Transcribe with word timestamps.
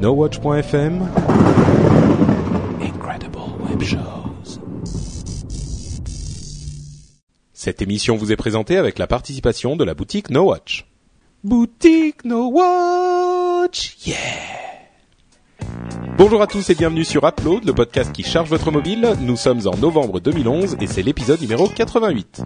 NoWatch.fm 0.00 1.10
Incredible 2.80 3.38
Web 3.68 3.82
Shows. 3.82 4.58
Cette 7.52 7.82
émission 7.82 8.16
vous 8.16 8.32
est 8.32 8.36
présentée 8.36 8.78
avec 8.78 8.98
la 8.98 9.06
participation 9.06 9.76
de 9.76 9.84
la 9.84 9.92
boutique 9.92 10.30
No 10.30 10.44
Watch. 10.44 10.86
Boutique 11.44 12.24
No 12.24 12.50
Watch, 12.50 13.98
yeah! 14.06 14.16
Bonjour 16.16 16.40
à 16.40 16.46
tous 16.46 16.70
et 16.70 16.74
bienvenue 16.74 17.04
sur 17.04 17.26
Upload, 17.26 17.66
le 17.66 17.74
podcast 17.74 18.10
qui 18.10 18.22
charge 18.22 18.48
votre 18.48 18.70
mobile. 18.70 19.16
Nous 19.20 19.36
sommes 19.36 19.68
en 19.68 19.76
novembre 19.76 20.18
2011 20.18 20.78
et 20.80 20.86
c'est 20.86 21.02
l'épisode 21.02 21.42
numéro 21.42 21.68
88. 21.68 22.42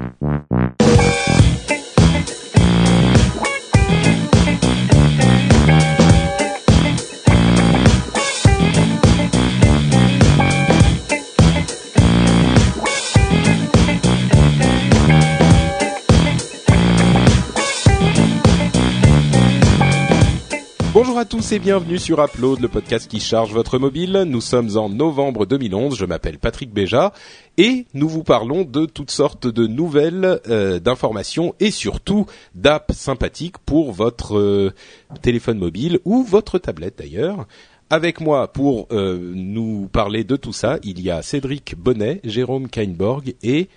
À 21.25 21.27
tous 21.27 21.53
et 21.53 21.59
bienvenue 21.59 21.99
sur 21.99 22.23
Upload, 22.23 22.61
le 22.61 22.69
podcast 22.69 23.09
qui 23.09 23.19
charge 23.19 23.51
votre 23.51 23.79
mobile. 23.79 24.25
Nous 24.27 24.43
sommes 24.43 24.77
en 24.77 24.91
novembre 24.91 25.47
2011, 25.47 25.97
je 25.97 26.05
m'appelle 26.05 26.39
Patrick 26.39 26.71
Béja 26.71 27.15
et 27.57 27.87
nous 27.95 28.11
vous 28.11 28.23
parlons 28.23 28.63
de 28.65 28.85
toutes 28.85 29.11
sortes 29.11 29.47
de 29.47 29.67
nouvelles, 29.67 30.43
euh, 30.51 30.81
d'informations 30.81 31.55
et 31.61 31.71
surtout 31.71 32.27
d'apps 32.55 32.93
sympathiques 32.93 33.57
pour 33.65 33.93
votre 33.93 34.37
euh, 34.37 34.75
téléphone 35.23 35.57
mobile 35.57 35.99
ou 36.05 36.23
votre 36.23 36.59
tablette 36.59 36.99
d'ailleurs. 36.99 37.47
Avec 37.89 38.21
moi 38.21 38.53
pour 38.53 38.89
euh, 38.93 39.33
nous 39.35 39.89
parler 39.91 40.25
de 40.25 40.37
tout 40.37 40.53
ça, 40.53 40.79
il 40.83 41.01
y 41.01 41.11
a 41.11 41.23
Cédric 41.23 41.75
Bonnet, 41.75 42.21
Jérôme 42.25 42.69
Kainborg 42.69 43.35
et 43.43 43.71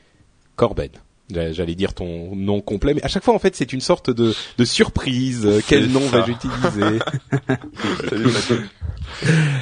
Corben. 0.57 0.89
J'allais 1.29 1.75
dire 1.75 1.93
ton 1.93 2.35
nom 2.35 2.61
complet, 2.61 2.93
mais 2.93 3.03
à 3.03 3.07
chaque 3.07 3.23
fois 3.23 3.33
en 3.33 3.39
fait 3.39 3.55
c'est 3.55 3.73
une 3.73 3.81
sorte 3.81 4.09
de, 4.09 4.33
de 4.57 4.65
surprise. 4.65 5.61
Quel 5.67 5.87
nom 5.87 5.99
vais-je 5.99 6.31
utiliser? 6.31 6.99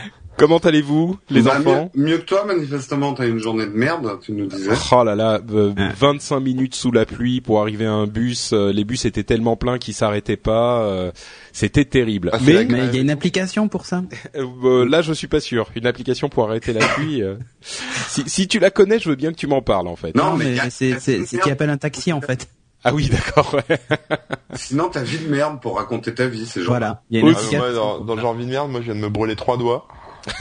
Comment 0.38 0.58
allez-vous, 0.58 1.17
les 1.30 1.41
Bah, 1.44 1.58
enfants 1.59 1.89
mieux, 1.95 2.03
mieux 2.08 2.17
que 2.17 2.23
toi, 2.25 2.44
manifestement, 2.45 3.14
t'as 3.14 3.25
eu 3.25 3.30
une 3.30 3.39
journée 3.39 3.66
de 3.66 3.72
merde, 3.72 4.19
tu 4.22 4.33
nous 4.33 4.47
disais. 4.47 4.72
Oh 4.91 5.03
là 5.05 5.16
là, 5.16 5.39
euh, 5.50 5.73
25 5.97 6.41
minutes 6.41 6.75
sous 6.75 6.91
la 6.91 7.05
pluie 7.05 7.39
pour 7.39 7.61
arriver 7.61 7.86
à 7.86 7.94
un 7.94 8.05
bus. 8.05 8.52
euh, 8.52 8.73
les 8.73 8.83
bus 8.83 9.06
étaient 9.06 9.23
tellement 9.23 9.56
pleins 9.56 9.78
qu'ils 9.78 9.94
s'arrêtaient 9.94 10.36
pas. 10.36 10.81
euh, 10.81 11.11
C'était 11.53 11.86
terrible. 11.86 12.31
Ah, 12.33 12.38
c'est 12.39 12.66
mais 12.66 12.86
il 12.88 12.95
y 12.95 12.97
a 12.97 13.02
une 13.02 13.09
application 13.11 13.69
pour 13.69 13.86
ça. 13.86 14.03
euh, 14.36 14.86
là, 14.89 15.02
je 15.02 15.13
suis 15.13 15.28
pas 15.28 15.39
sûr. 15.39 15.69
Une 15.75 15.88
application 15.88 16.28
pour 16.28 16.50
arrêter 16.50 16.73
la 16.73 16.86
pluie. 16.86 17.22
euh, 17.23 17.36
si, 17.61 18.23
si 18.28 18.47
tu 18.50 18.59
la 18.59 18.72
connais, 18.72 19.00
je 19.00 19.08
veux 19.08 19.16
bien 19.16 19.31
que 19.31 19.38
tu 19.38 19.47
m'en 19.47 19.61
parles 19.61 19.88
en 19.88 19.95
fait. 19.95 20.16
Non, 20.16 20.36
mais 20.36 20.56
mais 20.61 20.69
c'est 20.69 21.00
c'est 21.00 21.25
c'est 21.25 21.39
qui 21.39 21.50
appelle 21.50 21.69
un 21.69 21.78
taxi 21.78 22.11
en 22.11 22.19
fait. 22.22 22.50
Ah 22.83 22.94
oui, 22.94 23.09
d'accord. 23.09 23.56
ouais. 23.69 23.78
Sinon, 24.56 24.89
t'as 24.91 25.02
vie 25.02 25.17
de 25.17 25.28
merde 25.30 25.59
pour 25.61 25.78
raconter 25.78 26.13
ta 26.13 26.28
vie, 26.28 26.45
ces 26.45 26.59
gens. 26.61 26.67
Voilà. 26.67 27.03
Il 27.09 27.16
y 27.16 27.17
a 27.17 27.22
une 27.22 27.28
Oui, 27.28 27.33
application. 27.33 27.58
moi, 27.59 27.72
dans, 27.73 28.00
dans 28.02 28.16
le 28.16 28.22
genre 28.22 28.33
vie 28.36 28.45
de 28.45 28.52
merde, 28.52 28.69
moi 28.69 28.81
je 28.81 28.86
viens 28.91 28.95
de 28.95 29.00
me 29.00 29.09
brûler 29.09 29.36
trois 29.38 29.58
doigts. 29.58 29.88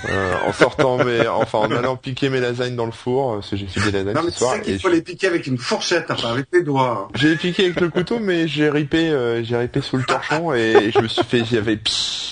Euh, 0.08 0.34
en 0.46 0.52
sortant 0.52 0.96
mes, 1.04 1.26
enfin 1.28 1.58
en 1.58 1.70
allant 1.70 1.96
piquer 1.96 2.30
mes 2.30 2.40
lasagnes 2.40 2.74
dans 2.76 2.86
le 2.86 2.92
four, 2.92 3.32
euh, 3.32 3.34
parce 3.36 3.50
que 3.50 3.56
j'ai 3.56 3.66
fait 3.66 3.80
des 3.90 3.98
lasagnes 3.98 4.14
Non, 4.14 4.22
mais 4.24 4.30
ce 4.30 4.38
soir. 4.38 4.60
qu'il 4.62 4.80
faut 4.80 4.88
je- 4.88 4.94
les 4.94 5.02
piquer 5.02 5.26
avec 5.26 5.46
une 5.46 5.58
fourchette, 5.58 6.06
enfin, 6.10 6.30
avec 6.30 6.46
les 6.52 6.62
doigts. 6.62 7.06
hein. 7.08 7.12
J'ai 7.14 7.36
piqué 7.36 7.64
avec 7.66 7.80
le 7.80 7.88
couteau, 7.90 8.18
mais 8.18 8.48
j'ai 8.48 8.70
ripé, 8.70 9.08
euh, 9.10 9.42
j'ai 9.44 9.56
ripé 9.56 9.80
sous 9.82 9.96
le 9.98 10.04
torchon 10.04 10.54
et 10.54 10.90
je 10.94 11.00
me 11.00 11.08
suis 11.08 11.24
fait, 11.24 11.44
j'avais, 11.44 11.78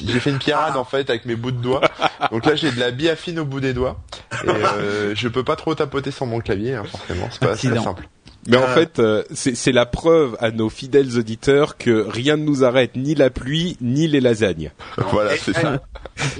j'ai 0.05 0.20
fait 0.20 0.31
une 0.31 0.39
pierrade 0.39 0.77
en 0.77 0.84
fait 0.84 1.11
avec 1.11 1.25
mes 1.27 1.36
bouts 1.36 1.50
de 1.50 1.61
doigts. 1.61 1.83
Donc 2.31 2.47
là 2.47 2.55
j'ai 2.55 2.70
de 2.70 2.81
la 2.81 2.91
biafine 2.91 3.39
au 3.41 3.44
bout 3.44 3.61
des 3.61 3.75
doigts 3.75 3.98
et 4.44 4.48
euh, 4.48 5.14
je 5.14 5.28
peux 5.28 5.44
pas 5.44 5.56
trop 5.56 5.75
tapoter 5.75 6.11
sur 6.11 6.25
mon 6.27 6.41
clavier, 6.41 6.75
hein, 6.75 6.84
forcément. 6.91 7.28
C'est 7.31 7.41
pas 7.41 7.53
Accident. 7.53 7.83
simple. 7.83 8.09
Mais 8.48 8.57
en 8.57 8.62
Euh. 8.62 8.75
fait, 8.75 8.99
euh, 8.99 9.22
c'est 9.33 9.55
c'est 9.55 9.71
la 9.72 9.87
preuve 9.87 10.37
à 10.41 10.50
nos 10.50 10.69
fidèles 10.69 11.16
auditeurs 11.19 11.77
que 11.77 12.06
rien 12.09 12.37
ne 12.37 12.43
nous 12.44 12.65
arrête, 12.65 12.97
ni 12.97 13.15
la 13.15 13.31
pluie, 13.31 13.77
ni 13.81 14.09
les 14.09 14.21
lasagnes. 14.21 14.72
Voilà, 15.12 15.37
c'est 15.37 15.53
ça. 15.53 15.81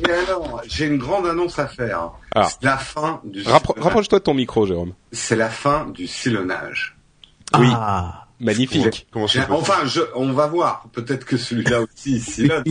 et 0.07 0.11
alors, 0.11 0.63
j'ai 0.67 0.87
une 0.87 0.99
grande 0.99 1.27
annonce 1.27 1.59
à 1.59 1.67
faire. 1.69 2.11
Ah. 2.35 2.49
C'est 2.51 2.65
la 2.65 2.77
fin 2.77 3.21
du 3.25 3.43
Rappro-. 3.43 3.79
Rapproche-toi 3.81 4.19
de 4.19 4.25
ton 4.25 4.35
micro, 4.35 4.67
Jérôme. 4.67 4.95
C'est 5.13 5.37
la 5.37 5.49
fin 5.49 5.87
du 5.91 6.07
sillonnage. 6.07 6.97
Oui. 7.59 7.69
Ah. 7.73 8.27
Magnifique. 8.41 9.07
Enfin, 9.15 9.87
je, 9.87 10.01
on 10.17 10.33
va 10.33 10.49
voir. 10.49 10.87
Peut-être 10.93 11.25
que 11.25 11.37
celui-là 11.37 11.83
aussi 11.83 12.15
il 12.17 12.21
sillonne. 12.23 12.65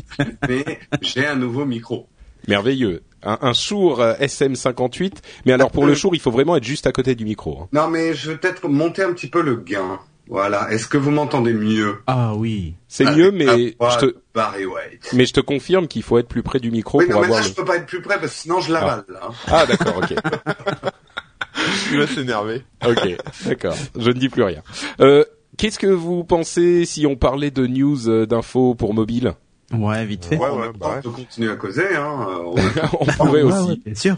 mais 0.49 0.79
j'ai 1.01 1.25
un 1.25 1.35
nouveau 1.35 1.63
micro. 1.63 2.09
Merveilleux. 2.49 3.03
Un, 3.23 3.37
un 3.41 3.53
Shure 3.53 3.99
euh, 3.99 4.13
SM58. 4.15 5.13
Mais 5.45 5.53
alors 5.53 5.71
pour 5.71 5.85
le 5.85 5.93
Shure, 5.95 6.11
il 6.13 6.19
faut 6.19 6.31
vraiment 6.31 6.55
être 6.55 6.63
juste 6.63 6.87
à 6.87 6.91
côté 6.91 7.15
du 7.15 7.25
micro. 7.25 7.59
hein. 7.61 7.67
Non, 7.71 7.87
mais 7.87 8.13
je 8.13 8.31
vais 8.31 8.37
peut-être 8.37 8.67
monter 8.67 9.03
un 9.03 9.13
petit 9.13 9.27
peu 9.27 9.41
le 9.41 9.55
gain. 9.57 9.99
Voilà. 10.27 10.71
Est-ce 10.71 10.87
que 10.87 10.97
vous 10.97 11.11
m'entendez 11.11 11.53
mieux? 11.53 11.97
Ah 12.07 12.33
oui. 12.35 12.75
C'est 12.87 13.03
mieux, 13.05 13.31
mais 13.31 13.75
je 13.79 13.97
te, 13.99 14.15
Barry 14.33 14.65
White. 14.65 15.09
mais 15.13 15.25
je 15.25 15.33
te 15.33 15.41
confirme 15.41 15.87
qu'il 15.87 16.03
faut 16.03 16.17
être 16.19 16.27
plus 16.29 16.41
près 16.43 16.59
du 16.59 16.71
micro 16.71 16.99
Oui, 16.99 17.05
pour 17.05 17.15
non, 17.15 17.19
mais 17.21 17.25
avoir 17.27 17.41
là, 17.41 17.45
le... 17.47 17.51
je 17.51 17.55
peux 17.55 17.65
pas 17.65 17.75
être 17.77 17.85
plus 17.85 18.01
près 18.01 18.17
parce 18.19 18.31
que 18.33 18.39
sinon 18.39 18.61
je 18.61 18.71
l'avale. 18.71 19.03
là, 19.09 19.19
hein. 19.27 19.31
Ah 19.47 19.65
d'accord, 19.65 19.97
ok. 19.97 20.13
Il 21.91 21.97
va 21.99 22.07
s'énerver. 22.07 22.63
Ok, 22.87 23.17
d'accord. 23.45 23.75
Je 23.97 24.07
ne 24.07 24.13
dis 24.17 24.29
plus 24.29 24.43
rien. 24.43 24.61
Euh, 25.01 25.25
Qu'est-ce 25.57 25.77
que 25.77 25.87
vous 25.87 26.23
pensez 26.23 26.85
si 26.85 27.05
on 27.05 27.15
parlait 27.17 27.51
de 27.51 27.67
news 27.67 28.07
euh, 28.09 28.25
d'infos 28.25 28.73
pour 28.73 28.93
mobile? 28.93 29.33
Ouais, 29.73 30.05
vite 30.05 30.25
fait. 30.25 30.37
Ouais, 30.37 30.47
On 30.51 30.59
ouais, 30.59 30.67
bah 30.69 30.73
pas 30.79 30.95
ouais. 30.95 31.01
de 31.01 31.07
continuer 31.09 31.51
à 31.51 31.55
causer. 31.55 31.95
Hein. 31.95 32.27
euh, 32.29 32.85
On 32.99 33.05
pourrait 33.17 33.43
Ouais, 33.43 33.51
aussi. 33.51 33.81
bien 33.85 33.95
sûr. 33.95 34.17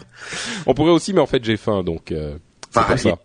On 0.65 0.73
pourrait 0.73 0.91
aussi, 0.91 1.13
mais 1.13 1.21
en 1.21 1.25
fait 1.27 1.43
j'ai 1.43 1.57
faim, 1.57 1.83
donc 1.83 2.11
euh, 2.11 2.37
c'est 2.71 2.83
pour 2.83 2.99
ça. 2.99 3.17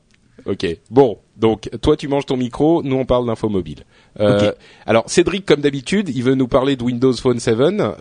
Ok. 0.46 0.66
Bon, 0.90 1.18
donc 1.36 1.68
toi 1.82 1.96
tu 1.96 2.06
manges 2.08 2.26
ton 2.26 2.36
micro, 2.36 2.82
nous 2.82 2.96
on 2.96 3.04
parle 3.04 3.26
d'infos 3.26 3.48
mobile. 3.48 3.84
Euh, 4.20 4.50
Ok. 4.50 4.56
Alors 4.86 5.04
Cédric, 5.08 5.44
comme 5.44 5.60
d'habitude, 5.60 6.08
il 6.08 6.22
veut 6.22 6.34
nous 6.34 6.48
parler 6.48 6.76
de 6.76 6.82
Windows 6.84 7.12
Phone 7.12 7.40
7 7.40 7.56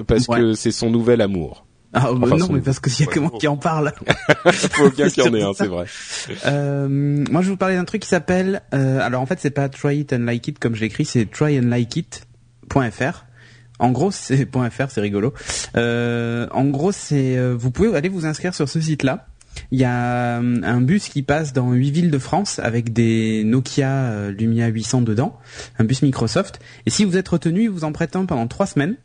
parce 0.07 0.27
Ouais. 0.27 0.39
que 0.39 0.53
c'est 0.53 0.71
son 0.71 0.89
nouvel 0.89 1.21
amour. 1.21 1.65
Ah 1.93 2.09
bah 2.11 2.19
Enfin, 2.23 2.35
non, 2.37 2.45
son- 2.47 2.53
mais 2.53 2.59
parce 2.61 2.79
que 2.79 2.89
s'il 2.89 3.05
y 3.05 3.09
a 3.09 3.11
que 3.11 3.19
moi 3.19 3.31
qui 3.39 3.47
en 3.47 3.55
parle. 3.57 3.93
Il 4.45 4.51
faut 4.51 4.89
bien 4.91 5.09
qu'il 5.09 5.23
y 5.23 5.27
en 5.29 5.33
ait 5.33 5.41
un, 5.41 5.53
C'est 5.53 5.67
vrai. 5.67 5.85
Euh, 6.45 6.87
moi, 7.31 7.41
je 7.41 7.47
vais 7.47 7.51
vous 7.51 7.57
parler 7.57 7.75
d'un 7.75 7.85
truc 7.85 8.01
qui 8.01 8.09
s'appelle. 8.09 8.61
euh, 8.73 8.99
alors 8.99 9.21
en 9.21 9.25
fait, 9.25 9.39
c'est 9.39 9.51
pas 9.51 9.67
try 9.69 9.99
it 10.01 10.11
and 10.13 10.19
like 10.25 10.45
it 10.47 10.59
comme 10.59 10.75
je 10.75 10.81
l'écris, 10.81 11.05
c'est 11.05 11.25
tryandlikeit.fr. 11.31 13.25
En 13.79 13.91
gros, 13.91 14.11
c'est 14.11 14.47
.fr, 14.71 14.89
c'est 14.89 15.01
rigolo. 15.01 15.33
Euh, 15.75 16.47
en 16.51 16.65
gros, 16.65 16.91
c'est 16.91 17.37
euh, 17.37 17.55
vous 17.57 17.71
pouvez 17.71 17.95
aller 17.95 18.09
vous 18.09 18.25
inscrire 18.25 18.53
sur 18.53 18.67
ce 18.67 18.79
site-là. 18.79 19.27
Il 19.71 19.79
y 19.79 19.83
a 19.83 20.39
euh, 20.39 20.61
un 20.63 20.81
bus 20.81 21.09
qui 21.09 21.23
passe 21.23 21.53
dans 21.53 21.71
huit 21.71 21.91
villes 21.91 22.11
de 22.11 22.17
France 22.17 22.59
avec 22.59 22.93
des 22.93 23.43
Nokia 23.43 23.89
euh, 23.89 24.31
Lumia 24.31 24.67
800 24.67 25.01
dedans, 25.01 25.37
un 25.79 25.83
bus 25.83 26.01
Microsoft. 26.01 26.59
Et 26.85 26.89
si 26.89 27.05
vous 27.05 27.17
êtes 27.17 27.27
retenu, 27.27 27.63
ils 27.63 27.69
vous 27.69 27.83
en 27.83 27.91
prêtent 27.91 28.15
un 28.15 28.25
pendant 28.25 28.47
trois 28.47 28.67
semaines. 28.67 28.95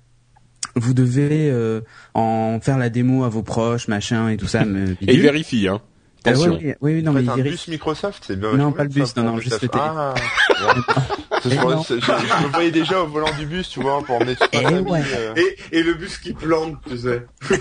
Vous 0.75 0.95
devez 0.95 1.51
euh, 1.51 1.83
en 2.15 2.59
faire 2.61 2.79
la 2.79 2.89
démo 2.89 3.25
à 3.25 3.29
vos 3.29 3.43
proches, 3.43 3.89
machin 3.89 4.29
et 4.29 4.37
tout 4.37 4.47
ça. 4.47 4.65
mais 4.67 4.93
Et 5.03 5.15
il 5.15 5.21
vérifie, 5.21 5.69
hein. 5.69 5.81
Attention. 6.25 6.53
ouais, 6.53 6.77
oui, 6.81 6.95
oui, 6.95 7.03
non, 7.03 7.13
mais 7.13 7.29
un 7.29 7.37
bus 7.37 7.69
Microsoft, 7.69 8.25
c'est 8.27 8.39
bien. 8.39 8.53
Non, 8.55 8.73
pas 8.73 8.85
le 8.85 8.89
bus, 8.89 9.17
non, 9.17 9.25
non, 9.25 9.39
juste 9.39 9.61
le 9.63 9.69
taf. 9.69 9.81
Ah. 9.83 10.15
Et 11.45 11.51
je, 11.51 11.57
me 11.57 12.53
voyais 12.53 12.71
déjà 12.71 13.03
au 13.03 13.07
volant 13.07 13.35
du 13.37 13.47
bus, 13.47 13.69
tu 13.69 13.81
vois, 13.81 14.01
pour 14.05 14.17
emmener 14.17 14.37
toute 14.37 14.49
Eh 14.53 14.65
euh. 14.65 15.35
Et, 15.37 15.79
et 15.79 15.83
le 15.83 15.95
bus 15.95 16.19
qui 16.19 16.33
plante, 16.35 16.77
tu 16.89 16.99
sais. 16.99 17.27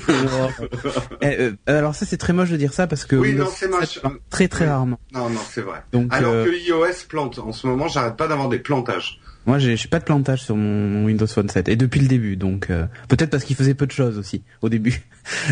Eh, 1.22 1.26
euh, 1.28 1.54
alors 1.68 1.96
ça 1.96 2.06
c'est 2.06 2.18
très 2.18 2.34
moche 2.34 2.50
de 2.50 2.58
dire 2.58 2.74
ça 2.74 2.88
parce 2.88 3.06
que 3.06 3.16
Oui, 3.16 3.34
non, 3.34 3.48
c'est 3.52 3.68
7 3.68 3.72
moche. 3.72 4.00
très 4.30 4.48
très 4.48 4.66
Oui. 4.66 4.72
rarement. 4.72 5.00
Non, 5.14 5.30
non, 5.30 5.40
c'est 5.50 5.62
vrai. 5.62 5.84
Donc 5.94 6.08
Alors 6.12 6.34
euh, 6.34 6.46
que 6.46 6.50
l'iOS 6.50 7.06
plante. 7.08 7.40
En 7.40 7.52
ce 7.52 7.68
moment, 7.68 7.88
j'arrête 7.88 8.18
pas 8.18 8.28
d'avoir 8.28 8.50
des 8.50 8.60
plantages. 8.60 9.20
Moi 9.46 9.60
j'ai 9.60 9.76
pas 9.90 10.00
de 10.00 10.04
plantage 10.04 10.44
sur 10.44 10.56
mon, 10.56 11.06
Windows 11.06 11.28
Phone 11.28 11.50
7 11.50 11.70
et 11.70 11.76
depuis 11.76 12.00
le 12.00 12.08
début 12.08 12.36
donc 12.36 12.70
euh, 12.70 12.86
peut-être 13.08 13.30
parce 13.30 13.44
qu'il 13.44 13.56
faisait 13.56 13.74
peu 13.74 13.88
de 13.88 13.92
choses 13.92 14.18
aussi 14.18 14.44
au 14.62 14.70
début. 14.70 15.02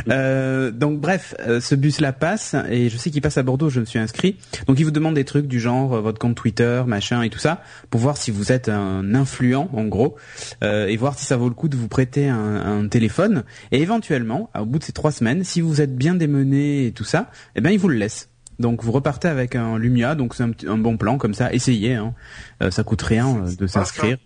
Euh, 0.10 0.72
donc 0.72 1.00
bref, 1.00 1.36
euh, 1.40 1.62
ce 1.62 1.76
bus 1.76 2.02
là 2.02 2.12
passe 2.12 2.56
et 2.70 2.90
je 2.90 2.98
sais 2.98 3.12
qu'il 3.12 3.22
passe 3.22 3.38
à 3.38 3.44
Bordeaux, 3.44 3.70
je 3.70 3.80
me 3.80 3.86
suis 3.86 4.00
inscrit. 4.00 4.38
Donc 4.68 4.80
il 4.80 4.84
vous 4.84 4.92
demande 4.92 5.14
des 5.14 5.26
trucs 5.26 5.48
du 5.48 5.60
genre 5.60 5.94
euh, 5.94 6.02
votre 6.02 6.18
compte 6.18 6.36
Twitter, 6.36 6.84
machin 6.88 7.22
et 7.22 7.30
tout 7.30 7.40
ça 7.40 7.62
pour 7.90 8.02
voir 8.02 8.18
si 8.18 8.32
vous 8.32 8.52
êtes 8.52 8.68
un 8.68 9.14
influent 9.14 9.70
en 9.74 9.86
gros 9.86 10.16
euh, 10.64 10.88
et 10.88 10.98
voir 10.98 11.18
si 11.18 11.26
ça 11.26 11.38
vaut 11.38 11.50
le 11.50 11.54
coup 11.54 11.70
de 11.70 11.78
vous 11.78 11.88
prêter 11.88 12.28
un, 12.28 12.38
un 12.38 12.88
téléphone 12.88 13.44
et 13.72 13.82
éventuellement 13.82 14.50
au 14.58 14.66
bout 14.66 14.80
de 14.80 14.84
ces 14.84 14.94
trois 14.94 15.12
semaines, 15.12 15.44
si 15.44 15.62
vous 15.62 15.82
êtes 15.82 15.96
bien 15.96 16.16
démené 16.16 16.88
et 16.88 16.92
tout 16.92 17.04
ça, 17.04 17.30
eh 17.56 17.62
ben 17.62 17.70
il 17.70 17.80
vous 17.80 17.90
le 17.90 17.98
laisse. 17.98 18.30
Donc 18.60 18.84
vous 18.84 18.92
repartez 18.92 19.28
avec 19.28 19.56
un 19.56 19.78
Lumia, 19.78 20.16
donc 20.16 20.36
c'est 20.36 20.44
un, 20.44 20.78
bon 20.78 20.98
plan 20.98 21.18
comme 21.18 21.34
ça. 21.34 21.54
Essayez, 21.54 21.96
hein. 21.96 22.14
Euh, 22.62 22.72
ça 22.72 22.84
coûte 22.84 23.02
rien 23.02 23.28
euh, 23.46 23.56
de 23.56 23.68
s'inscrire. 23.68 24.18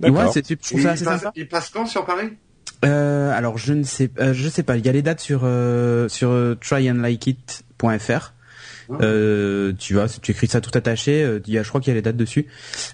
Ouais, 0.00 0.10
c'est 0.32 0.46
ça 0.46 0.54
il, 0.78 0.86
assez 0.86 1.04
passe, 1.04 1.20
sympa. 1.20 1.32
il 1.36 1.48
passe 1.48 1.68
quand 1.70 1.86
sur 1.86 2.06
Paris? 2.06 2.30
Euh, 2.84 3.36
alors 3.36 3.58
je 3.58 3.74
ne 3.74 3.82
sais, 3.82 4.10
euh, 4.18 4.32
je 4.32 4.48
sais 4.48 4.62
pas. 4.62 4.76
Il 4.76 4.86
y 4.86 4.88
a 4.88 4.92
les 4.92 5.02
dates 5.02 5.20
sur 5.20 5.40
euh, 5.44 6.08
sur 6.08 6.56
tryandlikeit.fr. 6.60 8.32
Euh, 9.00 9.72
tu 9.78 9.94
vois, 9.94 10.08
tu 10.08 10.32
écris 10.32 10.48
ça 10.48 10.60
tout 10.60 10.76
attaché. 10.76 11.22
euh, 11.22 11.40
y 11.46 11.58
a, 11.58 11.62
je 11.62 11.68
crois 11.68 11.80
qu'il 11.80 11.90
y 11.90 11.92
a 11.92 11.94
les 11.94 12.02
dates 12.02 12.16
dessus. 12.16 12.46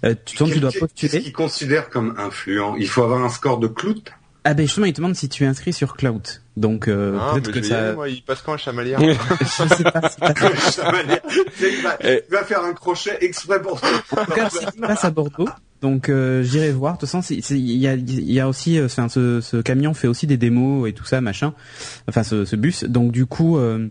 Euh, 0.05 0.15
tu, 0.25 0.37
tu 0.37 0.61
dois 0.61 0.71
Qu'est-ce 0.71 0.81
postuler. 0.81 1.23
qu'il 1.23 1.33
considère 1.33 1.89
comme 1.89 2.15
influent? 2.19 2.77
Il 2.77 2.89
faut 2.89 3.03
avoir 3.03 3.23
un 3.25 3.29
score 3.29 3.59
de 3.59 3.69
clout? 3.69 4.03
Ah 4.45 4.55
ben 4.55 4.65
justement, 4.67 4.87
il 4.87 4.93
te 4.93 4.99
demande 4.99 5.17
si 5.17 5.29
tu 5.29 5.45
es 5.45 5.47
inscrit 5.47 5.73
sur 5.73 5.97
Cloud. 5.97 6.23
Donc 6.57 6.89
euh, 6.89 7.19
Ah, 7.21 7.33
peut-être 7.35 7.51
que 7.53 7.59
aller, 7.59 7.69
ça. 7.69 7.93
moi, 7.93 8.09
il 8.09 8.23
passe 8.23 8.41
quand 8.43 8.55
à 8.55 8.57
Chamalières 8.57 8.99
Je 9.41 9.75
sais 9.75 9.85
pas. 9.85 10.09
si 10.09 10.21
va 10.81 11.03
dire, 11.03 11.21
il 11.61 11.83
va, 11.83 11.97
il 12.03 12.23
va 12.31 12.45
faire 12.45 12.65
un 12.65 12.73
crochet 12.73 13.19
exprès 13.21 13.61
pour 13.61 13.79
toi. 13.81 13.91
En 14.13 14.25
tout 14.25 14.33
cas, 14.33 14.49
il 14.75 14.81
passe 14.81 15.05
à 15.05 15.11
Bordeaux. 15.11 15.49
Donc 15.83 16.09
euh, 16.09 16.43
j'irai 16.43 16.73
voir. 16.73 16.95
De 16.95 17.01
toute 17.01 17.11
façon, 17.11 17.21
il 17.35 17.61
y 17.77 17.87
a, 17.87 17.95
il 17.95 18.33
y 18.33 18.41
a 18.41 18.49
aussi, 18.49 18.79
euh, 18.79 18.87
enfin, 18.87 19.11
ce, 19.11 19.43
ce 19.43 19.59
camion 19.59 19.93
fait 19.93 20.09
aussi 20.09 20.27
des 20.27 20.39
démos 20.39 20.89
et 20.89 20.95
tout 20.95 21.05
ça, 21.05 21.21
machin. 21.21 21.53
Enfin, 22.09 22.23
ce, 22.23 22.47
ce 22.47 22.57
bus. 22.57 22.85
Donc 22.85 23.13
du 23.13 23.27
coup, 23.27 23.59
euh, 23.59 23.89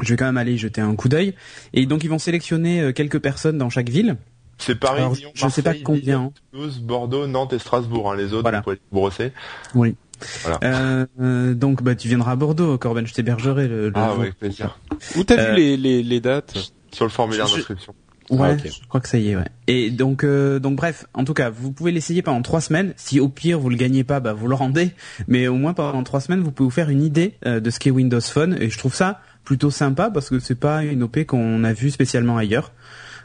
je 0.00 0.08
vais 0.12 0.16
quand 0.16 0.24
même 0.26 0.36
aller 0.38 0.56
jeter 0.58 0.80
un 0.80 0.96
coup 0.96 1.08
d'œil. 1.08 1.34
Et 1.72 1.86
donc 1.86 2.02
ils 2.02 2.10
vont 2.10 2.18
sélectionner 2.18 2.80
euh, 2.80 2.92
quelques 2.92 3.20
personnes 3.20 3.56
dans 3.58 3.70
chaque 3.70 3.88
ville. 3.88 4.16
C'est 4.58 4.74
Paris, 4.74 4.98
Alors, 4.98 5.14
Lyon, 5.14 5.30
je 5.32 5.48
sais 5.48 5.62
pas 5.62 5.72
combien. 5.82 6.22
Lille, 6.24 6.30
Toulouse, 6.52 6.80
Bordeaux, 6.80 7.26
Nantes 7.28 7.52
et 7.54 7.58
Strasbourg. 7.60 8.10
hein. 8.12 8.16
Les 8.16 8.32
autres, 8.32 8.42
Voilà. 8.42 8.58
vous 8.58 8.64
pouvez 8.64 8.76
les 8.76 8.82
brosser. 8.92 9.32
Oui. 9.76 9.94
Voilà. 10.42 10.58
Euh, 10.64 11.06
euh, 11.20 11.54
donc 11.54 11.82
bah 11.82 11.94
tu 11.94 12.08
viendras 12.08 12.32
à 12.32 12.36
Bordeaux, 12.36 12.76
Corben. 12.78 13.06
Je 13.06 13.14
t'hébergerai 13.14 13.68
le, 13.68 13.86
le 13.88 13.92
Ah 13.94 14.08
jour. 14.08 14.18
ouais, 14.18 14.22
avec 14.26 14.38
plaisir. 14.38 14.78
Où 15.16 15.24
t'as 15.24 15.36
Euh, 15.38 15.50
vu 15.50 15.56
les, 15.56 15.76
les, 15.76 16.02
les 16.02 16.20
dates 16.20 16.54
Sur 16.92 17.04
le 17.04 17.10
formulaire 17.10 17.46
d'inscription. 17.46 17.94
Ouais, 18.30 18.50
Ah, 18.50 18.52
ok. 18.52 18.60
je 18.82 18.86
crois 18.88 19.00
que 19.00 19.08
ça 19.08 19.18
y 19.18 19.30
est, 19.30 19.36
ouais. 19.36 19.48
Et 19.66 19.90
donc, 19.90 20.22
euh, 20.22 20.60
donc 20.60 20.76
bref, 20.76 21.04
en 21.14 21.24
tout 21.24 21.34
cas, 21.34 21.50
vous 21.50 21.72
pouvez 21.72 21.90
l'essayer 21.90 22.22
pendant 22.22 22.42
trois 22.42 22.60
semaines. 22.60 22.92
Si 22.96 23.18
au 23.18 23.28
pire 23.28 23.58
vous 23.58 23.70
le 23.70 23.76
gagnez 23.76 24.04
pas, 24.04 24.20
bah 24.20 24.32
vous 24.34 24.46
le 24.46 24.54
rendez. 24.54 24.92
Mais 25.26 25.48
au 25.48 25.56
moins 25.56 25.74
pendant 25.74 26.02
trois 26.04 26.20
semaines, 26.20 26.40
vous 26.40 26.52
pouvez 26.52 26.66
vous 26.68 26.70
faire 26.74 26.90
une 26.90 27.02
idée 27.02 27.34
euh, 27.44 27.58
de 27.58 27.70
ce 27.70 27.80
qu'est 27.80 27.90
Windows 27.90 28.20
Phone. 28.20 28.56
Et 28.60 28.70
je 28.70 28.78
trouve 28.78 28.94
ça 28.94 29.20
plutôt 29.42 29.70
sympa 29.72 30.10
parce 30.10 30.30
que 30.30 30.38
c'est 30.38 30.54
pas 30.54 30.84
une 30.84 31.02
OP 31.02 31.24
qu'on 31.24 31.64
a 31.64 31.72
vue 31.72 31.90
spécialement 31.90 32.36
ailleurs. 32.36 32.70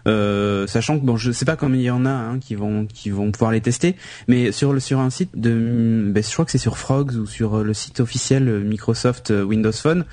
Euh, 0.08 0.68
sachant 0.68 1.00
que 1.00 1.06
bon, 1.06 1.18
je 1.18 1.32
sais 1.32 1.46
pas 1.46 1.56
combien 1.56 1.80
il 1.80 1.84
y 1.84 1.92
en 1.92 2.06
a 2.06 2.10
hein, 2.10 2.40
qui 2.40 2.56
vont 2.56 2.86
qui 2.86 3.10
vont 3.10 3.32
pouvoir 3.32 3.52
les 3.52 3.62
tester, 3.62 3.96
mais 4.28 4.52
sur 4.52 4.74
le 4.74 4.80
sur 4.80 5.00
un 5.00 5.10
site 5.10 5.32
de, 5.36 6.06
ben, 6.08 6.24
je 6.24 6.32
crois 6.32 6.46
que 6.46 6.52
c'est 6.52 6.58
sur 6.58 6.78
Frogs 6.78 7.16
ou 7.16 7.26
sur 7.26 7.56
euh, 7.56 7.64
le 7.64 7.74
site 7.74 8.00
officiel 8.00 8.48
euh, 8.48 8.60
Microsoft 8.60 9.32
Windows 9.32 9.72
Phone, 9.72 10.06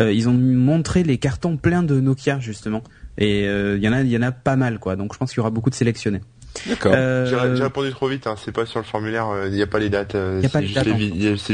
euh, 0.00 0.12
ils 0.12 0.28
ont 0.28 0.34
montré 0.34 1.02
les 1.02 1.18
cartons 1.18 1.56
pleins 1.56 1.82
de 1.82 2.00
Nokia 2.00 2.38
justement. 2.40 2.82
Et 3.18 3.46
euh, 3.46 3.76
il 3.76 3.82
y 3.82 3.88
en 3.88 3.92
a 3.92 4.02
il 4.02 4.10
y 4.10 4.16
en 4.16 4.22
a 4.22 4.32
pas 4.32 4.56
mal 4.56 4.78
quoi. 4.78 4.96
Donc 4.96 5.12
je 5.14 5.18
pense 5.18 5.30
qu'il 5.30 5.38
y 5.38 5.40
aura 5.40 5.50
beaucoup 5.50 5.70
de 5.70 5.74
sélectionnés. 5.74 6.20
D'accord. 6.66 6.92
Euh, 6.94 7.54
J'ai 7.54 7.62
répondu 7.62 7.90
trop 7.90 8.08
vite, 8.08 8.26
hein. 8.26 8.34
c'est 8.42 8.52
pas 8.52 8.64
sur 8.64 8.80
le 8.80 8.86
formulaire, 8.86 9.26
il 9.44 9.52
n'y 9.52 9.62
a 9.62 9.66
pas 9.66 9.78
les 9.78 9.90
dates, 9.90 10.14
euh, 10.14 10.40
c'est 10.42 10.66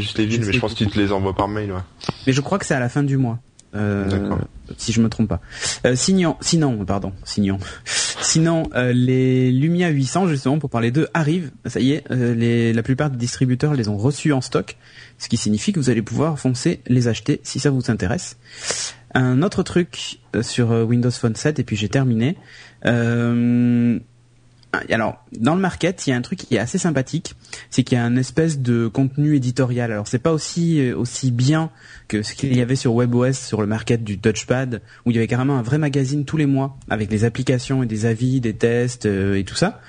juste, 0.00 0.16
les 0.16 0.26
villes, 0.26 0.44
mais 0.46 0.52
je 0.52 0.60
pense 0.60 0.74
qu'ils 0.74 0.90
te 0.90 0.98
les 0.98 1.10
envoient 1.10 1.34
par 1.34 1.48
mail. 1.48 1.72
Ouais. 1.72 1.80
Mais 2.26 2.32
je 2.32 2.40
crois 2.40 2.58
que 2.60 2.64
c'est 2.64 2.74
à 2.74 2.80
la 2.80 2.88
fin 2.88 3.02
du 3.02 3.16
mois. 3.16 3.40
Euh, 3.74 4.36
si 4.76 4.92
je 4.92 5.00
me 5.00 5.08
trompe 5.08 5.28
pas. 5.28 5.40
Euh, 5.86 5.94
sinon, 5.96 6.36
sinon, 6.40 6.84
pardon, 6.84 7.12
sinon, 7.24 7.58
sinon 8.20 8.68
euh, 8.74 8.92
les 8.92 9.50
Lumia 9.50 9.88
800 9.88 10.28
justement 10.28 10.58
pour 10.58 10.70
parler 10.70 10.90
d'eux 10.90 11.08
arrivent. 11.14 11.50
Ça 11.66 11.80
y 11.80 11.92
est, 11.92 12.04
euh, 12.10 12.34
les, 12.34 12.72
la 12.72 12.82
plupart 12.82 13.10
des 13.10 13.16
distributeurs 13.16 13.74
les 13.74 13.88
ont 13.88 13.96
reçus 13.96 14.32
en 14.32 14.40
stock, 14.40 14.76
ce 15.18 15.28
qui 15.28 15.36
signifie 15.36 15.72
que 15.72 15.80
vous 15.80 15.90
allez 15.90 16.02
pouvoir 16.02 16.38
foncer 16.38 16.80
les 16.86 17.08
acheter 17.08 17.40
si 17.44 17.60
ça 17.60 17.70
vous 17.70 17.90
intéresse. 17.90 18.36
Un 19.14 19.42
autre 19.42 19.62
truc 19.62 20.20
euh, 20.34 20.42
sur 20.42 20.70
Windows 20.70 21.10
Phone 21.10 21.34
7 21.36 21.58
et 21.58 21.64
puis 21.64 21.76
j'ai 21.76 21.88
terminé. 21.88 22.36
Euh, 22.86 23.98
alors, 24.90 25.22
dans 25.38 25.54
le 25.54 25.60
market, 25.60 26.06
il 26.06 26.10
y 26.10 26.12
a 26.14 26.16
un 26.16 26.22
truc 26.22 26.38
qui 26.38 26.54
est 26.54 26.58
assez 26.58 26.78
sympathique, 26.78 27.34
c'est 27.68 27.82
qu'il 27.82 27.98
y 27.98 28.00
a 28.00 28.04
un 28.04 28.16
espèce 28.16 28.58
de 28.58 28.88
contenu 28.88 29.36
éditorial. 29.36 29.92
Alors, 29.92 30.08
c'est 30.08 30.18
pas 30.18 30.32
aussi 30.32 30.92
aussi 30.92 31.30
bien 31.30 31.70
que 32.12 32.22
ce 32.22 32.34
qu'il 32.34 32.54
y 32.54 32.60
avait 32.60 32.76
sur 32.76 32.94
WebOS 32.94 33.32
sur 33.32 33.62
le 33.62 33.66
market 33.66 34.04
du 34.04 34.18
touchpad, 34.18 34.82
où 35.06 35.10
il 35.10 35.14
y 35.14 35.18
avait 35.18 35.26
carrément 35.26 35.56
un 35.56 35.62
vrai 35.62 35.78
magazine 35.78 36.26
tous 36.26 36.36
les 36.36 36.44
mois 36.44 36.76
avec 36.90 37.10
les 37.10 37.24
applications 37.24 37.82
et 37.82 37.86
des 37.86 38.04
avis, 38.04 38.42
des 38.42 38.52
tests 38.52 39.06
euh, 39.06 39.38
et 39.38 39.44
tout 39.44 39.54
ça. 39.54 39.80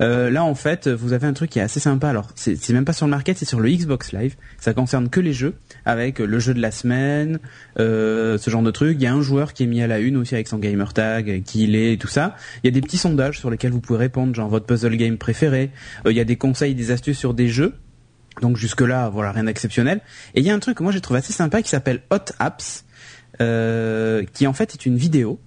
Euh, 0.00 0.28
là, 0.28 0.42
en 0.42 0.56
fait, 0.56 0.88
vous 0.88 1.12
avez 1.12 1.28
un 1.28 1.32
truc 1.34 1.50
qui 1.50 1.60
est 1.60 1.62
assez 1.62 1.78
sympa. 1.78 2.08
Alors, 2.08 2.32
c'est 2.34 2.68
même 2.70 2.84
pas 2.84 2.92
sur 2.92 3.06
le 3.06 3.12
market, 3.12 3.38
c'est 3.38 3.44
sur 3.44 3.60
le 3.60 3.70
Xbox 3.70 4.12
Live. 4.12 4.34
Ça 4.58 4.74
concerne 4.74 5.08
que 5.08 5.20
les 5.20 5.32
jeux, 5.32 5.54
avec 5.84 6.18
le 6.18 6.38
jeu 6.40 6.52
de 6.52 6.60
la 6.60 6.72
semaine, 6.72 7.38
euh, 7.78 8.38
ce 8.38 8.50
genre 8.50 8.62
de 8.62 8.72
truc. 8.72 8.96
Il 8.98 9.04
y 9.04 9.06
a 9.06 9.14
un 9.14 9.22
joueur 9.22 9.52
qui 9.52 9.62
est 9.62 9.66
mis 9.66 9.80
à 9.80 9.86
la 9.86 10.00
une 10.00 10.16
aussi 10.16 10.34
avec 10.34 10.48
son 10.48 10.58
gamer 10.58 10.92
tag, 10.92 11.44
qui 11.44 11.62
il 11.62 11.76
est 11.76 11.92
et 11.92 11.98
tout 11.98 12.08
ça. 12.08 12.34
Il 12.64 12.66
y 12.66 12.70
a 12.70 12.72
des 12.72 12.80
petits 12.80 12.98
sondages 12.98 13.38
sur 13.38 13.50
lesquels 13.50 13.70
vous 13.70 13.80
pouvez 13.80 14.00
répondre, 14.00 14.34
genre 14.34 14.48
votre 14.48 14.66
puzzle 14.66 14.96
game 14.96 15.16
préféré. 15.16 15.70
Il 16.06 16.16
y 16.16 16.20
a 16.20 16.24
des 16.24 16.36
conseils, 16.36 16.74
des 16.74 16.90
astuces 16.90 17.18
sur 17.18 17.34
des 17.34 17.48
jeux. 17.48 17.74
Donc 18.40 18.56
jusque 18.56 18.80
là, 18.80 19.08
voilà, 19.08 19.32
rien 19.32 19.44
d'exceptionnel. 19.44 20.00
Et 20.34 20.40
il 20.40 20.46
y 20.46 20.50
a 20.50 20.54
un 20.54 20.58
truc 20.58 20.78
que 20.78 20.82
moi 20.82 20.92
j'ai 20.92 21.00
trouvé 21.00 21.18
assez 21.18 21.32
sympa 21.32 21.62
qui 21.62 21.70
s'appelle 21.70 22.02
Hot 22.10 22.32
Apps, 22.38 22.84
euh, 23.40 24.24
qui 24.32 24.46
en 24.46 24.52
fait 24.52 24.74
est 24.74 24.86
une 24.86 24.96
vidéo 24.96 25.38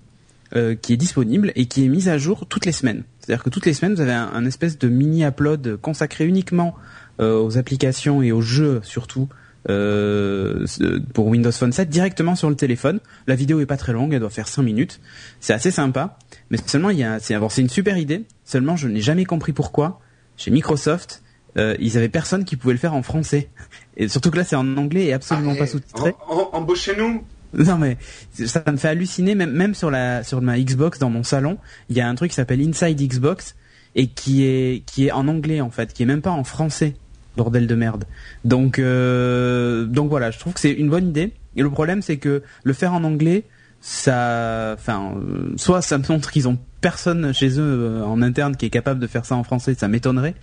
euh, 0.53 0.75
qui 0.75 0.91
est 0.91 0.97
disponible 0.97 1.53
et 1.55 1.65
qui 1.65 1.85
est 1.85 1.88
mise 1.88 2.09
à 2.09 2.17
jour 2.17 2.45
toutes 2.45 2.65
les 2.65 2.73
semaines. 2.73 3.03
C'est-à-dire 3.19 3.41
que 3.41 3.49
toutes 3.49 3.65
les 3.65 3.73
semaines, 3.73 3.95
vous 3.95 4.01
avez 4.01 4.11
un, 4.11 4.45
espèce 4.45 4.77
de 4.77 4.89
mini 4.89 5.23
upload 5.23 5.77
consacré 5.77 6.25
uniquement 6.25 6.75
euh, 7.21 7.41
aux 7.41 7.57
applications 7.57 8.21
et 8.21 8.33
aux 8.33 8.41
jeux 8.41 8.81
surtout 8.83 9.29
euh, 9.69 10.65
pour 11.13 11.27
Windows 11.27 11.53
Phone 11.53 11.71
7 11.71 11.87
directement 11.87 12.35
sur 12.35 12.49
le 12.49 12.57
téléphone. 12.57 12.99
La 13.27 13.35
vidéo 13.35 13.61
est 13.61 13.65
pas 13.65 13.77
très 13.77 13.94
longue, 13.94 14.13
elle 14.13 14.19
doit 14.19 14.29
faire 14.29 14.49
5 14.49 14.61
minutes. 14.63 14.99
C'est 15.39 15.53
assez 15.53 15.71
sympa, 15.71 16.17
mais 16.49 16.57
seulement 16.65 16.89
il 16.89 16.97
y 16.97 17.03
a, 17.03 17.19
c'est 17.21 17.35
une 17.61 17.69
super 17.69 17.97
idée. 17.97 18.25
Seulement, 18.44 18.75
je 18.75 18.89
n'ai 18.89 19.01
jamais 19.01 19.23
compris 19.23 19.53
pourquoi 19.53 20.01
chez 20.35 20.51
Microsoft 20.51 21.23
euh, 21.57 21.75
ils 21.80 21.98
avaient 21.98 22.09
personne 22.09 22.45
qui 22.45 22.56
pouvait 22.56 22.74
le 22.74 22.80
faire 22.80 22.94
en 22.94 23.03
français. 23.03 23.50
Et 23.98 24.07
surtout 24.07 24.31
que 24.31 24.38
là, 24.38 24.44
c'est 24.44 24.56
en 24.56 24.77
anglais 24.77 25.06
et 25.06 25.13
absolument 25.13 25.53
Ah, 25.56 25.59
pas 25.59 25.68
sous-titré. 25.68 26.13
Embauchez-nous. 26.53 27.24
Non 27.53 27.77
mais 27.77 27.98
ça 28.33 28.63
me 28.71 28.77
fait 28.77 28.88
halluciner 28.88 29.36
même 29.36 29.51
même 29.51 29.75
sur 29.75 29.92
la 29.92 30.24
sur 30.24 30.42
ma 30.42 30.57
Xbox 30.57 31.00
dans 31.00 31.09
mon 31.09 31.24
salon, 31.24 31.57
il 31.89 31.98
y 31.98 32.00
a 32.00 32.07
un 32.07 32.15
truc 32.15 32.30
qui 32.30 32.36
s'appelle 32.36 32.62
Inside 32.62 32.98
Xbox 32.98 33.56
et 33.94 34.07
qui 34.07 34.45
est 34.45 34.86
qui 34.86 35.07
est 35.07 35.12
en 35.12 35.27
anglais 35.27 35.59
en 35.59 35.69
fait, 35.69 35.92
qui 35.92 36.03
est 36.03 36.06
même 36.06 36.21
pas 36.21 36.31
en 36.31 36.45
français. 36.45 36.95
Bordel 37.38 37.68
de 37.68 37.75
merde. 37.75 38.06
Donc 38.45 38.80
euh, 38.80 39.86
donc 39.86 40.09
voilà, 40.09 40.31
je 40.31 40.39
trouve 40.39 40.54
que 40.54 40.59
c'est 40.62 40.71
une 40.71 40.89
bonne 40.89 41.09
idée 41.09 41.33
et 41.57 41.62
le 41.62 41.69
problème 41.69 42.01
c'est 42.01 42.18
que 42.18 42.42
le 42.63 42.74
faire 42.74 42.94
en 42.94 43.04
anglais 43.04 43.44
ça 43.81 44.75
enfin 44.78 45.16
soit 45.57 45.81
ça 45.81 45.98
montre 45.98 46.31
qu'ils 46.31 46.48
ont 46.48 46.57
personne 46.81 47.33
chez 47.33 47.60
eux 47.60 47.63
euh, 47.63 48.04
en 48.04 48.22
interne 48.22 48.56
qui 48.56 48.66
est 48.66 48.69
capable 48.69 49.00
de 49.00 49.07
faire 49.07 49.25
ça 49.25 49.36
en 49.36 49.44
français, 49.44 49.75
ça 49.75 49.88
m'étonnerait. 49.88 50.36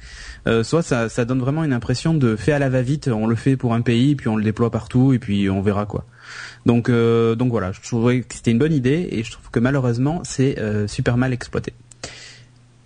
Euh, 0.47 0.63
soit 0.63 0.83
ça, 0.83 1.09
ça 1.09 1.25
donne 1.25 1.41
vraiment 1.41 1.65
une 1.65 1.73
impression 1.73 2.15
de 2.15 2.37
fait 2.37 2.53
à 2.53 2.59
la 2.59 2.69
va-vite, 2.69 3.09
on 3.09 3.27
le 3.27 3.35
fait 3.35 3.57
pour 3.57 3.75
un 3.75 3.81
pays, 3.81 4.15
puis 4.15 4.29
on 4.29 4.37
le 4.37 4.45
déploie 4.45 4.71
partout, 4.71 5.13
et 5.13 5.19
puis 5.19 5.51
on 5.51 5.61
verra 5.61 5.87
quoi. 5.87 6.05
Donc, 6.67 6.89
euh, 6.89 7.35
donc 7.35 7.51
voilà, 7.51 7.73
je 7.73 7.81
trouvais 7.81 8.21
que 8.21 8.35
c'était 8.35 8.53
une 8.53 8.59
bonne 8.59 8.73
idée, 8.73 9.09
et 9.11 9.25
je 9.25 9.33
trouve 9.33 9.51
que 9.51 9.61
malheureusement 9.61 10.23
c'est 10.25 10.59
euh, 10.59 10.87
super 10.87 11.17
mal 11.17 11.33
exploité. 11.33 11.73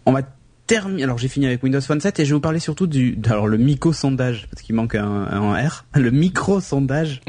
On 0.06 0.12
va 0.12 0.22
terminer. 0.66 1.04
Alors 1.04 1.18
j'ai 1.18 1.28
fini 1.28 1.46
avec 1.46 1.62
Windows 1.62 1.80
Phone 1.80 2.00
7 2.00 2.20
et 2.20 2.24
je 2.24 2.30
vais 2.30 2.34
vous 2.34 2.40
parler 2.40 2.58
surtout 2.58 2.86
du, 2.86 3.18
alors 3.26 3.46
le 3.46 3.58
micro 3.58 3.92
sondage 3.92 4.48
parce 4.50 4.62
qu'il 4.62 4.74
manque 4.74 4.94
un, 4.94 5.54
R, 5.54 5.84
le 5.94 6.10
micro 6.10 6.60
sondage 6.60 7.20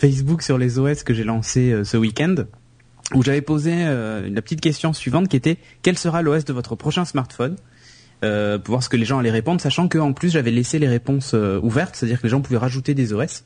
Facebook 0.00 0.40
sur 0.40 0.56
les 0.56 0.78
OS 0.78 1.02
que 1.02 1.12
j'ai 1.12 1.24
lancé 1.24 1.72
euh, 1.72 1.84
ce 1.84 1.98
week-end 1.98 2.34
où 3.14 3.22
j'avais 3.22 3.42
posé 3.42 3.72
euh, 3.74 4.30
la 4.30 4.40
petite 4.40 4.62
question 4.62 4.94
suivante 4.94 5.28
qui 5.28 5.36
était 5.36 5.58
quel 5.82 5.98
sera 5.98 6.22
l'OS 6.22 6.46
de 6.46 6.52
votre 6.54 6.74
prochain 6.74 7.04
smartphone? 7.04 7.56
Euh, 8.22 8.58
pour 8.58 8.72
voir 8.72 8.82
ce 8.82 8.90
que 8.90 8.98
les 8.98 9.06
gens 9.06 9.18
allaient 9.18 9.30
répondre, 9.30 9.60
sachant 9.62 9.88
que 9.88 9.98
en 9.98 10.12
plus 10.12 10.30
j'avais 10.30 10.50
laissé 10.50 10.78
les 10.78 10.88
réponses 10.88 11.34
ouvertes, 11.34 11.96
c'est-à-dire 11.96 12.18
que 12.18 12.24
les 12.24 12.28
gens 12.30 12.42
pouvaient 12.42 12.58
rajouter 12.58 12.92
des 12.92 13.14
OS. 13.14 13.44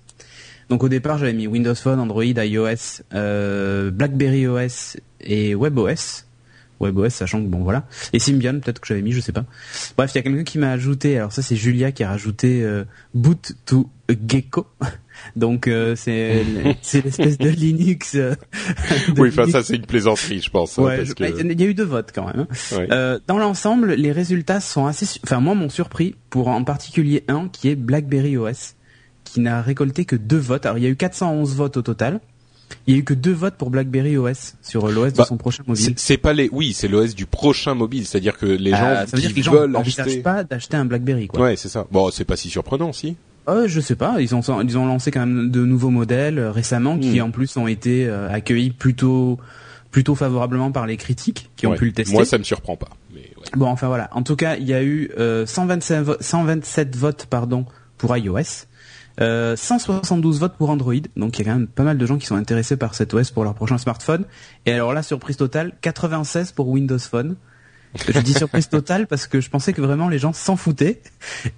Donc 0.68 0.82
au 0.82 0.88
départ 0.88 1.16
j'avais 1.16 1.32
mis 1.32 1.46
Windows 1.46 1.74
Phone, 1.76 2.00
Android, 2.00 2.24
iOS, 2.24 3.02
BlackBerry 3.10 4.48
OS 4.48 4.96
et 5.20 5.54
WebOS. 5.54 6.24
WebOS, 6.80 7.10
sachant 7.10 7.40
que 7.40 7.46
bon 7.46 7.62
voilà. 7.62 7.86
Et 8.12 8.18
Symbian 8.18 8.58
peut-être 8.58 8.80
que 8.80 8.88
j'avais 8.88 9.02
mis, 9.02 9.12
je 9.12 9.20
sais 9.20 9.32
pas. 9.32 9.44
Bref, 9.96 10.10
il 10.12 10.18
y 10.18 10.18
a 10.18 10.22
quelqu'un 10.22 10.44
qui 10.44 10.58
m'a 10.58 10.72
ajouté. 10.72 11.18
Alors 11.18 11.30
ça 11.30 11.42
c'est 11.42 11.56
Julia 11.56 11.92
qui 11.92 12.02
a 12.02 12.08
rajouté 12.08 12.68
Boot 13.14 13.52
to 13.66 13.88
Gecko. 14.08 14.66
Donc 15.36 15.66
euh, 15.66 15.96
c'est 15.96 16.44
c'est 16.82 17.04
l'espèce 17.04 17.38
de 17.38 17.48
Linux. 17.48 18.14
euh, 18.14 18.34
de 19.14 19.20
Oui, 19.20 19.28
enfin 19.30 19.42
Linux. 19.42 19.52
ça 19.52 19.62
c'est 19.64 19.76
une 19.76 19.86
plaisanterie, 19.86 20.40
je 20.40 20.50
pense. 20.50 20.78
hein, 20.78 20.82
Ouais, 20.84 20.96
parce 20.98 21.08
je- 21.08 21.14
que- 21.14 21.24
il 21.42 21.60
y 21.60 21.64
a 21.64 21.66
eu 21.66 21.74
deux 21.74 21.84
votes 21.84 22.10
quand 22.14 22.26
même. 22.26 22.46
hein. 22.50 22.76
Ouais. 22.76 22.88
Euh, 22.92 23.18
dans 23.26 23.38
l'ensemble, 23.38 23.94
les 23.94 24.12
résultats 24.12 24.60
sont 24.60 24.86
assez, 24.86 25.06
su- 25.06 25.18
enfin 25.24 25.40
moi 25.40 25.54
m'ont 25.54 25.68
surpris 25.68 26.14
pour 26.30 26.48
en 26.48 26.62
particulier 26.64 27.24
un 27.28 27.48
qui 27.48 27.68
est 27.68 27.74
BlackBerry 27.76 28.36
OS, 28.36 28.74
qui 29.24 29.40
n'a 29.40 29.60
récolté 29.62 30.04
que 30.04 30.16
deux 30.16 30.36
votes. 30.38 30.66
Alors 30.66 30.78
il 30.78 30.84
y 30.84 30.86
a 30.86 30.90
eu 30.90 30.96
411 30.96 31.54
votes 31.56 31.76
au 31.78 31.82
total. 31.82 32.20
Il 32.86 32.94
y 32.94 32.96
a 32.96 33.00
eu 33.00 33.04
que 33.04 33.14
deux 33.14 33.32
votes 33.32 33.56
pour 33.56 33.70
BlackBerry 33.70 34.16
OS 34.16 34.54
sur 34.62 34.86
euh, 34.88 34.92
l'OS 34.92 35.12
Bah, 35.12 35.22
de 35.24 35.28
son 35.28 35.36
prochain 35.36 35.62
mobile. 35.66 35.94
C'est 35.96 36.16
pas 36.16 36.32
les, 36.32 36.48
oui, 36.50 36.72
c'est 36.72 36.88
l'OS 36.88 37.14
du 37.14 37.26
prochain 37.26 37.74
mobile, 37.74 38.06
c'est-à-dire 38.06 38.38
que 38.38 38.46
les 38.46 38.70
gens 38.70 38.76
Ah, 38.80 39.06
ça 39.06 39.16
veut 39.16 39.22
qui 39.22 39.26
dire 39.26 39.30
que 39.30 39.36
les 39.36 39.42
gens 39.42 39.52
veulent 39.52 39.76
acheter. 39.76 40.20
pas 40.22 40.44
d'acheter 40.44 40.76
un 40.76 40.84
BlackBerry 40.84 41.28
quoi. 41.28 41.40
Ouais, 41.42 41.56
c'est 41.56 41.68
ça. 41.68 41.86
Bon, 41.92 42.10
c'est 42.10 42.24
pas 42.24 42.36
si 42.36 42.48
surprenant, 42.50 42.92
si. 42.92 43.16
Euh, 43.48 43.68
je 43.68 43.80
sais 43.80 43.96
pas, 43.96 44.20
ils 44.20 44.34
ont 44.34 44.40
ils 44.62 44.78
ont 44.78 44.86
lancé 44.86 45.10
quand 45.10 45.20
même 45.26 45.50
de 45.50 45.64
nouveaux 45.64 45.90
modèles 45.90 46.38
euh, 46.38 46.50
récemment 46.50 46.98
qui 46.98 47.20
Hmm. 47.20 47.24
en 47.24 47.30
plus 47.30 47.56
ont 47.58 47.66
été 47.66 48.06
euh, 48.06 48.30
accueillis 48.30 48.70
plutôt 48.70 49.38
plutôt 49.90 50.14
favorablement 50.14 50.72
par 50.72 50.86
les 50.86 50.96
critiques 50.96 51.50
qui 51.56 51.66
ont 51.66 51.70
Ouais. 51.72 51.76
pu 51.76 51.84
le 51.86 51.92
tester. 51.92 52.14
Moi, 52.14 52.24
ça 52.24 52.38
me 52.38 52.42
surprend 52.42 52.76
pas. 52.76 52.88
Mais 53.14 53.20
ouais. 53.20 53.44
Bon, 53.54 53.66
enfin 53.66 53.86
voilà. 53.86 54.08
En 54.12 54.22
tout 54.22 54.34
cas, 54.34 54.56
il 54.56 54.64
y 54.66 54.74
a 54.74 54.82
eu 54.82 55.10
euh, 55.18 55.46
127, 55.46 56.02
vo- 56.02 56.16
127 56.20 56.96
votes 56.96 57.26
pardon 57.26 57.64
pour 57.98 58.16
iOS, 58.16 58.66
euh, 59.20 59.54
172 59.56 60.40
votes 60.40 60.54
pour 60.56 60.70
Android. 60.70 60.94
Donc 61.16 61.38
il 61.38 61.44
y 61.44 61.48
a 61.48 61.52
quand 61.52 61.58
même 61.58 61.68
pas 61.68 61.84
mal 61.84 61.96
de 61.98 62.06
gens 62.06 62.18
qui 62.18 62.26
sont 62.26 62.34
intéressés 62.36 62.76
par 62.76 62.94
cet 62.96 63.14
OS 63.14 63.30
pour 63.30 63.44
leur 63.44 63.54
prochain 63.54 63.78
smartphone. 63.78 64.24
Et 64.66 64.72
alors 64.72 64.92
là, 64.94 65.02
surprise 65.04 65.36
totale, 65.36 65.72
96 65.82 66.50
pour 66.52 66.68
Windows 66.68 66.98
Phone 66.98 67.36
Je 68.12 68.18
dis 68.20 68.34
surprise 68.34 68.68
totale 68.68 69.06
parce 69.06 69.26
que 69.26 69.40
je 69.40 69.48
pensais 69.50 69.72
que 69.72 69.80
vraiment 69.80 70.08
les 70.08 70.18
gens 70.18 70.32
s'en 70.32 70.56
foutaient 70.56 71.00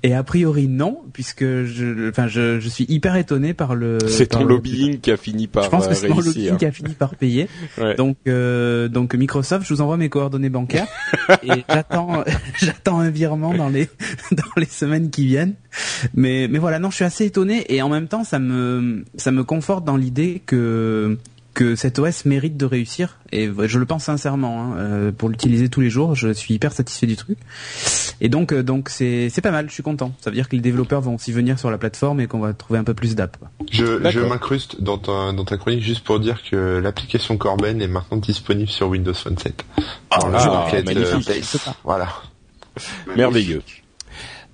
et 0.03 0.15
a 0.15 0.23
priori 0.23 0.69
non 0.69 1.01
puisque 1.13 1.45
je 1.45 2.11
enfin 2.11 2.29
je, 2.29 2.61
je 2.61 2.69
suis 2.69 2.85
hyper 2.89 3.17
étonné 3.17 3.55
par 3.55 3.75
le 3.75 3.99
C'est 4.07 4.27
ton 4.27 4.41
le- 4.45 4.49
lobbying 4.49 5.01
qui 5.01 5.11
a 5.11 5.17
fini 5.17 5.47
par 5.47 5.65
Je 5.65 5.71
pense 5.71 5.87
euh, 5.87 5.89
que 5.89 5.95
c'est 5.95 6.09
mon 6.09 6.21
lobbying 6.21 6.57
qui 6.59 6.67
a 6.67 6.73
fini 6.73 6.93
par 6.95 7.15
payer. 7.15 7.49
Ouais. 7.79 7.95
Donc 7.95 8.17
euh, 8.27 8.89
donc 8.89 9.15
Microsoft, 9.15 9.67
je 9.67 9.75
vous 9.75 9.81
envoie 9.81 9.97
mes 9.97 10.09
coordonnées 10.09 10.49
bancaires 10.49 10.87
et 11.43 11.65
j'attends 11.69 12.25
j'attends 12.61 13.01
un 13.01 13.11
virement 13.11 13.55
dans 13.55 13.69
les 13.69 13.89
dans 14.33 14.43
les 14.57 14.67
semaines 14.67 15.11
qui 15.11 15.27
viennent. 15.27 15.55
Mais 16.15 16.49
mais 16.51 16.59
voilà, 16.59 16.79
non, 16.79 16.91
je 16.91 16.97
suis 16.97 17.05
assez 17.05 17.25
étonné 17.27 17.65
et 17.75 17.83
en 17.83 17.89
même 17.89 18.09
temps 18.09 18.25
ça 18.25 18.39
me 18.39 19.05
ça 19.17 19.31
me 19.31 19.43
conforte 19.45 19.85
dans 19.85 19.97
l'idée 19.97 20.43
que 20.47 21.19
que 21.57 21.75
cet 21.75 21.99
OS 21.99 22.27
mérite 22.27 22.59
de 22.59 22.67
réussir 22.67 23.17
et 23.33 23.49
je 23.65 23.79
le 23.79 23.87
pense 23.87 24.05
sincèrement 24.05 24.61
hein, 24.61 24.77
euh, 24.77 25.11
pour 25.11 25.31
l'utiliser 25.31 25.71
tous 25.71 25.81
les 25.81 25.89
jours 25.89 26.15
je 26.15 26.29
suis 26.29 26.53
hyper 26.53 26.73
satisfait 26.73 27.07
du 27.07 27.17
truc 27.17 27.39
et 28.21 28.29
donc 28.29 28.53
euh, 28.53 28.63
donc 28.63 28.91
c'est 28.91 29.31
c'est 29.31 29.41
pas 29.41 29.51
mal 29.51 29.67
je 29.69 29.73
suis 29.73 29.83
content 29.83 30.13
ça 30.21 30.29
veut 30.29 30.37
dire 30.37 30.51
que 30.51 30.55
les 30.55 30.61
développeurs 30.61 31.01
vont 31.01 31.15
aussi 31.15 31.33
venir 31.33 31.59
sur 31.59 31.71
la 31.71 31.79
plateforme 31.79 32.21
et 32.21 32.27
qu'on 32.27 32.41
va 32.41 32.53
trouver 32.53 32.79
un 32.79 32.85
peu 32.85 32.93
plus 32.95 33.15
d'app. 33.15 33.39
Je, 33.71 34.21
m'incruste 34.21 34.83
dans 34.83 34.99
ta, 34.99 35.33
dans 35.33 35.45
ta 35.45 35.57
chronique 35.57 35.83
juste 35.83 36.05
pour 36.05 36.21
dire 36.21 36.43
que 36.49 36.79
l'application 36.79 37.37
Corben 37.39 37.81
est 37.81 37.89
maintenant 37.89 38.19
disponible 38.19 38.69
sur 38.69 38.89
Windows 38.89 39.15
Phone 39.15 39.39
7. 39.39 39.65
Dans 40.21 40.29
le 40.29 40.35
ah, 40.37 40.69
magnifique. 40.85 41.15
Updates. 41.15 41.69
Voilà. 41.85 42.09
Merveilleux. 43.17 43.63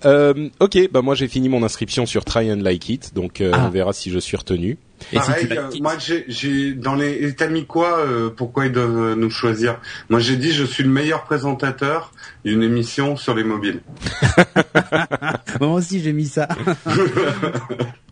Euh, 0.04 0.49
ok, 0.61 0.90
bah 0.90 1.02
moi 1.02 1.14
j'ai 1.14 1.28
fini 1.28 1.49
mon 1.49 1.62
inscription 1.62 2.06
sur 2.06 2.25
Try 2.25 2.52
and 2.52 2.56
Like 2.56 2.88
It, 2.88 3.14
donc 3.14 3.40
euh, 3.40 3.52
Ah. 3.54 3.66
on 3.66 3.71
verra 3.71 3.92
si 3.92 4.11
je 4.11 4.18
suis 4.18 4.37
retenu. 4.37 4.78
Et 5.12 5.16
Pareil, 5.16 5.49
euh, 5.50 5.71
moi 5.80 5.94
j'ai, 5.99 6.25
j'ai 6.28 6.73
dans 6.75 6.94
les, 6.94 7.35
t'as 7.35 7.49
mis 7.49 7.66
quoi 7.66 7.99
euh, 7.99 8.30
Pourquoi 8.30 8.66
ils 8.66 8.73
doivent 8.73 9.14
nous 9.16 9.30
choisir? 9.30 9.78
Moi 10.11 10.21
j'ai 10.21 10.37
dit 10.37 10.52
je 10.52 10.64
suis 10.64 10.82
le 10.85 10.90
meilleur 10.90 11.25
présentateur 11.25 12.12
d'une 12.44 12.62
émission 12.62 13.16
sur 13.16 13.35
les 13.35 13.44
mobiles. 13.44 13.80
moi 15.61 15.73
aussi 15.75 16.00
j'ai 16.00 16.12
mis 16.12 16.26
ça 16.26 16.49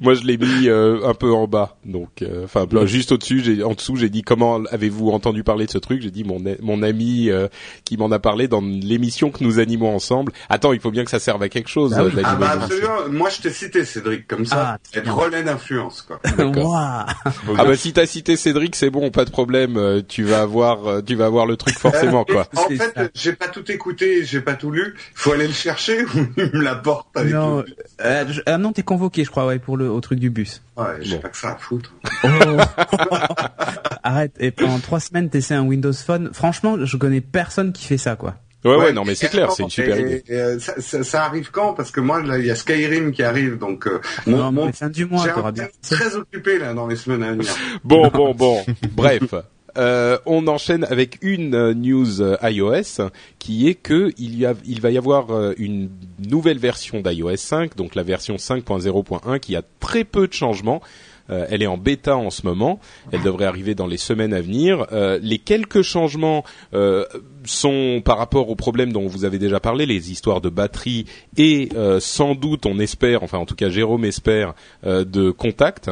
Moi 0.00 0.14
je 0.14 0.22
l'ai 0.24 0.38
mis 0.38 0.68
euh, 0.68 1.06
un 1.06 1.12
peu 1.12 1.30
en 1.32 1.46
bas, 1.46 1.76
donc 1.84 2.22
euh, 2.22 2.44
enfin 2.44 2.66
juste 2.86 3.12
au-dessus, 3.12 3.40
j'ai 3.44 3.62
en 3.62 3.74
dessous 3.74 3.96
j'ai 3.96 4.08
dit 4.08 4.22
comment 4.22 4.62
avez-vous 4.70 5.10
entendu 5.10 5.44
parler 5.44 5.66
de 5.66 5.70
ce 5.70 5.76
truc? 5.78 6.00
J'ai 6.00 6.10
dit 6.10 6.24
mon 6.24 6.44
a- 6.46 6.56
mon 6.62 6.82
ami 6.82 7.28
euh, 7.28 7.48
qui 7.84 7.98
m'en 7.98 8.10
a 8.10 8.18
parlé 8.18 8.48
dans 8.48 8.62
l'émission 8.62 9.30
que 9.30 9.44
nous 9.44 9.58
animons 9.58 9.94
ensemble. 9.94 10.32
Attends, 10.48 10.72
il 10.72 10.80
faut 10.80 10.90
bien 10.90 11.04
que 11.04 11.10
ça 11.10 11.18
serve 11.18 11.42
à 11.42 11.50
quelque 11.50 11.68
chose. 11.68 11.90
Bah 11.94 12.04
oui. 12.04 12.22
Ah 12.24 12.34
bah 12.36 12.50
absolument. 12.52 13.08
Moi 13.10 13.28
je 13.28 13.42
t'ai 13.42 13.50
cité 13.50 13.84
Cédric 13.84 14.26
comme 14.26 14.46
ça. 14.46 14.76
Ah, 14.76 14.78
être 14.98 15.14
relais 15.14 15.42
d'influence 15.42 16.00
quoi. 16.02 16.18
Ah 16.80 17.64
bah 17.64 17.76
si 17.76 17.92
t'as 17.92 18.06
cité 18.06 18.36
Cédric, 18.36 18.74
c'est 18.76 18.90
bon, 18.90 19.10
pas 19.10 19.24
de 19.24 19.30
problème. 19.30 19.76
euh, 19.76 20.02
tu 20.06 20.22
vas 20.24 20.40
avoir, 20.40 20.86
euh, 20.86 21.02
tu 21.02 21.14
vas 21.14 21.26
avoir 21.26 21.46
le 21.46 21.56
truc 21.56 21.74
forcément 21.78 22.24
quoi. 22.24 22.46
En 22.56 22.68
fait, 22.68 23.10
j'ai 23.14 23.32
pas 23.34 23.48
tout 23.48 23.70
écouté, 23.70 24.24
j'ai 24.24 24.40
pas 24.40 24.54
tout 24.54 24.70
lu. 24.70 24.94
Faut 25.14 25.32
aller 25.32 25.46
le 25.46 25.52
chercher 25.52 26.04
ou 26.14 26.26
il 26.36 26.50
me 26.54 26.62
l'apporte 26.62 27.08
avec 27.16 27.32
non 27.32 27.58
le... 27.58 27.66
euh, 28.04 28.24
je- 28.28 28.40
ah 28.46 28.58
non 28.58 28.72
t'es 28.72 28.82
convoqué 28.82 29.24
je 29.24 29.30
crois 29.30 29.46
ouais 29.46 29.58
pour 29.58 29.76
le 29.76 29.90
au 29.90 30.00
truc 30.00 30.18
du 30.18 30.30
bus 30.30 30.62
Ouais, 30.76 30.86
j'ai 31.02 31.16
Bon. 31.16 31.22
pas 31.22 31.28
que 31.28 31.36
ça 31.36 31.50
à 31.52 31.56
foutre. 31.56 31.92
Oh. 32.24 32.28
Arrête. 34.02 34.34
Et 34.40 34.50
pendant 34.50 34.78
trois 34.78 35.00
semaines, 35.00 35.28
t'essaies 35.28 35.54
un 35.54 35.62
Windows 35.64 35.92
Phone. 35.92 36.30
Franchement, 36.32 36.76
je 36.82 36.96
connais 36.96 37.20
personne 37.20 37.72
qui 37.72 37.84
fait 37.84 37.98
ça, 37.98 38.16
quoi. 38.16 38.36
Ouais 38.64 38.76
ouais, 38.76 38.92
non 38.92 39.04
mais 39.04 39.14
c'est 39.14 39.28
clair, 39.28 39.50
c'est 39.52 39.62
une 39.62 39.70
super 39.70 39.96
Et- 39.98 40.00
idée. 40.00 40.22
et, 40.28 40.58
ça, 40.58 40.74
ça- 40.80 41.02
ça 41.02 41.24
arrive 41.24 41.50
quand? 41.50 41.72
Parce 41.74 41.90
que 41.90 42.00
moi, 42.00 42.22
là, 42.22 42.38
il 42.38 42.44
y 42.46 42.50
a 42.50 42.54
Skyrim 42.54 43.10
qui 43.12 43.22
arrive, 43.22 43.56
donc 43.58 43.86
euh, 43.86 44.00
non, 44.26 44.52
mon- 44.52 44.66
mais 44.66 44.72
fin 44.72 44.88
du 44.90 45.06
mois, 45.06 45.24
j'ai 45.26 45.32
t'auras 45.32 45.52
bien. 45.52 45.68
très 45.82 46.14
occupé 46.16 46.58
là 46.58 46.74
dans 46.74 46.86
les 46.86 46.96
semaines 46.96 47.22
à 47.22 47.32
venir. 47.32 47.54
Bon, 47.84 48.08
bon, 48.08 48.34
bon. 48.34 48.62
Bref. 48.92 49.34
Euh, 49.78 50.18
on 50.26 50.48
enchaîne 50.48 50.82
avec 50.90 51.18
une 51.22 51.54
euh, 51.54 51.74
news 51.74 52.20
euh, 52.20 52.36
iOS 52.42 53.08
qui 53.38 53.68
est 53.68 53.76
que 53.76 54.12
il, 54.18 54.36
y 54.36 54.44
a, 54.44 54.54
il 54.66 54.80
va 54.80 54.90
y 54.90 54.98
avoir 54.98 55.30
euh, 55.30 55.54
une 55.58 55.88
nouvelle 56.28 56.58
version 56.58 57.00
d'iOS 57.00 57.36
5, 57.36 57.76
donc 57.76 57.94
la 57.94 58.02
version 58.02 58.34
5.0.1 58.34 59.38
qui 59.38 59.54
a 59.54 59.62
très 59.78 60.02
peu 60.02 60.26
de 60.26 60.32
changements. 60.32 60.82
Euh, 61.30 61.46
elle 61.48 61.62
est 61.62 61.66
en 61.66 61.78
bêta 61.78 62.16
en 62.16 62.30
ce 62.30 62.44
moment. 62.46 62.80
Elle 63.12 63.22
devrait 63.22 63.46
arriver 63.46 63.74
dans 63.74 63.86
les 63.86 63.96
semaines 63.96 64.34
à 64.34 64.40
venir. 64.40 64.86
Euh, 64.92 65.18
les 65.22 65.38
quelques 65.38 65.82
changements 65.82 66.44
euh, 66.74 67.04
sont 67.44 68.02
par 68.04 68.18
rapport 68.18 68.48
aux 68.48 68.56
problèmes 68.56 68.92
dont 68.92 69.06
vous 69.06 69.24
avez 69.24 69.38
déjà 69.38 69.60
parlé, 69.60 69.86
les 69.86 70.10
histoires 70.10 70.40
de 70.40 70.48
batterie 70.48 71.06
et 71.36 71.70
sans 72.00 72.34
doute, 72.34 72.66
on 72.66 72.78
espère, 72.78 73.22
enfin 73.22 73.38
en 73.38 73.46
tout 73.46 73.54
cas 73.54 73.68
Jérôme 73.68 74.04
espère, 74.04 74.54
de 74.84 75.30
contact. 75.30 75.90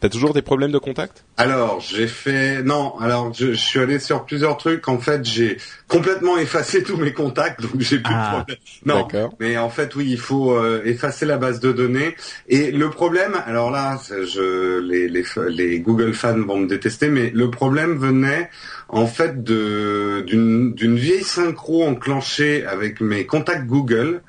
T'as 0.00 0.08
toujours 0.08 0.32
des 0.32 0.40
problèmes 0.40 0.72
de 0.72 0.78
contact? 0.78 1.24
Alors, 1.36 1.80
j'ai 1.80 2.06
fait 2.06 2.62
non. 2.62 2.98
Alors, 2.98 3.34
je, 3.34 3.48
je 3.48 3.60
suis 3.60 3.78
allé 3.78 3.98
sur 3.98 4.24
plusieurs 4.24 4.56
trucs. 4.56 4.88
En 4.88 4.98
fait, 4.98 5.24
j'ai 5.26 5.58
complètement 5.88 6.38
effacé 6.38 6.82
tous 6.84 6.96
mes 6.96 7.12
contacts, 7.12 7.60
donc 7.60 7.78
j'ai 7.80 7.98
plus 7.98 8.14
Ah, 8.14 8.44
de 8.48 8.54
problème. 8.54 8.58
Non, 8.86 9.08
mais 9.40 9.58
en 9.58 9.68
fait, 9.68 9.94
oui, 9.96 10.06
il 10.10 10.18
faut 10.18 10.52
euh, 10.52 10.80
effacer 10.86 11.26
la 11.26 11.36
base 11.36 11.60
de 11.60 11.72
données. 11.72 12.16
Et 12.48 12.70
le 12.70 12.88
problème, 12.88 13.34
alors 13.46 13.70
là, 13.70 14.00
je 14.08 14.78
les, 14.80 15.08
les 15.08 15.24
les 15.48 15.80
Google 15.80 16.14
fans 16.14 16.40
vont 16.40 16.56
me 16.58 16.66
détester, 16.66 17.08
mais 17.08 17.30
le 17.34 17.50
problème 17.50 17.98
venait 17.98 18.48
en 18.88 19.06
fait 19.06 19.42
de 19.44 20.24
d'une 20.26 20.74
d'une 20.74 20.96
vieille 20.96 21.22
synchro 21.22 21.84
enclenchée 21.84 22.64
avec 22.66 23.00
mes 23.00 23.26
contacts 23.26 23.66
Google 23.66 24.22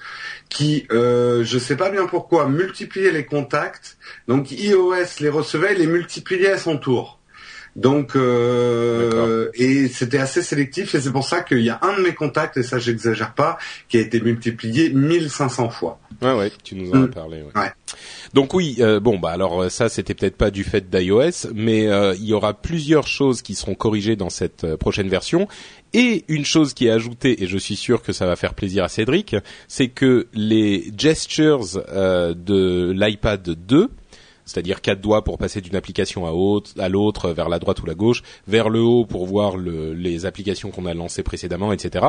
qui, 0.51 0.86
euh, 0.91 1.43
je 1.46 1.58
sais 1.58 1.77
pas 1.77 1.89
bien 1.89 2.05
pourquoi, 2.05 2.48
multipliait 2.50 3.12
les 3.12 3.25
contacts. 3.25 3.98
Donc 4.27 4.51
iOS 4.51 4.93
les 5.22 5.29
recevait 5.29 5.74
et 5.74 5.77
les 5.77 5.88
multipliait 5.88 6.51
à 6.51 6.58
son 6.58 6.77
tour. 6.77 7.17
Donc 7.77 8.17
euh, 8.17 9.50
et 9.53 9.88
c'était 9.88 10.17
assez 10.17 10.41
sélectif 10.41 10.93
et 10.93 11.00
c'est 11.00 11.12
pour 11.12 11.25
ça 11.25 11.39
qu'il 11.41 11.62
y 11.62 11.70
a 11.70 11.79
un 11.81 11.96
de 11.98 12.01
mes 12.03 12.13
contacts 12.13 12.58
et 12.58 12.63
ça 12.63 12.79
j'exagère 12.79 13.34
pas 13.34 13.58
qui 13.88 13.96
a 13.98 14.01
été 14.01 14.20
multiplié 14.20 14.89
1500 14.89 15.70
fois. 15.70 15.98
Ouais, 16.22 16.34
ouais, 16.34 16.51
tu 16.65 16.75
nous 16.75 16.91
en 16.91 16.96
as 17.03 17.08
Mm. 17.08 17.12
parlé. 17.12 17.38
Ouais. 17.41 17.62
Ouais. 17.62 17.72
Donc 18.34 18.53
oui, 18.53 18.75
euh, 18.79 19.00
bon, 19.00 19.17
bah 19.20 19.31
alors 19.31 19.63
euh, 19.63 19.70
ça, 19.70 19.88
c'était 19.89 20.13
peut-être 20.13 20.36
pas 20.38 20.51
du 20.51 20.63
fait 20.65 20.89
d'iOS, 20.89 21.48
mais 21.55 21.88
euh, 21.88 22.13
il 22.15 22.25
y 22.25 22.34
aura 22.34 22.53
plusieurs 22.53 23.08
choses 23.08 23.41
qui 23.41 23.55
seront 23.55 23.74
corrigées 23.75 24.15
dans 24.17 24.29
cette 24.29 24.63
euh, 24.65 24.77
prochaine 24.77 25.08
version. 25.10 25.48
Et 25.93 26.24
une 26.29 26.45
chose 26.45 26.74
qui 26.74 26.88
est 26.88 26.91
ajoutée, 26.91 27.43
et 27.43 27.48
je 27.48 27.57
suis 27.57 27.75
sûr 27.75 28.01
que 28.01 28.13
ça 28.13 28.25
va 28.25 28.36
faire 28.36 28.53
plaisir 28.53 28.83
à 28.83 28.89
Cédric, 28.89 29.36
c'est 29.67 29.89
que 29.89 30.27
les 30.33 30.91
gestures 30.98 31.65
euh, 31.89 32.33
de 32.33 32.91
l'iPad 32.95 33.41
2 33.41 33.89
c'est-à-dire 34.45 34.81
quatre 34.81 35.01
doigts 35.01 35.24
pour 35.24 35.38
passer 35.38 35.62
d'une 35.62 35.75
application 35.75 36.25
à, 36.25 36.31
à 36.83 36.89
l'autre, 36.89 37.31
vers 37.31 37.50
la 37.50 37.60
droite 37.60 37.81
ou 37.81 37.86
la 37.86 37.95
gauche, 37.95 38.24
vers 38.48 38.69
le 38.69 38.81
haut 38.81 39.05
pour 39.05 39.25
voir 39.25 39.57
le, 39.57 39.93
les 39.93 40.25
applications 40.25 40.71
qu'on 40.71 40.86
a 40.86 40.93
lancées 40.93 41.24
précédemment, 41.24 41.71
etc., 41.74 42.05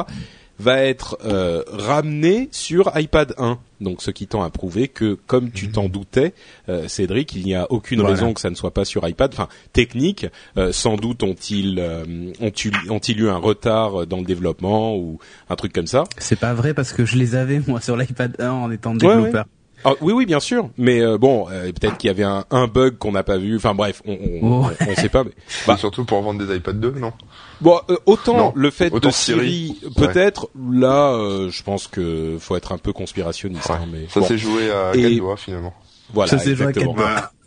va 0.58 0.82
être 0.84 1.18
euh, 1.24 1.62
ramené 1.72 2.48
sur 2.52 2.92
iPad 2.94 3.34
1. 3.38 3.58
Donc 3.80 4.02
ce 4.02 4.10
qui 4.10 4.26
tend 4.26 4.42
à 4.42 4.50
prouver 4.50 4.86
que, 4.86 5.14
comme 5.26 5.50
tu 5.50 5.70
t'en 5.70 5.88
doutais, 5.88 6.34
euh, 6.68 6.86
Cédric, 6.88 7.34
il 7.34 7.44
n'y 7.44 7.54
a 7.54 7.66
aucune 7.72 8.00
Voilà. 8.00 8.14
raison 8.14 8.32
que 8.34 8.40
ça 8.40 8.50
ne 8.50 8.54
soit 8.54 8.70
pas 8.72 8.84
sur 8.84 9.08
iPad. 9.08 9.32
Enfin, 9.32 9.48
technique, 9.72 10.26
euh, 10.58 10.70
sans 10.70 10.96
doute 10.96 11.22
ont-ils 11.22 11.78
euh, 11.80 12.04
ont-ils 12.40 12.72
ont-ils 12.90 13.18
eu 13.18 13.28
un 13.30 13.38
retard 13.38 14.06
dans 14.06 14.18
le 14.18 14.24
développement 14.24 14.94
ou 14.96 15.18
un 15.48 15.56
truc 15.56 15.72
comme 15.72 15.86
ça. 15.88 16.04
C'est 16.18 16.38
pas 16.38 16.54
vrai 16.54 16.74
parce 16.74 16.92
que 16.92 17.04
je 17.06 17.16
les 17.16 17.34
avais 17.34 17.60
moi 17.66 17.80
sur 17.80 17.96
l'iPad 17.96 18.36
1 18.38 18.50
en 18.50 18.70
étant 18.70 18.92
Ouais, 18.92 18.98
développeur. 18.98 19.46
Ah, 19.84 19.92
oui, 20.00 20.12
oui, 20.12 20.26
bien 20.26 20.40
sûr. 20.40 20.68
Mais 20.78 21.00
euh, 21.00 21.18
bon, 21.18 21.46
euh, 21.50 21.72
peut-être 21.72 21.96
qu'il 21.98 22.08
y 22.08 22.10
avait 22.10 22.22
un, 22.22 22.44
un 22.50 22.66
bug 22.68 22.98
qu'on 22.98 23.12
n'a 23.12 23.22
pas 23.22 23.36
vu. 23.36 23.56
Enfin 23.56 23.74
bref, 23.74 24.02
on 24.06 24.12
on, 24.12 24.38
Oh. 24.42 24.66
on, 24.80 24.90
on 24.90 24.94
sait 24.94 25.08
pas. 25.08 25.24
Mais... 25.24 25.30
Bah. 25.66 25.76
Surtout 25.76 26.04
pour 26.04 26.20
vendre 26.22 26.44
des 26.44 26.56
iPad 26.56 26.78
2, 26.78 26.92
non? 26.92 27.12
Bon, 27.60 27.78
euh, 27.90 27.96
autant 28.06 28.36
Non, 28.36 28.52
le 28.54 28.70
fait 28.70 28.92
autant 28.92 29.08
de 29.08 29.12
Siri, 29.14 29.76
Siri, 29.80 29.90
peut-être. 29.96 30.48
Là, 30.70 31.12
euh, 31.14 31.48
je 31.50 31.62
pense 31.62 31.86
que 31.88 32.36
faut 32.40 32.56
être 32.56 32.72
un 32.72 32.78
peu 32.78 32.92
conspirationniste. 32.92 33.68
Ouais. 33.68 33.76
hein, 33.76 33.86
mais 33.92 34.06
Ça 34.08 34.20
bon, 34.20 34.26
s'est 34.26 34.38
joué 34.38 34.70
à 34.70 34.92
quatre 34.94 35.16
doigts 35.16 35.36
finalement. 35.36 35.74
Voilà, 36.12 36.30
Ça 36.38 36.50
exactement. 36.50 36.94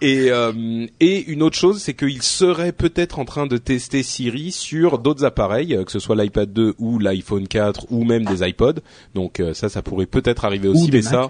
Et 0.00 0.30
euh, 0.30 0.86
et 1.00 1.24
une 1.30 1.42
autre 1.42 1.56
chose, 1.56 1.80
c'est 1.82 1.94
qu'il 1.94 2.22
serait 2.22 2.72
peut-être 2.72 3.18
en 3.18 3.24
train 3.24 3.46
de 3.46 3.56
tester 3.56 4.02
Siri 4.02 4.52
sur 4.52 4.98
d'autres 4.98 5.24
appareils, 5.24 5.74
euh, 5.74 5.84
que 5.84 5.92
ce 5.92 5.98
soit 5.98 6.16
l'iPad 6.16 6.52
2 6.52 6.74
ou 6.78 6.98
l'iPhone 6.98 7.48
4 7.48 7.86
ou 7.90 8.04
même 8.04 8.24
des 8.24 8.46
iPods. 8.46 8.80
Donc 9.14 9.40
euh, 9.40 9.54
ça, 9.54 9.68
ça 9.68 9.82
pourrait 9.82 10.06
peut-être 10.06 10.44
arriver 10.44 10.68
aussi, 10.68 10.90
mais 10.92 11.02
ça 11.02 11.28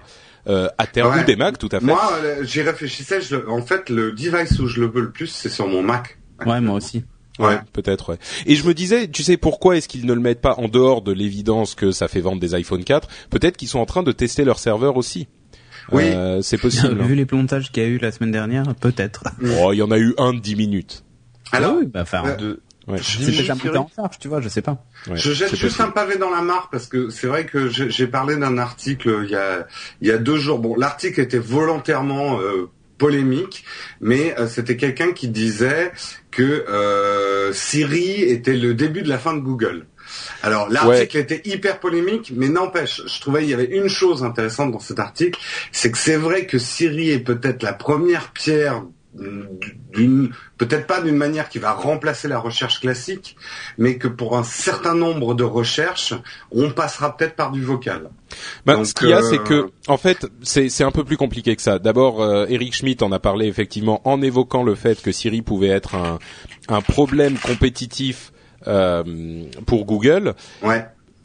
euh, 0.48 0.68
à 0.78 0.86
terme 0.86 1.14
Ouais. 1.14 1.22
ou 1.22 1.24
des 1.24 1.36
Mac, 1.36 1.58
tout 1.58 1.68
à 1.72 1.80
fait. 1.80 1.86
Moi, 1.86 2.00
euh, 2.22 2.44
j'y 2.44 2.62
réfléchissais. 2.62 3.20
je- 3.20 3.36
en 3.48 3.62
fait, 3.62 3.88
le 3.90 4.12
device 4.12 4.58
où 4.58 4.66
je 4.66 4.80
le 4.80 4.88
veux 4.88 5.00
le 5.02 5.10
plus, 5.10 5.28
c'est 5.28 5.48
sur 5.48 5.66
mon 5.68 5.82
Mac. 5.82 6.18
Ouais, 6.44 6.60
moi 6.60 6.74
aussi. 6.76 7.04
Ouais, 7.38 7.58
peut-être. 7.72 8.10
Ouais. 8.10 8.18
Et 8.46 8.54
je 8.54 8.64
me 8.66 8.74
disais, 8.74 9.08
tu 9.08 9.22
sais, 9.24 9.36
pourquoi 9.36 9.76
est-ce 9.76 9.88
qu'ils 9.88 10.06
ne 10.06 10.12
le 10.12 10.20
mettent 10.20 10.40
pas 10.40 10.54
en 10.58 10.68
dehors 10.68 11.02
de 11.02 11.12
l'évidence 11.12 11.74
que 11.74 11.90
ça 11.92 12.06
fait 12.08 12.20
vendre 12.20 12.40
des 12.40 12.54
iPhone 12.54 12.84
4 12.84 13.08
Peut-être 13.30 13.56
qu'ils 13.56 13.68
sont 13.68 13.80
en 13.80 13.86
train 13.86 14.02
de 14.04 14.12
tester 14.12 14.44
leur 14.44 14.58
serveur 14.58 14.96
aussi. 14.96 15.26
Oui. 15.92 16.04
Euh, 16.04 16.40
c'est 16.42 16.58
possible. 16.58 16.98
hein. 17.00 17.06
Vu 17.06 17.14
les 17.14 17.26
plantages 17.26 17.70
qu'il 17.72 17.82
y 17.82 17.86
a 17.86 17.88
eu 17.88 17.98
la 17.98 18.12
semaine 18.12 18.30
dernière, 18.32 18.74
peut-être. 18.74 19.24
Oh, 19.60 19.72
il 19.72 19.76
y 19.78 19.82
en 19.82 19.90
a 19.90 19.98
eu 19.98 20.14
un 20.18 20.32
de 20.32 20.40
10 20.40 20.56
minutes. 20.56 21.04
Alors, 21.52 21.76
oui, 21.78 21.86
bah, 21.86 22.00
enfin, 22.02 22.22
euh, 22.26 22.36
De... 22.36 22.60
Ouais. 22.86 22.98
c'est 23.02 23.50
un 23.50 23.56
peu 23.56 23.74
en 23.78 23.88
charge, 23.96 24.18
tu 24.18 24.28
vois, 24.28 24.42
je 24.42 24.48
sais 24.48 24.60
pas. 24.60 24.84
Ouais, 25.08 25.16
je 25.16 25.32
jette 25.32 25.50
juste 25.56 25.62
possible. 25.78 25.88
un 25.88 25.90
pavé 25.90 26.16
dans 26.18 26.28
la 26.30 26.42
mare 26.42 26.68
parce 26.70 26.86
que 26.86 27.08
c'est 27.08 27.26
vrai 27.26 27.46
que 27.46 27.68
j'ai 27.70 27.90
j'ai 27.90 28.06
parlé 28.06 28.36
d'un 28.36 28.58
article 28.58 29.22
il 29.24 29.30
y 29.30 29.36
a 29.36 29.66
il 30.02 30.08
y 30.08 30.10
a 30.10 30.18
deux 30.18 30.36
jours. 30.36 30.58
Bon, 30.58 30.76
l'article 30.76 31.20
était 31.22 31.38
volontairement 31.38 32.38
euh, 32.40 32.68
polémique, 32.98 33.64
mais 34.02 34.38
euh, 34.38 34.46
c'était 34.48 34.76
quelqu'un 34.76 35.12
qui 35.12 35.28
disait 35.28 35.92
que 36.30 36.42
euh, 36.68 37.54
Siri 37.54 38.22
était 38.22 38.56
le 38.56 38.74
début 38.74 39.00
de 39.02 39.08
la 39.08 39.18
fin 39.18 39.32
de 39.34 39.40
Google. 39.40 39.86
Alors 40.44 40.68
l'article 40.68 41.16
était 41.16 41.40
hyper 41.46 41.80
polémique, 41.80 42.30
mais 42.36 42.50
n'empêche, 42.50 43.00
je 43.06 43.20
trouvais 43.20 43.44
il 43.44 43.48
y 43.48 43.54
avait 43.54 43.64
une 43.64 43.88
chose 43.88 44.22
intéressante 44.22 44.72
dans 44.72 44.78
cet 44.78 44.98
article, 44.98 45.40
c'est 45.72 45.90
que 45.90 45.96
c'est 45.96 46.18
vrai 46.18 46.44
que 46.44 46.58
Siri 46.58 47.10
est 47.10 47.18
peut-être 47.18 47.62
la 47.62 47.72
première 47.72 48.30
pierre 48.30 48.82
d'une 49.14 50.32
peut-être 50.58 50.86
pas 50.86 51.00
d'une 51.00 51.16
manière 51.16 51.48
qui 51.48 51.58
va 51.58 51.72
remplacer 51.72 52.28
la 52.28 52.38
recherche 52.38 52.80
classique, 52.80 53.36
mais 53.78 53.96
que 53.96 54.08
pour 54.08 54.36
un 54.36 54.42
certain 54.42 54.94
nombre 54.94 55.34
de 55.34 55.44
recherches, 55.44 56.12
on 56.50 56.70
passera 56.70 57.16
peut-être 57.16 57.36
par 57.36 57.50
du 57.50 57.62
vocal. 57.62 58.10
Ben, 58.66 58.84
ce 58.84 58.92
qu'il 58.92 59.08
y 59.08 59.12
a, 59.12 59.22
c'est 59.22 59.42
que, 59.42 59.70
en 59.86 59.96
fait, 59.96 60.26
c'est 60.42 60.82
un 60.82 60.90
peu 60.90 61.04
plus 61.04 61.16
compliqué 61.16 61.54
que 61.56 61.62
ça. 61.62 61.78
D'abord, 61.78 62.22
euh, 62.22 62.46
Eric 62.48 62.74
Schmidt 62.74 63.02
en 63.02 63.12
a 63.12 63.20
parlé 63.20 63.46
effectivement 63.46 64.02
en 64.06 64.20
évoquant 64.20 64.62
le 64.62 64.74
fait 64.74 65.00
que 65.00 65.12
Siri 65.12 65.42
pouvait 65.42 65.68
être 65.68 65.94
un, 65.94 66.18
un 66.68 66.80
problème 66.80 67.38
compétitif 67.38 68.32
euh, 68.32 68.33
pour 68.64 69.84
Google. 69.84 70.34
Ouais. 70.62 70.84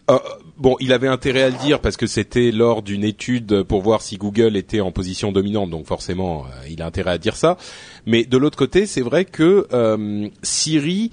Euh, 0.10 0.18
bon, 0.58 0.76
il 0.80 0.92
avait 0.92 1.08
intérêt 1.08 1.44
à 1.44 1.50
le 1.50 1.58
dire 1.58 1.80
parce 1.82 1.96
que 1.96 2.08
c'était 2.08 2.52
lors 2.52 2.82
d'une 2.82 3.04
étude 3.04 3.64
pour 3.64 3.82
voir 3.82 4.02
si 4.02 4.18
Google 4.18 4.58
était 4.58 4.82
en 4.82 4.92
position 4.92 5.32
dominante, 5.32 5.70
donc 5.70 5.86
forcément, 5.86 6.46
euh, 6.46 6.68
il 6.68 6.82
a 6.82 6.88
intérêt 6.88 7.12
à 7.12 7.18
dire 7.18 7.36
ça. 7.36 7.58
Mais 8.06 8.24
de 8.24 8.38
l'autre 8.38 8.58
côté, 8.58 8.88
c'est 8.88 9.02
vrai 9.02 9.26
que 9.26 9.68
euh, 9.72 10.28
Siri 10.42 11.12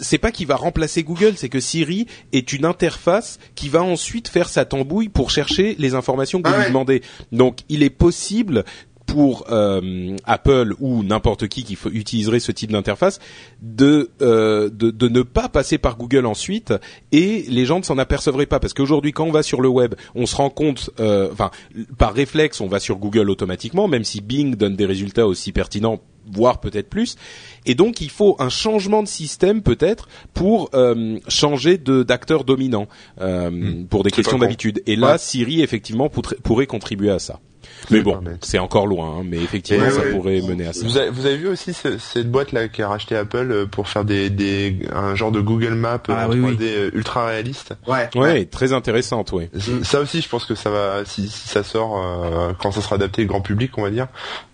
c'est 0.00 0.18
pas 0.18 0.30
qu'il 0.30 0.46
va 0.46 0.56
remplacer 0.56 1.02
Google, 1.02 1.32
c'est 1.36 1.48
que 1.48 1.60
Siri 1.60 2.06
est 2.32 2.52
une 2.52 2.64
interface 2.64 3.38
qui 3.54 3.68
va 3.68 3.82
ensuite 3.82 4.28
faire 4.28 4.48
sa 4.48 4.64
tambouille 4.64 5.08
pour 5.08 5.30
chercher 5.30 5.74
les 5.78 5.94
informations 5.94 6.40
que 6.40 6.48
vous 6.48 6.54
Ah 6.56 6.60
lui 6.60 6.68
demandez. 6.68 7.02
Donc, 7.32 7.60
il 7.68 7.82
est 7.82 7.90
possible 7.90 8.64
pour 9.08 9.46
euh, 9.50 10.14
Apple 10.24 10.74
ou 10.80 11.02
n'importe 11.02 11.48
qui 11.48 11.64
qui 11.64 11.76
utiliserait 11.92 12.40
ce 12.40 12.52
type 12.52 12.70
d'interface 12.70 13.18
de, 13.62 14.10
euh, 14.20 14.68
de 14.68 14.90
de 14.90 15.08
ne 15.08 15.22
pas 15.22 15.48
passer 15.48 15.78
par 15.78 15.96
Google 15.96 16.26
ensuite 16.26 16.74
et 17.10 17.44
les 17.48 17.64
gens 17.64 17.78
ne 17.78 17.84
s'en 17.84 17.96
apercevraient 17.98 18.46
pas. 18.46 18.60
Parce 18.60 18.74
qu'aujourd'hui 18.74 19.12
quand 19.12 19.24
on 19.24 19.32
va 19.32 19.42
sur 19.42 19.62
le 19.62 19.68
web 19.68 19.94
on 20.14 20.26
se 20.26 20.36
rend 20.36 20.50
compte 20.50 20.90
euh, 21.00 21.30
enfin 21.32 21.50
par 21.96 22.12
réflexe 22.12 22.60
on 22.60 22.68
va 22.68 22.80
sur 22.80 22.98
Google 22.98 23.30
automatiquement 23.30 23.88
même 23.88 24.04
si 24.04 24.20
Bing 24.20 24.54
donne 24.54 24.76
des 24.76 24.86
résultats 24.86 25.26
aussi 25.26 25.52
pertinents 25.52 26.00
voire 26.30 26.60
peut-être 26.60 26.90
plus. 26.90 27.16
Et 27.64 27.74
donc 27.74 28.02
il 28.02 28.10
faut 28.10 28.36
un 28.38 28.50
changement 28.50 29.02
de 29.02 29.08
système 29.08 29.62
peut-être 29.62 30.08
pour 30.34 30.68
euh, 30.74 31.18
changer 31.28 31.78
de 31.78 32.02
d'acteur 32.02 32.44
dominant 32.44 32.88
euh, 33.22 33.84
pour 33.88 34.04
des 34.04 34.10
questions 34.10 34.38
d'habitude. 34.38 34.82
Et 34.86 34.96
là 34.96 35.12
Ouais. 35.12 35.18
Siri 35.18 35.62
effectivement 35.62 36.10
pourrait 36.10 36.66
contribuer 36.66 37.10
à 37.10 37.18
ça 37.18 37.40
mais 37.90 38.00
bon 38.02 38.20
c'est 38.40 38.58
encore 38.58 38.86
loin 38.86 39.18
hein, 39.18 39.22
mais 39.24 39.38
effectivement 39.38 39.88
ça 39.90 40.00
ouais. 40.00 40.12
pourrait 40.12 40.40
mener 40.40 40.66
à 40.66 40.72
ça 40.72 40.84
Vous 40.86 40.96
avez, 40.96 41.10
vous 41.10 41.26
avez 41.26 41.36
vu 41.36 41.48
aussi 41.48 41.72
ce- 41.72 41.98
cette 41.98 42.30
boîte 42.30 42.52
là 42.52 42.68
qui 42.68 42.82
a 42.82 42.88
racheté 42.88 43.16
Apple 43.16 43.48
euh, 43.50 43.66
pour 43.66 43.88
faire 43.88 44.04
des, 44.04 44.30
des 44.30 44.78
un 44.94 45.14
genre 45.14 45.32
de 45.32 45.40
Google 45.40 45.74
Maps 45.74 46.00
euh, 46.08 46.14
Ah, 46.16 46.28
en 46.28 46.32
oui, 46.32 46.38
3D 46.40 46.56
oui. 46.60 46.66
euh, 46.68 46.90
ultra 46.94 47.26
réaliste. 47.26 47.74
Ouais. 47.86 48.08
ouais 48.16 48.44
très 48.44 48.72
intéressante 48.72 49.32
ouais 49.32 49.50
Ça 49.82 50.00
aussi, 50.00 50.20
je 50.20 50.28
pense 50.28 50.44
que 50.44 50.54
ça 50.54 50.70
va, 50.70 51.04
si, 51.04 51.28
si 51.28 51.48
ça 51.48 51.62
sort 51.62 52.02
euh, 52.04 52.52
quand 52.58 52.72
ça 52.72 52.80
sera 52.80 52.96
adapté 52.96 53.24
au 53.24 53.26
grand 53.26 53.40
public, 53.40 53.72
on 53.78 53.82
va 53.82 53.90
dire, 53.90 54.08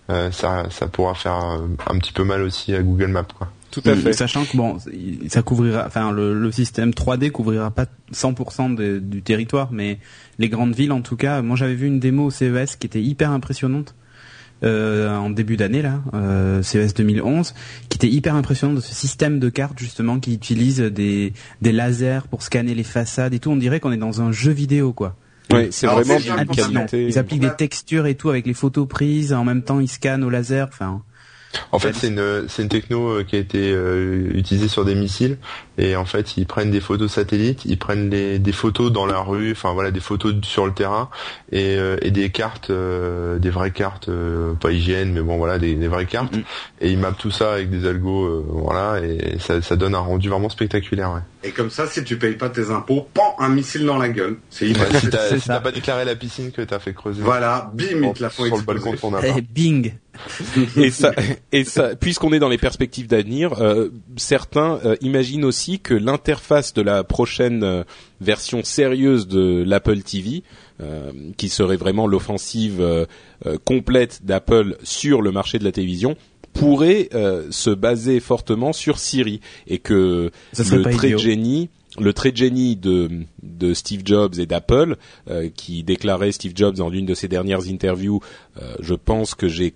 euh, 0.09 0.31
ça, 0.31 0.65
ça 0.69 0.87
pourra 0.87 1.13
faire 1.15 1.33
un, 1.33 1.67
un 1.87 1.97
petit 1.97 2.11
peu 2.13 2.23
mal 2.23 2.41
aussi 2.41 2.73
à 2.75 2.81
Google 2.81 3.07
Maps, 3.07 3.23
quoi. 3.37 3.47
Tout 3.81 3.89
à 3.89 3.95
fait 3.95 4.13
Sachant 4.13 4.45
que 4.45 4.55
bon, 4.57 4.77
ça 5.27 5.41
couvrira, 5.41 5.83
enfin 5.85 6.11
le, 6.11 6.33
le 6.39 6.51
système 6.51 6.91
3D 6.91 7.29
couvrira 7.31 7.69
pas 7.71 7.85
100% 8.13 8.73
de- 8.75 8.99
du 8.99 9.21
territoire, 9.21 9.69
mais 9.71 9.99
les 10.39 10.49
grandes 10.49 10.73
villes 10.73 10.91
en 10.93 11.01
tout 11.01 11.15
cas. 11.17 11.41
Moi 11.41 11.55
j'avais 11.55 11.75
vu 11.75 11.87
une 11.87 11.99
démo 11.99 12.25
au 12.25 12.31
CES 12.31 12.77
qui 12.77 12.87
était 12.87 13.01
hyper 13.01 13.31
impressionnante 13.31 13.93
euh, 14.63 15.13
en 15.15 15.29
début 15.29 15.57
d'année 15.57 15.81
là, 15.81 16.01
euh, 16.13 16.63
CES 16.63 16.93
2011, 16.93 17.53
qui 17.89 17.97
était 17.97 18.07
hyper 18.09 18.35
impressionnante 18.35 18.77
de 18.77 18.81
ce 18.81 18.95
système 18.95 19.39
de 19.39 19.49
cartes 19.49 19.77
justement 19.77 20.19
qui 20.19 20.33
utilise 20.33 20.79
des 20.79 21.33
des 21.61 21.71
lasers 21.73 22.21
pour 22.29 22.41
scanner 22.41 22.73
les 22.73 22.83
façades 22.83 23.33
et 23.33 23.39
tout. 23.39 23.51
On 23.51 23.57
dirait 23.57 23.79
qu'on 23.81 23.91
est 23.91 23.97
dans 23.97 24.21
un 24.21 24.31
jeu 24.31 24.51
vidéo 24.53 24.93
quoi. 24.93 25.17
ouais 25.51 25.67
c'est 25.71 25.87
vraiment 25.87 26.17
qualité 26.45 27.07
Ils 27.09 27.19
appliquent 27.19 27.41
des 27.41 27.55
textures 27.57 28.05
et 28.07 28.15
tout 28.15 28.29
avec 28.29 28.47
les 28.47 28.53
photos 28.53 28.87
prises. 28.87 29.33
En 29.33 29.43
même 29.43 29.61
temps, 29.61 29.81
ils 29.81 29.89
scannent 29.89 30.23
au 30.23 30.29
laser. 30.29 30.69
Enfin, 30.71 31.03
En 31.71 31.79
fait, 31.79 31.93
c'est 31.93 32.07
une, 32.07 32.47
une 32.57 32.69
techno 32.69 33.09
euh, 33.09 33.23
qui 33.23 33.35
a 33.35 33.39
été 33.39 33.71
euh, 33.71 34.29
utilisée 34.33 34.67
sur 34.67 34.85
des 34.85 34.95
missiles, 34.95 35.37
et 35.77 35.95
en 35.95 36.05
fait, 36.05 36.37
ils 36.37 36.45
prennent 36.45 36.71
des 36.71 36.79
photos 36.81 37.11
satellites, 37.11 37.63
ils 37.65 37.77
prennent 37.77 38.09
les, 38.09 38.39
des 38.39 38.51
photos 38.51 38.91
dans 38.91 39.05
la 39.05 39.19
rue, 39.19 39.51
enfin 39.51 39.73
voilà, 39.73 39.91
des 39.91 39.99
photos 39.99 40.33
sur 40.43 40.65
le 40.65 40.73
terrain, 40.73 41.09
et, 41.51 41.75
euh, 41.77 41.97
et 42.01 42.11
des 42.11 42.29
cartes, 42.29 42.69
euh, 42.69 43.37
des 43.39 43.49
vraies 43.49 43.71
cartes, 43.71 44.09
euh, 44.09 44.53
pas 44.53 44.71
hygiène, 44.71 45.11
mais 45.13 45.21
bon 45.21 45.37
voilà, 45.37 45.59
des, 45.59 45.75
des 45.75 45.87
vraies 45.87 46.05
cartes, 46.05 46.33
Mhm. 46.35 46.43
et 46.81 46.91
ils 46.91 46.97
mappent 46.97 47.17
tout 47.17 47.31
ça 47.31 47.53
avec 47.53 47.69
des 47.69 47.87
algos, 47.87 48.25
euh, 48.25 48.45
voilà, 48.47 48.99
et 49.05 49.37
ça, 49.39 49.61
ça 49.61 49.75
donne 49.75 49.95
un 49.95 49.99
rendu 49.99 50.29
vraiment 50.29 50.49
spectaculaire. 50.49 51.11
Ouais. 51.11 51.21
Et 51.43 51.51
comme 51.51 51.69
ça, 51.69 51.85
si 51.87 52.03
tu 52.03 52.17
payes 52.17 52.35
pas 52.35 52.49
tes 52.49 52.69
impôts, 52.71 53.07
pan, 53.13 53.35
un 53.39 53.49
missile 53.49 53.85
dans 53.85 53.97
la 53.99 54.09
gueule. 54.09 54.37
C'est 54.49 54.67
hyper. 54.67 54.91
Ouais, 54.91 54.99
si 54.99 55.09
t'as 55.09 55.37
si 55.39 55.47
pas 55.47 55.71
déclaré 55.71 56.03
la 56.05 56.15
piscine 56.15 56.51
que 56.51 56.61
t'as 56.63 56.79
fait 56.79 56.93
creuser 56.93 57.21
Voilà, 57.21 57.69
bim, 57.73 57.85
ils 58.03 58.13
te 58.13 58.21
la 58.23 58.29
font 58.29 58.45
sur 58.45 58.57
le 58.57 58.63
balcon 58.63 58.93
de 58.93 58.97
ton 58.97 59.13
appart. 59.13 59.33
eh, 59.37 59.41
Bing. 59.41 59.93
et 60.77 60.89
ça, 60.91 61.11
et 61.51 61.63
ça, 61.65 61.95
puisqu'on 61.95 62.31
est 62.33 62.39
dans 62.39 62.47
les 62.49 62.57
perspectives 62.57 63.07
d'avenir, 63.07 63.61
euh, 63.61 63.89
certains 64.15 64.79
euh, 64.85 64.95
imaginent 65.01 65.43
aussi 65.45 65.64
que 65.81 65.93
l'interface 65.93 66.73
de 66.73 66.81
la 66.81 67.03
prochaine 67.03 67.63
euh, 67.63 67.83
version 68.21 68.63
sérieuse 68.63 69.27
de 69.27 69.63
l'Apple 69.65 70.01
TV, 70.01 70.43
euh, 70.81 71.11
qui 71.37 71.49
serait 71.49 71.77
vraiment 71.77 72.07
l'offensive 72.07 72.81
euh, 72.81 73.05
complète 73.63 74.25
d'Apple 74.25 74.77
sur 74.83 75.21
le 75.21 75.31
marché 75.31 75.59
de 75.59 75.63
la 75.63 75.71
télévision, 75.71 76.15
pourrait 76.53 77.09
euh, 77.13 77.47
se 77.51 77.69
baser 77.69 78.19
fortement 78.19 78.73
sur 78.73 78.97
Siri 78.97 79.41
et 79.67 79.77
que 79.77 80.31
le 80.57 80.81
trait 80.83 81.11
de 81.11 81.17
génie 81.17 81.69
le 81.97 82.13
trait 82.13 82.31
de 82.31 82.37
génie 82.37 82.75
de, 82.75 83.09
de 83.41 83.73
Steve 83.73 84.01
Jobs 84.03 84.37
et 84.37 84.45
d'Apple, 84.45 84.97
euh, 85.29 85.49
qui 85.49 85.81
déclarait 85.83 86.33
Steve 86.33 86.51
Jobs 86.53 86.75
dans 86.75 86.89
l'une 86.89 87.05
de 87.05 87.13
ses 87.13 87.29
dernières 87.29 87.69
interviews, 87.69 88.19
euh, 88.61 88.75
je 88.81 88.93
pense 88.95 89.33
que 89.33 89.47
j'ai 89.47 89.73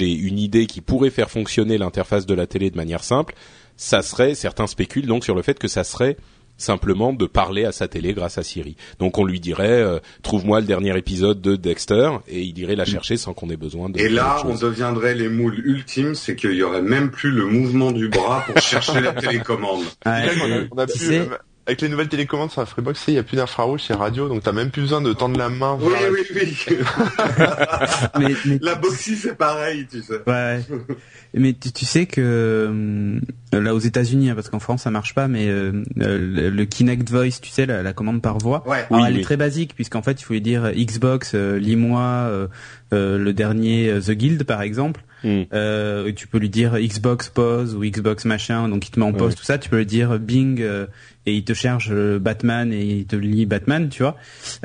une 0.00 0.40
idée 0.40 0.66
qui 0.66 0.80
pourrait 0.80 1.10
faire 1.10 1.30
fonctionner 1.30 1.78
l'interface 1.78 2.26
de 2.26 2.34
la 2.34 2.48
télé 2.48 2.70
de 2.70 2.76
manière 2.76 3.04
simple. 3.04 3.34
Ça 3.76 4.02
serait, 4.02 4.34
certains 4.34 4.66
spéculent 4.66 5.06
donc 5.06 5.24
sur 5.24 5.34
le 5.34 5.42
fait 5.42 5.58
que 5.58 5.68
ça 5.68 5.84
serait 5.84 6.16
simplement 6.56 7.12
de 7.12 7.26
parler 7.26 7.64
à 7.64 7.72
sa 7.72 7.88
télé 7.88 8.12
grâce 8.14 8.38
à 8.38 8.44
Siri. 8.44 8.76
Donc 9.00 9.18
on 9.18 9.24
lui 9.24 9.40
dirait 9.40 9.68
euh, 9.82 9.98
trouve-moi 10.22 10.60
le 10.60 10.66
dernier 10.66 10.96
épisode 10.96 11.40
de 11.40 11.56
Dexter 11.56 12.10
et 12.28 12.42
il 12.42 12.56
irait 12.60 12.76
la 12.76 12.84
chercher 12.84 13.16
sans 13.16 13.34
qu'on 13.34 13.50
ait 13.50 13.56
besoin 13.56 13.90
de 13.90 13.98
Et 13.98 14.08
là, 14.08 14.36
autre 14.36 14.46
on 14.50 14.54
deviendrait 14.54 15.16
les 15.16 15.28
moules 15.28 15.58
ultimes, 15.64 16.14
c'est 16.14 16.36
qu'il 16.36 16.52
y 16.52 16.62
aurait 16.62 16.82
même 16.82 17.10
plus 17.10 17.32
le 17.32 17.46
mouvement 17.46 17.90
du 17.90 18.08
bras 18.08 18.44
pour 18.46 18.56
chercher 18.62 19.00
la 19.00 19.12
télécommande. 19.12 19.82
Ouais, 20.06 20.30
on 20.40 20.44
a, 20.52 20.56
et 20.58 20.68
on 20.70 20.78
a 20.78 20.86
tu 20.86 20.96
plus, 20.96 21.06
sais- 21.08 21.28
avec 21.66 21.80
les 21.80 21.88
nouvelles 21.88 22.08
télécommandes 22.08 22.50
sur 22.52 22.60
la 22.60 22.66
Freebox, 22.66 23.02
il 23.08 23.14
y 23.14 23.18
a 23.18 23.22
plus 23.22 23.36
d'infrarouge, 23.38 23.80
c'est 23.88 23.94
radio, 23.94 24.28
donc 24.28 24.42
t'as 24.42 24.52
même 24.52 24.70
plus 24.70 24.82
besoin 24.82 25.00
de 25.00 25.12
tendre 25.14 25.38
la 25.38 25.48
main. 25.48 25.78
Oui, 25.80 25.92
oui, 26.12 26.20
oui. 26.36 26.76
mais, 28.18 28.34
mais 28.44 28.58
La 28.60 28.74
boxy, 28.74 29.16
c'est 29.16 29.34
pareil, 29.36 29.86
tu 29.90 30.02
sais. 30.02 30.20
Ouais. 30.26 30.60
Mais 31.32 31.52
tu, 31.54 31.72
tu 31.72 31.84
sais 31.86 32.06
que 32.06 32.20
euh, 32.20 33.18
là 33.60 33.74
aux 33.74 33.78
États-Unis, 33.78 34.30
hein, 34.30 34.34
parce 34.34 34.48
qu'en 34.48 34.58
France 34.58 34.82
ça 34.82 34.90
marche 34.90 35.14
pas, 35.14 35.28
mais 35.28 35.48
euh, 35.48 35.82
le, 35.96 36.50
le 36.50 36.64
Kinect 36.64 37.08
Voice, 37.10 37.40
tu 37.42 37.50
sais, 37.50 37.66
la, 37.66 37.82
la 37.82 37.92
commande 37.92 38.22
par 38.22 38.38
voix, 38.38 38.62
Ouais. 38.66 38.78
alors, 38.90 39.02
Oui, 39.02 39.02
elle 39.08 39.14
oui. 39.14 39.20
est 39.20 39.24
très 39.24 39.36
basique 39.36 39.74
puisqu'en 39.74 40.02
fait 40.02 40.20
il 40.20 40.24
faut 40.24 40.32
lui 40.34 40.40
dire 40.40 40.64
euh, 40.64 40.72
Xbox, 40.72 41.32
euh, 41.34 41.58
lis-moi 41.58 42.00
euh, 42.02 42.46
euh, 42.92 43.18
le 43.18 43.32
dernier 43.32 43.88
euh, 43.90 44.00
The 44.00 44.10
Guild 44.12 44.44
par 44.44 44.62
exemple. 44.62 45.02
Euh, 45.54 46.06
et 46.08 46.12
tu 46.14 46.26
peux 46.26 46.36
lui 46.36 46.50
dire 46.50 46.74
Xbox 46.78 47.30
pause 47.30 47.74
ou 47.74 47.80
Xbox 47.82 48.26
machin, 48.26 48.68
donc 48.68 48.86
il 48.86 48.90
te 48.90 49.00
met 49.00 49.06
en 49.06 49.12
pause 49.14 49.30
Ouais. 49.30 49.34
tout 49.34 49.42
ça. 49.44 49.56
Tu 49.56 49.70
peux 49.70 49.78
lui 49.78 49.86
dire 49.86 50.18
Bing 50.18 50.60
euh, 50.60 50.84
et 51.24 51.32
il 51.34 51.44
te 51.44 51.54
cherche 51.54 51.88
euh, 51.90 52.18
Batman 52.18 52.70
et 52.74 52.84
il 52.84 53.06
te 53.06 53.16
lit 53.16 53.46
Batman, 53.46 53.88
tu 53.88 54.02
vois. 54.02 54.18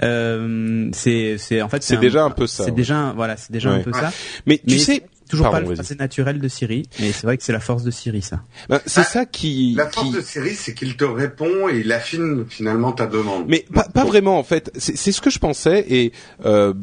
Euh, 0.04 0.90
c'est 0.92 1.38
c'est 1.38 1.62
en 1.62 1.70
fait 1.70 1.82
C'est 1.84 1.98
déjà 1.98 2.24
un 2.24 2.30
peu 2.30 2.48
ça, 2.48 2.64
C'est 2.66 2.72
ouais. 2.72 2.76
déjà 2.76 2.98
un- 2.98 3.14
voilà, 3.14 3.38
c'est 3.38 3.52
déjà 3.54 3.70
Ouais. 3.72 3.78
un 3.78 3.84
peu 3.84 3.94
ça. 3.94 4.12
Mais 4.46 4.60
tu 4.68 4.78
sais, 4.80 5.04
Toujours 5.30 5.52
Pardon, 5.52 5.74
pas 5.76 5.82
le 5.90 5.96
naturel 5.96 6.40
de 6.40 6.48
Siri, 6.48 6.84
mais 7.00 7.12
c'est 7.12 7.26
vrai 7.28 7.38
que 7.38 7.44
c'est 7.44 7.54
la 7.54 7.60
force 7.60 7.84
de 7.84 7.92
Siri, 7.92 8.22
ça. 8.22 8.42
ben, 8.68 8.82
c'est 8.86 9.02
Ah, 9.02 9.04
ça 9.04 9.26
qui, 9.26 9.76
La 9.78 9.86
qui- 9.86 10.00
force 10.00 10.12
de 10.12 10.22
Siri, 10.22 10.56
c'est 10.56 10.74
qu'il 10.74 10.98
te 10.98 11.06
répond 11.06 11.70
et 11.70 11.80
il 11.80 11.92
affine 11.92 12.46
finalement 12.50 12.92
ta 12.92 13.06
demande. 13.06 13.46
Mais 13.48 13.64
pas, 13.74 13.84
pas 13.84 14.04
vraiment 14.06 14.40
en 14.40 14.44
fait. 14.44 14.72
C'est 14.78 15.12
ce 15.12 15.22
que 15.22 15.30
je 15.30 15.38
pensais 15.40 15.86
et 15.88 16.12
euh, 16.46 16.74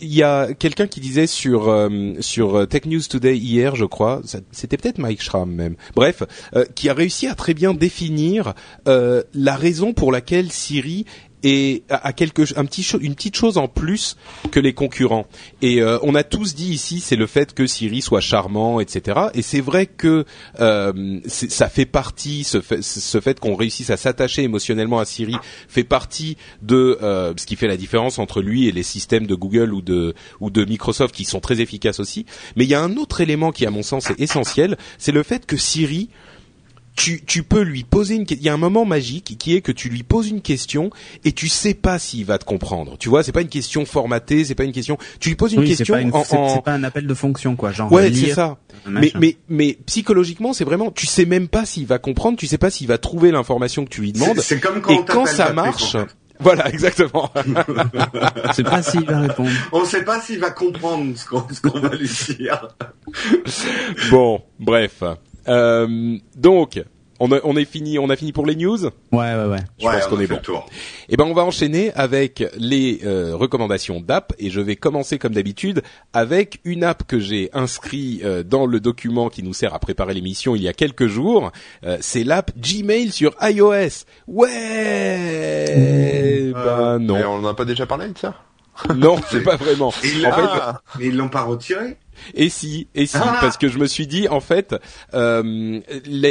il 0.00 0.12
y 0.14 0.22
a 0.22 0.54
quelqu'un 0.54 0.86
qui 0.86 0.98
disait 0.98 1.26
sur 1.26 1.68
euh, 1.68 2.14
sur 2.20 2.56
euh, 2.56 2.66
Tech 2.66 2.86
News 2.86 3.02
Today 3.08 3.36
hier, 3.36 3.76
je 3.76 3.84
crois, 3.84 4.22
c'était 4.50 4.76
peut-être 4.76 4.98
Mike 4.98 5.22
Schramm 5.22 5.52
même. 5.52 5.76
Bref, 5.94 6.22
euh, 6.56 6.64
qui 6.74 6.88
a 6.88 6.94
réussi 6.94 7.26
à 7.26 7.34
très 7.34 7.54
bien 7.54 7.74
définir 7.74 8.54
euh, 8.88 9.22
la 9.34 9.56
raison 9.56 9.92
pour 9.92 10.10
laquelle 10.10 10.50
Siri 10.50 11.04
a 11.44 12.08
a 12.08 12.12
quelque 12.12 12.42
un 12.58 12.64
petit 12.64 12.86
une 13.00 13.14
petite 13.14 13.36
chose 13.36 13.58
en 13.58 13.68
plus 13.68 14.16
que 14.50 14.60
les 14.60 14.72
concurrents. 14.72 15.26
Et 15.62 15.80
euh, 15.80 15.98
on 16.02 16.14
a 16.14 16.24
tous 16.24 16.54
dit 16.54 16.70
ici, 16.70 17.00
c'est 17.00 17.16
le 17.16 17.26
fait 17.26 17.54
que 17.54 17.66
Siri 17.66 18.02
soit 18.02 18.20
charmant, 18.20 18.80
etc. 18.80 19.20
Et 19.34 19.42
c'est 19.42 19.60
vrai 19.60 19.86
que 19.86 20.24
euh, 20.60 21.20
ça 21.26 21.68
fait 21.68 21.86
partie, 21.86 22.44
ce 22.44 22.60
fait, 22.60 22.82
ce 22.82 23.20
fait 23.20 23.40
qu'on 23.40 23.54
réussisse 23.54 23.90
à 23.90 23.96
s'attacher 23.96 24.42
émotionnellement 24.42 24.98
à 24.98 25.04
Siri 25.04 25.36
fait 25.68 25.84
partie 25.84 26.36
de 26.62 26.98
euh, 27.02 27.32
ce 27.36 27.46
qui 27.46 27.56
fait 27.56 27.68
la 27.68 27.76
différence 27.76 28.18
entre 28.18 28.40
lui 28.40 28.68
et 28.68 28.72
les 28.72 28.82
systèmes 28.82 29.26
de 29.26 29.34
Google 29.34 29.72
ou 29.72 29.82
de 29.82 30.14
ou 30.40 30.50
de 30.50 30.64
Microsoft 30.64 31.14
qui 31.14 31.24
sont 31.24 31.40
très 31.40 31.60
efficaces 31.60 32.00
aussi. 32.00 32.26
Mais 32.56 32.64
il 32.64 32.70
y 32.70 32.74
a 32.74 32.82
un 32.82 32.96
autre 32.96 33.20
élément 33.20 33.52
qui, 33.52 33.66
à 33.66 33.70
mon 33.70 33.82
sens, 33.82 34.10
est 34.10 34.20
essentiel, 34.20 34.76
c'est 34.98 35.12
le 35.12 35.22
fait 35.22 35.46
que 35.46 35.56
Siri 35.56 36.08
tu, 36.98 37.22
tu 37.24 37.42
peux 37.44 37.60
lui 37.62 37.84
poser 37.84 38.16
une 38.16 38.24
il 38.28 38.42
y 38.42 38.48
a 38.48 38.52
un 38.54 38.58
moment 38.58 38.84
magique 38.84 39.36
qui 39.38 39.54
est 39.54 39.60
que 39.60 39.70
tu 39.72 39.88
lui 39.88 40.02
poses 40.02 40.28
une 40.28 40.40
question 40.42 40.90
et 41.24 41.32
tu 41.32 41.48
sais 41.48 41.74
pas 41.74 41.98
s'il 41.98 42.24
va 42.24 42.38
te 42.38 42.44
comprendre. 42.44 42.96
Tu 42.98 43.08
vois, 43.08 43.22
c'est 43.22 43.30
pas 43.32 43.40
une 43.42 43.48
question 43.48 43.84
formatée, 43.86 44.44
c'est 44.44 44.54
pas 44.56 44.64
une 44.64 44.72
question. 44.72 44.98
Tu 45.20 45.28
lui 45.28 45.36
poses 45.36 45.52
une 45.52 45.60
Oui, 45.60 45.68
question 45.68 45.84
c'est 45.86 45.92
pas, 45.92 46.00
une- 46.00 46.12
en, 46.14 46.24
c'est- 46.24 46.62
pas 46.62 46.72
un 46.72 46.82
appel 46.84 47.06
de 47.06 47.14
fonction 47.14 47.54
quoi, 47.56 47.70
genre 47.72 47.90
ouais, 47.92 48.12
c'est 48.12 48.32
ça. 48.32 48.58
Mais, 48.88 49.12
mais 49.18 49.36
mais 49.48 49.78
psychologiquement, 49.86 50.52
c'est 50.52 50.64
vraiment 50.64 50.90
tu 50.90 51.06
sais 51.06 51.24
même 51.24 51.46
pas 51.48 51.64
s'il 51.64 51.86
va 51.86 51.98
comprendre, 51.98 52.36
tu 52.36 52.46
sais 52.46 52.58
pas 52.58 52.70
s'il 52.70 52.88
va 52.88 52.98
trouver 52.98 53.30
l'information 53.30 53.84
que 53.84 53.90
tu 53.90 54.00
lui 54.00 54.12
demandes. 54.12 54.40
C'est 54.40 54.58
comme 54.60 54.80
quand 54.80 54.92
Et 54.92 54.98
on 54.98 55.04
quand 55.04 55.26
ça 55.26 55.52
marche, 55.52 55.94
en 55.94 56.00
fait. 56.06 56.16
voilà, 56.40 56.68
exactement. 56.68 57.30
c'est 58.54 58.64
pas 58.64 58.82
s'il 58.82 59.04
va 59.04 59.20
répondre. 59.20 59.50
On 59.72 59.84
sait 59.84 60.04
pas 60.04 60.20
s'il 60.20 60.38
va 60.40 60.50
comprendre 60.50 61.16
ce 61.16 61.26
qu'on 61.26 61.44
ce 61.52 61.60
qu'on 61.60 61.78
va 61.80 61.94
lui 61.94 62.08
dire. 62.36 62.68
bon, 64.10 64.40
bref. 64.58 65.02
Euh, 65.48 66.16
donc, 66.36 66.80
on 67.20 67.32
a, 67.32 67.40
on 67.42 67.56
est 67.56 67.64
fini, 67.64 67.98
on 67.98 68.10
a 68.10 68.16
fini 68.16 68.32
pour 68.32 68.46
les 68.46 68.54
news. 68.54 68.78
Ouais 68.84 68.90
ouais 69.12 69.46
ouais. 69.46 69.58
Je 69.80 69.86
pense 69.86 70.06
on 70.06 70.10
qu'on 70.10 70.20
est 70.20 70.28
bon. 70.28 70.36
le 70.36 70.40
tour. 70.40 70.66
Eh 71.08 71.16
ben, 71.16 71.24
on 71.24 71.34
va 71.34 71.42
enchaîner 71.44 71.92
avec 71.94 72.44
les 72.56 73.00
euh, 73.04 73.34
recommandations 73.34 74.00
d'app 74.00 74.32
et 74.38 74.50
je 74.50 74.60
vais 74.60 74.76
commencer 74.76 75.18
comme 75.18 75.32
d'habitude 75.34 75.82
avec 76.12 76.60
une 76.64 76.84
app 76.84 77.02
que 77.08 77.18
j'ai 77.18 77.50
inscrit 77.54 78.20
euh, 78.22 78.44
dans 78.44 78.66
le 78.66 78.78
document 78.78 79.30
qui 79.30 79.42
nous 79.42 79.52
sert 79.52 79.74
à 79.74 79.80
préparer 79.80 80.14
l'émission 80.14 80.54
il 80.54 80.62
y 80.62 80.68
a 80.68 80.72
quelques 80.72 81.08
jours. 81.08 81.50
Euh, 81.84 81.98
c'est 82.00 82.22
l'app 82.22 82.52
Gmail 82.56 83.10
sur 83.10 83.34
iOS. 83.42 84.04
Ouais. 85.18 86.52
Ben 86.54 86.98
Mais 86.98 87.04
non, 87.04 87.16
on 87.30 87.44
en 87.44 87.46
a 87.46 87.54
pas 87.54 87.64
déjà 87.64 87.86
parlé 87.86 88.08
de 88.08 88.18
ça? 88.18 88.34
Non, 88.94 89.16
c'est 89.30 89.42
pas 89.42 89.56
vraiment. 89.56 89.92
Et 90.04 90.08
il- 90.08 90.26
En 90.26 90.32
fait, 90.32 90.42
Mais 91.00 91.06
ils 91.06 91.16
l'ont 91.16 91.28
pas 91.28 91.42
retiré? 91.42 91.96
Et 92.34 92.48
si, 92.48 92.88
et 92.94 93.06
si, 93.06 93.16
Ah 93.20 93.38
parce 93.40 93.56
que 93.56 93.68
je 93.68 93.78
me 93.78 93.86
suis 93.86 94.06
dit 94.06 94.28
en 94.28 94.40
fait, 94.40 94.74
euh, 95.14 95.80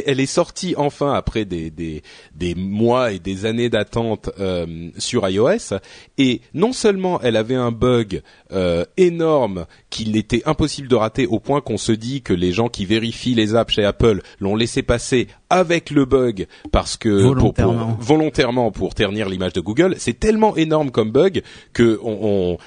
elle 0.06 0.20
est 0.20 0.26
sortie 0.26 0.76
enfin 0.78 1.14
après 1.14 1.46
des 1.46 1.70
des 1.70 2.04
des 2.36 2.56
mois 2.56 3.12
et 3.12 3.20
des 3.20 3.46
années 3.46 3.70
d'attente 3.70 4.30
euh, 4.40 4.90
sur 4.98 5.28
iOS, 5.28 5.76
et 6.18 6.42
non 6.54 6.74
seulement 6.74 7.20
elle 7.22 7.36
avait 7.36 7.56
un 7.56 7.72
bug 7.72 8.22
euh, 8.52 8.86
énorme 8.98 9.66
qu'il 9.90 10.16
était 10.18 10.44
impossible 10.46 10.88
de 10.88 10.96
rater 10.96 11.26
au 11.28 11.40
point 11.40 11.62
qu'on 11.62 11.78
se 11.78 11.92
dit 11.92 12.22
que 12.22 12.34
les 12.34 12.52
gens 12.52 12.70
qui 12.70 12.86
vérifient 12.86 13.36
les 13.36 13.56
apps 13.56 13.74
chez 13.74 13.86
Apple 13.86 14.22
l'ont 14.40 14.56
laissé 14.56 14.84
passer 14.84 15.28
avec 15.50 15.92
le 15.92 16.06
bug 16.06 16.48
parce 16.72 16.98
que 16.98 17.10
pour- 17.10 17.36
pour- 17.54 17.64
Volontairement. 17.64 17.98
volontairement 18.00 18.72
pour 18.72 18.94
ternir 18.96 19.30
l'image 19.30 19.54
de 19.54 19.62
Google. 19.62 19.96
C'est 19.98 20.20
tellement 20.20 20.56
énorme 20.56 20.92
comme 20.92 21.12
bug 21.12 21.42
que 21.74 22.00
on, 22.04 22.18
on 22.22 22.58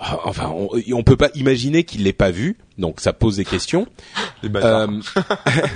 enfin 0.00 0.48
on, 0.54 0.68
on 0.92 1.02
peut 1.02 1.16
pas 1.16 1.30
imaginer 1.34 1.84
qu'il 1.84 2.04
l'ait 2.04 2.12
pas 2.12 2.30
vu. 2.30 2.56
Donc 2.78 3.00
ça 3.00 3.12
pose 3.12 3.36
des 3.36 3.44
questions. 3.44 3.86
bâtards. 4.42 4.90
Euh, 4.90 5.00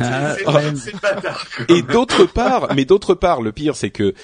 Ah, 0.00 0.34
C'est 0.76 1.00
bâtard. 1.00 1.46
et 1.68 1.82
d'autre 1.82 2.24
part, 2.26 2.74
mais 2.74 2.84
d'autre 2.84 3.14
part, 3.14 3.42
le 3.42 3.52
pire 3.52 3.76
c'est 3.76 3.90
que 3.90 4.14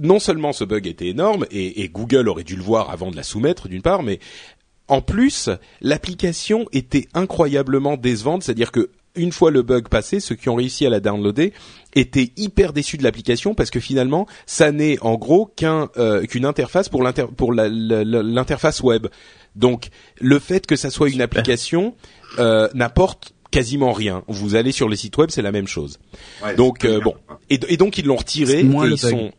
non 0.00 0.18
seulement 0.18 0.52
ce 0.52 0.64
bug 0.64 0.86
était 0.86 1.08
énorme 1.08 1.46
et, 1.50 1.82
et 1.82 1.88
Google 1.88 2.28
aurait 2.28 2.44
dû 2.44 2.56
le 2.56 2.62
voir 2.62 2.90
avant 2.90 3.10
de 3.10 3.16
la 3.16 3.22
soumettre 3.22 3.68
d'une 3.68 3.82
part, 3.82 4.02
mais 4.02 4.18
en 4.88 5.00
plus 5.00 5.48
l'application 5.80 6.66
était 6.72 7.06
incroyablement 7.14 7.96
décevante, 7.96 8.42
c'est-à-dire 8.42 8.72
que 8.72 8.90
une 9.16 9.32
fois 9.32 9.50
le 9.50 9.62
bug 9.62 9.88
passé, 9.88 10.20
ceux 10.20 10.34
qui 10.34 10.48
ont 10.48 10.54
réussi 10.56 10.86
à 10.86 10.90
la 10.90 11.00
downloader 11.00 11.52
étaient 11.94 12.32
hyper 12.36 12.72
déçus 12.72 12.96
de 12.98 13.02
l'application 13.04 13.54
parce 13.54 13.70
que 13.70 13.80
finalement, 13.80 14.26
ça 14.46 14.72
n'est 14.72 14.98
en 15.00 15.14
gros 15.14 15.46
qu'un 15.46 15.88
euh, 15.96 16.24
qu'une 16.24 16.44
interface 16.44 16.88
pour 16.88 17.02
l'inter 17.02 17.24
pour 17.36 17.52
l'interface 17.52 18.80
web. 18.82 19.06
Donc, 19.56 19.88
le 20.20 20.38
fait 20.38 20.66
que 20.66 20.76
ça 20.76 20.90
soit 20.90 21.10
une 21.10 21.20
application 21.20 21.94
euh, 22.38 22.68
n'apporte 22.74 23.34
quasiment 23.50 23.92
rien. 23.92 24.24
Vous 24.26 24.56
allez 24.56 24.72
sur 24.72 24.88
le 24.88 24.96
site 24.96 25.16
web, 25.16 25.30
c'est 25.30 25.42
la 25.42 25.52
même 25.52 25.68
chose. 25.68 26.00
Ouais, 26.44 26.56
Donc 26.56 26.84
euh, 26.84 26.98
bon, 27.00 27.14
et, 27.50 27.60
et 27.68 27.76
donc 27.76 27.98
ils 27.98 28.04
l'ont 28.06 28.16
retiré. 28.16 28.60
Et 28.60 28.62
le 28.64 28.68
ils 28.68 28.90
bug. 28.90 28.96
sont 28.96 29.32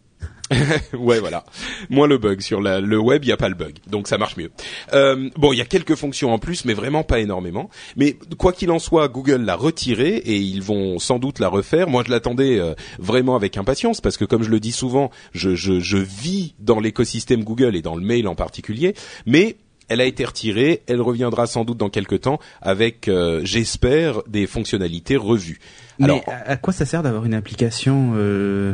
ouais 0.94 1.20
voilà, 1.20 1.44
moins 1.90 2.08
le 2.08 2.18
bug 2.20 2.42
sur 2.42 2.62
la- 2.62 2.80
le 2.80 3.00
web, 3.00 3.24
il 3.26 3.30
y 3.30 3.32
a 3.32 3.38
pas 3.38 3.50
le 3.50 3.56
bug, 3.56 3.76
donc 3.88 4.08
ça 4.08 4.18
marche 4.20 4.38
mieux. 4.38 4.52
Euh, 4.94 5.30
bon, 5.38 5.54
il 5.54 5.58
y 5.58 5.62
a 5.62 5.66
quelques 5.66 5.96
fonctions 5.96 6.32
en 6.34 6.38
plus, 6.40 6.66
mais 6.66 6.74
vraiment 6.74 7.04
pas 7.04 7.20
énormément. 7.20 7.70
Mais 7.96 8.18
quoi 8.38 8.54
qu'il 8.54 8.70
en 8.72 8.78
soit, 8.80 9.08
Google 9.08 9.42
l'a 9.42 9.56
retiré 9.56 10.18
et 10.18 10.38
ils 10.38 10.62
vont 10.62 11.00
sans 11.00 11.18
doute 11.18 11.40
la 11.40 11.48
refaire. 11.48 11.90
Moi, 11.90 12.04
je 12.06 12.12
l'attendais 12.12 12.60
euh, 12.60 12.76
vraiment 13.00 13.36
avec 13.36 13.58
impatience 13.58 14.02
parce 14.02 14.18
que, 14.18 14.26
comme 14.26 14.44
je 14.44 14.50
le 14.52 14.60
dis 14.60 14.72
souvent, 14.72 15.10
je, 15.34 15.56
je, 15.56 15.80
je 15.80 15.98
vis 15.98 16.54
dans 16.60 16.80
l'écosystème 16.80 17.44
Google 17.44 17.76
et 17.76 17.82
dans 17.82 17.96
le 17.96 18.04
mail 18.06 18.28
en 18.28 18.36
particulier, 18.36 18.94
mais 19.26 19.58
elle 19.88 20.02
a 20.02 20.06
été 20.06 20.26
retirée, 20.26 20.84
elle 20.88 21.02
reviendra 21.02 21.46
sans 21.48 21.64
doute 21.66 21.78
dans 21.78 21.90
quelques 21.90 22.22
temps 22.22 22.40
avec, 22.62 23.08
euh, 23.08 23.42
j'espère, 23.44 24.22
des 24.28 24.46
fonctionnalités 24.48 25.16
revues. 25.16 25.60
Mais 26.00 26.06
Alors, 26.06 26.24
à, 26.28 26.52
à 26.52 26.56
quoi 26.58 26.74
ça 26.74 26.86
sert 26.86 27.02
d'avoir 27.04 27.26
une 27.26 27.34
application 27.36 28.14
euh, 28.16 28.74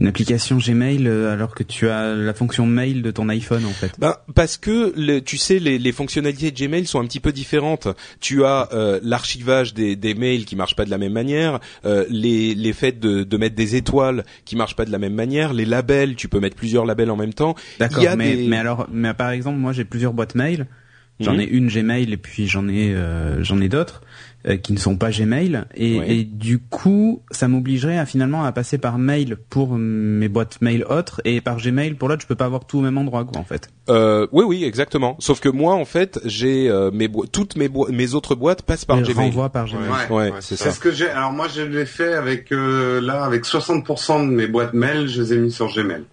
une 0.00 0.08
application 0.08 0.56
Gmail 0.56 1.06
euh, 1.06 1.32
alors 1.32 1.54
que 1.54 1.62
tu 1.62 1.88
as 1.88 2.14
la 2.14 2.34
fonction 2.34 2.66
mail 2.66 3.02
de 3.02 3.10
ton 3.10 3.28
iPhone 3.28 3.64
en 3.66 3.70
fait 3.70 3.92
Ben, 3.98 4.16
parce 4.34 4.56
que 4.56 4.92
le- 4.96 5.20
tu 5.20 5.36
sais 5.36 5.58
les, 5.58 5.78
les 5.78 5.92
fonctionnalités 5.92 6.50
de 6.50 6.56
Gmail 6.58 6.86
sont 6.86 6.98
un 7.00 7.04
petit 7.04 7.20
peu 7.20 7.30
différentes. 7.32 7.86
Tu 8.20 8.44
as 8.44 8.68
euh, 8.72 8.98
l'archivage 9.02 9.74
des, 9.74 9.94
des 9.96 10.14
mails 10.14 10.44
qui 10.46 10.56
marche 10.56 10.74
pas 10.74 10.84
de 10.86 10.90
la 10.90 10.98
même 10.98 11.12
manière, 11.12 11.60
euh, 11.84 12.04
les 12.08 12.54
les 12.54 12.72
faits 12.72 12.98
de, 12.98 13.22
de 13.24 13.36
mettre 13.36 13.54
des 13.54 13.76
étoiles 13.76 14.24
qui 14.44 14.56
marchent 14.56 14.76
pas 14.76 14.84
de 14.86 14.90
la 14.92 14.98
même 14.98 15.14
manière, 15.14 15.52
les 15.52 15.66
labels, 15.66 16.14
tu 16.16 16.28
peux 16.28 16.40
mettre 16.40 16.56
plusieurs 16.56 16.86
labels 16.86 17.10
en 17.10 17.16
même 17.16 17.34
temps. 17.34 17.54
D'accord, 17.78 18.02
mais, 18.16 18.36
des- 18.36 18.48
mais 18.48 18.56
alors, 18.56 18.88
mais 18.90 19.12
par 19.14 19.30
exemple, 19.30 19.58
moi 19.58 19.72
j'ai 19.72 19.84
plusieurs 19.84 20.12
boîtes 20.14 20.34
mail. 20.34 20.66
J'en 21.20 21.34
Mhm. 21.34 21.40
ai 21.40 21.44
une 21.44 21.68
Gmail 21.68 22.12
et 22.12 22.16
puis 22.16 22.48
j'en 22.48 22.66
ai 22.68 22.94
euh, 22.94 23.44
j'en 23.44 23.60
ai 23.60 23.68
d'autres 23.68 24.00
euh, 24.48 24.56
qui 24.56 24.72
ne 24.72 24.78
sont 24.78 24.96
pas 24.96 25.10
Gmail 25.10 25.64
et, 25.74 25.98
Ouais. 25.98 26.10
et 26.16 26.24
du 26.24 26.58
coup 26.58 27.22
ça 27.30 27.46
m'obligerait 27.46 27.98
à 27.98 28.06
finalement 28.06 28.42
à 28.44 28.52
passer 28.52 28.78
par 28.78 28.96
mail 28.96 29.36
pour 29.50 29.74
mes 29.76 30.28
boîtes 30.28 30.62
mail 30.62 30.82
autres 30.88 31.20
et 31.26 31.42
par 31.42 31.58
Gmail 31.58 31.92
pour 31.94 32.08
l'autre 32.08 32.22
je 32.22 32.26
peux 32.26 32.36
pas 32.36 32.46
avoir 32.46 32.64
tout 32.66 32.78
au 32.78 32.80
même 32.80 32.96
endroit 32.96 33.24
quoi 33.26 33.38
en 33.38 33.44
fait. 33.44 33.68
Euh, 33.90 34.26
oui 34.32 34.44
oui 34.48 34.64
exactement. 34.64 35.16
Sauf 35.18 35.40
que 35.40 35.50
moi 35.50 35.74
en 35.74 35.84
fait 35.84 36.18
j'ai 36.24 36.70
euh, 36.70 36.90
mes 36.90 37.06
boi- 37.08 37.26
toutes 37.30 37.56
mes 37.56 37.68
boi- 37.68 37.90
mes 37.90 38.14
autres 38.14 38.34
boîtes 38.34 38.62
passent 38.62 38.86
par 38.86 38.98
Et 39.00 39.02
Gmail. 39.02 39.14
renvoi 39.26 39.50
par 39.50 39.66
Gmail. 39.66 39.82
Ouais. 39.82 40.16
Ouais, 40.16 40.30
Ouais, 40.30 40.38
c'est 40.40 40.56
c'est 40.56 40.64
ça. 40.64 40.70
C'est 40.70 40.76
ce 40.76 40.80
que 40.80 40.90
j'ai. 40.92 41.10
Alors 41.10 41.32
moi, 41.32 41.46
je 41.54 41.60
l'ai 41.60 41.84
fait 41.86 42.14
avec 42.14 42.50
euh, 42.52 43.00
là 43.02 43.24
avec 43.24 43.44
60% 43.44 44.26
de 44.26 44.32
mes 44.32 44.46
boîtes 44.46 44.72
mail, 44.72 45.06
je 45.06 45.20
les 45.20 45.34
ai 45.34 45.36
mis 45.38 45.52
sur 45.52 45.68
Gmail. 45.70 46.04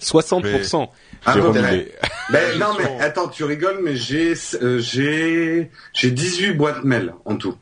60%. 0.00 0.88
Ah, 1.26 1.38
ouais. 1.38 1.72
les- 1.72 1.92
Ben 2.32 2.58
non, 2.58 2.68
mais 2.78 3.00
attends, 3.00 3.28
tu 3.28 3.44
rigoles, 3.44 3.80
mais 3.82 3.96
j'ai 3.96 4.34
euh, 4.62 4.78
j'ai 4.78 5.70
j'ai 5.92 6.10
18 6.10 6.52
boîtes 6.52 6.84
mail 6.84 7.12
en 7.24 7.36
tout. 7.36 7.54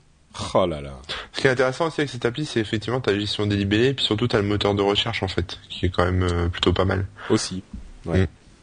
Oh 0.55 0.67
là 0.67 0.81
là. 0.81 0.93
Ce 1.33 1.41
qui 1.41 1.47
est 1.47 1.51
intéressant 1.51 1.89
aussi 1.89 2.01
avec 2.01 2.11
cette 2.11 2.25
appli, 2.25 2.47
c'est 2.47 2.61
effectivement 2.61 3.01
ta 3.01 3.15
gestion 3.19 3.47
des 3.47 3.57
libellés, 3.57 3.89
et 3.89 3.95
puis 3.95 4.05
surtout 4.05 4.29
t'as 4.29 4.39
le 4.39 4.47
moteur 4.47 4.75
de 4.75 4.83
recherche 4.83 5.23
en 5.23 5.29
fait, 5.29 5.59
qui 5.69 5.87
est 5.87 5.91
quand 5.91 6.05
même 6.05 6.23
euh, 6.23 6.49
plutôt 6.49 6.73
pas 6.73 6.85
mal. 6.85 7.07
Aussi. 7.29 7.63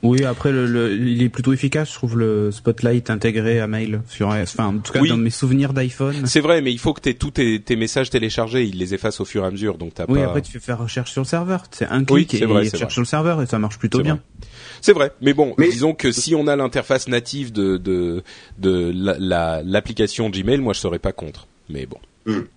Oui, 0.02 0.24
après 0.24 0.54
le, 0.54 0.66
le- 0.66 0.94
il 0.96 1.22
est 1.22 1.28
plutôt 1.28 1.52
efficace, 1.52 1.90
je 1.90 1.94
trouve 1.96 2.18
le 2.18 2.52
Spotlight 2.52 3.10
intégré 3.10 3.60
à 3.60 3.68
mail 3.68 4.02
sur 4.08 4.30
enfin 4.30 4.68
en 4.68 4.78
tout 4.78 4.94
cas 4.94 5.02
Oui. 5.02 5.10
dans 5.10 5.18
mes 5.18 5.30
souvenirs 5.30 5.74
d'iPhone. 5.74 6.26
C'est 6.26 6.40
vrai, 6.40 6.62
mais 6.62 6.72
il 6.72 6.80
faut 6.80 6.94
que 6.94 7.02
tu 7.02 7.14
tous 7.16 7.32
tes, 7.32 7.60
tes 7.62 7.76
messages 7.76 8.10
téléchargés, 8.10 8.64
ils 8.64 8.78
les 8.78 8.94
effacent 8.94 9.20
au 9.20 9.26
fur 9.26 9.44
et 9.44 9.48
à 9.48 9.52
mesure, 9.52 9.78
donc 9.78 9.94
t'as 9.96 10.06
Oui, 10.08 10.20
pas. 10.22 10.28
après 10.28 10.42
tu 10.42 10.54
fais 10.54 10.60
faire 10.60 10.78
recherche 10.80 11.12
sur 11.12 11.22
le 11.24 11.28
serveur, 11.28 11.66
c'est 11.72 11.86
un 11.86 12.00
Oui, 12.10 12.26
clic 12.26 12.32
c'est 12.32 12.40
et 12.40 12.46
vrai, 12.46 12.64
il 12.64 12.70
c'est 12.70 12.78
cherche 12.78 12.84
vrai. 12.92 12.94
sur 12.94 13.02
le 13.02 13.06
serveur 13.08 13.42
et 13.42 13.46
ça 13.46 13.60
marche 13.60 13.78
plutôt 13.78 14.02
bien. 14.02 14.14
vrai. 14.16 14.24
C'est 14.82 14.94
vrai, 14.94 15.12
mais 15.22 15.34
bon, 15.34 15.54
Mais- 15.58 15.70
disons 15.70 15.94
que 15.94 16.12
si 16.12 16.36
on 16.36 16.48
a 16.48 16.56
l'interface 16.56 17.08
native 17.08 17.52
de 17.52 17.78
de 17.78 18.24
de 18.58 18.92
la- 18.96 19.18
la- 19.20 19.62
l'application 19.64 20.30
Gmail, 20.30 20.60
moi 20.60 20.74
je 20.74 20.80
serais 20.80 21.00
pas 21.00 21.12
contre. 21.12 21.48
Mais 21.70 21.86
bon. 21.86 21.98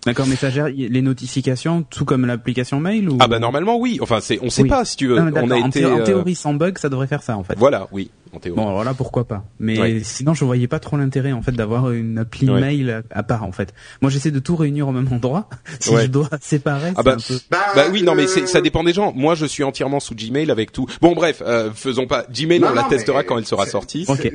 D'accord, 0.05 0.27
mais 0.27 0.37
ça 0.37 0.51
gère 0.51 0.67
les 0.69 1.03
notifications 1.03 1.83
tout 1.83 2.05
comme 2.05 2.27
l'application 2.27 2.79
mail 2.81 3.09
ou 3.09 3.17
Ah 3.21 3.29
bah 3.29 3.39
normalement 3.39 3.79
oui. 3.79 3.99
Enfin 4.03 4.19
c'est, 4.21 4.39
on 4.43 4.51
sait 4.51 4.63
Oui. 4.63 4.69
pas 4.69 4.85
si 4.85 4.97
tu 4.97 5.07
veux. 5.07 5.17
Non, 5.17 5.25
mais 5.25 5.33
on 5.35 5.37
a 5.37 5.49
d'accord, 5.49 5.65
en, 5.65 5.69
été. 5.69 5.81
thé- 5.81 5.87
en 5.87 5.99
euh, 6.01 6.05
théorie 6.05 6.35
sans 6.35 6.53
bug, 6.55 6.77
ça 6.79 6.89
devrait 6.91 7.07
faire 7.07 7.23
ça 7.23 7.37
en 7.39 7.43
fait. 7.45 7.55
Voilà, 7.57 7.89
oui, 7.93 8.11
en 8.35 8.39
théorie. 8.39 8.57
Bon, 8.57 8.69
alors 8.69 8.85
là, 8.85 8.93
pourquoi 8.93 9.25
pas. 9.25 9.45
Mais 9.61 9.79
Ouais. 9.81 10.01
sinon, 10.03 10.35
je 10.35 10.45
voyais 10.45 10.69
pas 10.69 10.79
trop 10.79 10.97
l'intérêt, 10.99 11.33
en 11.33 11.41
fait, 11.43 11.53
d'avoir 11.53 11.91
une 11.91 12.19
appli 12.19 12.51
Ouais. 12.51 12.61
mail 12.61 13.03
à, 13.11 13.23
part, 13.23 13.45
en 13.45 13.53
fait. 13.53 13.73
Moi, 14.03 14.11
j'essaie 14.11 14.31
de 14.31 14.41
tout 14.41 14.57
réunir 14.57 14.89
au 14.89 14.93
même 14.93 15.09
endroit. 15.11 15.49
si 15.81 15.91
Ouais. 15.91 16.03
je 16.03 16.07
dois 16.09 16.29
séparer, 16.41 16.89
Ah 16.97 16.99
c'est 16.99 17.05
bah, 17.05 17.13
un 17.13 17.17
peu... 17.17 17.39
Bah 17.51 17.85
oui, 17.93 18.03
non, 18.03 18.15
mais 18.15 18.27
c'est, 18.27 18.47
ça 18.47 18.61
dépend 18.61 18.85
des 18.85 18.93
gens. 18.93 19.13
Moi, 19.15 19.35
je 19.37 19.47
suis 19.47 19.65
entièrement 19.65 20.01
sous 20.01 20.15
Gmail 20.15 20.51
avec 20.51 20.73
tout. 20.73 20.87
Bon, 21.01 21.15
bref, 21.15 21.43
euh, 21.47 21.71
faisons 21.75 22.07
pas. 22.07 22.27
Gmail, 22.31 22.61
Non, 22.61 22.69
on 22.73 22.75
la 22.75 22.83
testera 22.85 23.23
quand 23.25 23.39
elle 23.39 23.47
sera 23.47 23.65
c'est- 23.65 23.71
sortie. 23.71 24.05
Ok. 24.09 24.31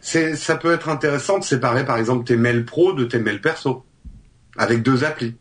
ça 0.00 0.56
peut 0.56 0.72
être 0.72 0.88
intéressant 0.88 1.38
de 1.38 1.44
séparer 1.44 1.84
par 1.84 1.98
exemple 1.98 2.24
tes 2.24 2.36
mails 2.36 2.64
pro 2.64 2.92
de 2.94 3.04
tes 3.04 3.18
mails 3.18 3.40
perso 3.40 3.84
avec 4.56 4.82
deux 4.82 5.04
applis. 5.04 5.34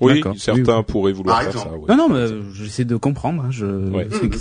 Oui, 0.00 0.14
D'accord. 0.16 0.36
certains 0.38 0.78
Oui, 0.78 0.84
pourraient 0.86 1.12
vouloir 1.12 1.36
Par 1.36 1.42
faire 1.44 1.52
exemple. 1.62 1.70
ça. 1.70 1.78
ouais. 1.78 1.96
Non, 1.96 2.08
non, 2.08 2.14
mais 2.14 2.26
j'essaie 2.54 2.84
de 2.84 2.96
comprendre. 2.96 3.44
hein, 3.44 3.50
Je... 3.50 3.66
Ouais. 3.66 4.06
c'est 4.10 4.28
que 4.28 4.36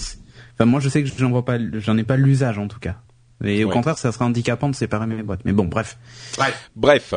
Enfin, 0.59 0.65
moi, 0.65 0.79
je 0.79 0.89
sais 0.89 1.03
que 1.03 1.09
j'en 1.17 1.29
vois 1.29 1.45
pas, 1.45 1.57
j'en 1.79 1.97
ai 1.97 2.03
pas 2.03 2.17
l'usage, 2.17 2.57
en 2.57 2.67
tout 2.67 2.79
cas. 2.79 2.97
Et 3.43 3.63
au 3.63 3.67
Ouais. 3.67 3.73
contraire, 3.73 3.97
ça 3.97 4.11
serait 4.11 4.25
handicapant 4.25 4.69
de 4.69 4.75
séparer 4.75 5.05
mes 5.07 5.21
boîtes. 5.23 5.41
Mais 5.45 5.53
bon, 5.53 5.65
bref. 5.65 5.97
Bref. 6.37 6.71
Bref. 6.75 7.13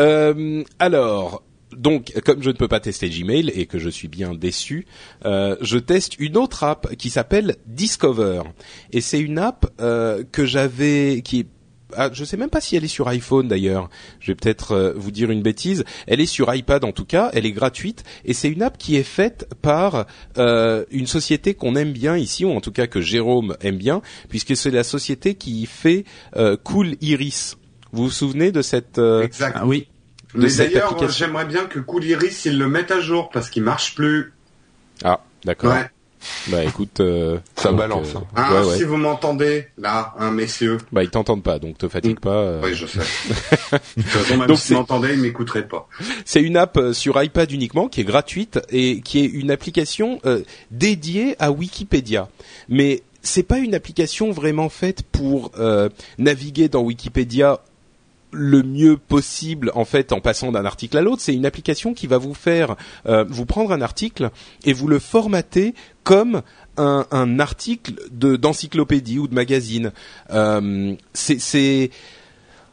Euh, 0.00 0.62
alors, 0.78 1.42
donc, 1.76 2.12
comme 2.24 2.42
je 2.42 2.48
ne 2.48 2.54
peux 2.54 2.68
pas 2.68 2.80
tester 2.80 3.10
Gmail 3.10 3.50
et 3.54 3.66
que 3.66 3.78
je 3.78 3.88
suis 3.90 4.08
bien 4.08 4.34
déçu, 4.34 4.86
euh, 5.26 5.56
je 5.60 5.76
teste 5.78 6.18
une 6.18 6.36
autre 6.38 6.64
app 6.64 6.94
qui 6.96 7.10
s'appelle 7.10 7.56
Discover. 7.66 8.42
Et 8.92 9.00
c'est 9.02 9.20
une 9.20 9.38
app 9.38 9.66
euh, 9.80 10.24
que 10.32 10.44
j'avais, 10.46 11.20
qui 11.22 11.40
est 11.40 11.46
ah, 11.96 12.10
je 12.12 12.24
sais 12.24 12.36
même 12.36 12.50
pas 12.50 12.60
si 12.60 12.76
elle 12.76 12.84
est 12.84 12.88
sur 12.88 13.08
iPhone 13.08 13.48
d'ailleurs. 13.48 13.90
Je 14.20 14.32
vais 14.32 14.36
peut-être 14.36 14.72
euh, 14.72 14.92
vous 14.96 15.10
dire 15.10 15.30
une 15.30 15.42
bêtise. 15.42 15.84
Elle 16.06 16.20
est 16.20 16.26
sur 16.26 16.54
iPad 16.54 16.84
en 16.84 16.92
tout 16.92 17.04
cas. 17.04 17.30
Elle 17.32 17.46
est 17.46 17.52
gratuite 17.52 18.04
et 18.24 18.34
c'est 18.34 18.48
une 18.48 18.62
app 18.62 18.78
qui 18.78 18.96
est 18.96 19.02
faite 19.02 19.48
par 19.62 20.06
euh, 20.38 20.84
une 20.90 21.06
société 21.06 21.54
qu'on 21.54 21.76
aime 21.76 21.92
bien 21.92 22.16
ici, 22.16 22.44
ou 22.44 22.50
en 22.52 22.60
tout 22.60 22.72
cas 22.72 22.86
que 22.86 23.00
Jérôme 23.00 23.56
aime 23.60 23.76
bien, 23.76 24.02
puisque 24.28 24.56
c'est 24.56 24.70
la 24.70 24.84
société 24.84 25.34
qui 25.34 25.66
fait 25.66 26.04
euh, 26.36 26.56
Cool 26.62 26.96
Iris. 27.00 27.56
Vous 27.92 28.04
vous 28.04 28.10
souvenez 28.10 28.52
de 28.52 28.62
cette 28.62 28.98
euh, 28.98 29.22
Exact. 29.22 29.56
Ah 29.58 29.66
oui. 29.66 29.88
de 30.34 30.40
Mais 30.40 30.54
d'ailleurs, 30.54 30.96
j'aimerais 31.08 31.44
bien 31.44 31.66
que 31.66 31.78
Cooliris 31.80 32.44
ils 32.44 32.58
le 32.58 32.68
mettent 32.68 32.92
à 32.92 33.00
jour 33.00 33.30
parce 33.30 33.50
qu'il 33.50 33.62
marche 33.62 33.94
plus. 33.94 34.32
Ah, 35.02 35.24
d'accord. 35.44 35.72
Ouais. 35.72 35.90
Bah 36.48 36.64
écoute, 36.64 37.00
euh, 37.00 37.38
Ça 37.56 37.70
donc, 37.70 37.78
balance, 37.78 38.14
euh, 38.14 38.18
hein. 38.36 38.52
Ouais, 38.62 38.68
ouais. 38.68 38.76
Si 38.76 38.84
vous 38.84 38.96
m'entendez, 38.96 39.66
là, 39.78 40.14
hein, 40.18 40.30
messieurs. 40.30 40.78
Bah 40.92 41.02
ils 41.02 41.10
t'entendent 41.10 41.42
pas, 41.42 41.58
donc 41.58 41.78
te 41.78 41.88
fatigue 41.88 42.20
pas. 42.20 42.30
euh. 42.36 42.60
Oui, 42.64 42.74
je 42.74 42.86
sais. 42.86 42.98
de 43.96 44.02
toute 44.02 44.04
façon, 44.10 44.36
même 44.36 44.46
Donc, 44.48 44.56
s'ils 44.58 44.66
c'est- 44.68 44.74
m'entendaient, 44.74 45.14
ils 45.14 45.20
m'écouteraient 45.20 45.66
pas. 45.68 45.88
C'est 46.24 46.42
une 46.42 46.56
app 46.56 46.76
euh, 46.76 46.92
sur 46.92 47.22
iPad 47.22 47.50
uniquement 47.50 47.88
qui 47.88 48.00
est 48.00 48.04
gratuite 48.04 48.58
et 48.70 49.00
qui 49.00 49.20
est 49.20 49.26
une 49.26 49.50
application 49.50 50.20
euh, 50.26 50.42
dédiée 50.70 51.36
à 51.38 51.50
Wikipédia. 51.52 52.28
Mais 52.68 53.02
c'est 53.22 53.42
pas 53.42 53.58
une 53.58 53.74
application 53.74 54.30
vraiment 54.30 54.68
faite 54.68 55.02
pour 55.12 55.52
euh, 55.58 55.88
naviguer 56.18 56.68
dans 56.68 56.80
Wikipédia 56.80 57.60
le 58.32 58.62
mieux 58.62 58.96
possible 58.96 59.72
en 59.74 59.84
fait 59.84 60.12
en 60.12 60.20
passant 60.20 60.52
d'un 60.52 60.64
article 60.64 60.96
à 60.98 61.02
l'autre. 61.02 61.22
C'est 61.22 61.34
une 61.34 61.46
application 61.46 61.94
qui 61.94 62.06
va 62.06 62.18
vous 62.18 62.34
faire 62.34 62.76
euh, 63.06 63.24
vous 63.28 63.46
prendre 63.46 63.72
un 63.72 63.82
article 63.82 64.30
et 64.64 64.72
vous 64.72 64.88
le 64.88 64.98
formater 64.98 65.74
comme 66.04 66.42
un, 66.76 67.06
un 67.10 67.38
article 67.40 67.94
de 68.10 68.36
d'encyclopédie 68.36 69.18
ou 69.18 69.28
de 69.28 69.34
magazine. 69.34 69.92
Euh, 70.30 70.94
c'est 71.12 71.90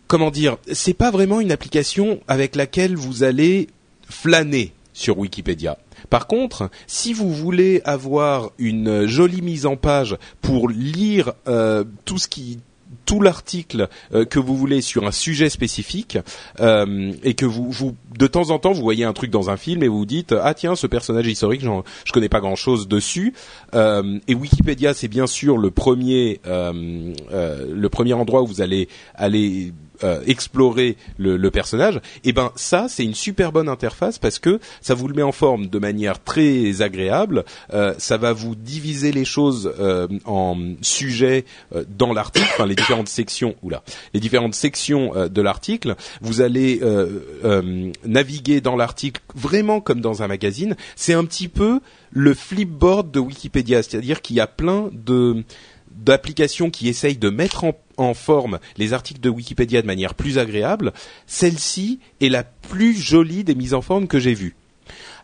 comment 0.07 0.31
dire, 0.31 0.57
c'est 0.71 0.93
pas 0.93 1.11
vraiment 1.11 1.39
une 1.39 1.51
application 1.51 2.21
avec 2.27 2.55
laquelle 2.55 2.95
vous 2.95 3.23
allez 3.23 3.67
flâner 4.09 4.73
sur 4.93 5.19
Wikipédia. 5.19 5.77
Par 6.09 6.27
contre, 6.27 6.69
si 6.87 7.13
vous 7.13 7.31
voulez 7.31 7.81
avoir 7.83 8.51
une 8.57 9.05
jolie 9.05 9.41
mise 9.41 9.65
en 9.65 9.75
page 9.75 10.17
pour 10.41 10.69
lire 10.69 11.33
euh, 11.47 11.83
tout 12.05 12.17
ce 12.17 12.27
qui 12.27 12.59
tout 13.05 13.21
l'article 13.21 13.87
euh, 14.13 14.25
que 14.25 14.39
vous 14.39 14.55
voulez 14.55 14.81
sur 14.81 15.05
un 15.05 15.11
sujet 15.11 15.49
spécifique 15.49 16.17
euh, 16.59 17.13
et 17.23 17.33
que 17.33 17.45
vous, 17.45 17.71
vous 17.71 17.95
de 18.17 18.27
temps 18.27 18.49
en 18.49 18.59
temps 18.59 18.71
vous 18.71 18.81
voyez 18.81 19.05
un 19.05 19.13
truc 19.13 19.31
dans 19.31 19.49
un 19.49 19.57
film 19.57 19.83
et 19.83 19.87
vous 19.87 19.99
vous 19.99 20.05
dites 20.05 20.33
ah 20.41 20.53
tiens 20.53 20.75
ce 20.75 20.87
personnage 20.87 21.27
historique 21.27 21.61
je 21.61 22.11
connais 22.11 22.29
pas 22.29 22.39
grand 22.39 22.55
chose 22.55 22.87
dessus. 22.87 23.33
Euh, 23.73 24.19
et 24.27 24.35
Wikipédia 24.35 24.93
c'est 24.93 25.07
bien 25.07 25.27
sûr 25.27 25.57
le 25.57 25.71
premier 25.71 26.39
euh, 26.47 27.13
euh, 27.31 27.65
le 27.73 27.89
premier 27.89 28.13
endroit 28.13 28.41
où 28.41 28.47
vous 28.47 28.61
allez 28.61 28.87
aller 29.15 29.73
euh, 30.03 30.21
explorer 30.27 30.97
le, 31.17 31.37
le 31.37 31.51
personnage, 31.51 32.01
et 32.23 32.33
ben 32.33 32.51
ça 32.55 32.87
c'est 32.89 33.03
une 33.03 33.15
super 33.15 33.51
bonne 33.51 33.69
interface 33.69 34.19
parce 34.19 34.39
que 34.39 34.59
ça 34.81 34.93
vous 34.93 35.07
le 35.07 35.13
met 35.13 35.23
en 35.23 35.31
forme 35.31 35.67
de 35.67 35.79
manière 35.79 36.23
très 36.23 36.81
agréable. 36.81 37.45
Euh, 37.73 37.93
ça 37.97 38.17
va 38.17 38.33
vous 38.33 38.55
diviser 38.55 39.11
les 39.11 39.25
choses 39.25 39.73
euh, 39.79 40.07
en 40.25 40.57
sujets 40.81 41.45
euh, 41.75 41.83
dans 41.97 42.13
l'article, 42.13 42.47
enfin 42.53 42.65
les 42.65 42.75
différentes 42.75 43.09
sections. 43.09 43.55
Oula, 43.63 43.83
les 44.13 44.19
différentes 44.19 44.55
sections 44.55 45.15
euh, 45.15 45.27
de 45.27 45.41
l'article. 45.41 45.95
Vous 46.21 46.41
allez 46.41 46.79
euh, 46.81 47.91
naviguer 48.05 48.61
dans 48.61 48.75
l'article 48.75 49.21
vraiment 49.35 49.81
comme 49.81 50.01
dans 50.01 50.23
un 50.23 50.27
magazine. 50.27 50.75
C'est 50.95 51.13
un 51.13 51.25
petit 51.25 51.47
peu 51.47 51.79
le 52.11 52.33
flipboard 52.33 53.11
de 53.11 53.19
Wikipédia, 53.19 53.83
c'est-à-dire 53.83 54.21
qu'il 54.21 54.35
y 54.35 54.39
a 54.39 54.47
plein 54.47 54.89
de 54.91 55.43
d'applications 55.91 56.69
qui 56.69 56.89
essayent 56.89 57.17
de 57.17 57.29
mettre 57.29 57.63
en, 57.63 57.73
en 57.97 58.13
forme 58.13 58.59
les 58.77 58.93
articles 58.93 59.21
de 59.21 59.29
Wikipédia 59.29 59.81
de 59.81 59.87
manière 59.87 60.13
plus 60.13 60.37
agréable, 60.37 60.93
celle-ci 61.25 61.99
est 62.21 62.29
la 62.29 62.43
plus 62.43 62.93
jolie 62.93 63.43
des 63.43 63.55
mises 63.55 63.73
en 63.73 63.81
forme 63.81 64.07
que 64.07 64.19
j'ai 64.19 64.33
vues. 64.33 64.55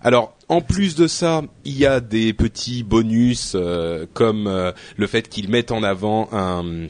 Alors, 0.01 0.35
en 0.49 0.59
plus 0.59 0.95
de 0.95 1.07
ça, 1.07 1.43
il 1.63 1.77
y 1.77 1.85
a 1.85 2.01
des 2.01 2.33
petits 2.33 2.83
bonus 2.83 3.53
euh, 3.55 4.05
comme 4.13 4.47
euh, 4.47 4.73
le 4.97 5.07
fait 5.07 5.29
qu'ils 5.29 5.49
mettent 5.49 5.71
en 5.71 5.81
avant 5.81 6.27
un 6.33 6.87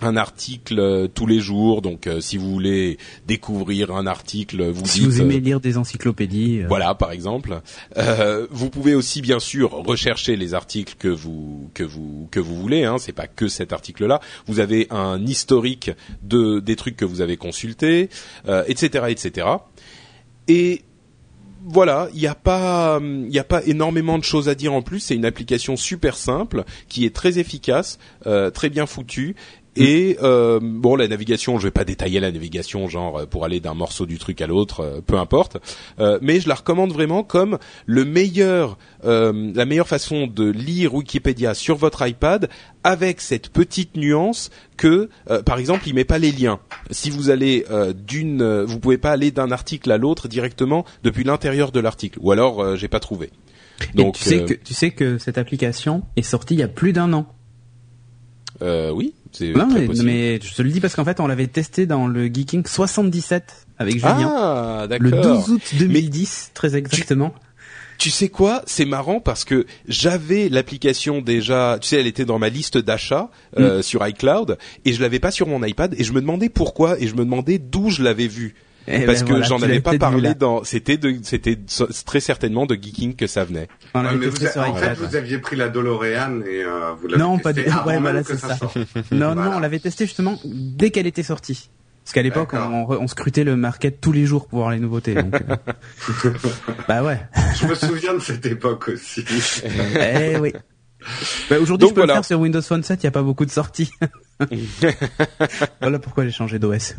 un 0.00 0.16
article 0.16 0.78
euh, 0.78 1.08
tous 1.08 1.26
les 1.26 1.40
jours. 1.40 1.82
Donc, 1.82 2.06
euh, 2.06 2.20
si 2.20 2.36
vous 2.36 2.50
voulez 2.50 2.98
découvrir 3.26 3.90
un 3.94 4.06
article, 4.06 4.68
vous 4.70 4.86
Si 4.86 5.00
dites 5.00 5.08
vous 5.08 5.20
euh, 5.20 5.24
aimez 5.24 5.40
lire 5.40 5.60
des 5.60 5.76
encyclopédies. 5.78 6.60
euh, 6.62 6.66
voilà, 6.68 6.94
par 6.94 7.12
exemple. 7.12 7.60
Euh, 7.96 8.46
vous 8.50 8.70
pouvez 8.70 8.94
aussi, 8.94 9.20
bien 9.20 9.40
sûr, 9.40 9.70
rechercher 9.70 10.36
les 10.36 10.54
articles 10.54 10.94
que 10.98 11.08
vous 11.08 11.70
que 11.74 11.82
vous 11.84 12.28
que 12.30 12.40
vous 12.40 12.56
voulez. 12.56 12.84
Hein. 12.84 12.96
C'est 12.98 13.12
pas 13.12 13.26
que 13.26 13.48
cet 13.48 13.72
article-là. 13.72 14.20
Vous 14.46 14.60
avez 14.60 14.86
un 14.90 15.24
historique 15.26 15.90
de 16.22 16.60
des 16.60 16.76
trucs 16.76 16.96
que 16.96 17.04
vous 17.04 17.20
avez 17.20 17.36
consultés, 17.36 18.08
euh, 18.48 18.64
etc., 18.68 19.06
etc. 19.08 19.46
Et 20.48 20.82
voilà, 21.64 22.08
il 22.14 22.20
n'y 22.20 22.26
a 22.26 22.34
pas, 22.34 22.98
il 23.02 23.38
a 23.38 23.44
pas 23.44 23.62
énormément 23.66 24.16
de 24.18 24.24
choses 24.24 24.48
à 24.48 24.54
dire 24.54 24.72
en 24.72 24.80
plus. 24.80 25.00
C'est 25.00 25.14
une 25.16 25.24
application 25.26 25.76
super 25.76 26.16
simple 26.16 26.64
qui 26.88 27.04
est 27.04 27.14
très 27.14 27.38
efficace, 27.38 27.98
euh, 28.26 28.50
très 28.50 28.70
bien 28.70 28.86
foutue. 28.86 29.34
Et 29.78 30.18
euh, 30.22 30.60
bon, 30.62 30.96
la 30.96 31.08
navigation, 31.08 31.58
je 31.58 31.68
vais 31.68 31.70
pas 31.70 31.84
détailler 31.84 32.20
la 32.20 32.32
navigation, 32.32 32.88
genre 32.88 33.20
euh, 33.20 33.26
pour 33.26 33.44
aller 33.44 33.60
d'un 33.60 33.74
morceau 33.74 34.06
du 34.06 34.18
truc 34.18 34.40
à 34.40 34.46
l'autre, 34.46 34.80
euh, 34.80 35.00
peu 35.00 35.18
importe. 35.18 35.58
Euh, 36.00 36.18
mais 36.22 36.40
je 36.40 36.48
la 36.48 36.54
recommande 36.54 36.92
vraiment 36.92 37.22
comme 37.22 37.58
le 37.86 38.04
meilleur, 38.04 38.78
euh, 39.04 39.52
la 39.54 39.64
meilleure 39.64 39.88
façon 39.88 40.26
de 40.26 40.48
lire 40.50 40.94
Wikipédia 40.94 41.54
sur 41.54 41.76
votre 41.76 42.06
iPad, 42.06 42.48
avec 42.84 43.20
cette 43.20 43.50
petite 43.50 43.96
nuance 43.96 44.50
que, 44.76 45.08
euh, 45.30 45.42
par 45.42 45.58
exemple, 45.58 45.84
il 45.86 45.94
met 45.94 46.04
pas 46.04 46.18
les 46.18 46.32
liens. 46.32 46.60
Si 46.90 47.10
vous 47.10 47.30
allez 47.30 47.64
euh, 47.70 47.92
d'une, 47.92 48.62
vous 48.62 48.78
pouvez 48.78 48.98
pas 48.98 49.10
aller 49.10 49.30
d'un 49.30 49.50
article 49.50 49.90
à 49.90 49.98
l'autre 49.98 50.28
directement 50.28 50.84
depuis 51.02 51.24
l'intérieur 51.24 51.72
de 51.72 51.80
l'article, 51.80 52.18
ou 52.22 52.32
alors 52.32 52.62
euh, 52.62 52.76
j'ai 52.76 52.88
pas 52.88 53.00
trouvé. 53.00 53.30
et 53.94 53.96
Donc, 53.96 54.16
tu 54.16 54.24
sais 54.24 54.44
que 54.44 54.54
tu 54.54 54.74
sais 54.74 54.90
que 54.90 55.18
cette 55.18 55.38
application 55.38 56.02
est 56.16 56.22
sortie 56.22 56.54
il 56.54 56.60
y 56.60 56.62
a 56.62 56.68
plus 56.68 56.92
d'un 56.92 57.12
an. 57.12 57.26
Euh, 58.62 58.90
oui, 58.90 59.14
c'est 59.32 59.52
Non 59.52 59.68
très 59.68 59.80
mais, 59.80 59.86
possible. 59.86 60.06
mais 60.06 60.40
je 60.42 60.54
te 60.54 60.62
le 60.62 60.70
dis 60.70 60.80
parce 60.80 60.94
qu'en 60.96 61.04
fait 61.04 61.20
on 61.20 61.26
l'avait 61.26 61.46
testé 61.46 61.86
dans 61.86 62.06
le 62.06 62.26
Geeking 62.26 62.66
77 62.66 63.66
avec 63.78 63.94
Julien. 63.94 64.32
Ah, 64.36 64.86
le 64.90 65.10
d'accord. 65.10 65.44
12 65.46 65.50
août 65.50 65.62
2010 65.78 66.50
très 66.54 66.76
exactement. 66.76 67.34
Tu 67.98 68.10
sais 68.10 68.28
quoi? 68.28 68.62
C'est 68.66 68.84
marrant 68.84 69.18
parce 69.18 69.44
que 69.44 69.66
j'avais 69.88 70.48
l'application 70.48 71.20
déjà. 71.20 71.78
Tu 71.80 71.88
sais, 71.88 71.96
elle 71.98 72.06
était 72.06 72.24
dans 72.24 72.38
ma 72.38 72.48
liste 72.48 72.78
d'achats 72.78 73.28
euh, 73.58 73.82
sur 73.82 74.06
iCloud 74.06 74.56
et 74.84 74.92
je 74.92 75.00
l'avais 75.02 75.18
pas 75.18 75.32
sur 75.32 75.48
mon 75.48 75.64
iPad 75.64 75.94
et 75.98 76.04
je 76.04 76.12
me 76.12 76.20
demandais 76.20 76.48
pourquoi 76.48 77.00
et 77.00 77.08
je 77.08 77.14
me 77.14 77.24
demandais 77.24 77.58
d'où 77.58 77.90
je 77.90 78.04
l'avais 78.04 78.28
vu. 78.28 78.54
Eh 78.90 79.04
parce 79.04 79.20
ben 79.20 79.24
que 79.26 79.30
voilà, 79.32 79.46
j'en 79.46 79.60
avais 79.62 79.80
pas 79.80 79.98
parlé 79.98 80.34
dans. 80.34 80.64
C'était 80.64 80.96
de, 80.96 81.14
c'était 81.22 81.58
très 82.06 82.20
certainement 82.20 82.64
de 82.64 82.74
Geeking 82.74 83.16
que 83.16 83.26
ça 83.26 83.44
venait. 83.44 83.68
Ouais, 83.94 84.02
mais 84.16 84.26
vous, 84.28 84.36
sur 84.36 84.60
en 84.62 84.74
fait, 84.74 84.94
vous 84.94 85.14
aviez 85.14 85.38
pris 85.38 85.56
la 85.56 85.68
DeLorean 85.68 86.40
et 86.40 86.64
euh, 86.64 86.92
vous 86.98 87.06
l'avez 87.08 87.22
Non, 87.22 87.36
testé 87.38 87.42
pas 87.42 87.52
du- 87.52 87.66
avant 87.68 87.86
ouais, 87.86 88.00
voilà, 88.00 88.22
que 88.22 88.28
c'est 88.34 88.38
ça. 88.46 88.56
Non, 89.12 89.34
Voilà. 89.34 89.50
non, 89.50 89.56
on 89.56 89.60
l'avait 89.60 89.78
testé 89.78 90.06
justement 90.06 90.38
dès 90.44 90.90
qu'elle 90.90 91.06
était 91.06 91.22
sortie. 91.22 91.68
Parce 92.04 92.14
qu'à 92.14 92.22
l'époque, 92.22 92.54
on, 92.54 92.86
on 92.88 93.06
scrutait 93.06 93.44
le 93.44 93.54
market 93.56 94.00
tous 94.00 94.12
les 94.12 94.24
jours 94.24 94.46
pour 94.48 94.60
voir 94.60 94.70
les 94.70 94.80
nouveautés. 94.80 95.14
Donc, 95.14 95.34
euh, 95.34 96.30
bah 96.88 97.02
ouais. 97.02 97.20
Je 97.60 97.66
me 97.66 97.74
souviens 97.74 98.14
de 98.14 98.20
cette 98.20 98.46
époque 98.46 98.88
aussi. 98.88 99.22
eh 100.00 100.38
oui. 100.38 100.52
Bah, 101.48 101.56
Aujourd'hui, 101.60 101.88
je 101.88 101.94
peux 101.94 102.00
voilà. 102.00 102.14
le 102.14 102.16
faire 102.18 102.24
sur 102.24 102.40
Windows 102.40 102.60
Phone 102.60 102.82
7, 102.82 103.02
il 103.02 103.06
n'y 103.06 103.08
a 103.08 103.12
pas 103.12 103.22
beaucoup 103.22 103.44
de 103.46 103.50
sorties. 103.52 103.90
voilà 105.80 105.98
pourquoi 105.98 106.24
j'ai 106.24 106.30
changé 106.30 106.58
d'OS. 106.58 106.94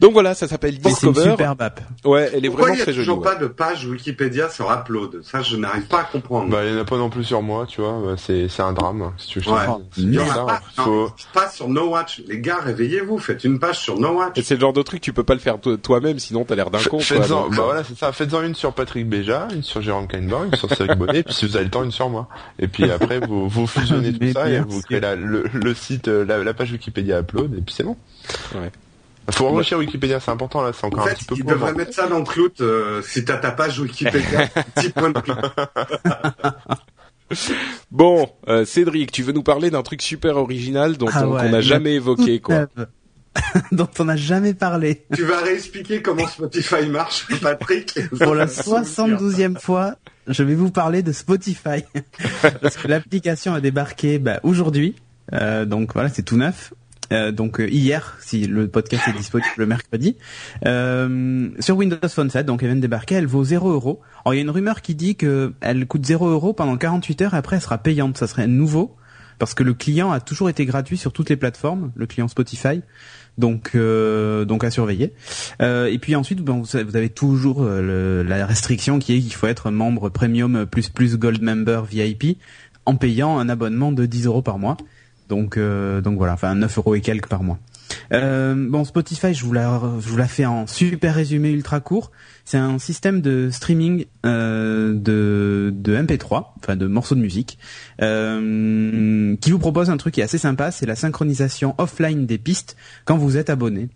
Donc 0.00 0.12
voilà, 0.12 0.34
ça 0.34 0.48
s'appelle 0.48 0.74
C'est 0.74 0.88
une 1.06 1.12
Discover. 1.12 1.30
superbe 1.30 1.62
app. 1.62 1.80
Ouais, 2.04 2.30
elle 2.34 2.44
est 2.44 2.48
Pourquoi 2.48 2.66
vraiment 2.68 2.74
il 2.74 2.78
y 2.78 2.82
a 2.82 2.84
très 2.84 2.92
jolie. 2.92 3.06
toujours 3.06 3.18
ouais. 3.24 3.24
pas 3.24 3.34
de 3.36 3.46
page 3.46 3.86
Wikipédia 3.86 4.48
sur 4.50 4.70
Upload? 4.70 5.22
Ça, 5.22 5.42
je 5.42 5.56
n'arrive 5.56 5.86
pas 5.86 6.00
à 6.00 6.04
comprendre. 6.04 6.50
Bah, 6.50 6.64
il 6.64 6.72
y 6.72 6.76
en 6.76 6.80
a 6.80 6.84
pas 6.84 6.96
non 6.96 7.10
plus 7.10 7.24
sur 7.24 7.42
moi, 7.42 7.66
tu 7.66 7.80
vois. 7.80 8.00
Bah, 8.04 8.14
c'est, 8.16 8.48
c'est 8.48 8.62
un 8.62 8.72
drame. 8.72 9.12
Si 9.18 9.28
tu 9.28 9.40
veux, 9.40 9.50
Ouais. 9.50 9.58
il 9.96 10.14
y 10.14 10.18
en 10.18 10.22
bizarre. 10.24 10.40
a 10.40 10.46
pas, 10.46 10.60
non, 10.78 10.84
Faut, 10.84 11.12
pas 11.32 11.48
sur 11.48 11.68
No 11.68 11.88
Watch. 11.90 12.22
Les 12.28 12.40
gars, 12.40 12.58
réveillez-vous, 12.62 13.18
faites 13.18 13.44
une 13.44 13.58
page 13.58 13.78
sur 13.78 13.98
No 13.98 14.12
Watch. 14.18 14.40
C'est 14.42 14.54
le 14.54 14.60
genre 14.60 14.72
de 14.72 14.82
truc 14.82 15.00
tu 15.00 15.12
peux 15.12 15.24
pas 15.24 15.34
le 15.34 15.40
faire 15.40 15.58
to- 15.60 15.76
toi-même 15.76 16.18
sinon 16.18 16.44
t'as 16.44 16.54
l'air 16.54 16.70
d'un 16.70 16.82
con. 16.82 16.98
Faites-en, 17.00 17.48
bah 17.48 17.56
euh, 17.58 17.62
voilà, 17.64 17.84
c'est 17.84 17.96
ça. 17.98 18.12
Faites-en 18.12 18.42
une 18.42 18.54
sur 18.54 18.72
Patrick 18.72 19.08
Béja, 19.08 19.48
une 19.54 19.62
sur 19.62 19.80
Jérôme 19.82 20.06
Kainborg, 20.06 20.46
une 20.52 20.56
sur 20.56 20.68
Cédric 20.68 20.98
Bonnet, 20.98 21.20
et 21.20 21.22
puis 21.22 21.34
si 21.34 21.46
vous 21.46 21.56
avez 21.56 21.64
le 21.64 21.70
temps, 21.70 21.82
une 21.84 21.90
sur 21.90 22.08
moi. 22.10 22.28
Et 22.58 22.68
puis 22.68 22.90
après, 22.90 23.20
vous, 23.20 23.48
vous 23.48 23.66
fusionnez 23.66 24.12
tout 24.18 24.32
ça 24.32 24.48
et 24.48 24.60
vous 24.60 24.82
créez 24.82 25.00
la, 25.00 25.16
le, 25.16 25.44
le 25.52 25.74
site, 25.74 26.08
euh, 26.08 26.24
la, 26.24 26.49
la 26.50 26.54
page 26.54 26.72
Wikipédia 26.72 27.20
upload, 27.20 27.54
et 27.56 27.60
puis 27.62 27.74
c'est 27.74 27.84
bon. 27.84 27.96
Ouais. 28.54 28.70
Faut 29.30 29.46
enrichir 29.46 29.78
Wikipédia, 29.78 30.18
c'est 30.18 30.30
important 30.32 30.60
là, 30.62 30.72
c'est 30.72 30.84
En 30.84 30.88
encore 30.88 31.04
un 31.06 31.10
fait, 31.10 31.14
petit 31.14 31.24
peu 31.24 31.34
ils 31.36 31.44
pauvre. 31.44 31.54
devraient 31.54 31.72
mettre 31.74 31.94
ça 31.94 32.08
dans 32.08 32.24
Clout, 32.24 32.60
euh, 32.60 33.00
si 33.02 33.24
t'as 33.24 33.36
ta 33.36 33.52
page 33.52 33.78
Wikipédia, 33.78 34.48
petit 34.74 34.88
point 34.90 35.10
de 35.10 35.20
Clout. 35.20 35.36
Bon, 37.92 38.28
euh, 38.48 38.64
Cédric, 38.64 39.12
tu 39.12 39.22
veux 39.22 39.32
nous 39.32 39.44
parler 39.44 39.70
d'un 39.70 39.82
truc 39.84 40.02
super 40.02 40.36
original 40.36 40.96
dont 40.96 41.06
Ah 41.12 41.28
on 41.28 41.34
ouais, 41.34 41.48
n'a 41.48 41.60
jamais 41.60 41.94
évoqué 41.94 42.40
quoi. 42.40 42.66
dont 43.72 43.88
on 44.00 44.04
n'a 44.06 44.16
jamais 44.16 44.52
parlé. 44.54 45.04
Tu 45.14 45.22
vas 45.22 45.38
réexpliquer 45.40 46.02
comment 46.02 46.26
Spotify 46.26 46.86
marche, 46.88 47.28
Patrick 47.40 47.94
Pour 48.18 48.34
la 48.34 48.48
Ça 48.48 48.68
va 48.68 48.80
me 48.80 48.84
souvenir. 48.84 49.18
72e 49.50 49.60
fois, 49.60 49.94
je 50.26 50.42
vais 50.42 50.56
vous 50.56 50.72
parler 50.72 51.04
de 51.04 51.12
Spotify. 51.12 51.84
Parce 52.60 52.76
que 52.76 52.88
l'application 52.88 53.54
a 53.54 53.60
débarqué 53.60 54.18
bah, 54.18 54.40
aujourd'hui. 54.42 54.96
Euh, 55.32 55.64
donc 55.64 55.94
voilà, 55.94 56.08
c'est 56.08 56.22
tout 56.22 56.36
neuf. 56.36 56.72
Euh, 57.12 57.32
donc 57.32 57.60
euh, 57.60 57.68
hier, 57.68 58.16
si 58.20 58.46
le 58.46 58.68
podcast 58.68 59.08
est 59.08 59.12
disponible 59.12 59.48
le 59.56 59.66
mercredi, 59.66 60.16
euh, 60.66 61.48
sur 61.58 61.76
Windows 61.76 62.08
Phone 62.08 62.30
7, 62.30 62.46
donc 62.46 62.62
elle 62.62 62.68
vient 62.68 62.76
de 62.76 62.80
débarquer, 62.80 63.16
elle 63.16 63.26
vaut 63.26 63.42
0 63.42 63.70
euros. 63.70 64.00
Alors 64.24 64.34
il 64.34 64.36
y 64.36 64.40
a 64.40 64.42
une 64.42 64.50
rumeur 64.50 64.80
qui 64.80 64.94
dit 64.94 65.16
que 65.16 65.52
elle 65.60 65.86
coûte 65.86 66.04
0 66.04 66.28
euros 66.28 66.52
pendant 66.52 66.76
48 66.76 67.22
heures 67.22 67.34
et 67.34 67.36
après 67.36 67.56
elle 67.56 67.62
sera 67.62 67.78
payante. 67.78 68.16
Ça 68.16 68.26
serait 68.26 68.46
nouveau 68.46 68.96
parce 69.40 69.54
que 69.54 69.64
le 69.64 69.74
client 69.74 70.12
a 70.12 70.20
toujours 70.20 70.50
été 70.50 70.64
gratuit 70.66 70.98
sur 70.98 71.12
toutes 71.12 71.30
les 71.30 71.36
plateformes, 71.36 71.90
le 71.96 72.06
client 72.06 72.28
Spotify. 72.28 72.82
Donc, 73.38 73.70
euh, 73.74 74.44
donc 74.44 74.64
à 74.64 74.70
surveiller. 74.70 75.14
Euh, 75.62 75.86
et 75.86 75.98
puis 75.98 76.14
ensuite, 76.14 76.40
vous 76.40 76.76
avez 76.76 77.08
toujours 77.08 77.62
euh, 77.62 77.80
le, 77.80 78.28
la 78.28 78.44
restriction 78.44 78.98
qui 78.98 79.16
est 79.16 79.20
qu'il 79.20 79.32
faut 79.32 79.46
être 79.46 79.70
membre 79.70 80.10
premium 80.10 80.66
plus 80.66 80.90
plus 80.90 81.16
gold 81.16 81.40
member 81.40 81.82
VIP 81.90 82.38
en 82.84 82.96
payant 82.96 83.38
un 83.38 83.48
abonnement 83.48 83.92
de 83.92 84.04
10 84.04 84.26
euros 84.26 84.42
par 84.42 84.58
mois. 84.58 84.76
Donc, 85.30 85.56
euh, 85.56 86.00
donc 86.00 86.18
voilà, 86.18 86.34
enfin 86.34 86.54
9 86.56 86.78
euros 86.78 86.94
et 86.96 87.00
quelques 87.00 87.28
par 87.28 87.44
mois. 87.44 87.58
Euh, 88.12 88.54
bon, 88.68 88.84
Spotify, 88.84 89.32
je 89.32 89.44
vous 89.44 89.52
la, 89.52 89.80
je 90.00 90.08
vous 90.08 90.16
la 90.16 90.26
fais 90.26 90.44
en 90.44 90.66
super 90.66 91.14
résumé 91.14 91.50
ultra 91.50 91.78
court. 91.78 92.10
C'est 92.44 92.58
un 92.58 92.80
système 92.80 93.20
de 93.20 93.48
streaming 93.50 94.06
euh, 94.26 94.92
de, 94.92 95.72
de 95.72 95.96
MP3, 95.96 96.48
enfin 96.58 96.74
de 96.74 96.86
morceaux 96.88 97.14
de 97.14 97.20
musique, 97.20 97.58
qui 97.98 99.50
vous 99.50 99.58
propose 99.58 99.88
un 99.88 99.96
truc 99.96 100.14
qui 100.14 100.20
est 100.20 100.24
assez 100.24 100.38
sympa, 100.38 100.72
c'est 100.72 100.86
la 100.86 100.96
synchronisation 100.96 101.76
offline 101.78 102.26
des 102.26 102.38
pistes 102.38 102.76
quand 103.04 103.16
vous 103.16 103.36
êtes 103.36 103.50
abonné. 103.50 103.88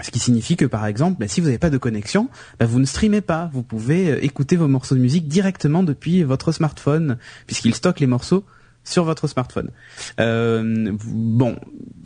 Ce 0.00 0.10
qui 0.10 0.20
signifie 0.20 0.56
que 0.56 0.64
par 0.64 0.86
exemple, 0.86 1.18
bah, 1.20 1.28
si 1.28 1.40
vous 1.40 1.48
n'avez 1.48 1.58
pas 1.58 1.70
de 1.70 1.78
connexion, 1.78 2.30
bah, 2.58 2.66
vous 2.66 2.78
ne 2.80 2.86
streamez 2.86 3.20
pas. 3.20 3.50
Vous 3.52 3.62
pouvez 3.62 4.24
écouter 4.24 4.56
vos 4.56 4.68
morceaux 4.68 4.94
de 4.94 5.00
musique 5.00 5.28
directement 5.28 5.82
depuis 5.82 6.22
votre 6.22 6.52
smartphone, 6.52 7.18
puisqu'il 7.46 7.74
stocke 7.74 8.00
les 8.00 8.06
morceaux 8.06 8.44
sur 8.88 9.04
votre 9.04 9.26
smartphone. 9.28 9.70
Euh, 10.20 10.92
bon, 11.04 11.56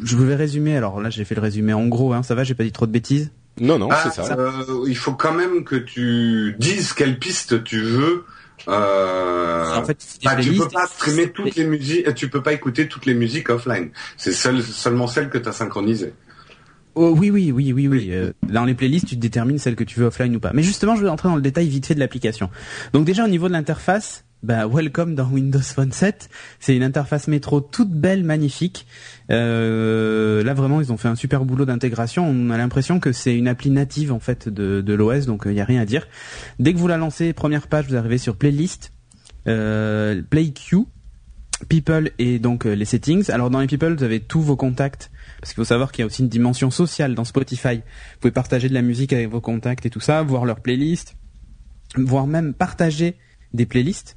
je 0.02 0.16
vais 0.16 0.34
résumer. 0.34 0.76
Alors 0.76 1.00
là, 1.00 1.10
j'ai 1.10 1.24
fait 1.24 1.34
le 1.34 1.40
résumé 1.40 1.72
en 1.72 1.86
gros. 1.86 2.12
Hein, 2.12 2.22
ça 2.22 2.34
va, 2.34 2.44
j'ai 2.44 2.54
pas 2.54 2.64
dit 2.64 2.72
trop 2.72 2.86
de 2.86 2.92
bêtises? 2.92 3.30
Non, 3.60 3.78
non, 3.78 3.88
Ah, 3.90 4.00
c'est 4.10 4.22
ça. 4.22 4.34
euh, 4.38 4.50
il 4.86 4.96
faut 4.96 5.12
quand 5.12 5.34
même 5.34 5.64
que 5.64 5.76
tu 5.76 6.56
dises 6.58 6.92
quelle 6.94 7.18
piste 7.18 7.62
tu 7.64 7.80
veux. 7.82 8.24
Euh, 8.68 9.74
En 9.76 9.84
fait, 9.84 9.98
bah, 10.24 10.36
tu 10.36 10.52
peux 10.54 10.68
pas 10.68 10.86
streamer 10.86 11.30
toutes 11.30 11.54
les 11.56 11.64
musiques, 11.64 12.14
tu 12.14 12.28
peux 12.28 12.42
pas 12.42 12.52
écouter 12.52 12.88
toutes 12.88 13.06
les 13.06 13.14
musiques 13.14 13.50
offline. 13.50 13.90
C'est 14.16 14.32
seul, 14.32 14.62
seulement 14.62 15.06
celles 15.06 15.28
que 15.30 15.38
tu 15.38 15.48
as 15.48 15.52
synchronisées. 15.52 16.14
Oh, 16.94 17.14
oui, 17.18 17.30
oui, 17.30 17.50
oui, 17.52 17.72
oui, 17.72 17.88
oui. 17.88 18.08
Euh, 18.12 18.32
dans 18.42 18.64
les 18.64 18.74
playlists, 18.74 19.06
tu 19.08 19.16
détermines 19.16 19.58
celle 19.58 19.76
que 19.76 19.84
tu 19.84 19.98
veux 19.98 20.06
offline 20.06 20.36
ou 20.36 20.40
pas. 20.40 20.52
Mais 20.54 20.62
justement, 20.62 20.94
je 20.94 21.02
vais 21.02 21.08
entrer 21.08 21.28
dans 21.28 21.36
le 21.36 21.42
détail 21.42 21.68
vite 21.68 21.86
fait 21.86 21.94
de 21.94 22.00
l'application. 22.00 22.50
Donc 22.92 23.04
déjà 23.04 23.24
au 23.24 23.28
niveau 23.28 23.48
de 23.48 23.52
l'interface, 23.52 24.24
bah 24.42 24.66
welcome 24.66 25.14
dans 25.14 25.28
Windows 25.28 25.61
Phone 25.61 25.92
7. 25.92 26.28
C'est 26.59 26.74
une 26.74 26.83
interface 26.83 27.28
métro 27.28 27.61
toute 27.61 27.90
belle, 27.90 28.24
magnifique. 28.24 28.87
Euh, 29.31 30.42
là 30.42 30.52
vraiment, 30.52 30.81
ils 30.81 30.92
ont 30.92 30.96
fait 30.96 31.09
un 31.09 31.14
super 31.14 31.44
boulot 31.44 31.64
d'intégration. 31.64 32.26
On 32.26 32.50
a 32.50 32.57
l'impression 32.57 32.98
que 32.98 33.12
c'est 33.12 33.37
une 33.37 33.46
appli 33.46 33.70
native 33.70 34.12
en 34.12 34.18
fait 34.18 34.48
de, 34.48 34.81
de 34.81 34.94
l'OS, 34.94 35.26
donc 35.26 35.42
il 35.46 35.52
n'y 35.52 35.61
a 35.61 35.64
rien 35.64 35.81
à 35.81 35.85
dire. 35.85 36.09
Dès 36.59 36.72
que 36.72 36.78
vous 36.78 36.88
la 36.88 36.96
lancez, 36.96 37.33
première 37.33 37.68
page, 37.68 37.87
vous 37.88 37.96
arrivez 37.96 38.18
sur 38.18 38.37
playlist, 38.37 38.92
euh, 39.46 40.22
play 40.28 40.50
queue. 40.50 40.85
People 41.68 42.11
et 42.18 42.40
donc 42.40 42.66
euh, 42.66 42.74
les 42.74 42.85
settings. 42.85 43.31
Alors 43.31 43.48
dans 43.48 43.61
les 43.61 43.68
people, 43.68 43.94
vous 43.94 44.02
avez 44.02 44.18
tous 44.18 44.40
vos 44.40 44.57
contacts 44.57 45.12
parce 45.40 45.52
qu'il 45.52 45.61
faut 45.61 45.68
savoir 45.68 45.92
qu'il 45.92 46.02
y 46.02 46.05
a 46.05 46.07
aussi 46.07 46.22
une 46.22 46.28
dimension 46.28 46.72
sociale 46.72 47.14
dans 47.14 47.24
Spotify. 47.24 47.76
Vous 47.76 48.20
pouvez 48.20 48.33
partager 48.33 48.68
de 48.68 48.74
la 48.74 48.83
musique 48.83 49.12
avec 49.12 49.28
vos 49.28 49.40
contacts 49.40 49.87
et 49.87 49.90
tout 49.90 50.00
ça, 50.00 50.24
voir 50.24 50.44
leurs 50.44 50.59
playlists, 50.59 51.14
voire 51.96 52.26
même 52.26 52.52
partager 52.52 53.16
des 53.55 53.64
playlists. 53.64 54.16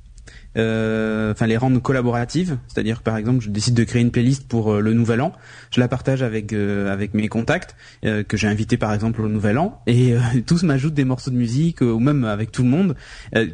Euh, 0.58 1.32
Enfin, 1.32 1.48
les 1.48 1.58
rendre 1.58 1.82
collaboratives, 1.82 2.58
c'est-à-dire 2.68 3.02
par 3.02 3.18
exemple, 3.18 3.44
je 3.44 3.50
décide 3.50 3.74
de 3.74 3.84
créer 3.84 4.02
une 4.02 4.12
playlist 4.12 4.48
pour 4.48 4.74
euh, 4.74 4.80
le 4.80 4.94
Nouvel 4.94 5.22
An, 5.22 5.34
je 5.72 5.80
la 5.80 5.88
partage 5.88 6.24
avec 6.24 6.54
euh, 6.54 6.92
avec 6.92 7.14
mes 7.14 7.28
contacts 7.28 7.76
que 8.04 8.38
j'ai 8.38 8.48
invités 8.48 8.78
par 8.78 8.94
exemple 8.94 9.22
au 9.22 9.28
Nouvel 9.28 9.58
An, 9.58 9.82
et 9.88 10.16
tous 10.48 10.64
m'ajoutent 10.64 10.94
des 10.94 11.06
morceaux 11.06 11.32
de 11.32 11.36
musique, 11.36 11.82
ou 11.82 12.00
même 12.00 12.24
avec 12.24 12.52
tout 12.52 12.64
le 12.64 12.70
monde, 12.70 12.96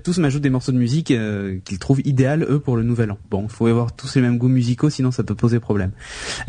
tous 0.03 0.17
m'ajoutent 0.17 0.41
des 0.41 0.49
morceaux 0.49 0.71
de 0.71 0.77
musique 0.77 1.13
qu'ils 1.63 1.79
trouvent 1.79 2.01
idéal 2.05 2.45
eux 2.49 2.59
pour 2.59 2.75
le 2.75 2.83
Nouvel 2.83 3.11
An. 3.11 3.17
Bon, 3.29 3.43
il 3.43 3.49
faut 3.49 3.67
avoir 3.67 3.95
tous 3.95 4.15
les 4.15 4.21
mêmes 4.21 4.37
goûts 4.37 4.49
musicaux, 4.49 4.89
sinon 4.89 5.11
ça 5.11 5.23
peut 5.23 5.35
poser 5.35 5.59
problème. 5.59 5.91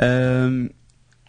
Euh, 0.01 0.69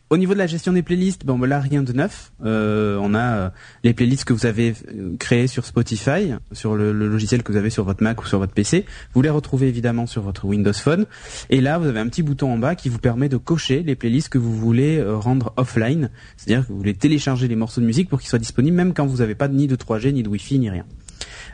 au 0.09 0.17
niveau 0.17 0.33
de 0.33 0.37
la 0.37 0.47
gestion 0.47 0.73
des 0.73 0.83
playlists, 0.83 1.25
bon, 1.25 1.39
ben 1.39 1.47
là 1.47 1.59
rien 1.59 1.81
de 1.81 1.91
neuf. 1.91 2.33
Euh, 2.45 2.99
on 3.01 3.15
a 3.15 3.35
euh, 3.35 3.49
les 3.83 3.93
playlists 3.93 4.25
que 4.25 4.33
vous 4.33 4.45
avez 4.45 4.75
euh, 4.89 5.15
créées 5.17 5.47
sur 5.47 5.65
Spotify, 5.65 6.33
sur 6.51 6.75
le, 6.75 6.91
logiciel 6.91 7.41
que 7.41 7.51
vous 7.51 7.57
avez 7.57 7.71
sur 7.71 7.83
votre 7.83 8.03
Mac 8.03 8.21
ou 8.21 8.27
sur 8.27 8.37
votre 8.37 8.53
PC. 8.53 8.85
Vous 9.13 9.21
les 9.21 9.31
retrouvez 9.31 9.67
évidemment 9.67 10.05
sur 10.05 10.21
votre 10.21 10.45
Windows 10.45 10.73
Phone. 10.73 11.05
Et 11.49 11.61
là, 11.61 11.79
vous 11.79 11.87
avez 11.87 11.99
un 11.99 12.07
petit 12.07 12.21
bouton 12.21 12.53
en 12.53 12.57
bas 12.57 12.75
qui 12.75 12.89
vous 12.89 12.99
permet 12.99 13.27
de 13.27 13.37
cocher 13.37 13.81
les 13.81 13.95
playlists 13.95 14.29
que 14.29 14.37
vous 14.37 14.55
voulez 14.55 15.03
rendre 15.03 15.51
offline. 15.57 16.11
C'est-à-dire 16.37 16.67
que 16.67 16.71
vous 16.71 16.77
voulez 16.77 16.93
télécharger 16.93 17.47
les 17.47 17.55
morceaux 17.55 17.81
de 17.81 17.85
musique 17.85 18.09
pour 18.09 18.19
qu'ils 18.19 18.29
soient 18.29 18.39
disponibles 18.39 18.77
même 18.77 18.93
quand 18.93 19.07
vous 19.07 19.17
n'avez 19.17 19.35
pas 19.35 19.47
ni 19.47 19.67
de 19.67 19.75
3G, 19.75 20.11
ni 20.11 20.21
de 20.21 20.29
Wi-Fi, 20.29 20.59
ni 20.59 20.69
rien. 20.69 20.85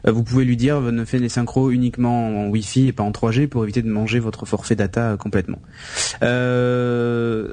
Euh, 0.07 0.11
Vous 0.11 0.23
pouvez 0.23 0.45
lui 0.45 0.57
dire 0.57 0.77
euh, 0.77 0.91
ne 0.91 1.05
faites 1.05 1.21
les 1.21 1.29
synchros 1.29 1.71
uniquement 1.71 2.45
en 2.45 2.47
Wi-Fi 2.47 2.87
et 2.87 2.91
pas 2.91 3.03
en 3.03 3.11
3G 3.11 3.47
pour 3.47 3.63
éviter 3.63 3.81
de 3.81 3.89
manger 3.89 4.19
votre 4.19 4.45
forfait 4.45 4.75
data 4.75 5.11
euh, 5.11 5.17
complètement. 5.17 5.59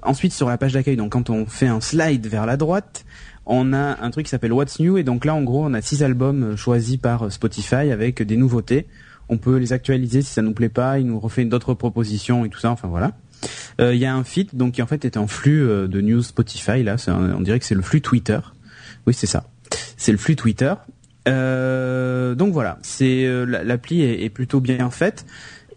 Ensuite 0.03 0.33
sur 0.33 0.49
la 0.49 0.59
page 0.59 0.73
d'accueil, 0.73 0.97
donc 0.97 1.13
quand 1.13 1.31
on 1.31 1.47
fait 1.47 1.67
un 1.67 1.81
slide 1.81 2.27
vers 2.27 2.47
la 2.47 2.57
droite, 2.57 3.05
on 3.45 3.73
a 3.73 4.03
un 4.03 4.11
truc 4.11 4.27
qui 4.27 4.31
s'appelle 4.31 4.53
What's 4.53 4.81
New 4.81 4.99
et 4.99 5.05
donc 5.05 5.25
là 5.25 5.35
en 5.35 5.43
gros 5.43 5.65
on 5.65 5.75
a 5.75 5.83
six 5.83 6.03
albums 6.03 6.57
choisis 6.57 6.97
par 6.97 7.31
Spotify 7.33 7.91
avec 7.91 8.23
des 8.23 8.37
nouveautés. 8.37 8.87
On 9.29 9.39
peut 9.39 9.57
les 9.57 9.73
actualiser 9.73 10.23
si 10.23 10.33
ça 10.33 10.43
nous 10.43 10.53
plaît 10.53 10.69
pas, 10.69 11.01
il 11.01 11.07
nous 11.07 11.19
refait 11.19 11.45
d'autres 11.45 11.75
propositions 11.75 12.45
et 12.45 12.49
tout 12.49 12.61
ça, 12.61 12.71
enfin 12.71 12.89
voilà. 12.89 13.13
Il 13.79 13.97
y 13.97 14.07
a 14.07 14.15
un 14.15 14.25
feed 14.25 14.51
donc 14.55 14.75
qui 14.75 14.83
en 14.83 14.87
fait 14.87 15.05
est 15.05 15.17
un 15.17 15.27
flux 15.27 15.67
de 15.67 16.01
news 16.01 16.23
Spotify 16.23 16.83
là, 16.83 16.97
on 17.09 17.41
dirait 17.41 17.59
que 17.59 17.67
c'est 17.67 17.75
le 17.75 17.83
flux 17.83 18.01
Twitter. 18.01 18.39
Oui 19.07 19.15
c'est 19.15 19.27
ça, 19.27 19.45
c'est 19.97 20.13
le 20.13 20.19
flux 20.19 20.37
Twitter. 20.37 20.75
Euh, 21.29 22.35
donc 22.35 22.53
voilà, 22.53 22.79
c'est 22.83 23.25
euh, 23.25 23.45
la- 23.45 23.65
l'appli 23.65 24.03
est, 24.03 24.23
est 24.25 24.31
plutôt 24.31 24.61
bien 24.61 24.91
faite. 24.91 25.27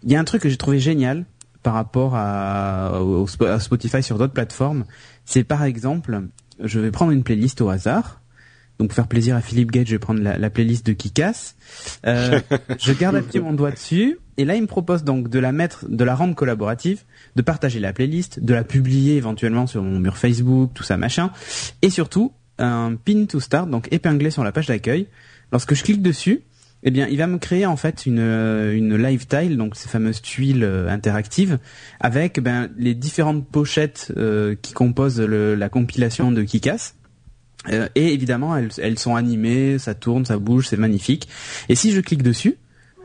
Il 0.02 0.10
y 0.10 0.16
a 0.16 0.20
un 0.20 0.24
truc 0.24 0.42
que 0.42 0.48
j'ai 0.48 0.56
trouvé 0.56 0.78
génial 0.78 1.24
par 1.62 1.74
rapport 1.74 2.14
à, 2.14 3.00
au- 3.02 3.26
au- 3.26 3.44
à 3.44 3.60
Spotify 3.60 4.02
sur 4.02 4.16
d'autres 4.18 4.32
plateformes, 4.32 4.84
c'est 5.24 5.44
par 5.44 5.64
exemple, 5.64 6.22
je 6.62 6.80
vais 6.80 6.90
prendre 6.90 7.12
une 7.12 7.22
playlist 7.22 7.60
au 7.60 7.68
hasard. 7.68 8.20
Donc 8.78 8.88
pour 8.88 8.96
faire 8.96 9.08
plaisir 9.08 9.36
à 9.36 9.42
Philippe 9.42 9.70
Gage, 9.72 9.88
je 9.88 9.92
vais 9.92 9.98
prendre 9.98 10.22
la, 10.22 10.38
la 10.38 10.48
playlist 10.48 10.86
de 10.86 10.94
Kikas. 10.94 11.52
Euh, 12.06 12.40
je 12.78 12.92
garde 12.94 13.14
appuyé 13.16 13.38
mon 13.44 13.52
doigt 13.52 13.72
dessus 13.72 14.18
et 14.38 14.46
là 14.46 14.54
il 14.54 14.62
me 14.62 14.66
propose 14.66 15.04
donc 15.04 15.28
de 15.28 15.38
la 15.38 15.52
mettre, 15.52 15.84
de 15.86 16.02
la 16.02 16.14
rendre 16.14 16.34
collaborative, 16.34 17.02
de 17.36 17.42
partager 17.42 17.78
la 17.78 17.92
playlist, 17.92 18.42
de 18.42 18.54
la 18.54 18.64
publier 18.64 19.16
éventuellement 19.16 19.66
sur 19.66 19.82
mon 19.82 19.98
mur 19.98 20.16
Facebook, 20.16 20.70
tout 20.72 20.82
ça 20.82 20.96
machin, 20.96 21.30
et 21.82 21.90
surtout 21.90 22.32
un 22.58 22.94
pin 22.96 23.26
to 23.26 23.38
start, 23.38 23.68
donc 23.68 23.86
épinglé 23.90 24.30
sur 24.30 24.44
la 24.44 24.52
page 24.52 24.66
d'accueil. 24.68 25.08
Lorsque 25.52 25.74
je 25.74 25.82
clique 25.82 26.02
dessus, 26.02 26.42
eh 26.82 26.90
bien, 26.90 27.06
il 27.08 27.18
va 27.18 27.26
me 27.26 27.38
créer 27.38 27.66
en 27.66 27.76
fait 27.76 28.06
une 28.06 28.20
euh, 28.20 28.74
une 28.74 28.96
live 28.96 29.26
tile, 29.26 29.56
donc 29.56 29.76
ces 29.76 29.88
fameuses 29.88 30.22
tuiles 30.22 30.64
euh, 30.64 30.88
interactives, 30.88 31.58
avec 32.00 32.40
ben 32.40 32.70
les 32.78 32.94
différentes 32.94 33.46
pochettes 33.46 34.12
euh, 34.16 34.54
qui 34.60 34.72
composent 34.72 35.20
la 35.20 35.68
compilation 35.68 36.32
de 36.32 36.42
Kikas. 36.42 36.94
Et 37.94 38.14
évidemment, 38.14 38.56
elles, 38.56 38.70
elles 38.78 38.98
sont 38.98 39.16
animées, 39.16 39.78
ça 39.78 39.92
tourne, 39.92 40.24
ça 40.24 40.38
bouge, 40.38 40.68
c'est 40.68 40.78
magnifique. 40.78 41.28
Et 41.68 41.74
si 41.74 41.92
je 41.92 42.00
clique 42.00 42.22
dessus, 42.22 42.56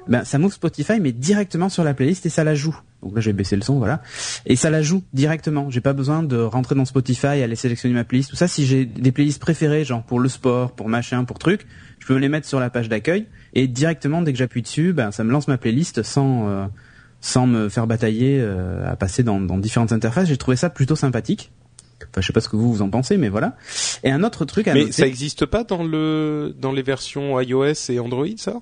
ben 0.08 0.24
ça 0.24 0.38
m'ouvre 0.38 0.54
Spotify, 0.54 1.02
mais 1.02 1.12
directement 1.12 1.68
sur 1.68 1.84
la 1.84 1.94
playlist 1.94 2.26
et 2.26 2.30
ça 2.30 2.46
la 2.46 2.56
joue. 2.56 2.78
Donc 3.04 3.16
là, 3.16 3.22
j'ai 3.22 3.34
baissé 3.34 3.58
le 3.58 3.62
son, 3.64 3.78
voilà. 3.80 4.02
Et 4.46 4.56
ça 4.56 4.70
la 4.70 4.82
joue 4.82 5.04
directement. 5.14 5.70
J'ai 5.70 5.82
pas 5.82 5.92
besoin 5.92 6.24
de 6.24 6.38
rentrer 6.38 6.74
dans 6.76 6.86
Spotify, 6.86 7.28
aller 7.28 7.56
sélectionner 7.58 7.94
ma 7.94 8.06
playlist, 8.06 8.30
tout 8.30 8.38
ça. 8.38 8.48
Si 8.48 8.66
j'ai 8.66 8.86
des 8.86 9.12
playlists 9.12 9.42
préférées, 9.42 9.84
genre 9.84 10.04
pour 10.04 10.22
le 10.22 10.30
sport, 10.30 10.72
pour 10.72 10.88
machin, 10.88 11.26
pour 11.26 11.38
truc, 11.38 11.68
je 12.06 12.14
peux 12.14 12.20
les 12.20 12.30
mettre 12.30 12.48
sur 12.48 12.60
la 12.60 12.70
page 12.70 12.88
d'accueil 12.88 13.26
et 13.56 13.68
directement 13.68 14.22
dès 14.22 14.32
que 14.32 14.38
j'appuie 14.38 14.62
dessus, 14.62 14.94
ben 14.94 15.12
ça 15.12 15.24
me 15.24 15.32
lance 15.32 15.48
ma 15.48 15.58
playlist 15.58 16.04
sans 16.04 16.48
euh, 16.48 16.66
sans 17.20 17.48
me 17.48 17.68
faire 17.70 17.88
batailler 17.88 18.40
euh, 18.40 18.88
à 18.88 18.96
passer 18.96 19.24
dans, 19.24 19.40
dans 19.40 19.58
différentes 19.58 19.92
interfaces. 19.92 20.28
J'ai 20.28 20.38
trouvé 20.38 20.56
ça 20.56 20.70
plutôt 20.70 20.96
sympathique. 20.96 21.52
Enfin, 22.12 22.22
je 22.22 22.28
sais 22.28 22.34
pas 22.34 22.42
ce 22.42 22.50
que 22.50 22.56
vous 22.58 22.72
vous 22.72 22.82
en 22.84 22.90
pensez, 22.90 23.18
mais 23.18 23.30
voilà. 23.30 23.56
Et 24.04 24.12
un 24.12 24.24
autre 24.24 24.46
truc 24.46 24.68
à 24.68 24.74
Mais 24.74 24.82
noter, 24.82 24.92
ça 24.92 25.08
existe 25.08 25.46
pas 25.48 25.64
dans 25.64 25.84
le 25.84 26.54
dans 26.60 26.72
les 26.72 26.84
versions 26.84 27.40
iOS 27.42 27.90
et 27.90 28.00
Android, 28.00 28.28
ça? 28.38 28.60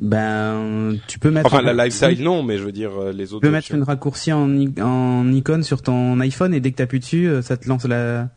Ben 0.00 0.96
tu 1.08 1.18
peux 1.18 1.30
mettre 1.30 1.52
Enfin, 1.52 1.60
la 1.60 1.84
lifestyle, 1.84 2.22
non, 2.22 2.42
mais 2.42 2.56
je 2.56 2.62
veux 2.62 2.72
dire 2.72 2.92
euh, 2.98 3.12
les 3.12 3.26
Tu 3.26 3.34
autres. 3.34 3.40
peux 3.42 3.50
mettre 3.50 3.74
une 3.74 3.82
raccourci 3.82 4.32
en, 4.32 4.48
en 4.80 5.32
icône 5.32 5.62
sur 5.64 5.82
ton 5.82 6.20
iPhone 6.20 6.54
et 6.54 6.60
dès 6.60 6.70
que 6.70 6.76
t'appuies 6.76 7.00
dessus, 7.00 7.26
euh, 7.28 7.42
ça 7.42 7.56
te 7.56 7.68
lance 7.68 7.84
la. 7.84 8.28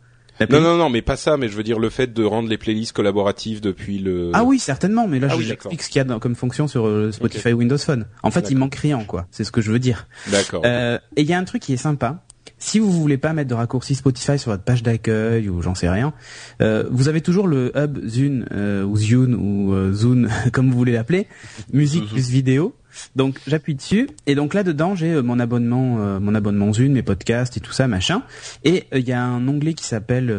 Non, 0.49 0.61
non, 0.61 0.77
non, 0.77 0.89
mais 0.89 1.01
pas 1.01 1.17
ça. 1.17 1.37
Mais 1.37 1.49
je 1.49 1.55
veux 1.55 1.63
dire 1.63 1.79
le 1.79 1.89
fait 1.89 2.13
de 2.13 2.23
rendre 2.23 2.49
les 2.49 2.57
playlists 2.57 2.93
collaboratives 2.93 3.61
depuis 3.61 3.99
le. 3.99 4.31
Ah 4.33 4.43
oui, 4.43 4.59
certainement, 4.59 5.07
mais 5.07 5.19
là 5.19 5.27
Ah 5.29 5.33
je 5.33 5.39
oui, 5.39 5.45
j'explique 5.45 5.81
ce 5.81 5.89
qu'il 5.89 6.01
y 6.01 6.11
a 6.11 6.19
comme 6.19 6.35
fonction 6.35 6.67
sur 6.67 6.87
euh, 6.87 7.11
Spotify 7.11 7.53
Windows 7.53 7.77
Phone. 7.77 8.05
En 8.23 8.31
fait, 8.31 8.49
il 8.49 8.57
manque 8.57 8.75
rien, 8.75 9.03
quoi. 9.03 9.27
C'est 9.31 9.43
ce 9.43 9.51
que 9.51 9.61
je 9.61 9.71
veux 9.71 9.79
dire. 9.79 10.07
D'accord. 10.31 10.61
Euh, 10.65 10.97
et 11.15 11.21
il 11.21 11.27
y 11.27 11.33
a 11.33 11.37
un 11.37 11.43
truc 11.43 11.61
qui 11.61 11.73
est 11.73 11.77
sympa. 11.77 12.23
Si 12.61 12.77
vous 12.77 12.91
voulez 12.91 13.17
pas 13.17 13.33
mettre 13.33 13.49
de 13.49 13.55
raccourci 13.55 13.95
Spotify 13.95 14.37
sur 14.37 14.51
votre 14.51 14.63
page 14.63 14.83
d'accueil 14.83 15.49
ou 15.49 15.63
j'en 15.63 15.73
sais 15.73 15.89
rien, 15.89 16.13
euh, 16.61 16.83
vous 16.91 17.07
avez 17.07 17.21
toujours 17.21 17.47
le 17.47 17.71
hub 17.75 18.07
Zune 18.07 18.45
euh, 18.51 18.83
ou 18.83 18.97
Zune 18.97 19.33
ou 19.33 19.73
euh, 19.73 19.91
Zune 19.91 20.29
comme 20.53 20.69
vous 20.69 20.77
voulez 20.77 20.91
l'appeler, 20.91 21.27
musique 21.73 22.07
plus 22.07 22.29
vidéo. 22.29 22.75
Donc 23.15 23.39
j'appuie 23.47 23.75
dessus 23.75 24.09
et 24.27 24.35
donc 24.35 24.53
là 24.53 24.63
dedans 24.63 24.95
j'ai 24.95 25.11
euh, 25.11 25.21
mon 25.21 25.39
abonnement, 25.39 25.97
euh, 25.99 26.19
mon 26.19 26.35
abonnement 26.35 26.73
Zune, 26.73 26.93
mes 26.93 27.03
podcasts 27.03 27.57
et 27.57 27.59
tout 27.59 27.71
ça 27.71 27.87
machin. 27.87 28.23
Et 28.63 28.85
euh, 28.93 28.99
il 28.99 29.07
y 29.07 29.13
a 29.13 29.23
un 29.23 29.47
onglet 29.47 29.73
qui 29.73 29.85
s'appelle 29.85 30.35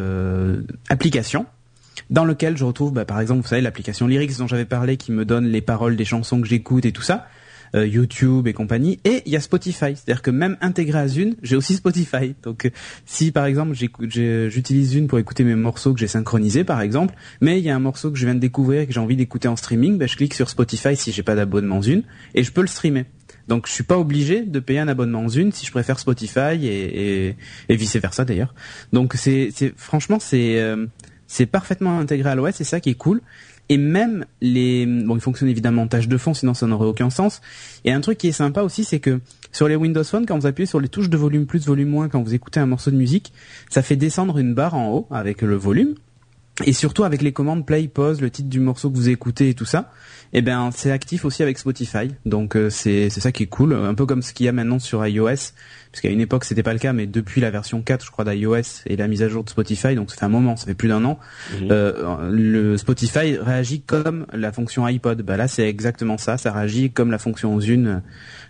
applications 0.88 1.46
dans 2.11 2.24
lequel 2.24 2.57
je 2.57 2.64
retrouve 2.64 2.92
bah, 2.92 3.05
par 3.05 3.20
exemple 3.20 3.42
vous 3.42 3.48
savez 3.48 3.62
l'application 3.62 4.07
Lyrics 4.07 4.38
dont 4.38 4.46
j'avais 4.46 4.64
parlé 4.64 4.96
qui 4.96 5.12
me 5.12 5.24
donne 5.24 5.46
les 5.46 5.61
paroles 5.61 5.96
des 5.96 6.05
chansons 6.05 6.40
que 6.40 6.48
j'écoute 6.48 6.84
et 6.84 6.92
tout 6.92 7.03
ça. 7.03 7.26
Euh, 7.75 7.87
YouTube 7.87 8.47
et 8.47 8.53
compagnie, 8.53 9.01
et 9.05 9.23
il 9.27 9.33
y 9.33 9.37
a 9.37 9.41
Spotify. 9.41 9.95
C'est-à-dire 9.95 10.23
que 10.23 10.31
même 10.31 10.57
intégré 10.61 10.99
à 10.99 11.09
Zune, 11.09 11.37
j'ai 11.43 11.57
aussi 11.57 11.75
Spotify. 11.83 12.35
Donc, 12.43 12.66
euh, 12.66 12.70
si 13.07 13.33
par 13.33 13.47
exemple 13.47 13.75
j'utilise 13.75 14.91
Zune 14.91 15.07
pour 15.07 15.18
écouter 15.18 15.45
mes 15.45 15.55
morceaux 15.55 15.93
que 15.93 16.01
j'ai 16.01 16.09
synchronisés, 16.09 16.64
par 16.64 16.81
exemple, 16.81 17.14
mais 17.41 17.59
il 17.59 17.64
y 17.64 17.70
a 17.70 17.77
un 17.77 17.81
morceau 17.81 18.11
que 18.11 18.18
je 18.18 18.25
viens 18.25 18.35
de 18.35 18.41
découvrir 18.41 18.83
et 18.83 18.87
que 18.87 18.93
j'ai 18.93 19.01
envie 19.01 19.16
d'écouter 19.16 19.49
en 19.49 19.57
streaming, 19.57 19.99
bah, 19.99 20.07
je 20.07 20.16
clique 20.16 20.35
sur 20.35 20.49
Spotify 20.49 20.97
si 20.97 21.12
j'ai 21.12 21.23
pas 21.23 21.35
d'abonnement 21.35 21.83
Zune 21.83 22.03
et 22.35 22.43
je 22.43 22.53
peux 22.53 22.62
le 22.62 22.66
streamer. 22.66 23.05
Donc, 23.49 23.66
je 23.66 23.73
suis 23.73 23.85
pas 23.85 23.99
obligé 23.99 24.43
de 24.43 24.61
payer 24.61 24.79
un 24.79 24.89
abonnement 24.89 25.29
Zune 25.29 25.53
si 25.53 25.66
je 25.66 25.73
préfère 25.73 25.99
Spotify 25.99 26.55
et, 26.62 27.29
et, 27.29 27.37
et 27.68 27.77
vice 27.77 27.97
versa 27.97 28.25
d'ailleurs. 28.25 28.55
Donc, 28.93 29.14
c'est 29.14 29.51
franchement 29.77 30.18
c'est 30.20 30.61
euh, 30.61 30.87
c'est 31.33 31.47
parfaitement 31.47 31.99
intégré 31.99 32.29
à 32.29 32.35
l'OS, 32.35 32.55
c'est 32.55 32.64
ça 32.64 32.79
qui 32.79 32.91
est 32.91 32.95
cool. 32.95 33.23
Et 33.68 33.78
même 33.78 34.26
les, 34.40 34.86
bon, 34.86 35.16
il 35.16 35.20
fonctionne 35.20 35.48
évidemment 35.48 35.82
en 35.82 35.88
tâche 35.88 36.08
de 36.08 36.16
fond, 36.16 36.34
sinon 36.34 36.54
ça 36.54 36.66
n'aurait 36.66 36.86
aucun 36.86 37.10
sens. 37.10 37.40
Et 37.84 37.92
un 37.92 38.00
truc 38.00 38.18
qui 38.18 38.28
est 38.28 38.32
sympa 38.32 38.62
aussi, 38.62 38.84
c'est 38.84 39.00
que 39.00 39.20
sur 39.50 39.68
les 39.68 39.76
Windows 39.76 40.04
Phone, 40.04 40.26
quand 40.26 40.38
vous 40.38 40.46
appuyez 40.46 40.66
sur 40.66 40.80
les 40.80 40.88
touches 40.88 41.08
de 41.08 41.16
volume 41.16 41.46
plus, 41.46 41.66
volume 41.66 41.88
moins, 41.88 42.08
quand 42.08 42.22
vous 42.22 42.34
écoutez 42.34 42.60
un 42.60 42.66
morceau 42.66 42.90
de 42.90 42.96
musique, 42.96 43.32
ça 43.70 43.82
fait 43.82 43.96
descendre 43.96 44.38
une 44.38 44.54
barre 44.54 44.74
en 44.74 44.90
haut 44.90 45.06
avec 45.10 45.42
le 45.42 45.56
volume. 45.56 45.94
Et 46.66 46.74
surtout 46.74 47.05
avec 47.05 47.22
les 47.22 47.32
commandes 47.32 47.64
play, 47.64 47.88
pause, 47.88 48.20
le 48.20 48.28
titre 48.30 48.50
du 48.50 48.61
morceau 48.61 48.90
que 48.90 48.96
vous 48.96 49.09
écoutez 49.09 49.48
et 49.48 49.55
tout 49.55 49.64
ça, 49.64 49.90
eh 50.34 50.42
ben 50.42 50.70
c'est 50.70 50.90
actif 50.90 51.24
aussi 51.24 51.42
avec 51.42 51.59
Spotify. 51.59 52.11
Donc 52.26 52.57
euh, 52.57 52.68
c'est 52.68 53.09
c'est 53.09 53.20
ça 53.22 53.32
qui 53.32 53.44
est 53.44 53.46
cool, 53.46 53.72
un 53.72 53.94
peu 53.94 54.05
comme 54.05 54.20
ce 54.20 54.34
qu'il 54.34 54.44
y 54.44 54.48
a 54.50 54.53
maintenant 54.53 54.78
sur 54.78 55.05
iOS, 55.07 55.24
parce 55.24 56.00
qu'à 56.03 56.11
une 56.11 56.20
époque 56.20 56.44
c'était 56.44 56.62
pas 56.62 56.74
le 56.74 56.78
cas, 56.78 56.92
mais 56.92 57.07
depuis 57.07 57.40
la 57.40 57.50
version 57.50 57.80
4, 57.80 58.05
je 58.05 58.11
crois 58.11 58.26
d'iOS 58.26 58.82
et 58.86 58.96
la 58.96 59.09
mise 59.09 59.22
à 59.22 59.28
jour 59.30 59.44
de 59.44 59.48
Spotify, 59.48 59.94
donc 59.94 60.11
ça 60.11 60.18
fait 60.18 60.24
un 60.26 60.28
moment, 60.28 60.57
ça 60.57 60.66
fait 60.66 60.74
plus 60.74 60.88
d'un 60.88 61.05
an, 61.07 61.18
Mhm. 61.59 61.68
euh, 61.70 62.30
le 62.30 62.76
Spotify 62.76 63.38
réagit 63.38 63.80
comme 63.80 64.26
la 64.34 64.53
fonction 64.53 64.84
iPod. 64.84 65.22
Bah 65.22 65.38
là 65.38 65.48
c'est 65.48 65.66
exactement 65.66 66.18
ça, 66.18 66.36
ça 66.36 66.53
réagit 66.53 66.90
comme 66.92 67.11
la 67.11 67.18
fonction 67.18 67.59
Zune 67.61 68.03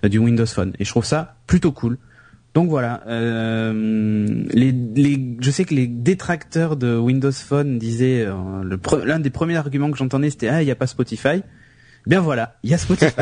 euh, 0.04 0.08
du 0.08 0.18
Windows 0.18 0.44
Phone. 0.46 0.72
Et 0.80 0.84
je 0.84 0.90
trouve 0.90 1.04
ça 1.04 1.36
plutôt 1.46 1.70
cool. 1.70 1.98
Donc 2.54 2.68
voilà, 2.68 3.02
euh, 3.06 4.44
les, 4.50 4.72
les, 4.72 5.36
je 5.40 5.50
sais 5.50 5.64
que 5.64 5.74
les 5.74 5.86
détracteurs 5.86 6.76
de 6.76 6.98
Windows 6.98 7.32
Phone 7.32 7.78
disaient, 7.78 8.26
euh, 8.26 9.04
l'un 9.04 9.20
des 9.20 9.30
premiers 9.30 9.56
arguments 9.56 9.90
que 9.90 9.96
j'entendais 9.96 10.28
c'était 10.28 10.48
ah 10.48 10.60
il 10.62 10.68
y 10.68 10.70
a 10.70 10.74
pas 10.76 10.86
Spotify. 10.86 11.42
Bien 12.06 12.20
voilà, 12.20 12.56
il 12.62 12.70
y 12.70 12.74
a 12.74 12.78
Spotify. 12.78 13.12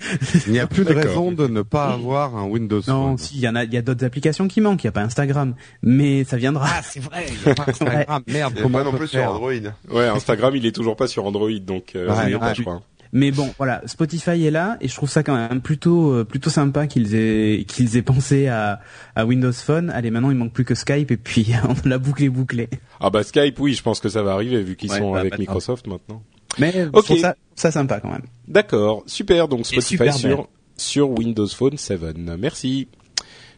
Il 0.46 0.52
n'y 0.52 0.60
a 0.60 0.68
plus 0.68 0.84
de 0.84 0.92
raison 0.92 1.32
de 1.32 1.48
ne 1.48 1.62
pas 1.62 1.88
avoir 1.92 2.36
un 2.36 2.44
Windows 2.44 2.80
non, 2.86 3.08
Phone. 3.08 3.18
si 3.18 3.34
il 3.36 3.40
y 3.40 3.48
en 3.48 3.56
a, 3.56 3.64
il 3.64 3.74
y 3.74 3.76
a 3.76 3.82
d'autres 3.82 4.04
applications 4.04 4.46
qui 4.46 4.60
manquent. 4.60 4.84
Il 4.84 4.86
y 4.86 4.88
a 4.88 4.92
pas 4.92 5.02
Instagram, 5.02 5.54
mais 5.82 6.22
ça 6.22 6.36
viendra. 6.36 6.68
Ah, 6.70 6.80
c'est 6.84 7.00
vrai, 7.00 7.26
il 7.28 7.48
y 7.48 7.50
a 7.50 7.54
pas 7.56 7.64
Instagram. 7.68 8.22
Merde, 8.28 8.54
comment 8.62 8.78
pas 8.78 8.88
on 8.88 8.92
non 8.92 8.96
plus 8.98 9.08
sur 9.08 9.24
Android. 9.28 9.50
Ouais, 9.90 10.06
Instagram, 10.06 10.54
il 10.54 10.64
est 10.66 10.72
toujours 10.74 10.94
pas 10.94 11.08
sur 11.08 11.24
Android, 11.26 11.50
donc 11.60 11.96
euh, 11.96 12.08
Ouais, 12.08 12.34
ouais. 12.34 12.54
je 12.54 12.62
crois. 12.62 12.80
Mais 13.12 13.30
bon, 13.30 13.52
voilà, 13.56 13.82
Spotify 13.86 14.44
est 14.44 14.50
là 14.50 14.76
et 14.80 14.88
je 14.88 14.94
trouve 14.94 15.08
ça 15.10 15.22
quand 15.22 15.34
même 15.34 15.60
plutôt 15.60 16.12
euh, 16.12 16.24
plutôt 16.24 16.50
sympa 16.50 16.86
qu'ils 16.86 17.14
aient 17.14 17.64
qu'ils 17.66 17.96
aient 17.96 18.02
pensé 18.02 18.48
à, 18.48 18.80
à 19.16 19.24
Windows 19.24 19.52
Phone. 19.52 19.90
Allez, 19.90 20.10
maintenant 20.10 20.30
il 20.30 20.36
manque 20.36 20.52
plus 20.52 20.64
que 20.64 20.74
Skype 20.74 21.10
et 21.10 21.16
puis 21.16 21.52
on 21.84 21.88
l'a 21.88 21.98
bouclé 21.98 22.28
bouclé. 22.28 22.68
Ah 23.00 23.10
bah 23.10 23.22
Skype, 23.22 23.58
oui, 23.60 23.74
je 23.74 23.82
pense 23.82 24.00
que 24.00 24.08
ça 24.08 24.22
va 24.22 24.32
arriver 24.32 24.62
vu 24.62 24.76
qu'ils 24.76 24.90
Ouais, 24.90 24.98
sont 24.98 25.12
bah, 25.12 25.20
avec 25.20 25.32
bah, 25.32 25.38
Microsoft 25.38 25.86
maintenant. 25.86 26.22
Mais 26.58 26.72
je 26.72 26.88
Ok. 26.92 27.04
trouve 27.04 27.18
ça 27.18 27.34
ça 27.54 27.70
sympa 27.70 28.00
quand 28.00 28.10
même. 28.10 28.24
D'accord, 28.46 29.02
super. 29.06 29.48
Donc 29.48 29.66
Spotify 29.66 29.86
super 29.88 30.14
sur 30.14 30.36
belle. 30.36 30.46
sur 30.76 31.10
Windows 31.10 31.46
Phone 31.48 31.76
7. 31.76 32.00
Merci. 32.38 32.88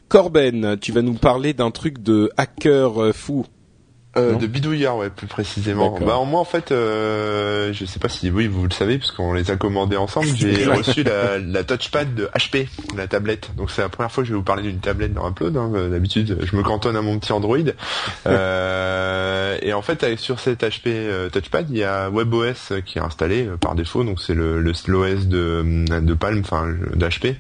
Corben, 0.09 0.77
tu 0.81 0.91
vas 0.93 1.03
nous 1.03 1.15
parler 1.15 1.53
d'un 1.55 1.71
truc 1.71 2.03
de 2.03 2.31
hacker 2.37 3.01
euh, 3.03 3.13
fou. 3.13 3.47
Euh, 4.17 4.35
de 4.35 4.47
bidouillard, 4.49 4.97
ouais, 4.97 5.09
plus 5.09 5.29
précisément. 5.29 5.97
Bah, 6.01 6.21
moi, 6.27 6.41
en 6.41 6.45
fait, 6.45 6.73
euh, 6.73 7.73
je 7.73 7.85
sais 7.85 8.01
pas 8.01 8.09
si 8.09 8.29
oui, 8.29 8.49
vous 8.49 8.65
le 8.65 8.73
savez, 8.73 8.99
parce 8.99 9.13
qu'on 9.13 9.33
les 9.33 9.53
a 9.53 9.57
commandés 9.57 9.97
ensemble. 9.97 10.27
J'ai 10.35 10.67
reçu 10.67 11.05
la, 11.05 11.39
la 11.39 11.63
touchpad 11.63 12.13
de 12.15 12.29
HP, 12.37 12.67
la 12.97 13.07
tablette. 13.07 13.51
Donc, 13.57 13.71
c'est 13.71 13.83
la 13.83 13.89
première 13.89 14.11
fois 14.11 14.25
que 14.25 14.29
je 14.29 14.33
vais 14.33 14.39
vous 14.39 14.45
parler 14.45 14.65
d'une 14.65 14.81
tablette 14.81 15.15
dans 15.15 15.29
Upload. 15.31 15.57
Hein. 15.57 15.71
D'habitude, 15.91 16.39
je 16.43 16.57
me 16.57 16.65
cantonne 16.65 16.97
à 16.97 17.03
mon 17.03 17.21
petit 17.21 17.33
Android. 17.33 17.59
Euh, 18.27 19.59
et 19.63 19.73
en 19.73 19.83
fait, 19.83 20.19
sur 20.19 20.41
cette 20.41 20.65
HP 20.65 20.89
euh, 20.89 21.29
touchpad, 21.29 21.67
il 21.71 21.79
y 21.79 21.85
a 21.85 22.11
WebOS 22.11 22.81
qui 22.85 22.99
est 22.99 23.03
installé 23.03 23.47
euh, 23.47 23.57
par 23.57 23.77
défaut. 23.77 24.03
Donc, 24.03 24.21
c'est 24.21 24.35
le, 24.35 24.61
le 24.61 24.73
l'OS 24.89 25.27
de, 25.27 26.01
de 26.01 26.15
Palm, 26.15 26.41
enfin, 26.41 26.75
d'HP. 26.95 27.37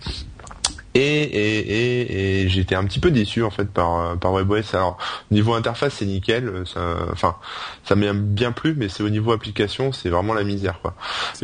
Et, 0.95 1.01
et, 1.23 1.59
et, 1.61 2.43
et 2.43 2.49
j'étais 2.49 2.75
un 2.75 2.85
petit 2.85 2.99
peu 2.99 3.13
déçu 3.13 3.45
en 3.45 3.51
fait 3.51 3.71
par 3.71 4.01
euh, 4.01 4.15
par 4.17 4.33
WebOS. 4.33 4.75
Alors 4.75 4.99
niveau 5.31 5.55
interface 5.55 5.95
c'est 5.99 6.05
nickel, 6.05 6.49
euh, 6.49 6.65
ça, 6.65 6.81
enfin 7.13 7.37
ça 7.85 7.95
m'a 7.95 8.13
bien 8.13 8.51
plu, 8.51 8.75
mais 8.77 8.89
c'est 8.89 9.05
au 9.05 9.09
niveau 9.09 9.31
application 9.31 9.93
c'est 9.93 10.09
vraiment 10.09 10.35
la 10.35 10.43
misère 10.43 10.81
quoi. 10.83 10.95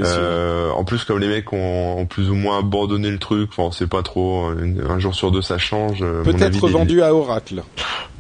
Euh, 0.00 0.70
en 0.72 0.82
plus 0.82 1.04
comme 1.04 1.20
les 1.20 1.28
mecs 1.28 1.52
ont, 1.52 1.98
ont 1.98 2.06
plus 2.06 2.28
ou 2.28 2.34
moins 2.34 2.58
abandonné 2.58 3.08
le 3.08 3.18
truc, 3.18 3.50
enfin 3.52 3.62
on 3.68 3.70
sait 3.70 3.86
pas 3.86 4.02
trop. 4.02 4.46
Un, 4.46 4.90
un 4.90 4.98
jour 4.98 5.14
sur 5.14 5.30
deux 5.30 5.42
ça 5.42 5.58
change. 5.58 6.02
euh, 6.02 6.24
Peut-être 6.24 6.66
vendu 6.68 7.02
à 7.02 7.14
Oracle. 7.14 7.62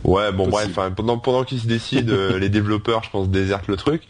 Ouais, 0.04 0.30
bon 0.30 0.44
Possible. 0.48 0.50
bref, 0.50 0.68
enfin, 0.70 0.90
pendant 0.92 1.18
pendant 1.18 1.42
qu'ils 1.44 1.60
se 1.60 1.66
décident, 1.66 2.12
euh, 2.12 2.38
les 2.38 2.48
développeurs, 2.48 3.02
je 3.02 3.10
pense, 3.10 3.28
désertent 3.28 3.66
le 3.68 3.76
truc. 3.76 4.02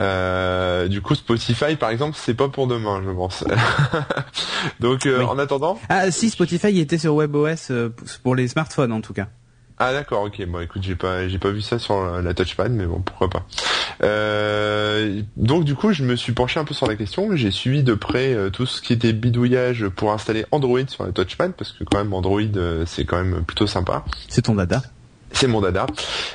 Euh, 0.00 0.88
du 0.88 1.00
coup, 1.00 1.14
Spotify, 1.14 1.76
par 1.76 1.90
exemple, 1.90 2.16
c'est 2.20 2.34
pas 2.34 2.48
pour 2.48 2.66
demain, 2.66 3.02
je 3.04 3.10
pense. 3.10 3.44
Donc, 4.80 5.06
euh, 5.06 5.18
Oui. 5.20 5.24
en 5.24 5.38
attendant, 5.38 5.78
Ah 5.88 6.10
si 6.10 6.30
Spotify 6.30 6.78
était 6.80 6.98
sur 6.98 7.14
WebOS 7.14 7.70
euh, 7.70 7.88
pour 8.22 8.34
les 8.34 8.48
smartphones 8.48 8.92
en 8.92 9.00
tout 9.00 9.14
cas. 9.14 9.28
ah 9.78 9.92
d'accord, 9.92 10.24
ok. 10.24 10.44
Bon, 10.46 10.60
écoute, 10.60 10.82
j'ai 10.82 10.96
pas 10.96 11.28
j'ai 11.28 11.38
pas 11.38 11.50
vu 11.50 11.62
ça 11.62 11.78
sur 11.78 12.04
la, 12.04 12.20
la 12.20 12.34
touchpad, 12.34 12.70
mais 12.72 12.84
bon, 12.86 13.00
pourquoi 13.00 13.30
pas. 13.30 13.46
Euh, 14.02 15.22
donc, 15.36 15.64
du 15.64 15.74
coup, 15.74 15.92
je 15.92 16.04
me 16.04 16.14
suis 16.16 16.32
penché 16.32 16.60
un 16.60 16.64
peu 16.64 16.74
sur 16.74 16.86
la 16.86 16.96
question. 16.96 17.34
J'ai 17.36 17.50
suivi 17.50 17.82
de 17.82 17.94
près 17.94 18.34
euh, 18.34 18.50
tout 18.50 18.66
ce 18.66 18.80
qui 18.82 18.92
était 18.92 19.12
bidouillage 19.12 19.88
pour 19.88 20.12
installer 20.12 20.44
Android 20.50 20.86
sur 20.88 21.04
la 21.06 21.12
touchpad, 21.12 21.52
parce 21.54 21.72
que 21.72 21.84
quand 21.84 21.98
même 21.98 22.12
Android, 22.12 22.40
euh, 22.56 22.84
c'est 22.86 23.04
quand 23.04 23.16
même 23.22 23.44
plutôt 23.44 23.66
sympa. 23.66 24.04
C'est 24.28 24.42
ton 24.42 24.54
dada. 24.54 24.82
C'est 25.32 25.46
mon 25.46 25.60
dada. 25.60 25.86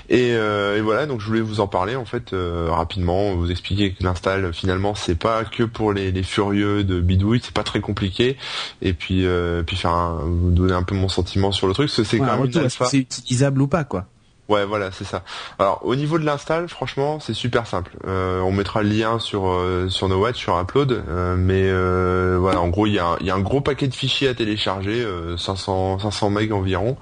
Et, 0.10 0.34
euh, 0.36 0.78
et 0.78 0.82
voilà, 0.82 1.06
donc 1.06 1.20
je 1.20 1.26
voulais 1.26 1.42
vous 1.42 1.60
en 1.60 1.68
parler 1.68 1.96
en 1.96 2.06
fait 2.06 2.32
euh, 2.34 2.68
rapidement, 2.70 3.34
vous 3.36 3.50
expliquer 3.52 3.94
que 3.94 4.04
l'install 4.04 4.54
finalement 4.54 4.94
c'est 4.96 5.16
pas 5.16 5.44
que 5.46 5.64
pour 5.64 5.94
les, 5.94 6.12
les 6.12 6.24
furieux 6.24 6.84
de 6.84 7.00
bidouille, 7.00 7.42
c'est 7.44 7.54
pas 7.54 7.64
très 7.64 7.80
compliqué. 7.82 8.38
Et 8.82 8.94
puis 8.94 9.26
euh, 9.26 9.64
puis 9.64 9.76
faire 9.76 9.92
un- 9.92 10.20
vous 10.24 10.52
donner 10.52 10.74
un 10.74 10.84
peu 10.84 10.96
mon 10.96 11.10
sentiment 11.10 11.52
sur 11.52 11.68
le 11.68 11.74
truc, 11.74 11.88
parce 11.88 11.98
que 11.98 12.04
c'est 12.04 12.20
Ouais, 12.20 12.28
quand 12.28 12.38
même 12.38 12.46
une 12.52 12.58
alpha. 12.58 12.86
c'est 12.86 12.98
utilisable 13.00 13.62
ou 13.64 13.68
pas 13.68 13.84
quoi? 13.84 14.06
Ouais, 14.54 14.66
voilà, 14.66 14.92
c'est 14.92 15.04
ça. 15.04 15.24
Alors, 15.60 15.82
au 15.84 15.96
niveau 15.96 16.20
de 16.20 16.26
l'install, 16.26 16.68
franchement, 16.70 17.20
c'est 17.20 17.34
super 17.34 17.66
simple. 17.68 17.92
Euh, 18.08 18.40
on 18.42 18.52
mettra 18.52 18.84
le 18.84 18.90
lien 18.90 19.20
sur 19.20 19.48
euh, 19.48 19.90
sur 19.90 20.08
nos 20.10 20.32
sur 20.34 20.60
Upload, 20.60 21.04
euh, 21.10 21.36
mais 21.38 21.64
euh, 21.66 22.38
voilà, 22.40 22.62
en 22.62 22.68
gros, 22.70 22.88
il 22.88 22.94
y 22.94 23.00
a, 23.00 23.06
un- 23.06 23.18
il 23.20 23.26
y 23.28 23.30
a 23.32 23.36
un 23.36 23.40
gros 23.40 23.62
paquet 23.62 23.88
de 23.88 23.94
fichiers 23.94 24.28
à 24.28 24.34
télécharger, 24.34 25.02
euh, 25.04 25.38
500 25.38 26.00
500 26.00 26.30
MB 26.30 26.52
environ, 26.54 26.98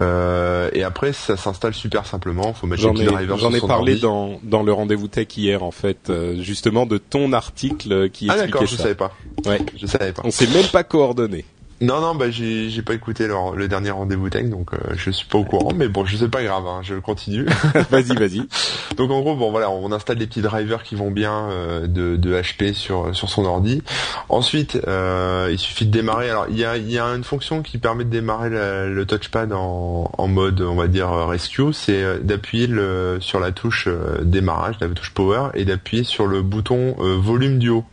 et 0.00 0.82
après, 0.84 1.12
ça 1.12 1.36
s'installe 1.36 1.74
super 1.74 2.06
simplement. 2.06 2.52
Faut 2.54 2.66
mettre 2.66 2.82
les 2.82 2.88
J'en 2.88 2.94
petits 2.94 3.02
ai, 3.04 3.06
drivers 3.06 3.36
j'en 3.38 3.52
ai 3.52 3.60
parlé 3.60 3.92
ordi. 3.92 4.00
dans, 4.00 4.40
dans 4.42 4.62
le 4.62 4.72
rendez-vous 4.72 5.08
tech 5.08 5.28
hier, 5.36 5.62
en 5.62 5.70
fait, 5.70 6.12
justement 6.38 6.86
de 6.86 6.98
ton 6.98 7.32
article 7.32 8.10
qui 8.10 8.28
Ah 8.30 8.36
d'accord, 8.36 8.62
expliquait 8.62 8.66
je 8.72 8.76
ça. 8.76 8.82
savais 8.82 8.94
pas. 8.94 9.12
Ouais. 9.46 9.60
Je 9.76 9.86
savais 9.86 10.12
pas. 10.12 10.22
On 10.24 10.30
s'est 10.30 10.46
même 10.48 10.66
pas 10.72 10.84
coordonné. 10.84 11.44
Non, 11.80 12.00
non, 12.00 12.14
bah 12.14 12.30
j'ai 12.30 12.70
j'ai 12.70 12.82
pas 12.82 12.94
écouté 12.94 13.26
le, 13.26 13.34
le 13.56 13.68
dernier 13.68 13.90
rendez-vous 13.90 14.30
tech, 14.30 14.48
donc 14.48 14.72
euh, 14.72 14.78
je 14.96 15.10
suis 15.10 15.26
pas 15.26 15.38
au 15.38 15.44
courant. 15.44 15.72
Mais 15.74 15.88
bon, 15.88 16.04
je 16.06 16.16
sais 16.16 16.28
pas 16.28 16.42
grave, 16.42 16.64
hein, 16.66 16.80
je 16.82 16.94
continue. 16.94 17.44
vas-y, 17.90 18.14
vas-y. 18.14 18.42
Donc 18.96 19.10
en 19.10 19.20
gros, 19.22 19.34
bon 19.34 19.50
voilà, 19.50 19.70
on 19.70 19.90
installe 19.90 20.18
des 20.18 20.26
petits 20.28 20.40
drivers 20.40 20.84
qui 20.84 20.94
vont 20.94 21.10
bien 21.10 21.48
euh, 21.50 21.88
de, 21.88 22.14
de 22.14 22.40
HP 22.40 22.74
sur 22.74 23.14
sur 23.14 23.28
son 23.28 23.44
ordi. 23.44 23.82
Ensuite, 24.28 24.78
euh, 24.86 25.48
il 25.50 25.58
suffit 25.58 25.84
de 25.84 25.90
démarrer. 25.90 26.30
Alors 26.30 26.46
il 26.48 26.56
y 26.56 26.64
a 26.64 26.76
il 26.76 26.88
y 26.90 26.98
a 26.98 27.06
une 27.06 27.24
fonction 27.24 27.60
qui 27.62 27.78
permet 27.78 28.04
de 28.04 28.10
démarrer 28.10 28.50
la- 28.50 28.86
le 28.86 29.04
touchpad 29.04 29.52
en 29.52 30.10
en 30.16 30.28
mode 30.28 30.60
on 30.60 30.76
va 30.76 30.86
dire 30.86 31.10
euh, 31.12 31.26
rescue, 31.26 31.72
c'est 31.72 32.22
d'appuyer 32.24 32.68
sur 33.20 33.40
la 33.40 33.50
touche 33.50 33.88
démarrage, 34.22 34.76
la 34.80 34.88
touche 34.88 35.10
power, 35.12 35.48
et 35.54 35.64
d'appuyer 35.64 36.04
sur 36.04 36.26
le 36.26 36.42
bouton 36.42 36.94
volume 36.98 37.58
du 37.58 37.70
haut 37.70 37.84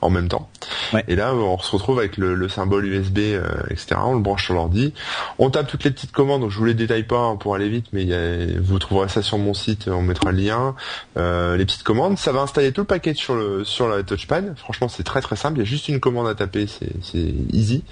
en 0.00 0.10
même 0.10 0.28
temps. 0.28 0.48
Ouais. 0.92 1.04
Et 1.08 1.16
là, 1.16 1.34
on 1.34 1.58
se 1.58 1.70
retrouve 1.72 1.98
avec 1.98 2.16
le, 2.16 2.34
le 2.34 2.48
symbole 2.48 2.86
USB, 2.86 3.18
euh, 3.18 3.42
etc. 3.70 3.96
On 4.04 4.14
le 4.14 4.20
branche 4.20 4.44
sur 4.44 4.54
l'ordi. 4.54 4.92
On 5.38 5.50
tape 5.50 5.66
toutes 5.66 5.84
les 5.84 5.90
petites 5.90 6.12
commandes. 6.12 6.42
Donc 6.42 6.50
je 6.50 6.58
vous 6.58 6.64
les 6.64 6.74
détaille 6.74 7.02
pas 7.04 7.18
hein, 7.18 7.36
pour 7.36 7.54
aller 7.54 7.68
vite, 7.68 7.86
mais 7.92 8.02
il 8.02 8.08
y 8.08 8.14
a- 8.14 8.60
vous 8.60 8.78
trouverez 8.78 9.08
ça 9.08 9.22
sur 9.22 9.38
mon 9.38 9.54
site. 9.54 9.88
On 9.88 10.02
mettra 10.02 10.30
le 10.32 10.38
lien. 10.38 10.74
Euh, 11.16 11.56
les 11.56 11.64
petites 11.64 11.82
commandes, 11.82 12.18
ça 12.18 12.32
va 12.32 12.40
installer 12.40 12.72
tout 12.72 12.82
le 12.82 12.86
paquet 12.86 13.14
sur 13.14 13.34
le 13.34 13.64
sur 13.64 13.88
la 13.88 14.02
touchpad. 14.02 14.54
Franchement, 14.58 14.88
c'est 14.88 15.02
très 15.04 15.20
très 15.20 15.36
simple. 15.36 15.56
Il 15.58 15.60
y 15.60 15.62
a 15.62 15.68
juste 15.68 15.88
une 15.88 16.00
commande 16.00 16.28
à 16.28 16.34
taper, 16.34 16.66
c'est 16.66 16.90
c'est 17.02 17.34
easy. 17.52 17.82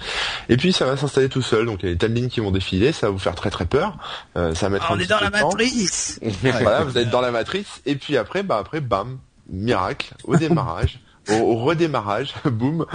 Et 0.49 0.57
puis 0.57 0.73
ça 0.73 0.85
va 0.85 0.97
s'installer 0.97 1.29
tout 1.29 1.41
seul. 1.41 1.65
Donc 1.65 1.79
il 1.83 1.87
y 1.87 1.89
a 1.89 1.93
des 1.93 1.97
tas 1.97 2.07
de 2.07 2.13
lignes 2.13 2.29
qui 2.29 2.39
vont 2.39 2.51
défiler. 2.51 2.91
Ça 2.91 3.07
va 3.07 3.11
vous 3.11 3.19
faire 3.19 3.35
très 3.35 3.49
très 3.49 3.65
peur. 3.65 3.97
Euh, 4.37 4.53
ça 4.55 4.67
va 4.67 4.71
mettre 4.73 4.91
un 4.91 4.95
on 4.95 4.99
est 4.99 5.03
petit 5.03 5.09
dans 5.09 5.17
peu 5.19 5.23
la 5.25 5.31
temps. 5.31 5.47
matrice. 5.49 6.19
Voilà, 6.43 6.83
vous 6.83 6.97
êtes 6.97 7.09
dans 7.09 7.21
la 7.21 7.31
matrice. 7.31 7.81
Et 7.85 7.95
puis 7.95 8.17
après, 8.17 8.43
bah 8.43 8.57
après, 8.59 8.79
bam, 8.81 9.17
miracle, 9.49 10.13
au 10.25 10.35
démarrage. 10.35 10.99
Au, 11.29 11.33
au 11.35 11.55
redémarrage, 11.55 12.33
boum, 12.45 12.85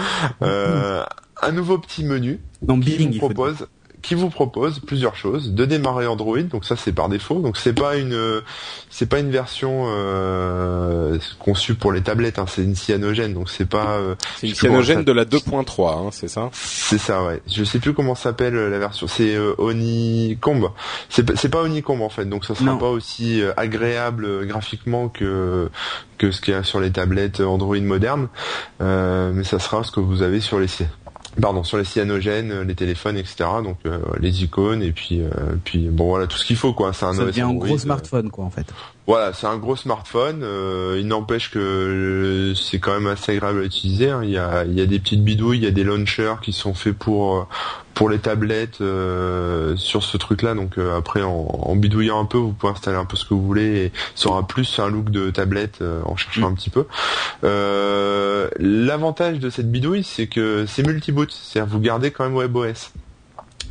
euh, 0.42 1.04
un 1.40 1.52
nouveau 1.52 1.78
petit 1.78 2.04
menu 2.04 2.40
Non, 2.66 2.78
qui 2.78 3.18
propose 3.18 3.68
qui 4.09 4.14
vous 4.14 4.30
propose 4.30 4.78
plusieurs 4.80 5.16
choses 5.16 5.52
de 5.52 5.64
démarrer 5.66 6.06
Android 6.06 6.40
donc 6.40 6.64
ça 6.64 6.76
c'est 6.76 6.92
par 6.92 7.09
défaut. 7.11 7.40
Donc 7.40 7.56
c'est 7.59 7.74
pas 7.74 7.96
une 7.96 8.40
c'est 8.88 9.06
pas 9.06 9.18
une 9.18 9.30
version 9.30 9.84
euh, 9.88 11.18
conçue 11.38 11.74
pour 11.74 11.92
les 11.92 12.00
tablettes 12.00 12.38
hein, 12.38 12.46
c'est 12.48 12.62
une 12.62 12.74
cyanogène 12.74 13.34
donc 13.34 13.50
c'est 13.50 13.68
pas 13.68 13.96
euh, 13.98 14.14
C'est 14.38 14.48
une 14.48 14.54
cyanogène 14.54 14.98
ça- 14.98 15.04
de 15.04 15.12
la 15.12 15.24
2.3, 15.26 16.06
hein, 16.06 16.09
c'est 16.11 16.28
ça? 16.28 16.48
C'est 16.52 16.98
ça 16.98 17.22
ouais. 17.24 17.42
Je 17.46 17.64
sais 17.64 17.78
plus 17.78 17.92
comment 17.92 18.14
s'appelle 18.14 18.56
euh, 18.56 18.70
la 18.70 18.78
version. 18.78 19.06
C'est 19.06 19.34
euh, 19.34 19.54
Honeycomb 19.59 20.70
c'est 21.11 21.24
pas- 21.24 21.34
c'est 21.36 21.48
pas 21.50 21.61
Honeycomb 21.62 22.00
en 22.02 22.09
fait 22.09 22.24
donc 22.24 22.44
ça 22.46 22.54
sera 22.54 22.70
Non. 22.72 22.78
pas 22.78 22.88
aussi 22.88 23.42
euh, 23.42 23.52
agréable 23.59 24.24
euh, 24.24 24.44
graphiquement 24.46 25.09
que 25.09 25.70
que 26.16 26.30
ce 26.30 26.40
qu'il 26.40 26.54
y 26.54 26.56
a 26.56 26.62
sur 26.64 26.80
les 26.80 26.90
tablettes 26.90 27.40
Android 27.40 27.78
modernes. 27.80 28.28
Euh, 28.80 29.30
mais 29.34 29.44
ça 29.44 29.59
sera 29.59 29.84
ce 29.84 29.92
que 29.92 30.00
vous 30.00 30.22
avez 30.22 30.40
sur 30.40 30.59
les 30.59 30.66
cy- 30.66 30.86
pardon 31.40 31.62
sur 31.64 31.78
les 31.78 31.84
cyanogènes 31.84 32.50
euh, 32.50 32.64
les 32.64 32.74
téléphones 32.74 33.16
etc 33.16 33.48
donc 33.62 33.78
euh, 33.86 33.98
les 34.20 34.42
icônes 34.44 34.82
et 34.82 34.92
puis 34.92 35.20
euh, 35.20 35.28
puis 35.64 35.88
bon 35.88 36.08
voilà 36.08 36.26
tout 36.26 36.36
ce 36.36 36.44
qu'il 36.44 36.56
faut 36.56 36.72
quoi 36.72 36.92
c'est 36.92 37.04
un 37.04 37.14
Ça 37.14 37.22
OS 37.22 37.26
devient 37.26 37.42
un 37.42 37.54
gros 37.54 37.74
euh, 37.74 37.78
smartphone, 37.78 38.30
quoi, 38.30 38.44
en 38.44 38.50
fait. 38.50 38.66
Voilà, 39.09 39.32
c'est 39.32 39.46
un 39.46 39.56
gros 39.56 39.74
smartphone. 39.74 40.42
euh, 40.44 40.96
il 41.00 41.06
n'empêche 41.09 41.50
que 41.50 41.59
euh, 41.59 42.54
c'est 42.54 42.78
quand 42.78 42.92
même 42.92 43.06
assez 43.09 43.32
agréable 43.32 43.62
à 43.62 43.64
utiliser. 43.64 44.11
hein. 44.11 44.20
Il, 44.22 44.30
y 44.30 44.38
a, 44.38 44.64
il 44.64 44.74
y 44.74 44.80
a 44.82 44.86
des 44.86 44.98
petites 45.00 45.24
bidouilles, 45.24 45.59
il 45.59 45.64
y 45.64 45.66
a 45.66 45.70
des 45.72 45.82
launchers 45.82 46.34
qui 46.42 46.52
sont 46.52 46.74
faits 46.74 46.96
pour 46.96 47.36
euh, 47.38 47.42
pour 47.94 48.09
les 48.11 48.18
tablettes 48.20 48.80
euh, 48.80 49.74
sur 49.76 50.04
ce 50.04 50.16
truc-là. 50.18 50.54
Donc 50.54 50.78
euh, 50.78 50.96
après, 50.96 51.22
en, 51.22 51.30
en 51.48 51.74
bidouillant 51.74 52.20
un 52.20 52.26
peu, 52.26 52.38
vous 52.38 52.52
pouvez 52.52 52.70
installer 52.72 52.96
un 52.98 53.04
peu 53.06 53.16
ce 53.16 53.24
que 53.24 53.34
vous 53.34 53.44
voulez 53.44 53.86
et 53.86 53.92
ça 54.14 54.28
aura 54.28 54.46
plus 54.46 54.78
un 54.78 54.88
look 54.88 55.11
de 55.11 55.30
tablette 55.30 55.80
euh, 55.82 56.00
en 56.04 56.14
cherchant 56.16 56.46
un 56.46 56.54
petit 56.54 56.70
peu. 56.70 56.86
Euh, 57.44 58.48
L'avantage 58.59 59.38
de 59.40 59.50
cette 59.50 59.70
bidouille, 59.70 60.04
c'est 60.04 60.26
que 60.28 60.64
c'est 60.66 60.86
multi-boot, 60.86 61.30
c'est-à-dire 61.32 61.72
vous 61.72 61.80
gardez 61.80 62.11
quand 62.11 62.24
même 62.24 62.36
WebOS. 62.36 62.92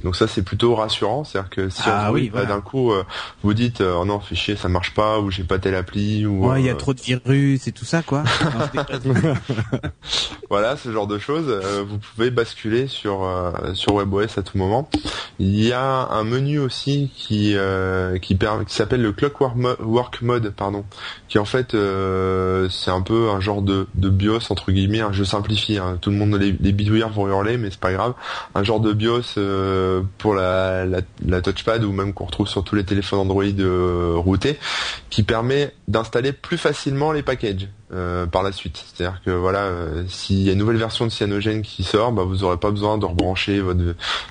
Donc 0.03 0.15
ça 0.15 0.27
c'est 0.27 0.41
plutôt 0.43 0.75
rassurant, 0.75 1.23
c'est-à-dire 1.23 1.49
que 1.49 1.69
si 1.69 1.81
Ah 1.85 2.11
oui, 2.11 2.29
voilà. 2.31 2.47
d'un 2.47 2.61
coup 2.61 2.91
euh, 2.91 3.03
vous 3.43 3.53
dites 3.53 3.81
euh, 3.81 3.95
oh 3.99 4.05
non 4.05 4.19
fait 4.19 4.35
chier 4.35 4.55
ça 4.55 4.69
marche 4.69 4.93
pas 4.93 5.19
ou 5.19 5.31
j'ai 5.31 5.43
pas 5.43 5.57
telle 5.59 5.75
appli 5.75 6.25
ou 6.25 6.47
Ouais, 6.47 6.61
il 6.61 6.65
y 6.65 6.69
a 6.69 6.73
euh, 6.73 6.75
trop 6.75 6.93
de 6.93 7.01
virus 7.01 7.67
et 7.67 7.71
tout 7.71 7.85
ça, 7.85 8.03
quoi. 8.03 8.23
Voilà 10.49 10.77
ce 10.77 10.91
genre 10.91 11.07
de 11.07 11.19
choses, 11.19 11.47
euh, 11.49 11.83
vous 11.87 11.97
pouvez 11.97 12.31
basculer 12.31 12.87
sur 12.87 13.23
euh, 13.25 13.51
sur 13.73 13.95
WebOS 13.95 14.37
à 14.37 14.41
tout 14.43 14.57
moment. 14.57 14.89
Il 15.39 15.59
y 15.61 15.73
a 15.73 16.07
un 16.09 16.23
menu 16.23 16.59
aussi 16.59 17.11
qui 17.15 17.53
euh, 17.55 18.17
qui, 18.17 18.35
permet- 18.35 18.63
qui 18.65 18.73
s'appelle 18.73 19.01
le 19.01 19.11
Clockwork 19.11 19.55
Mo- 19.57 19.75
Work 19.81 20.21
Mode 20.21 20.53
pardon, 20.55 20.85
qui 21.27 21.37
en 21.37 21.45
fait 21.45 21.73
euh, 21.73 22.69
c'est 22.69 22.91
un 22.91 23.01
peu 23.01 23.29
un 23.29 23.39
genre 23.41 23.61
de, 23.61 23.87
de 23.95 24.09
BIOS 24.09 24.39
entre 24.51 24.71
guillemets. 24.71 25.01
hein, 25.01 25.09
je 25.11 25.23
simplifie, 25.25 25.77
hein, 25.77 25.97
tout 25.99 26.11
le 26.11 26.15
monde 26.15 26.35
les, 26.35 26.55
les 26.59 26.71
bidouilleurs 26.71 27.09
vont 27.09 27.27
hurler 27.27 27.57
mais 27.57 27.69
c'est 27.71 27.79
pas 27.79 27.91
grave. 27.91 28.13
Un 28.55 28.63
genre 28.63 28.79
de 28.79 28.93
BIOS 28.93 29.21
euh, 29.37 29.86
pour 30.17 30.33
la, 30.35 30.85
touchpad 31.41 31.83
ou 31.83 31.91
même 31.91 32.13
qu'on 32.13 32.25
retrouve 32.25 32.47
sur 32.47 32.63
tous 32.63 32.75
les 32.75 32.83
téléphones 32.83 33.19
Android 33.19 33.43
euh, 33.43 34.13
routés, 34.15 34.57
qui 35.09 35.23
permet 35.23 35.73
d'installer 35.87 36.33
plus 36.33 36.57
facilement 36.57 37.11
les 37.11 37.23
packages 37.23 37.67
euh, 37.93 38.25
par 38.25 38.43
la 38.43 38.51
suite. 38.51 38.83
C'est-à-dire 38.85 39.21
que 39.23 39.31
voilà, 39.31 39.59
euh, 39.59 40.03
s'il 40.09 40.41
y 40.41 40.49
a 40.49 40.53
une 40.53 40.59
nouvelle 40.59 40.77
version 40.77 41.05
de 41.05 41.11
Cyanogen 41.11 41.61
qui 41.61 41.83
sort, 41.83 42.11
bah, 42.11 42.23
vous 42.23 42.37
n'aurez 42.37 42.57
pas 42.57 42.71
besoin 42.71 42.97
de 42.97 43.05
rebrancher 43.05 43.61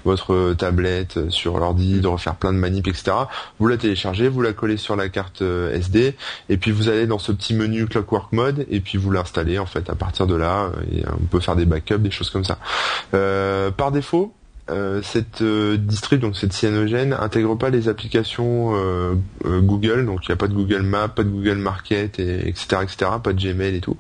votre 0.05 0.53
tablette 0.55 1.17
euh, 1.17 1.31
sur 1.31 1.59
l'ordi, 1.59 2.01
de 2.01 2.07
refaire 2.07 2.35
plein 2.35 2.53
de 2.53 2.59
manips, 2.59 2.87
etc. 2.87 3.13
Vous 3.59 3.67
la 3.67 3.79
téléchargez, 3.79 4.29
vous 4.29 4.43
la 4.43 4.53
collez 4.53 4.77
sur 4.77 4.97
la 4.97 5.09
carte 5.09 5.43
euh, 5.43 5.75
SD, 5.75 6.17
et 6.49 6.57
puis 6.59 6.71
vous 6.71 6.89
allez 6.89 7.07
dans 7.07 7.19
ce 7.19 7.33
petit 7.33 7.55
menu 7.55 7.87
Clockwork 7.87 8.33
Mode, 8.33 8.67
et 8.69 8.81
puis 8.81 8.99
vous 8.99 9.11
l'installez 9.11 9.59
en 9.59 9.67
fait 9.67 9.89
à 9.89 9.95
partir 9.95 10.27
de 10.27 10.35
là, 10.35 10.65
euh, 10.65 10.71
et 10.93 11.07
euh, 11.07 11.11
on 11.19 11.25
peut 11.25 11.41
faire 11.41 11.57
des 11.57 11.65
backups, 11.65 11.99
des 11.99 12.11
choses 12.11 12.31
comme 12.31 12.45
ça. 12.45 12.59
Euh, 13.15 13.71
par 13.71 13.91
défaut, 13.91 14.35
euh, 14.69 15.01
cette 15.03 15.43
euh, 15.43 15.77
distrib, 15.77 16.21
donc 16.21 16.37
cette 16.37 16.53
cyanogène, 16.53 17.13
intègre 17.13 17.55
pas 17.57 17.71
les 17.71 17.89
applications 17.89 18.75
euh, 18.75 19.15
euh, 19.45 19.61
Google, 19.61 20.07
donc 20.07 20.21
il 20.25 20.31
n'y 20.31 20.33
a 20.33 20.37
pas 20.37 20.49
de 20.49 20.55
Google 20.55 20.83
Maps, 20.83 21.09
pas 21.09 21.23
de 21.23 21.29
Google 21.29 21.59
Market, 21.59 22.19
et, 22.19 22.49
etc., 22.49 22.79
etc., 22.83 23.11
pas 23.23 23.33
de 23.33 23.41
Gmail 23.41 23.77
et 23.77 23.81
tout. 23.81 23.97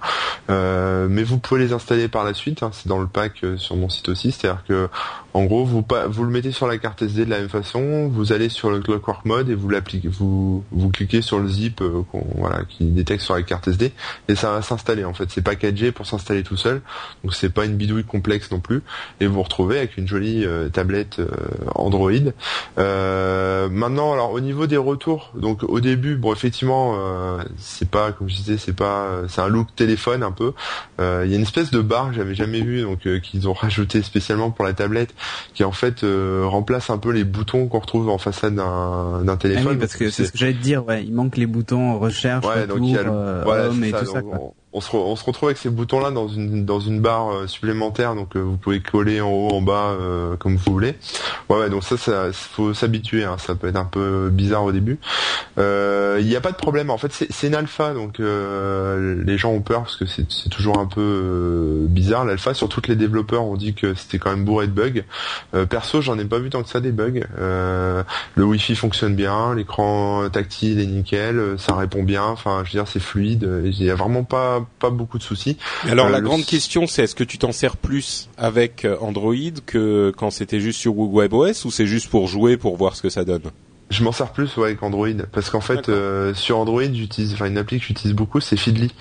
Euh, 0.51 1.07
mais 1.09 1.23
vous 1.23 1.39
pouvez 1.39 1.61
les 1.61 1.73
installer 1.73 2.09
par 2.09 2.25
la 2.25 2.35
suite. 2.35 2.63
hein, 2.63 2.71
c'est 2.73 2.89
dans 2.89 2.99
le 2.99 3.07
pack 3.07 3.45
sur 3.57 3.77
mon 3.77 3.89
site 3.89 4.09
aussi. 4.09 4.33
C'est-à-dire 4.33 4.65
que, 4.67 4.89
en 5.37 5.45
gros, 5.45 5.67
vous 5.67 5.85
vous 6.09 6.25
le 6.25 6.31
mettez 6.31 6.51
sur 6.51 6.67
la 6.67 6.79
carte 6.79 7.03
SD 7.03 7.27
de 7.27 7.31
la 7.31 7.41
même 7.41 7.51
façon. 7.51 8.09
Vous 8.09 8.33
allez 8.33 8.49
sur 8.49 8.71
le 8.71 8.81
Clockwork 8.81 9.27
Mode 9.27 9.51
et 9.51 9.55
vous 9.55 9.69
l'appliquez, 9.69 10.09
vous 10.09 10.65
vous 10.73 10.89
cliquez 10.89 11.21
sur 11.21 11.39
le 11.39 11.47
zip, 11.47 11.83
euh, 11.83 12.05
voilà, 12.37 12.63
qui 12.67 12.85
détecte 12.87 13.23
sur 13.23 13.35
la 13.35 13.43
carte 13.43 13.69
SD 13.69 13.93
et 14.29 14.35
ça 14.35 14.51
va 14.51 14.63
s'installer. 14.63 15.05
En 15.05 15.13
fait, 15.13 15.31
c'est 15.31 15.43
packagé 15.43 15.93
pour 15.93 16.07
s'installer 16.07 16.43
tout 16.43 16.57
seul. 16.57 16.81
Donc 17.23 17.35
c'est 17.35 17.51
pas 17.51 17.67
une 17.67 17.77
bidouille 17.77 18.05
complexe 18.05 18.51
non 18.51 18.61
plus. 18.61 18.83
Et 19.21 19.27
vous 19.27 19.35
vous 19.35 19.43
retrouvez 19.43 19.77
avec 19.77 19.99
une 19.99 20.09
jolie 20.09 20.47
euh, 20.47 20.71
tablette 20.71 21.19
euh, 21.19 21.29
Android. 21.75 22.11
Euh, 22.79 23.69
maintenant, 23.69 24.15
alors 24.15 24.33
au 24.33 24.41
niveau 24.41 24.67
des 24.67 24.79
retours, 24.79 25.33
donc 25.35 25.65
au 25.65 25.81
début, 25.81 26.17
bon 26.17 26.33
effectivement, 26.33 26.97
c'est 27.59 27.91
pas 27.91 28.13
comme 28.13 28.31
je 28.31 28.37
disais, 28.37 28.57
c'est 28.57 28.75
pas, 28.75 29.09
c'est 29.29 29.43
un 29.43 29.49
look 29.49 29.69
téléphone 29.77 30.23
un 30.23 30.33
peu. 30.33 30.53
Il 30.99 31.31
y 31.31 31.35
a 31.35 31.37
une 31.37 31.43
espèce 31.43 31.71
de 31.71 31.81
barre 31.81 32.09
que 32.09 32.15
j'avais 32.15 32.35
jamais 32.35 32.63
vu, 32.63 32.83
donc 32.83 33.01
qu'ils 33.21 33.49
ont 33.49 33.53
rajouté 33.67 34.03
spécialement 34.03 34.51
pour 34.51 34.65
la 34.65 34.73
tablette, 34.73 35.15
qui 35.55 35.65
en 35.65 35.73
fait 35.73 36.05
euh, 36.05 36.43
remplace 36.47 36.91
un 36.91 36.99
peu 36.99 37.11
les 37.11 37.25
boutons 37.25 37.67
qu'on 37.69 37.79
retrouve 37.79 38.09
en 38.09 38.19
façade 38.19 38.55
d'un 38.55 39.23
d'un 39.25 39.33
Ah 39.35 39.37
téléphone. 39.37 39.73
oui, 39.73 39.77
parce 39.79 39.95
que 39.97 40.11
c'est 40.11 40.25
ce 40.25 40.33
que 40.33 40.39
j'allais 40.39 40.55
te 40.55 40.63
dire, 40.63 40.85
ouais. 40.87 41.05
Il 41.05 41.13
manque 41.15 41.37
les 41.37 41.47
boutons 41.47 41.99
recherche, 41.99 42.45
Ouais, 42.47 42.67
donc 42.67 42.79
il 42.83 42.91
y 42.91 42.99
a 42.99 43.03
le- 43.03 43.11
euh, 43.13 43.43
voilà, 43.45 43.69
et 43.69 43.91
ça, 43.91 44.01
tout 44.01 44.07
ça, 44.13 44.21
donc 44.21 44.31
quoi. 44.31 44.39
on, 44.41 44.53
on 44.77 45.17
se 45.17 45.25
retrouve 45.25 45.49
avec 45.49 45.59
ces 45.59 45.71
boutons-là 45.71 46.11
dans 46.11 46.29
une 46.29 46.65
dans 46.65 46.81
une 46.81 47.01
barre 47.01 47.33
euh, 47.33 47.47
supplémentaire, 47.47 48.15
donc 48.15 48.37
euh, 48.37 48.41
vous 48.41 48.57
pouvez 48.57 48.81
coller 48.81 49.21
en 49.21 49.31
haut, 49.31 49.49
en 49.51 49.63
bas, 49.63 49.97
euh, 49.99 50.37
comme 50.37 50.57
vous 50.57 50.73
voulez. 50.73 50.97
Ouais, 51.49 51.59
ouais, 51.59 51.71
donc 51.71 51.83
ça, 51.83 51.97
ça 51.97 52.31
faut 52.33 52.75
s'habituer. 52.75 53.25
hein, 53.25 53.37
ça 53.39 53.55
peut 53.55 53.69
être 53.69 53.77
un 53.77 53.85
peu 53.85 54.29
bizarre 54.31 54.65
au 54.65 54.73
début. 54.73 54.99
Il 55.57 56.27
n'y 56.27 56.37
a 56.37 56.41
pas 56.41 56.53
de 56.53 56.57
problème. 56.57 56.91
En 56.91 56.99
fait, 56.99 57.13
c'est 57.13 57.47
une 57.47 57.55
alpha, 57.55 57.95
donc 57.95 58.19
les 58.19 59.39
gens 59.39 59.53
ont 59.53 59.61
peur 59.61 59.83
parce 59.83 59.97
que 59.97 60.05
c'est 60.07 60.49
toujours 60.51 60.79
un 60.79 60.87
peu 60.87 61.87
bizarre. 61.89 62.25
L'alpha, 62.25 62.53
sur 62.55 62.69
toutes 62.69 62.89
les 62.89 62.97
développeurs 62.97 63.45
ont 63.45 63.57
dit 63.57 63.75
que 63.75 63.95
c'était 63.95 64.19
quand 64.19 64.31
même 64.31 64.45
bourré 64.45 64.67
de 64.67 64.73
bugs. 64.73 65.03
Perso, 65.67 66.01
j'en 66.03 66.19
ai 66.19 66.25
pas 66.25 66.39
vu 66.39 66.51
tant 66.51 66.63
que 66.63 66.69
ça 66.69 66.81
des 66.81 66.93
bugs. 66.93 67.21
Le 67.39 68.45
Wi-Fi 68.45 68.75
fonctionne 68.77 69.15
bien, 69.15 69.55
l'écran 69.55 70.29
tactile 70.31 70.81
est 70.81 70.87
nickel, 70.87 71.57
ça 71.59 71.75
répond 71.75 72.03
bien. 72.03 72.25
Enfin, 72.25 72.63
je 72.65 72.73
veux 72.73 72.83
dire, 72.83 72.89
c'est 72.89 73.01
fluide. 73.01 73.49
Il 73.65 73.83
y 73.83 73.91
a 73.91 73.95
vraiment 73.95 74.25
pas 74.25 74.66
pas 74.79 74.91
beaucoup 74.91 75.19
de 75.19 75.23
soucis. 75.23 75.57
Alors 75.89 76.07
Euh, 76.07 76.11
la 76.11 76.19
le- 76.19 76.25
grande 76.25 76.45
question 76.45 76.87
c'est 76.87 77.05
est-ce 77.05 77.15
que 77.15 77.25
tu 77.25 77.39
t'en 77.39 77.53
sers 77.53 77.77
plus 77.77 78.29
avec 78.37 78.85
euh, 78.85 78.97
Android 79.01 79.35
que 79.67 80.13
quand 80.17 80.31
c'était 80.31 80.61
juste 80.61 80.81
sur 80.81 80.95
WebOS 80.97 81.65
ou 81.65 81.71
c'est 81.71 81.87
juste 81.87 82.09
pour 82.09 82.27
jouer 82.29 82.57
pour 82.57 82.77
voir 82.77 82.97
ce 82.97 83.03
que 83.03 83.09
ça 83.11 83.25
donne? 83.25 83.43
Je 83.89 84.03
m'en 84.03 84.11
sers 84.11 84.33
plus 84.33 84.57
ouais, 84.57 84.65
avec 84.67 84.83
Android 84.83 85.07
parce 85.31 85.49
qu'en 85.49 85.61
fait 85.61 85.89
euh, 85.89 86.35
sur 86.35 86.59
Android 86.59 86.83
j'utilise 86.93 87.33
enfin 87.35 87.47
une 87.47 87.57
appli 87.57 87.79
que 87.79 87.85
j'utilise 87.87 88.15
beaucoup 88.17 88.41
c'est 88.41 88.57
Feedly 88.57 88.93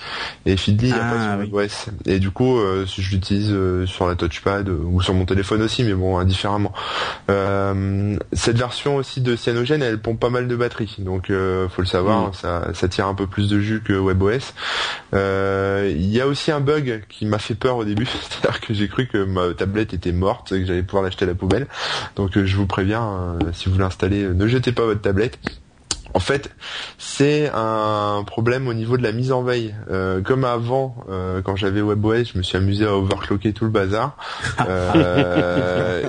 et 0.46 0.58
Feedly 0.58 0.90
il 0.90 0.96
y 0.96 1.00
a 1.00 1.08
Ah, 1.10 1.14
pas 1.38 1.46
sur 1.48 1.56
oui. 1.56 1.66
iOS 1.66 1.92
et 2.06 2.20
du 2.20 2.30
coup 2.30 2.60
euh, 2.60 2.86
je 2.86 3.10
l'utilise 3.10 3.50
euh, 3.52 3.88
sur 3.88 4.08
la 4.08 4.14
touchpad 4.16 4.70
euh, 4.70 4.78
ou 4.86 5.02
sur 5.02 5.16
mon 5.16 5.26
téléphone 5.26 5.64
aussi 5.64 5.84
mais 5.84 5.94
bon 5.96 6.20
indifféremment. 6.20 6.72
Euh, 7.32 8.16
cette 8.34 8.58
version 8.58 8.98
aussi 8.98 9.22
de 9.22 9.36
Cyanogen 9.36 9.82
elle 9.82 10.00
pompe 10.00 10.20
pas 10.20 10.30
mal 10.30 10.48
de 10.48 10.56
batterie 10.56 10.96
donc 11.00 11.30
euh, 11.32 11.68
faut 11.68 11.82
le 11.82 11.88
savoir 11.88 12.30
Mm. 12.30 12.34
ça, 12.34 12.68
ça 12.74 12.88
tire 12.88 13.08
un 13.08 13.16
peu 13.16 13.26
plus 13.28 13.50
de 13.50 13.60
jus 13.60 13.82
que 13.84 13.94
WebOS. 13.94 14.54
Euh, 15.14 15.92
Il 15.96 16.08
y 16.12 16.22
a 16.22 16.28
aussi 16.28 16.52
un 16.52 16.60
bug 16.60 17.04
qui 17.10 17.26
m'a 17.26 17.40
fait 17.40 17.56
peur 17.56 17.78
au 17.78 17.84
début 17.86 18.06
c'est-à-dire 18.30 18.62
que 18.62 18.74
j'ai 18.74 18.88
cru 18.88 19.08
que 19.08 19.24
ma 19.24 19.54
tablette 19.54 19.94
était 19.94 20.12
morte 20.12 20.52
et 20.52 20.62
que 20.62 20.66
j'allais 20.68 20.84
pouvoir 20.84 21.04
l'acheter 21.04 21.26
à 21.26 21.28
la 21.28 21.36
poubelle 21.36 21.68
donc 22.16 22.38
euh, 22.38 22.46
je 22.46 22.56
vous 22.56 22.68
préviens 22.68 23.04
euh, 23.04 23.40
si 23.54 23.70
vous 23.70 23.78
l'installez 23.80 24.24
ne 24.28 24.48
jetez 24.48 24.72
pas 24.76 24.86
votre 24.86 25.02
tablette 25.02 25.40
en 26.16 26.20
fait, 26.20 26.50
c'est 26.98 27.52
un 27.54 28.24
problème 28.26 28.70
au 28.70 28.74
niveau 28.74 28.96
de 28.96 29.04
la 29.04 29.12
mise 29.12 29.34
en 29.34 29.44
veille. 29.44 29.76
Euh, 29.92 30.22
comme 30.22 30.46
avant, 30.46 30.96
euh, 31.10 31.42
quand 31.42 31.58
j'avais 31.58 31.82
WebOS, 31.82 32.32
je 32.34 32.38
me 32.38 32.44
suis 32.44 32.56
amusé 32.56 32.86
à 32.86 32.96
overclocker 32.96 33.52
tout 33.52 33.66
le 33.66 33.70
bazar. 33.70 34.16
Euh, 34.62 36.08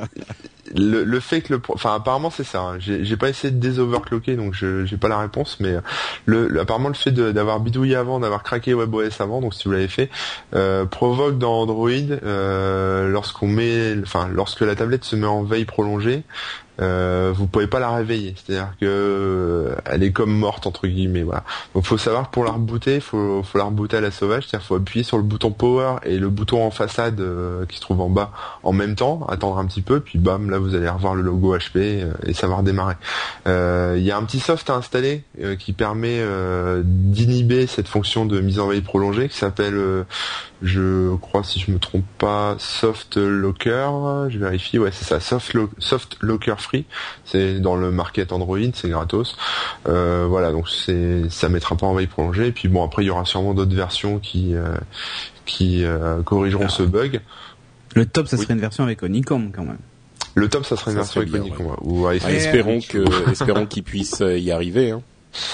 le, 0.76 1.20
fait 1.20 1.40
que 1.40 1.54
le, 1.54 1.62
enfin 1.70 1.94
apparemment 1.94 2.30
c'est 2.30 2.44
ça. 2.44 2.60
hein. 2.60 2.76
J'ai 2.78 3.16
pas 3.16 3.28
essayé 3.28 3.52
de 3.52 3.58
désoverclocker, 3.58 4.36
donc 4.36 4.54
je 4.54 4.84
j'ai 4.84 4.96
pas 4.96 5.08
la 5.08 5.18
réponse. 5.18 5.58
Mais 5.58 5.74
apparemment 6.60 6.88
le 6.88 6.94
fait 6.94 7.10
d'avoir 7.10 7.58
bidouillé 7.58 7.96
avant, 7.96 8.20
d'avoir 8.20 8.44
craqué 8.44 8.74
WebOS 8.74 9.20
avant, 9.20 9.40
donc 9.40 9.54
si 9.54 9.64
vous 9.64 9.72
l'avez 9.72 9.88
fait, 9.88 10.08
provoque 10.90 11.38
dans 11.38 11.62
Android 11.62 11.90
lorsqu'on 12.22 13.48
met, 13.48 13.96
enfin 14.02 14.28
lorsque 14.32 14.60
la 14.60 14.76
tablette 14.76 15.04
se 15.04 15.16
met 15.16 15.26
en 15.26 15.42
veille 15.42 15.64
prolongée, 15.64 16.22
euh, 16.80 17.32
vous 17.34 17.46
pouvez 17.46 17.66
pas 17.66 17.78
la 17.80 17.90
réveiller. 17.90 18.34
C'est-à-dire 18.36 18.72
que 18.80 18.86
euh, 18.86 19.74
elle 19.86 20.02
est 20.02 20.12
comme 20.12 20.32
morte 20.36 20.66
entre 20.66 20.86
guillemets. 20.86 21.22
Voilà. 21.22 21.44
Donc 21.74 21.84
faut 21.84 21.98
savoir 21.98 22.30
pour 22.30 22.44
la 22.44 22.52
rebooter, 22.52 23.00
faut 23.00 23.42
faut 23.42 23.58
la 23.58 23.64
rebooter 23.64 23.96
à 23.98 24.00
la 24.00 24.10
sauvage. 24.10 24.46
C'est-à-dire 24.48 24.66
faut 24.66 24.76
appuyer 24.76 25.04
sur 25.04 25.16
le 25.16 25.22
bouton 25.22 25.50
power 25.50 25.96
et 26.04 26.18
le 26.18 26.28
bouton 26.28 26.64
en 26.64 26.70
façade 26.70 27.20
euh, 27.20 27.64
qui 27.66 27.76
se 27.76 27.80
trouve 27.80 28.00
en 28.00 28.08
bas 28.10 28.32
en 28.62 28.72
même 28.72 28.94
temps, 28.94 29.26
attendre 29.28 29.58
un 29.58 29.64
petit 29.66 29.82
peu, 29.82 30.00
puis 30.00 30.18
bam, 30.18 30.50
là 30.50 30.58
vous 30.58 30.74
allez 30.74 30.88
revoir 30.88 31.14
le 31.14 31.22
logo 31.22 31.56
HP 31.56 31.76
euh, 31.76 32.12
et 32.26 32.32
ça 32.34 32.46
va 32.46 32.56
redémarrer. 32.56 32.94
Euh, 33.46 33.94
Il 33.98 34.04
y 34.04 34.10
a 34.10 34.16
un 34.16 34.24
petit 34.24 34.40
soft 34.40 34.68
à 34.70 34.74
installer 34.74 35.22
euh, 35.42 35.56
qui 35.56 35.72
permet 35.72 36.18
euh, 36.20 36.82
d'inhiber 36.84 37.66
cette 37.66 37.88
fonction 37.88 38.26
de 38.26 38.40
mise 38.40 38.58
en 38.60 38.68
veille 38.68 38.80
prolongée 38.82 39.28
qui 39.28 39.36
s'appelle 39.36 39.74
euh, 39.76 40.04
je 40.62 41.14
crois 41.16 41.42
si 41.44 41.60
je 41.60 41.70
me 41.70 41.78
trompe 41.78 42.04
pas 42.18 42.56
Soft 42.58 43.16
Locker 43.18 43.88
je 44.30 44.38
vérifie 44.38 44.78
ouais 44.78 44.90
c'est 44.92 45.04
ça 45.04 45.20
Soft, 45.20 45.52
Lo- 45.54 45.70
Soft 45.78 46.16
Locker 46.20 46.54
Free 46.66 46.84
c'est 47.24 47.60
dans 47.60 47.76
le 47.76 47.90
market 47.90 48.32
Android 48.32 48.58
c'est 48.74 48.88
gratos 48.88 49.36
Euh, 49.88 50.26
voilà 50.28 50.52
donc 50.52 50.68
c'est 50.68 51.30
ça 51.30 51.48
mettra 51.48 51.76
pas 51.76 51.86
en 51.86 51.94
veille 51.94 52.06
prolongée 52.06 52.48
et 52.48 52.52
puis 52.52 52.68
bon 52.68 52.84
après 52.84 53.02
il 53.04 53.06
y 53.06 53.10
aura 53.10 53.24
sûrement 53.24 53.54
d'autres 53.54 53.74
versions 53.76 54.18
qui 54.18 54.54
euh, 54.54 54.74
qui 55.46 55.84
euh, 55.84 56.22
corrigeront 56.22 56.68
ce 56.68 56.82
bug 56.82 57.20
Le 57.94 58.04
top, 58.04 58.26
ça 58.28 58.36
Oui. 58.36 58.42
serait 58.42 58.54
une 58.54 58.60
version 58.60 58.84
avec 58.84 59.02
Honeycomb 59.02 59.50
quand 59.54 59.64
même. 59.64 59.78
le 60.34 60.48
top 60.48 60.66
ça 60.66 60.76
serait 60.76 60.90
une 60.90 60.96
Ça 60.98 61.02
version 61.02 61.20
serait 61.22 61.30
bien, 61.30 61.40
iconique 61.46 61.60
ouais. 61.60 61.76
ou 61.82 62.06
avec- 62.08 62.22
Ah, 62.26 62.32
espérons 62.32 62.80
que, 62.80 63.30
espérons 63.30 63.66
qu'ils 63.66 63.84
puissent 63.84 64.22
y 64.26 64.50
arriver. 64.50 64.90
Hein. 64.90 65.02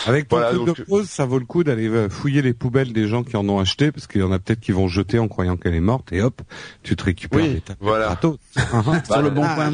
Avec 0.07 0.29
ton 0.29 0.37
Voilà, 0.37 0.53
truc 0.53 0.67
donc- 0.67 0.77
de 0.79 0.83
pause, 0.85 1.09
ça 1.09 1.25
vaut 1.27 1.39
le 1.39 1.45
coup 1.45 1.65
d'aller 1.65 1.89
euh, 1.89 2.09
fouiller 2.09 2.43
les 2.43 2.53
poubelles 2.55 2.93
des 2.93 3.07
gens 3.09 3.23
qui 3.23 3.37
en 3.37 3.49
ont 3.49 3.59
acheté, 3.59 3.93
parce 3.93 4.07
qu'il 4.07 4.21
y 4.21 4.25
en 4.25 4.33
a 4.33 4.39
peut-être 4.39 4.61
qui 4.61 4.73
vont 4.73 4.89
jeter 4.89 5.19
en 5.19 5.29
croyant 5.29 5.57
qu'elle 5.57 5.75
est 5.75 5.81
morte, 5.81 6.13
et 6.13 6.21
hop, 6.23 6.43
tu 6.83 6.97
te 6.97 7.05
récupères 7.05 7.41
Oui, 7.41 7.49
des 7.55 7.61
tablettes 7.61 7.79
voilà. 7.81 8.07
gratos. 8.07 8.39
Sur 9.07 9.23
le 9.23 9.31
bon 9.31 9.43
Ah, 9.45 9.55
point, 9.55 9.73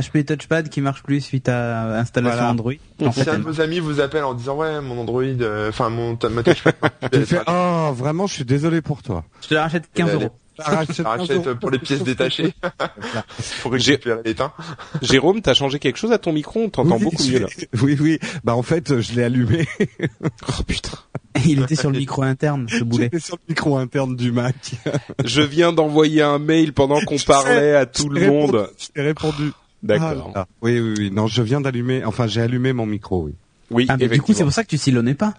HP 0.00 0.24
Touchpad 0.24 0.68
qui 0.68 0.80
marche 0.80 1.02
plus 1.02 1.20
suite 1.20 1.48
à 1.48 1.98
installation 1.98 2.36
Voilà. 2.38 2.50
Android. 2.52 2.72
En 3.02 3.12
fait, 3.12 3.24
si 3.24 3.30
un 3.30 3.38
de 3.38 3.44
vos 3.44 3.60
amis 3.60 3.80
vous 3.80 4.00
appelle 4.00 4.24
en 4.24 4.34
disant 4.34 4.56
ouais 4.56 4.80
mon 4.80 4.98
Android 5.00 5.22
euh, 5.22 5.70
enfin 5.70 5.88
mon 5.90 6.18
ma 6.30 6.42
touchpad 6.42 6.74
Tu 7.12 7.24
fais, 7.26 7.40
oh, 7.46 7.90
vraiment, 7.94 8.26
je 8.26 8.34
suis 8.34 8.44
désolé 8.44 8.80
pour 8.82 9.02
toi. 9.02 9.24
je 9.42 9.48
te 9.48 9.54
la 9.54 9.62
rachète 9.62 9.88
15 9.94 10.10
Elle 10.12 10.30
rachète 10.58 11.54
pour 11.54 11.70
les 11.70 11.78
pièces 11.78 12.02
détachées 12.02 12.54
pour 13.62 13.72
récupérer 13.72 14.34
Jérôme, 15.02 15.40
t'as 15.40 15.54
changé 15.54 15.78
quelque 15.78 15.96
chose 15.98 16.12
à 16.12 16.18
ton 16.18 16.32
micro 16.32 16.60
On 16.60 16.68
t'entend 16.68 16.96
Oui, 16.96 17.04
beaucoup 17.04 17.24
mieux 17.24 17.38
là. 17.40 17.46
Oui, 17.82 17.96
oui. 18.00 18.18
Bah 18.44 18.54
en 18.54 18.62
fait, 18.62 19.00
je 19.00 19.14
l'ai 19.14 19.22
allumé. 19.22 19.66
Oh 20.48 20.62
putain. 20.66 20.98
Il 21.46 21.62
était 21.62 21.76
sur 21.76 21.90
le 21.90 21.98
micro 21.98 22.22
interne, 22.22 22.66
ce 22.68 22.82
boulet. 22.84 23.04
J'étais 23.04 23.20
sur 23.20 23.36
le 23.36 23.42
micro 23.48 23.76
interne 23.76 24.16
du 24.16 24.32
Mac. 24.32 24.72
Je 25.24 25.42
viens 25.42 25.72
d'envoyer 25.72 26.22
un 26.22 26.38
mail 26.38 26.72
pendant 26.72 27.00
qu'on 27.00 27.18
parlait 27.18 27.54
sais, 27.54 27.76
à 27.76 27.86
tout 27.86 28.08
le 28.08 28.26
monde. 28.26 28.56
répondu, 28.56 28.72
Je 28.78 28.86
t'ai 28.88 29.02
répondu. 29.02 29.52
D'accord. 29.82 30.32
Ah, 30.34 30.46
oui, 30.60 30.78
oui, 30.80 30.94
oui. 30.98 31.10
Non, 31.10 31.26
je 31.26 31.42
viens 31.42 31.60
d'allumer. 31.60 32.04
Enfin, 32.04 32.26
j'ai 32.26 32.42
allumé 32.42 32.72
mon 32.72 32.86
micro. 32.86 33.24
Oui. 33.24 33.34
Oui, 33.70 33.86
Ah, 33.88 33.96
mais 33.96 34.08
du 34.08 34.20
coup, 34.20 34.32
c'est 34.32 34.42
pour 34.42 34.52
ça 34.52 34.64
que 34.64 34.68
tu 34.68 34.78
silonnais 34.78 35.14
pas. 35.14 35.34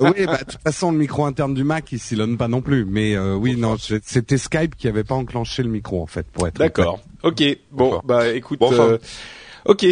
Oui, 0.00 0.26
bah 0.26 0.38
de 0.38 0.44
toute 0.44 0.62
façon, 0.62 0.92
le 0.92 0.98
micro 0.98 1.24
interne 1.24 1.54
du 1.54 1.64
Mac, 1.64 1.90
il 1.92 1.98
sillonne 1.98 2.36
pas 2.36 2.48
non 2.48 2.60
plus. 2.60 2.84
Mais 2.84 3.14
euh, 3.16 3.34
oui, 3.34 3.56
non, 3.56 3.76
c'était 3.78 4.38
Skype 4.38 4.76
qui 4.76 4.88
avait 4.88 5.04
pas 5.04 5.14
enclenché 5.14 5.62
le 5.62 5.70
micro 5.70 6.02
en 6.02 6.06
fait, 6.06 6.26
pour 6.26 6.46
être. 6.46 6.58
D'accord. 6.58 7.00
Ok. 7.22 7.42
Bon, 7.72 8.00
bah 8.04 8.28
écoute. 8.32 8.58
Bon, 8.60 8.68
enfin. 8.68 8.84
euh, 8.84 8.98
Ok. 9.66 9.86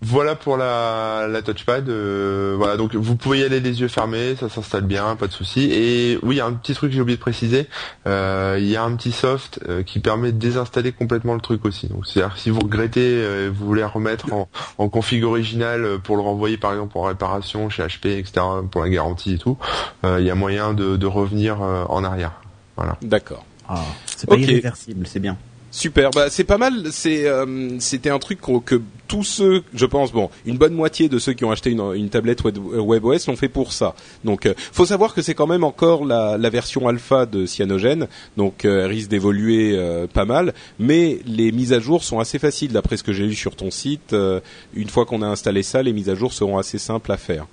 Voilà 0.00 0.36
pour 0.36 0.56
la, 0.56 1.26
la 1.28 1.42
touchpad. 1.42 1.88
euh, 1.88 2.54
voilà, 2.56 2.76
donc 2.76 2.94
vous 2.94 3.16
pouvez 3.16 3.40
y 3.40 3.44
aller 3.44 3.58
les 3.58 3.80
yeux 3.80 3.88
fermés, 3.88 4.36
ça 4.36 4.48
s'installe 4.48 4.84
bien, 4.84 5.16
pas 5.16 5.26
de 5.26 5.32
souci. 5.32 5.70
Et 5.72 6.18
oui, 6.22 6.36
il 6.36 6.38
y 6.38 6.40
a 6.40 6.46
un 6.46 6.52
petit 6.52 6.72
truc 6.72 6.90
que 6.90 6.94
j'ai 6.94 7.02
oublié 7.02 7.16
de 7.16 7.20
préciser. 7.20 7.66
euh, 8.06 8.56
Il 8.60 8.68
y 8.68 8.76
a 8.76 8.84
un 8.84 8.94
petit 8.94 9.10
soft 9.10 9.58
euh, 9.68 9.82
qui 9.82 9.98
permet 9.98 10.30
de 10.30 10.38
désinstaller 10.38 10.92
complètement 10.92 11.34
le 11.34 11.40
truc 11.40 11.64
aussi. 11.64 11.88
Donc 11.88 12.06
c'est-à-dire 12.06 12.34
que 12.34 12.40
si 12.40 12.50
vous 12.50 12.60
regrettez, 12.60 13.00
euh, 13.04 13.50
vous 13.52 13.66
voulez 13.66 13.82
remettre 13.84 14.32
en, 14.32 14.48
en 14.78 14.88
config 14.88 15.24
original 15.24 15.84
euh, 15.84 15.98
pour 15.98 16.14
le 16.16 16.22
renvoyer 16.22 16.58
par 16.58 16.72
exemple 16.72 16.96
en 16.96 17.02
réparation 17.02 17.68
chez 17.68 17.82
HP, 17.82 18.18
etc. 18.18 18.46
pour 18.70 18.82
la 18.82 18.88
garantie 18.90 19.34
et 19.34 19.38
tout, 19.38 19.58
euh, 20.04 20.18
il 20.20 20.26
y 20.26 20.30
a 20.30 20.34
moyen 20.36 20.74
de, 20.74 20.96
de 20.96 21.06
revenir 21.06 21.60
euh, 21.60 21.84
en 21.88 22.04
arrière. 22.04 22.40
Voilà. 22.76 22.96
D'accord. 23.02 23.44
Ah, 23.68 23.82
c'est 24.06 24.28
pas 24.28 24.36
irréversible, 24.36 25.06
c'est 25.08 25.18
bien. 25.20 25.36
Super, 25.78 26.10
bah 26.10 26.28
c'est 26.28 26.42
pas 26.42 26.58
mal. 26.58 26.88
C'est 26.90 27.26
euh, 27.28 27.78
c'était 27.78 28.10
un 28.10 28.18
truc 28.18 28.40
que 28.64 28.82
tous 29.06 29.22
ceux, 29.22 29.62
je 29.72 29.86
pense, 29.86 30.10
bon, 30.10 30.28
une 30.44 30.58
bonne 30.58 30.74
moitié 30.74 31.08
de 31.08 31.20
ceux 31.20 31.34
qui 31.34 31.44
ont 31.44 31.52
acheté 31.52 31.70
une, 31.70 31.94
une 31.94 32.08
tablette 32.10 32.42
web, 32.42 32.58
WebOS 32.58 33.28
l'ont 33.28 33.36
fait 33.36 33.48
pour 33.48 33.72
ça. 33.72 33.94
Donc, 34.24 34.46
euh, 34.46 34.54
faut 34.72 34.86
savoir 34.86 35.14
que 35.14 35.22
c'est 35.22 35.34
quand 35.34 35.46
même 35.46 35.62
encore 35.62 36.04
la, 36.04 36.36
la 36.36 36.50
version 36.50 36.88
alpha 36.88 37.26
de 37.26 37.46
Cyanogen, 37.46 38.08
donc 38.36 38.64
euh, 38.64 38.84
elle 38.86 38.90
risque 38.90 39.08
d'évoluer 39.08 39.76
euh, 39.76 40.08
pas 40.08 40.24
mal. 40.24 40.52
Mais 40.80 41.20
les 41.26 41.52
mises 41.52 41.72
à 41.72 41.78
jour 41.78 42.02
sont 42.02 42.18
assez 42.18 42.40
faciles, 42.40 42.72
d'après 42.72 42.96
ce 42.96 43.04
que 43.04 43.12
j'ai 43.12 43.24
lu 43.26 43.36
sur 43.36 43.54
ton 43.54 43.70
site. 43.70 44.14
Euh, 44.14 44.40
une 44.74 44.88
fois 44.88 45.06
qu'on 45.06 45.22
a 45.22 45.26
installé 45.28 45.62
ça, 45.62 45.80
les 45.84 45.92
mises 45.92 46.08
à 46.10 46.16
jour 46.16 46.32
seront 46.32 46.58
assez 46.58 46.78
simples 46.78 47.12
à 47.12 47.16
faire. 47.16 47.46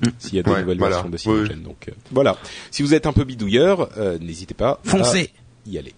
Mm. 0.00 0.06
S'il 0.18 0.34
y 0.36 0.38
a 0.38 0.42
des 0.42 0.50
Ouais, 0.50 0.60
nouvelles 0.62 0.78
voilà. 0.78 0.94
versions 1.02 1.10
de 1.10 1.18
Cyanogen. 1.18 1.62
Donc 1.62 1.90
voilà. 2.10 2.38
Si 2.70 2.82
vous 2.82 2.94
êtes 2.94 3.04
un 3.04 3.12
peu 3.12 3.24
bidouilleur, 3.24 3.90
n'hésitez 4.22 4.54
pas 4.54 4.80
Foncez 4.82 5.30
à 5.66 5.70
y 5.70 5.76
aller. 5.78 5.92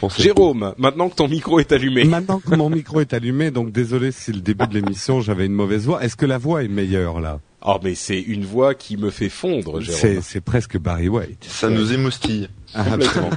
Foncez. 0.00 0.22
Jérôme, 0.22 0.74
maintenant 0.78 1.08
que 1.08 1.16
ton 1.16 1.28
micro 1.28 1.58
est 1.58 1.72
allumé. 1.72 2.04
Maintenant 2.04 2.38
que 2.40 2.54
mon 2.54 2.70
micro 2.70 3.00
est 3.00 3.12
allumé, 3.12 3.50
donc 3.50 3.72
désolé 3.72 4.12
si 4.12 4.32
le 4.32 4.40
début 4.40 4.66
de 4.68 4.74
l'émission 4.74 5.20
j'avais 5.20 5.46
une 5.46 5.52
mauvaise 5.52 5.86
voix. 5.86 6.02
Est-ce 6.04 6.16
que 6.16 6.26
la 6.26 6.38
voix 6.38 6.62
est 6.62 6.68
meilleure 6.68 7.20
là? 7.20 7.40
Oh 7.66 7.76
mais 7.82 7.96
c'est 7.96 8.20
une 8.20 8.44
voix 8.44 8.74
qui 8.76 8.96
me 8.96 9.10
fait 9.10 9.28
fondre, 9.28 9.82
C'est 9.82 10.08
Jérôme. 10.10 10.22
c'est 10.22 10.40
presque 10.40 10.78
Barry 10.78 11.08
White. 11.08 11.44
Ça 11.48 11.68
nous 11.68 11.92
émoustille. 11.92 12.48
Ah, 12.74 12.84
Complètement. 12.84 13.30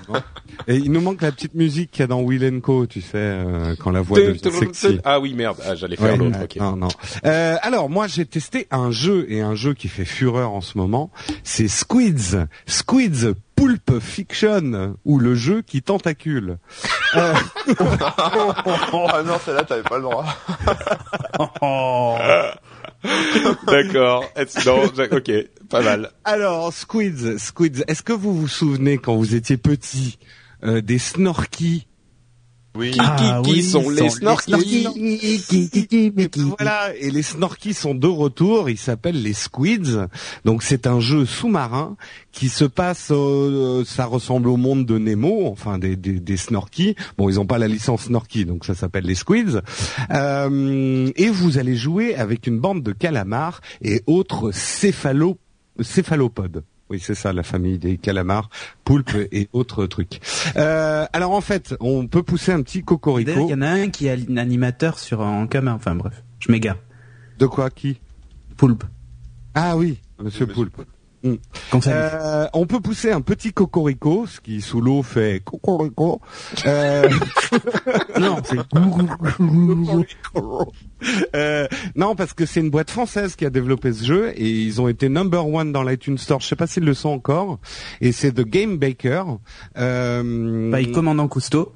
Et 0.67 0.75
il 0.75 0.91
nous 0.91 1.01
manque 1.01 1.23
la 1.23 1.31
petite 1.31 1.55
musique 1.55 1.89
qu'il 1.89 2.01
y 2.01 2.03
a 2.03 2.07
dans 2.07 2.21
Will 2.21 2.61
Co, 2.61 2.85
tu 2.85 3.01
sais, 3.01 3.09
euh, 3.15 3.75
quand 3.79 3.89
la 3.89 4.01
voix 4.01 4.19
devient 4.19 4.39
sexy. 4.51 4.99
Ah 5.03 5.19
oui 5.19 5.33
merde, 5.33 5.57
ah, 5.65 5.73
j'allais 5.73 5.95
faire 5.95 6.11
Ouais, 6.11 6.17
l'autre. 6.17 6.37
Non, 6.59 6.75
non. 6.75 6.89
Euh, 7.25 7.55
alors 7.63 7.89
moi 7.89 8.05
j'ai 8.05 8.25
testé 8.25 8.67
un 8.69 8.91
jeu 8.91 9.25
et 9.29 9.41
un 9.41 9.55
jeu 9.55 9.73
qui 9.73 9.87
fait 9.87 10.05
fureur 10.05 10.51
en 10.51 10.61
ce 10.61 10.77
moment, 10.77 11.09
c'est 11.43 11.67
Squids, 11.67 12.35
Squids 12.67 13.33
Pulp 13.61 13.99
Fiction 13.99 14.95
ou 15.05 15.19
le 15.19 15.35
jeu 15.35 15.61
qui 15.61 15.83
tentacule. 15.83 16.57
Euh, 17.13 17.33
ah 18.17 19.21
non, 19.25 19.37
celle-là, 19.45 19.65
t'avais 19.65 19.83
pas 19.83 19.97
le 19.97 20.03
droit. 20.03 20.25
D'accord. 23.67 24.23
Non, 24.65 24.83
ok, 25.11 25.31
pas 25.69 25.81
mal. 25.81 26.11
alors 26.23 26.71
Squids, 26.71 27.37
Squids, 27.37 27.83
est-ce 27.89 28.01
que 28.01 28.13
vous 28.13 28.33
vous 28.33 28.47
souvenez 28.47 28.97
quand 28.97 29.17
vous 29.17 29.35
étiez 29.35 29.57
petit 29.57 30.19
euh, 30.63 30.79
des 30.79 30.99
Snorky 30.99 31.85
Oui. 32.75 32.95
Ah, 32.99 33.41
qui 33.43 33.63
sont 33.63 33.89
les 33.89 34.09
Snorky 34.09 34.53
Voilà, 36.57 36.95
et 36.97 37.11
les 37.11 37.21
Snorky 37.21 37.73
sont 37.73 37.93
de 37.93 38.07
retour, 38.07 38.69
ils 38.69 38.77
s'appellent 38.77 39.21
les 39.21 39.33
Squids. 39.33 40.07
Donc 40.45 40.63
c'est 40.63 40.87
un 40.87 41.01
jeu 41.01 41.25
sous-marin 41.25 41.97
qui 42.31 42.47
se 42.47 42.63
passe, 42.63 43.09
euh, 43.11 43.83
ça 43.85 44.05
ressemble 44.05 44.47
au 44.47 44.55
monde 44.55 44.85
de 44.85 44.97
Nemo, 44.97 45.47
enfin 45.47 45.79
des, 45.79 45.97
des, 45.97 46.19
des 46.19 46.37
Snorky. 46.37 46.95
Bon, 47.17 47.29
ils 47.29 47.35
n'ont 47.35 47.45
pas 47.45 47.57
la 47.57 47.67
licence 47.67 48.03
Snorky, 48.03 48.45
donc 48.45 48.63
ça 48.63 48.73
s'appelle 48.73 49.05
les 49.05 49.15
Squids. 49.15 49.59
Euh, 50.11 51.11
et 51.15 51.29
vous 51.29 51.57
allez 51.57 51.75
jouer 51.75 52.15
avec 52.15 52.47
une 52.47 52.59
bande 52.59 52.83
de 52.83 52.93
calamars 52.93 53.59
et 53.81 54.01
autres 54.07 54.51
céphalo, 54.51 55.37
céphalopodes. 55.81 56.63
Oui, 56.91 56.99
c'est 56.99 57.15
ça, 57.15 57.31
la 57.31 57.43
famille 57.43 57.77
des 57.77 57.95
calamars, 57.95 58.49
poulpes 58.83 59.15
et 59.31 59.47
autres 59.53 59.85
trucs. 59.85 60.19
Euh, 60.57 61.05
alors 61.13 61.31
en 61.31 61.39
fait, 61.39 61.73
on 61.79 62.05
peut 62.05 62.21
pousser 62.21 62.51
un 62.51 62.61
petit 62.63 62.83
cocorico. 62.83 63.31
il 63.47 63.49
y 63.49 63.53
en 63.53 63.61
a 63.61 63.69
un 63.69 63.87
qui 63.87 64.07
est 64.07 64.29
un 64.29 64.35
animateur 64.35 64.99
sur 64.99 65.21
en 65.21 65.47
commun. 65.47 65.71
Enfin 65.71 65.95
bref, 65.95 66.21
je 66.39 66.51
m'égare. 66.51 66.75
De 67.39 67.45
quoi? 67.45 67.69
Qui? 67.69 68.01
Poulpe. 68.57 68.83
Ah 69.55 69.77
oui, 69.77 70.01
Monsieur 70.19 70.45
Monsieur 70.45 70.47
Poulpe. 70.47 70.81
Comme 71.69 71.81
ça. 71.81 71.91
Euh, 71.91 72.47
on 72.53 72.65
peut 72.65 72.79
pousser 72.79 73.11
un 73.11 73.21
petit 73.21 73.53
cocorico, 73.53 74.25
ce 74.25 74.41
qui 74.41 74.61
sous 74.61 74.81
l'eau 74.81 75.03
fait 75.03 75.41
cocorico. 75.43 76.21
Euh, 76.65 77.07
non, 78.19 78.37
c'est 78.43 78.57
euh, 81.35 81.67
non, 81.95 82.15
parce 82.15 82.33
que 82.33 82.45
c'est 82.45 82.59
une 82.59 82.69
boîte 82.69 82.89
française 82.89 83.35
qui 83.35 83.45
a 83.45 83.49
développé 83.49 83.93
ce 83.93 84.03
jeu 84.03 84.31
et 84.35 84.49
ils 84.49 84.81
ont 84.81 84.87
été 84.87 85.09
number 85.09 85.47
one 85.47 85.71
dans 85.71 85.83
l'iTunes 85.83 86.17
Store. 86.17 86.41
Je 86.41 86.47
sais 86.47 86.55
pas 86.55 86.67
s'ils 86.67 86.85
le 86.85 86.93
sont 86.93 87.09
encore. 87.09 87.59
Et 88.01 88.11
c'est 88.11 88.31
The 88.31 88.45
Game 88.45 88.77
Baker. 88.77 89.23
Euh, 89.77 90.71
by 90.71 90.91
commandant 90.91 91.27
Cousteau. 91.27 91.73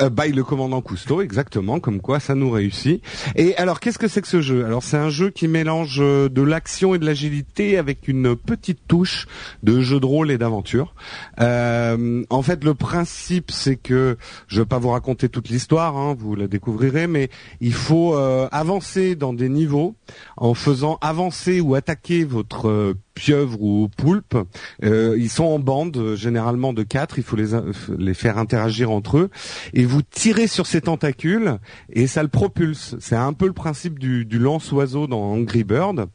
Euh, 0.00 0.10
by 0.10 0.32
le 0.32 0.42
commandant 0.42 0.80
Cousteau, 0.80 1.22
exactement, 1.22 1.78
comme 1.78 2.00
quoi 2.00 2.18
ça 2.18 2.34
nous 2.34 2.50
réussit. 2.50 3.00
Et 3.36 3.54
alors, 3.56 3.78
qu'est-ce 3.78 3.98
que 3.98 4.08
c'est 4.08 4.22
que 4.22 4.26
ce 4.28 4.40
jeu? 4.40 4.64
Alors, 4.64 4.82
c'est 4.82 4.96
un 4.96 5.08
jeu 5.08 5.30
qui 5.30 5.46
mélange 5.46 5.98
euh, 6.00 6.28
de 6.28 6.42
l'action 6.42 6.96
et 6.96 6.98
de 6.98 7.06
l'agilité 7.06 7.78
avec 7.78 8.08
une 8.08 8.34
petite 8.34 8.80
touche 8.88 9.28
de 9.62 9.80
jeu 9.80 10.00
de 10.00 10.06
rôle 10.06 10.32
et 10.32 10.38
d'aventure. 10.38 10.96
Euh, 11.40 12.24
en 12.28 12.42
fait, 12.42 12.64
le 12.64 12.74
principe, 12.74 13.52
c'est 13.52 13.76
que 13.76 14.16
je 14.48 14.62
vais 14.62 14.66
pas 14.66 14.80
vous 14.80 14.88
raconter 14.88 15.28
toute 15.28 15.48
l'histoire, 15.48 15.96
hein, 15.96 16.16
vous 16.18 16.34
la 16.34 16.48
découvrirez, 16.48 17.06
mais 17.06 17.30
il 17.60 17.72
faut 17.72 18.16
euh, 18.16 18.48
avancer 18.50 19.14
dans 19.14 19.32
des 19.32 19.48
niveaux 19.48 19.94
en 20.36 20.54
faisant 20.54 20.98
avancer 21.02 21.60
ou 21.60 21.76
attaquer 21.76 22.24
votre 22.24 22.96
pieuvre 23.14 23.62
ou 23.62 23.88
poulpe. 23.96 24.36
Ils 24.82 25.30
sont 25.30 25.44
en 25.44 25.60
bande, 25.60 26.14
généralement 26.16 26.72
de 26.72 26.82
quatre. 26.82 27.18
Il 27.18 27.22
faut 27.22 27.36
les, 27.36 27.50
les 27.96 28.14
faire 28.14 28.38
interagir 28.38 28.90
entre 28.90 29.18
eux. 29.18 29.30
Et 29.84 29.86
vous 29.86 30.00
tirez 30.00 30.46
sur 30.46 30.66
ces 30.66 30.80
tentacules 30.80 31.58
et 31.92 32.06
ça 32.06 32.22
le 32.22 32.30
propulse. 32.30 32.96
C'est 33.00 33.16
un 33.16 33.34
peu 33.34 33.46
le 33.46 33.52
principe 33.52 33.98
du, 33.98 34.24
du 34.24 34.38
lance-oiseau 34.38 35.06
dans 35.06 35.20
Angry 35.20 35.62
Bird. 35.62 36.06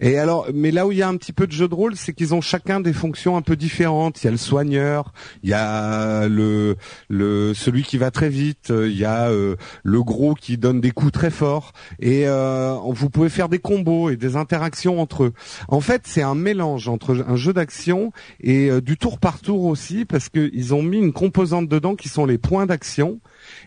Et 0.00 0.16
alors, 0.16 0.46
mais 0.54 0.70
là 0.70 0.86
où 0.86 0.92
il 0.92 0.98
y 0.98 1.02
a 1.02 1.08
un 1.08 1.16
petit 1.16 1.32
peu 1.32 1.48
de 1.48 1.52
jeu 1.52 1.66
de 1.66 1.74
rôle, 1.74 1.96
c'est 1.96 2.12
qu'ils 2.12 2.34
ont 2.34 2.40
chacun 2.40 2.78
des 2.78 2.92
fonctions 2.92 3.36
un 3.36 3.42
peu 3.42 3.56
différentes. 3.56 4.22
Il 4.22 4.26
y 4.26 4.28
a 4.28 4.30
le 4.30 4.36
soigneur, 4.36 5.12
il 5.42 5.50
y 5.50 5.54
a 5.54 6.28
le, 6.28 6.76
le 7.08 7.52
celui 7.52 7.82
qui 7.82 7.98
va 7.98 8.12
très 8.12 8.28
vite, 8.28 8.68
il 8.70 8.96
y 8.96 9.04
a 9.04 9.28
euh, 9.28 9.56
le 9.82 10.04
gros 10.04 10.34
qui 10.34 10.56
donne 10.56 10.80
des 10.80 10.92
coups 10.92 11.10
très 11.10 11.30
forts 11.30 11.72
et 11.98 12.28
euh, 12.28 12.76
vous 12.90 13.10
pouvez 13.10 13.28
faire 13.28 13.48
des 13.48 13.58
combos 13.58 14.08
et 14.08 14.16
des 14.16 14.36
interactions 14.36 15.00
entre 15.00 15.24
eux. 15.24 15.32
En 15.66 15.80
fait, 15.80 16.02
c'est 16.04 16.22
un 16.22 16.36
mélange 16.36 16.86
entre 16.86 17.24
un 17.26 17.34
jeu 17.34 17.52
d'action 17.52 18.12
et 18.38 18.70
euh, 18.70 18.80
du 18.80 18.96
tour 18.96 19.18
par 19.18 19.40
tour 19.40 19.64
aussi 19.64 20.04
parce 20.04 20.28
qu'ils 20.28 20.74
ont 20.74 20.84
mis 20.84 20.98
une 20.98 21.12
composante 21.12 21.68
dedans 21.68 21.96
qui 21.96 22.08
sont 22.08 22.24
les 22.24 22.38
points 22.38 22.66
d'action 22.66 23.15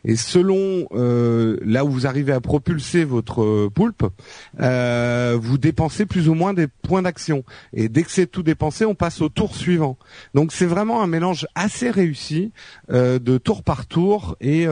et 0.03 0.15
selon 0.15 0.88
euh, 0.91 1.57
là 1.63 1.86
où 1.86 1.89
vous 1.89 2.07
arrivez 2.07 2.34
à 2.34 2.41
propulser 2.41 3.03
votre 3.03 3.43
euh, 3.43 3.69
poulpe, 3.73 4.05
euh, 4.59 5.38
vous 5.39 5.57
dépensez 5.57 6.05
plus 6.05 6.30
ou 6.30 6.34
moins 6.34 6.53
des 6.53 6.67
points 6.67 7.01
d'action. 7.01 7.43
Et 7.73 7.89
dès 7.89 8.03
que 8.03 8.11
c'est 8.11 8.27
tout 8.27 8.43
dépensé, 8.43 8.86
on 8.86 8.95
passe 8.95 9.21
au 9.21 9.30
tour 9.30 9.55
suivant. 9.55 9.97
Donc 10.34 10.51
c'est 10.51 10.65
vraiment 10.65 11.01
un 11.01 11.07
mélange 11.07 11.47
assez 11.55 11.89
réussi 11.89 12.51
de 12.89 13.38
tour 13.38 13.63
par 13.63 13.86
tour 13.86 14.36
et 14.41 14.67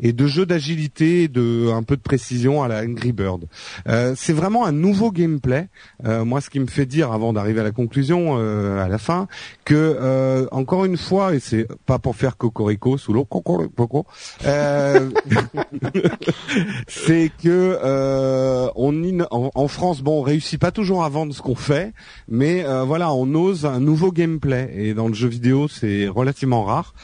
et 0.00 0.12
de 0.12 0.26
jeu 0.26 0.46
d'agilité, 0.46 1.28
de 1.28 1.70
un 1.70 1.82
peu 1.82 1.96
de 1.96 2.02
précision 2.02 2.62
à 2.62 2.68
la 2.68 2.82
Angry 2.82 3.12
Bird. 3.12 3.46
c'est 3.86 4.32
vraiment 4.32 4.64
un 4.66 4.72
nouveau 4.72 5.10
gameplay. 5.10 5.68
moi, 6.04 6.40
ce 6.40 6.50
qui 6.50 6.60
me 6.60 6.66
fait 6.66 6.86
dire, 6.86 7.12
avant 7.12 7.32
d'arriver 7.32 7.60
à 7.60 7.64
la 7.64 7.72
conclusion, 7.72 8.36
à 8.36 8.88
la 8.88 8.98
fin, 8.98 9.28
que 9.64 10.48
encore 10.50 10.84
une 10.84 10.96
fois, 10.96 11.34
et 11.34 11.40
c'est 11.40 11.66
pas 11.86 11.98
pour 11.98 12.16
faire 12.16 12.36
cocorico 12.36 12.98
sous 12.98 13.12
l'eau, 13.12 13.24
cocorico, 13.24 14.06
euh, 14.46 15.10
c'est 16.88 17.30
que 17.42 17.78
euh, 17.82 18.68
on 18.74 18.90
en, 19.30 19.68
France, 19.68 20.02
bon, 20.02 20.20
on 20.20 20.22
réussit 20.22 20.60
pas 20.60 20.70
toujours 20.70 21.04
à 21.04 21.08
vendre 21.08 21.34
ce 21.34 21.42
qu'on 21.42 21.54
fait, 21.54 21.92
mais 22.28 22.64
euh, 22.64 22.84
voilà, 22.84 23.12
on 23.12 23.34
ose 23.34 23.66
un 23.66 23.80
nouveau 23.80 24.12
gameplay 24.12 24.70
et 24.74 24.94
dans 24.94 25.08
le 25.08 25.14
jeu 25.14 25.28
vidéo, 25.28 25.68
c'est 25.68 26.08
relativement 26.08 26.64
rare. 26.64 26.94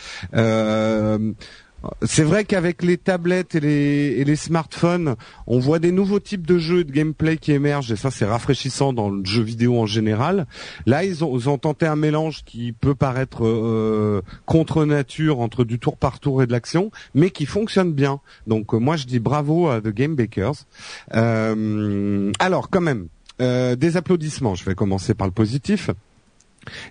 C'est 2.02 2.22
vrai 2.22 2.44
qu'avec 2.44 2.82
les 2.82 2.96
tablettes 2.96 3.54
et 3.54 4.24
les, 4.24 4.36
smartphones, 4.36 5.16
on 5.46 5.58
voit 5.58 5.78
des 5.78 5.92
nouveaux 5.92 6.20
types 6.20 6.46
de 6.46 6.58
jeux 6.58 6.80
et 6.80 6.84
de 6.84 6.92
gameplay 6.92 7.36
qui 7.36 7.52
émergent 7.52 7.92
et 7.92 7.96
ça 7.96 8.10
c'est 8.10 8.24
rafraîchissant 8.24 8.92
dans 8.92 9.08
le 9.10 9.24
jeu 9.24 9.42
vidéo 9.42 9.80
en 9.80 9.86
général. 9.86 10.46
Là 10.86 11.04
ils 11.04 11.24
ont, 11.24 11.58
tenté 11.58 11.86
un 11.86 11.96
mélange 11.96 12.44
qui 12.44 12.72
peut 12.72 12.94
paraître 12.94 13.46
euh, 13.46 14.20
contre 14.44 14.84
nature 14.84 15.40
entre 15.40 15.64
du 15.64 15.78
tour 15.78 15.96
par 15.96 16.20
tour 16.20 16.42
et 16.42 16.46
de 16.46 16.52
l'action, 16.52 16.90
mais 17.14 17.30
qui 17.30 17.46
fonctionne 17.46 17.92
bien. 17.92 18.20
Donc 18.46 18.74
euh, 18.74 18.78
moi 18.78 18.96
je 18.96 19.06
dis 19.06 19.18
bravo 19.18 19.68
à 19.68 19.80
The 19.80 19.88
Game 19.88 20.14
Bakers. 20.14 20.66
Euh, 21.14 22.30
alors 22.38 22.70
quand 22.70 22.80
même, 22.80 23.08
des 23.38 23.96
applaudissements. 23.96 24.54
Je 24.54 24.64
vais 24.64 24.74
commencer 24.74 25.14
par 25.14 25.26
le 25.26 25.32
positif. 25.32 25.90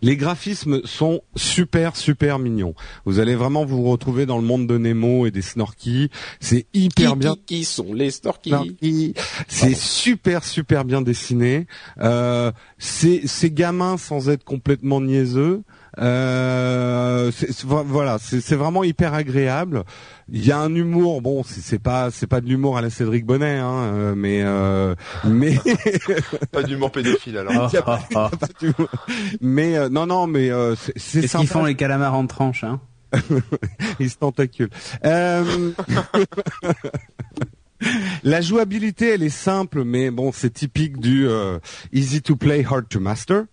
Les 0.01 0.17
graphismes 0.17 0.81
sont 0.85 1.21
super 1.35 1.95
super 1.95 2.39
mignons. 2.39 2.75
Vous 3.05 3.19
allez 3.19 3.35
vraiment 3.35 3.65
vous 3.65 3.83
retrouver 3.83 4.25
dans 4.25 4.37
le 4.37 4.43
monde 4.43 4.67
de 4.67 4.77
Nemo 4.77 5.25
et 5.25 5.31
des 5.31 5.41
Snorky. 5.41 6.09
C'est 6.39 6.67
hyper 6.73 7.15
bien. 7.15 7.35
Qui, 7.45 7.65
sont 7.65 7.93
les 7.93 8.11
Snorky 8.11 9.15
C'est 9.47 9.75
super 9.75 10.43
super 10.43 10.85
bien 10.85 11.01
dessiné. 11.01 11.67
Euh, 11.99 12.51
c'est 12.77 13.53
gamin 13.53 13.97
sans 13.97 14.29
être 14.29 14.43
complètement 14.43 15.01
niaiseux. 15.01 15.63
Euh, 15.99 17.31
voilà, 17.63 18.17
c'est 18.19 18.55
vraiment 18.55 18.83
hyper 18.83 19.13
agréable. 19.13 19.83
Il 20.29 20.45
y 20.45 20.51
a 20.51 20.59
un 20.59 20.73
humour, 20.73 21.21
bon, 21.21 21.43
c'est 21.43 21.79
pas 21.79 22.09
c'est 22.11 22.27
pas 22.27 22.41
de 22.41 22.47
l'humour 22.47 22.77
à 22.77 22.81
la 22.81 22.89
Cédric 22.89 23.25
Bonnet, 23.25 23.57
hein, 23.59 23.93
euh, 23.93 24.15
mais 24.15 24.41
euh, 24.43 24.95
mais 25.23 25.55
pas 26.51 26.63
d'humour 26.63 26.91
pédophile 26.91 27.37
alors. 27.37 27.71
mais 29.41 29.77
euh, 29.77 29.89
non 29.89 30.07
non, 30.07 30.27
mais 30.27 30.49
euh, 30.49 30.75
c'est 30.95 31.21
Qu'est-ce 31.21 31.37
qu'ils 31.37 31.47
font 31.47 31.63
les 31.65 31.75
calamars 31.75 32.15
en 32.15 32.25
tranche, 32.25 32.63
hein? 32.63 32.79
Ils 33.99 34.09
se 34.09 34.17
tentaculent. 34.17 34.69
La 38.23 38.41
jouabilité, 38.41 39.09
elle 39.09 39.23
est 39.23 39.29
simple, 39.29 39.83
mais 39.83 40.09
bon, 40.09 40.31
c'est 40.33 40.49
typique 40.49 40.99
du 40.99 41.27
easy 41.93 42.21
to 42.21 42.35
play, 42.35 42.65
hard 42.67 42.89
to 42.89 42.99
master. 42.99 43.43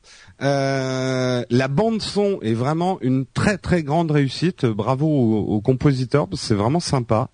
Euh, 0.42 1.44
la 1.50 1.68
bande 1.68 2.02
son 2.02 2.38
est 2.42 2.54
vraiment 2.54 2.98
une 3.00 3.26
très 3.26 3.58
très 3.58 3.82
grande 3.82 4.10
réussite. 4.10 4.66
Bravo 4.66 5.06
aux, 5.06 5.60
compositeurs, 5.60 6.28
c'est 6.34 6.54
vraiment 6.54 6.80
sympa. 6.80 7.30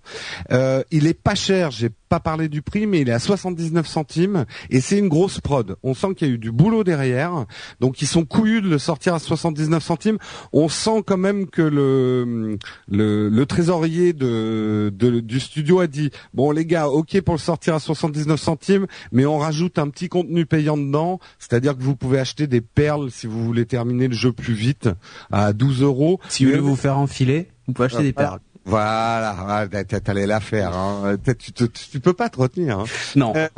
Euh, 0.52 0.82
il 0.90 1.06
est 1.06 1.20
pas 1.20 1.34
cher. 1.34 1.70
J'ai 1.70 1.90
pas 2.08 2.20
parlé 2.20 2.48
du 2.48 2.62
prix, 2.62 2.86
mais 2.86 3.00
il 3.00 3.08
est 3.08 3.12
à 3.12 3.18
79 3.18 3.86
centimes 3.86 4.46
et 4.70 4.80
c'est 4.80 4.98
une 4.98 5.08
grosse 5.08 5.40
prod. 5.40 5.76
On 5.82 5.94
sent 5.94 6.14
qu'il 6.14 6.28
y 6.28 6.30
a 6.30 6.34
eu 6.34 6.38
du 6.38 6.50
boulot 6.50 6.84
derrière, 6.84 7.46
donc 7.80 8.02
ils 8.02 8.06
sont 8.06 8.24
couillus 8.24 8.62
de 8.62 8.68
le 8.68 8.78
sortir 8.78 9.14
à 9.14 9.18
79 9.18 9.82
centimes. 9.82 10.18
On 10.52 10.68
sent 10.68 11.02
quand 11.06 11.18
même 11.18 11.46
que 11.46 11.62
le 11.62 12.58
le, 12.88 13.28
le 13.28 13.46
trésorier 13.46 14.12
de, 14.12 14.92
de, 14.94 15.20
du 15.20 15.40
studio 15.40 15.80
a 15.80 15.86
dit 15.86 16.10
bon 16.34 16.50
les 16.50 16.66
gars, 16.66 16.88
ok 16.88 17.20
pour 17.20 17.34
le 17.34 17.40
sortir 17.40 17.74
à 17.74 17.80
79 17.80 18.40
centimes, 18.40 18.86
mais 19.12 19.26
on 19.26 19.38
rajoute 19.38 19.78
un 19.78 19.88
petit 19.88 20.08
contenu 20.08 20.46
payant 20.46 20.76
dedans, 20.76 21.20
c'est-à-dire 21.38 21.76
que 21.76 21.82
vous 21.82 21.96
pouvez 21.96 22.18
acheter 22.18 22.46
des 22.46 22.60
perles 22.60 23.10
si 23.10 23.26
vous 23.26 23.44
voulez 23.44 23.66
terminer 23.66 24.08
le 24.08 24.14
jeu 24.14 24.32
plus 24.32 24.54
vite 24.54 24.88
à 25.30 25.52
12 25.52 25.82
euros. 25.82 26.20
Si 26.28 26.44
vous 26.44 26.50
voulez 26.50 26.62
vous 26.62 26.76
faire 26.76 26.98
enfiler, 26.98 27.48
vous 27.66 27.74
pouvez 27.74 27.86
acheter 27.86 28.02
des 28.02 28.12
perles. 28.12 28.40
Voilà, 28.68 29.66
t'allais 30.04 30.26
la 30.26 30.40
faire. 30.40 30.76
Hein. 30.76 31.16
Tu, 31.38 31.52
tu, 31.52 32.00
peux 32.00 32.12
pas 32.12 32.28
te 32.28 32.38
retenir. 32.38 32.80
Hein. 32.80 32.84
Non. 33.16 33.32
là, 33.34 33.48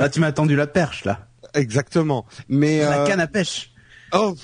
ah, 0.00 0.08
tu 0.08 0.18
m'as 0.18 0.32
tendu 0.32 0.56
la 0.56 0.66
perche 0.66 1.04
là. 1.04 1.28
Exactement. 1.54 2.26
Mais 2.48 2.80
la 2.80 3.02
euh, 3.02 3.06
canne 3.06 3.20
à 3.20 3.28
pêche. 3.28 3.70
Oh, 4.12 4.34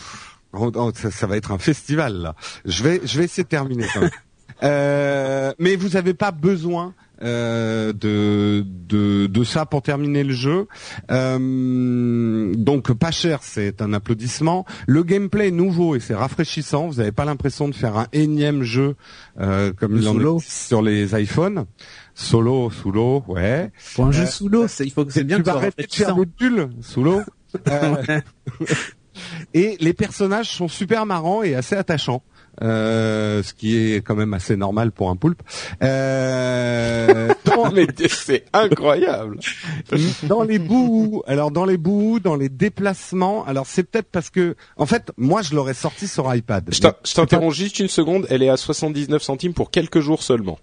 oh, 0.52 0.70
oh 0.74 0.92
ça, 0.94 1.26
va 1.26 1.36
être 1.36 1.50
un 1.50 1.58
festival 1.58 2.14
là. 2.14 2.36
Je 2.64 2.84
vais, 2.84 3.00
je 3.04 3.18
vais 3.18 3.24
essayer 3.24 3.42
de 3.42 3.48
terminer. 3.48 3.86
euh, 4.62 5.52
mais 5.58 5.74
vous 5.74 5.90
n'avez 5.90 6.14
pas 6.14 6.30
besoin 6.30 6.94
euh, 7.22 7.92
de, 7.92 8.64
de, 8.66 9.26
de 9.26 9.44
ça 9.44 9.66
pour 9.66 9.82
terminer 9.82 10.24
le 10.24 10.34
jeu. 10.34 10.66
Euh, 11.10 12.52
donc 12.54 12.92
pas 12.92 13.10
cher, 13.10 13.40
c'est 13.42 13.80
un 13.80 13.92
applaudissement. 13.92 14.66
Le 14.86 15.02
gameplay 15.02 15.48
est 15.48 15.52
nouveau 15.52 15.96
et 15.96 16.00
c'est 16.00 16.14
rafraîchissant. 16.14 16.88
Vous 16.88 16.94
n'avez 16.96 17.12
pas 17.12 17.24
l'impression 17.24 17.68
de 17.68 17.74
faire 17.74 17.96
un 17.96 18.06
énième 18.12 18.62
jeu 18.62 18.96
euh, 19.40 19.72
comme 19.72 20.00
solo. 20.02 20.40
sur 20.44 20.82
les 20.82 21.20
iPhones. 21.20 21.66
Solo, 22.14 22.70
sous 22.70 22.92
l'eau, 22.92 23.24
ouais. 23.28 23.70
Pour 23.94 24.06
un 24.06 24.12
jeu 24.12 24.26
sous 24.26 24.48
l'eau, 24.48 24.66
il 24.80 24.90
faut 24.90 25.04
que 25.04 25.12
c'est 25.12 25.24
bien. 25.24 25.38
Tu 25.38 25.42
vas 25.44 25.56
arrêter 25.56 25.86
de 25.86 25.92
faire 25.92 26.16
le 26.16 26.26
pull 26.26 26.70
sous 26.80 27.02
l'eau. 27.02 27.20
et 29.54 29.76
les 29.80 29.92
personnages 29.92 30.50
sont 30.50 30.68
super 30.68 31.06
marrants 31.06 31.42
et 31.42 31.54
assez 31.54 31.76
attachants. 31.76 32.22
Euh, 32.62 33.42
ce 33.42 33.52
qui 33.52 33.76
est 33.76 34.00
quand 34.00 34.14
même 34.14 34.32
assez 34.32 34.56
normal 34.56 34.90
pour 34.90 35.10
un 35.10 35.16
poulpe. 35.16 35.42
Euh, 35.82 37.32
mais 37.74 37.86
c'est 38.08 38.44
incroyable. 38.52 39.38
dans 40.22 40.42
les 40.42 40.58
bouts, 40.58 41.22
alors 41.26 41.50
dans 41.50 41.64
les 41.64 41.76
bouts, 41.76 42.18
dans 42.20 42.36
les 42.36 42.48
déplacements, 42.48 43.44
alors 43.44 43.66
c'est 43.66 43.82
peut-être 43.82 44.08
parce 44.10 44.30
que, 44.30 44.56
en 44.76 44.86
fait, 44.86 45.12
moi 45.16 45.42
je 45.42 45.54
l'aurais 45.54 45.74
sorti 45.74 46.08
sur 46.08 46.34
iPad. 46.34 46.68
Je 46.72 47.14
t'interromps 47.14 47.54
juste 47.54 47.78
une 47.78 47.88
seconde. 47.88 48.26
Elle 48.30 48.42
est 48.42 48.48
à 48.48 48.56
79 48.56 49.22
centimes 49.22 49.54
pour 49.54 49.70
quelques 49.70 50.00
jours 50.00 50.22
seulement. 50.22 50.58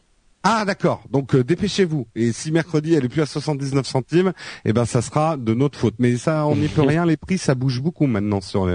Ah 0.45 0.65
d'accord, 0.65 1.03
donc 1.09 1.35
euh, 1.35 1.43
dépêchez-vous. 1.43 2.05
Et 2.15 2.33
si 2.33 2.51
mercredi 2.51 2.93
elle 2.93 3.05
est 3.05 3.09
plus 3.09 3.21
à 3.21 3.25
79 3.25 3.87
centimes, 3.87 4.33
eh 4.65 4.73
ben 4.73 4.83
ça 4.83 5.01
sera 5.01 5.37
de 5.37 5.53
notre 5.53 5.79
faute. 5.79 5.95
Mais 5.99 6.17
ça, 6.17 6.45
on 6.45 6.57
n'y 6.57 6.67
peut 6.67 6.81
rien. 6.87 7.05
Les 7.05 7.15
prix, 7.15 7.37
ça 7.37 7.55
bouge 7.55 7.81
beaucoup 7.81 8.07
maintenant 8.07 8.41
sur 8.41 8.67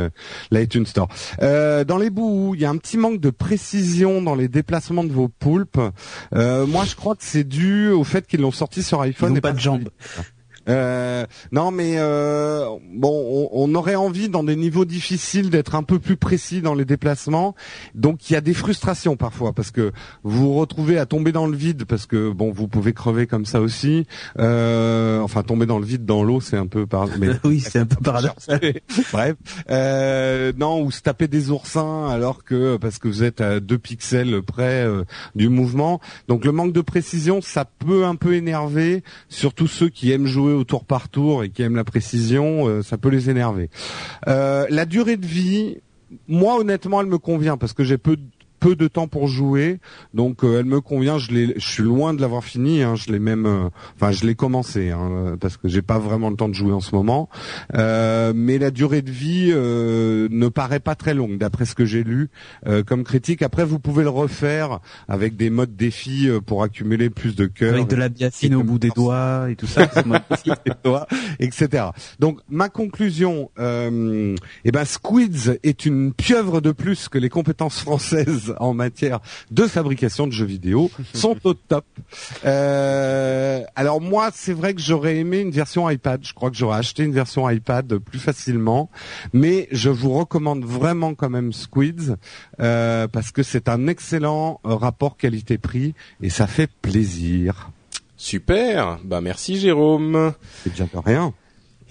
l'iTunes 0.50 0.86
Store. 0.86 1.08
Euh, 1.42 1.84
dans 1.84 1.98
les 1.98 2.10
bouts, 2.10 2.54
il 2.54 2.60
y 2.60 2.64
a 2.64 2.70
un 2.70 2.76
petit 2.78 2.96
manque 2.96 3.20
de 3.20 3.30
précision 3.30 4.22
dans 4.22 4.34
les 4.34 4.48
déplacements 4.48 5.04
de 5.04 5.12
vos 5.12 5.28
poulpes. 5.28 5.80
Euh, 6.34 6.66
moi, 6.66 6.84
je 6.84 6.96
crois 6.96 7.14
que 7.14 7.24
c'est 7.24 7.44
dû 7.44 7.90
au 7.90 8.04
fait 8.04 8.26
qu'ils 8.26 8.40
l'ont 8.40 8.50
sorti 8.50 8.82
sur 8.82 9.00
iPhone. 9.02 9.34
Ils 9.34 9.38
et 9.38 9.40
pas 9.42 9.52
de 9.52 9.60
jambes. 9.60 9.90
Euh, 10.68 11.26
non, 11.52 11.70
mais 11.70 11.94
euh, 11.98 12.66
bon, 12.92 13.48
on, 13.52 13.74
aurait 13.74 13.94
envie 13.94 14.28
dans 14.28 14.44
des 14.44 14.56
niveaux 14.56 14.84
difficiles 14.84 15.50
d'être 15.50 15.74
un 15.74 15.82
peu 15.82 15.98
plus 15.98 16.16
précis 16.16 16.60
dans 16.60 16.74
les 16.74 16.84
déplacements. 16.84 17.54
Donc 17.94 18.28
il 18.28 18.32
y 18.32 18.36
a 18.36 18.40
des 18.40 18.54
frustrations 18.54 19.16
parfois 19.16 19.52
parce 19.52 19.70
que 19.70 19.92
vous 20.22 20.48
vous 20.48 20.54
retrouvez 20.54 20.98
à 20.98 21.06
tomber 21.06 21.32
dans 21.32 21.46
le 21.46 21.56
vide 21.56 21.84
parce 21.84 22.06
que 22.06 22.30
bon, 22.30 22.52
vous 22.52 22.68
pouvez 22.68 22.92
crever 22.92 23.26
comme 23.26 23.46
ça 23.46 23.60
aussi. 23.60 24.06
Euh, 24.38 25.20
enfin, 25.20 25.42
tomber 25.42 25.66
dans 25.66 25.78
le 25.78 25.84
vide 25.84 26.04
dans 26.04 26.22
l'eau, 26.22 26.40
c'est 26.40 26.56
un 26.56 26.66
peu 26.66 26.86
par. 26.86 27.08
Mais... 27.18 27.28
oui, 27.44 27.60
c'est 27.60 27.80
un 27.80 27.86
peu 27.86 27.96
paradoxal. 27.96 28.60
Bref, 29.12 29.36
euh, 29.70 30.52
non, 30.56 30.82
ou 30.82 30.90
se 30.90 31.02
taper 31.02 31.28
des 31.28 31.50
oursins 31.50 32.08
alors 32.08 32.44
que 32.44 32.76
parce 32.76 32.98
que 32.98 33.08
vous 33.08 33.22
êtes 33.22 33.40
à 33.40 33.60
deux 33.60 33.78
pixels 33.78 34.42
près 34.42 34.84
euh, 34.84 35.04
du 35.34 35.48
mouvement. 35.48 36.00
Donc 36.28 36.44
le 36.44 36.52
manque 36.52 36.72
de 36.72 36.80
précision, 36.80 37.40
ça 37.40 37.64
peut 37.64 38.04
un 38.04 38.16
peu 38.16 38.34
énerver, 38.34 39.02
surtout 39.28 39.66
ceux 39.66 39.88
qui 39.88 40.12
aiment 40.12 40.26
jouer 40.26 40.52
au 40.58 40.64
tour 40.64 40.84
par 40.84 41.08
tour 41.08 41.44
et 41.44 41.50
qui 41.50 41.62
aiment 41.62 41.76
la 41.76 41.84
précision, 41.84 42.66
euh, 42.68 42.82
ça 42.82 42.98
peut 42.98 43.08
les 43.08 43.30
énerver. 43.30 43.70
Euh, 44.26 44.66
la 44.68 44.84
durée 44.84 45.16
de 45.16 45.26
vie, 45.26 45.78
moi 46.26 46.58
honnêtement, 46.58 47.00
elle 47.00 47.06
me 47.06 47.18
convient 47.18 47.56
parce 47.56 47.72
que 47.72 47.84
j'ai 47.84 47.98
peu 47.98 48.16
peu 48.58 48.76
de 48.76 48.88
temps 48.88 49.08
pour 49.08 49.28
jouer, 49.28 49.80
donc 50.14 50.40
elle 50.42 50.64
me 50.64 50.80
convient. 50.80 51.18
Je 51.18 51.32
l'ai, 51.32 51.54
je 51.56 51.66
suis 51.66 51.82
loin 51.82 52.14
de 52.14 52.20
l'avoir 52.20 52.44
fini. 52.44 52.82
Hein, 52.82 52.94
je 52.94 53.12
l'ai 53.12 53.18
même, 53.18 53.70
enfin 53.96 54.12
je 54.12 54.26
l'ai 54.26 54.34
commencé 54.34 54.90
hein, 54.90 55.36
parce 55.40 55.56
que 55.56 55.68
j'ai 55.68 55.82
pas 55.82 55.98
vraiment 55.98 56.30
le 56.30 56.36
temps 56.36 56.48
de 56.48 56.54
jouer 56.54 56.72
en 56.72 56.80
ce 56.80 56.94
moment. 56.94 57.28
mais 57.72 58.58
la 58.58 58.70
durée 58.70 59.02
de 59.02 59.10
vie 59.10 59.52
ne 59.52 60.48
paraît 60.48 60.80
pas 60.80 60.94
très 60.94 61.14
longue 61.14 61.38
d'après 61.38 61.64
ce 61.64 61.74
que 61.74 61.84
j'ai 61.84 62.04
lu 62.04 62.30
comme 62.86 63.04
critique. 63.04 63.42
Après, 63.42 63.64
vous 63.64 63.78
pouvez 63.78 64.02
le 64.02 64.10
refaire 64.10 64.80
avec 65.08 65.36
des 65.36 65.50
modes 65.50 65.76
défis 65.76 66.28
pour 66.46 66.62
accumuler 66.62 67.10
plus 67.10 67.34
de 67.36 67.46
cœurs. 67.46 67.74
Avec 67.74 67.88
de 67.88 67.96
la 67.96 68.08
biafine 68.08 68.54
au 68.54 68.62
bout 68.62 68.78
des 68.78 68.90
doigts 68.90 69.50
et 69.50 69.56
tout 69.56 69.66
ça, 69.66 69.88
etc. 71.38 71.86
Donc 72.18 72.40
ma 72.48 72.68
conclusion, 72.68 73.50
euh, 73.58 74.34
eh 74.64 74.70
ben 74.70 74.84
Squids 74.84 75.58
est 75.62 75.86
une 75.86 76.12
pieuvre 76.12 76.60
de 76.60 76.72
plus 76.72 77.08
que 77.08 77.18
les 77.18 77.28
compétences 77.28 77.80
françaises 77.80 78.47
en 78.58 78.74
matière 78.74 79.20
de 79.50 79.66
fabrication 79.66 80.26
de 80.26 80.32
jeux 80.32 80.46
vidéo 80.46 80.90
sont 81.14 81.36
au 81.44 81.54
top. 81.54 81.84
Euh, 82.44 83.62
alors 83.76 84.00
moi, 84.00 84.30
c'est 84.32 84.52
vrai 84.52 84.74
que 84.74 84.80
j'aurais 84.80 85.16
aimé 85.16 85.40
une 85.40 85.50
version 85.50 85.88
iPad. 85.88 86.20
Je 86.24 86.32
crois 86.32 86.50
que 86.50 86.56
j'aurais 86.56 86.78
acheté 86.78 87.04
une 87.04 87.12
version 87.12 87.48
iPad 87.48 87.98
plus 87.98 88.18
facilement, 88.18 88.90
mais 89.32 89.68
je 89.72 89.90
vous 89.90 90.12
recommande 90.12 90.64
vraiment 90.64 91.14
quand 91.14 91.30
même 91.30 91.52
Squids 91.52 92.14
euh, 92.60 93.08
parce 93.08 93.32
que 93.32 93.42
c'est 93.42 93.68
un 93.68 93.86
excellent 93.86 94.60
rapport 94.64 95.16
qualité-prix 95.16 95.94
et 96.22 96.30
ça 96.30 96.46
fait 96.46 96.70
plaisir. 96.82 97.70
Super, 98.16 98.98
bah 99.04 99.20
merci 99.20 99.58
Jérôme. 99.58 100.32
C'est 100.64 100.70
déjà 100.70 100.86
rien. 101.04 101.32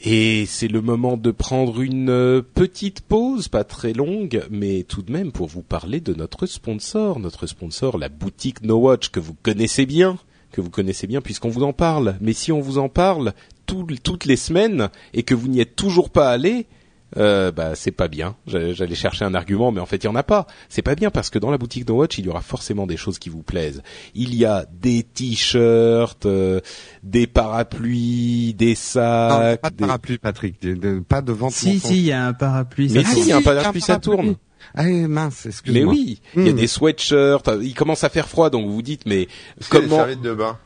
Et 0.03 0.45
c'est 0.45 0.67
le 0.67 0.81
moment 0.81 1.17
de 1.17 1.31
prendre 1.31 1.81
une 1.81 2.09
euh, 2.09 2.41
petite 2.41 3.01
pause, 3.01 3.47
pas 3.47 3.63
très 3.63 3.93
longue, 3.93 4.43
mais 4.51 4.83
tout 4.83 5.01
de 5.01 5.11
même 5.11 5.31
pour 5.31 5.47
vous 5.47 5.63
parler 5.63 6.01
de 6.01 6.13
notre 6.13 6.45
sponsor, 6.45 7.19
notre 7.19 7.47
sponsor, 7.47 7.97
la 7.97 8.09
boutique 8.09 8.61
No 8.61 8.77
Watch 8.77 9.09
que 9.09 9.19
vous 9.19 9.35
connaissez 9.41 9.87
bien, 9.87 10.19
que 10.51 10.61
vous 10.61 10.69
connaissez 10.69 11.07
bien 11.07 11.21
puisqu'on 11.21 11.49
vous 11.49 11.63
en 11.63 11.73
parle. 11.73 12.15
Mais 12.21 12.33
si 12.33 12.51
on 12.51 12.61
vous 12.61 12.77
en 12.77 12.89
parle 12.89 13.33
toutes 13.65 14.25
les 14.25 14.37
semaines 14.37 14.89
et 15.13 15.23
que 15.23 15.33
vous 15.33 15.47
n'y 15.47 15.61
êtes 15.61 15.75
toujours 15.75 16.11
pas 16.11 16.29
allé, 16.29 16.67
euh, 17.15 17.51
bah 17.51 17.75
c'est 17.75 17.91
pas 17.91 18.07
bien. 18.07 18.35
J'allais 18.47 18.95
chercher 18.95 19.23
un 19.23 19.33
argument, 19.33 19.71
mais 19.71 19.79
en 19.79 19.85
fait 19.85 19.97
il 19.97 20.05
y 20.05 20.09
en 20.09 20.15
a 20.15 20.23
pas. 20.23 20.45
C'est 20.67 20.81
pas 20.81 20.95
bien 20.95 21.09
parce 21.09 21.29
que 21.29 21.39
dans 21.39 21.51
la 21.51 21.57
boutique 21.57 21.87
No 21.87 21.95
Watch 21.95 22.17
il 22.17 22.25
y 22.25 22.29
aura 22.29 22.41
forcément 22.41 22.85
des 22.85 22.97
choses 22.97 23.17
qui 23.17 23.29
vous 23.29 23.43
plaisent. 23.43 23.81
Il 24.13 24.35
y 24.35 24.45
a 24.45 24.65
des 24.71 25.03
t-shirts, 25.03 26.25
euh, 26.25 26.59
des 27.03 27.27
parapluies, 27.27 28.53
des 28.55 28.75
sacs. 28.75 29.61
pas 29.61 29.69
de 29.69 29.75
parapluie, 29.75 30.17
Patrick. 30.17 30.55
pas 31.07 31.21
de 31.21 31.31
vente. 31.31 31.53
Si 31.53 31.79
si, 31.79 31.97
il 31.97 32.05
y 32.05 32.11
a 32.11 32.25
un 32.25 32.33
parapluie. 32.33 32.89
Mais 32.93 33.05
si, 33.05 33.21
il 33.21 33.27
y 33.27 33.31
a 33.31 33.37
un 33.37 33.41
parapluie, 33.41 33.81
ça 33.81 33.99
tourne. 33.99 34.35
Ah 34.75 34.83
mince, 34.83 35.45
excuse-moi. 35.45 35.85
Mais 35.85 35.89
oui, 35.89 36.21
il 36.35 36.45
y 36.45 36.49
a 36.49 36.53
hmm. 36.53 36.55
des 36.55 36.67
sweatshirts. 36.67 37.49
Il 37.61 37.73
commence 37.73 38.03
à 38.03 38.09
faire 38.09 38.27
froid, 38.27 38.49
donc 38.49 38.65
vous 38.65 38.73
vous 38.73 38.81
dites 38.81 39.05
mais 39.05 39.27
comment 39.69 40.05
de 40.07 40.33
bain. 40.33 40.57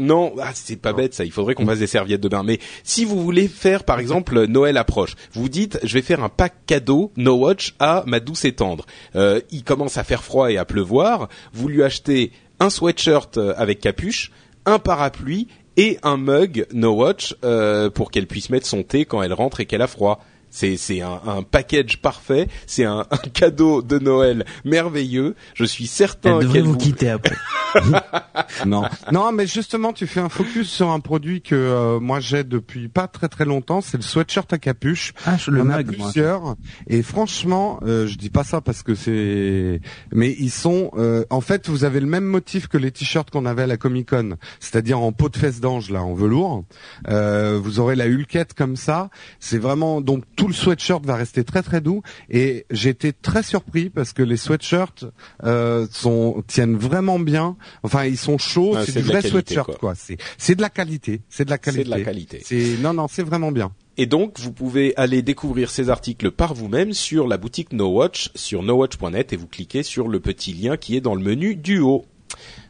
Non, 0.00 0.32
ah, 0.40 0.52
c'est 0.54 0.76
pas 0.76 0.94
bête 0.94 1.12
ça. 1.12 1.24
Il 1.24 1.30
faudrait 1.30 1.54
qu'on 1.54 1.66
fasse 1.66 1.78
des 1.78 1.86
serviettes 1.86 2.22
de 2.22 2.28
bain. 2.28 2.42
Mais 2.42 2.58
si 2.84 3.04
vous 3.04 3.20
voulez 3.20 3.48
faire, 3.48 3.84
par 3.84 4.00
exemple, 4.00 4.46
Noël 4.46 4.78
approche, 4.78 5.14
vous 5.32 5.50
dites, 5.50 5.78
je 5.82 5.94
vais 5.94 6.02
faire 6.02 6.24
un 6.24 6.30
pack 6.30 6.54
cadeau 6.66 7.12
No 7.16 7.34
Watch 7.34 7.74
à 7.78 8.02
ma 8.06 8.18
douce 8.18 8.46
et 8.46 8.52
tendre. 8.52 8.86
Euh, 9.14 9.40
il 9.50 9.62
commence 9.62 9.98
à 9.98 10.04
faire 10.04 10.24
froid 10.24 10.50
et 10.50 10.56
à 10.56 10.64
pleuvoir. 10.64 11.28
Vous 11.52 11.68
lui 11.68 11.82
achetez 11.82 12.32
un 12.60 12.70
sweatshirt 12.70 13.36
euh, 13.36 13.52
avec 13.58 13.80
capuche, 13.80 14.32
un 14.64 14.78
parapluie 14.78 15.48
et 15.76 15.98
un 16.02 16.16
mug 16.16 16.66
No 16.72 16.92
Watch 16.92 17.36
euh, 17.44 17.90
pour 17.90 18.10
qu'elle 18.10 18.26
puisse 18.26 18.48
mettre 18.48 18.66
son 18.66 18.82
thé 18.82 19.04
quand 19.04 19.22
elle 19.22 19.34
rentre 19.34 19.60
et 19.60 19.66
qu'elle 19.66 19.82
a 19.82 19.86
froid. 19.86 20.24
C'est 20.50 20.76
c'est 20.76 21.00
un, 21.00 21.20
un, 21.26 21.42
package 21.42 21.98
parfait, 21.98 22.48
c'est 22.66 22.84
un, 22.84 23.06
un, 23.10 23.16
cadeau 23.16 23.82
de 23.82 23.98
Noël 23.98 24.44
merveilleux. 24.64 25.34
Je 25.54 25.64
suis 25.64 25.86
certain 25.86 26.40
qu'elle 26.40 26.64
vous, 26.64 26.72
vous 26.72 26.76
quitter 26.76 27.08
après. 27.08 27.36
non, 28.66 28.84
non, 29.12 29.32
mais 29.32 29.46
justement, 29.46 29.92
tu 29.92 30.06
fais 30.06 30.20
un 30.20 30.28
focus 30.28 30.68
sur 30.68 30.90
un 30.90 31.00
produit 31.00 31.40
que 31.40 31.54
euh, 31.54 32.00
moi 32.00 32.20
j'ai 32.20 32.44
depuis 32.44 32.88
pas 32.88 33.06
très 33.06 33.28
très 33.28 33.44
longtemps. 33.44 33.80
C'est 33.80 33.96
le 33.96 34.02
sweatshirt 34.02 34.52
à 34.52 34.58
capuche. 34.58 35.12
Ah, 35.24 35.36
je 35.36 35.50
le 35.50 35.64
mag, 35.64 35.86
plusieurs. 35.86 36.56
Et 36.88 37.02
franchement, 37.02 37.80
euh, 37.84 38.06
je 38.06 38.16
dis 38.16 38.30
pas 38.30 38.44
ça 38.44 38.60
parce 38.60 38.82
que 38.82 38.94
c'est, 38.94 39.80
mais 40.12 40.34
ils 40.38 40.50
sont. 40.50 40.90
Euh, 40.96 41.24
en 41.30 41.40
fait, 41.40 41.68
vous 41.68 41.84
avez 41.84 42.00
le 42.00 42.06
même 42.06 42.24
motif 42.24 42.68
que 42.68 42.78
les 42.78 42.90
t-shirts 42.90 43.30
qu'on 43.30 43.46
avait 43.46 43.62
à 43.62 43.66
la 43.66 43.76
Comic 43.76 44.10
Con, 44.10 44.36
c'est-à-dire 44.58 45.00
en 45.00 45.12
peau 45.12 45.28
de 45.28 45.36
fesse 45.36 45.60
d'ange 45.60 45.90
là, 45.90 46.02
en 46.02 46.14
velours. 46.14 46.64
Euh, 47.08 47.58
vous 47.62 47.80
aurez 47.80 47.96
la 47.96 48.06
hulquette 48.06 48.54
comme 48.54 48.76
ça. 48.76 49.10
C'est 49.38 49.58
vraiment 49.58 50.00
donc 50.00 50.24
tout 50.40 50.48
le 50.48 50.54
sweatshirt 50.54 51.04
va 51.04 51.16
rester 51.16 51.44
très 51.44 51.62
très 51.62 51.80
doux 51.80 52.02
et 52.30 52.64
j'étais 52.70 53.12
très 53.12 53.42
surpris 53.42 53.90
parce 53.90 54.12
que 54.12 54.22
les 54.22 54.38
sweatshirts 54.38 55.04
euh, 55.44 55.86
sont 55.90 56.42
tiennent 56.46 56.76
vraiment 56.76 57.18
bien. 57.18 57.56
Enfin, 57.82 58.06
ils 58.06 58.16
sont 58.16 58.38
chauds, 58.38 58.74
c'est 58.84 59.02
du 59.02 59.02
vrai 59.02 59.20
sweatshirt 59.22 59.76
quoi. 59.78 59.94
C'est 59.94 60.16
c'est 60.38 60.54
de 60.54 60.62
la 60.62 60.70
qualité, 60.70 61.20
c'est 61.28 61.44
de 61.44 61.50
la 61.50 61.58
qualité. 61.58 61.84
C'est 61.84 61.90
de 61.90 61.96
la 61.98 62.04
qualité. 62.04 62.42
C'est 62.44 62.78
non 62.80 62.94
non, 62.94 63.06
c'est 63.08 63.22
vraiment 63.22 63.52
bien. 63.52 63.72
Et 63.98 64.06
donc, 64.06 64.38
vous 64.38 64.52
pouvez 64.52 64.96
aller 64.96 65.20
découvrir 65.20 65.68
ces 65.68 65.90
articles 65.90 66.30
par 66.30 66.54
vous-même 66.54 66.94
sur 66.94 67.28
la 67.28 67.36
boutique 67.36 67.74
No 67.74 67.88
Watch 67.88 68.30
sur 68.34 68.62
nowatch.net 68.62 69.34
et 69.34 69.36
vous 69.36 69.46
cliquez 69.46 69.82
sur 69.82 70.08
le 70.08 70.20
petit 70.20 70.54
lien 70.54 70.78
qui 70.78 70.96
est 70.96 71.02
dans 71.02 71.14
le 71.14 71.22
menu 71.22 71.54
du 71.54 71.80
haut. 71.80 72.06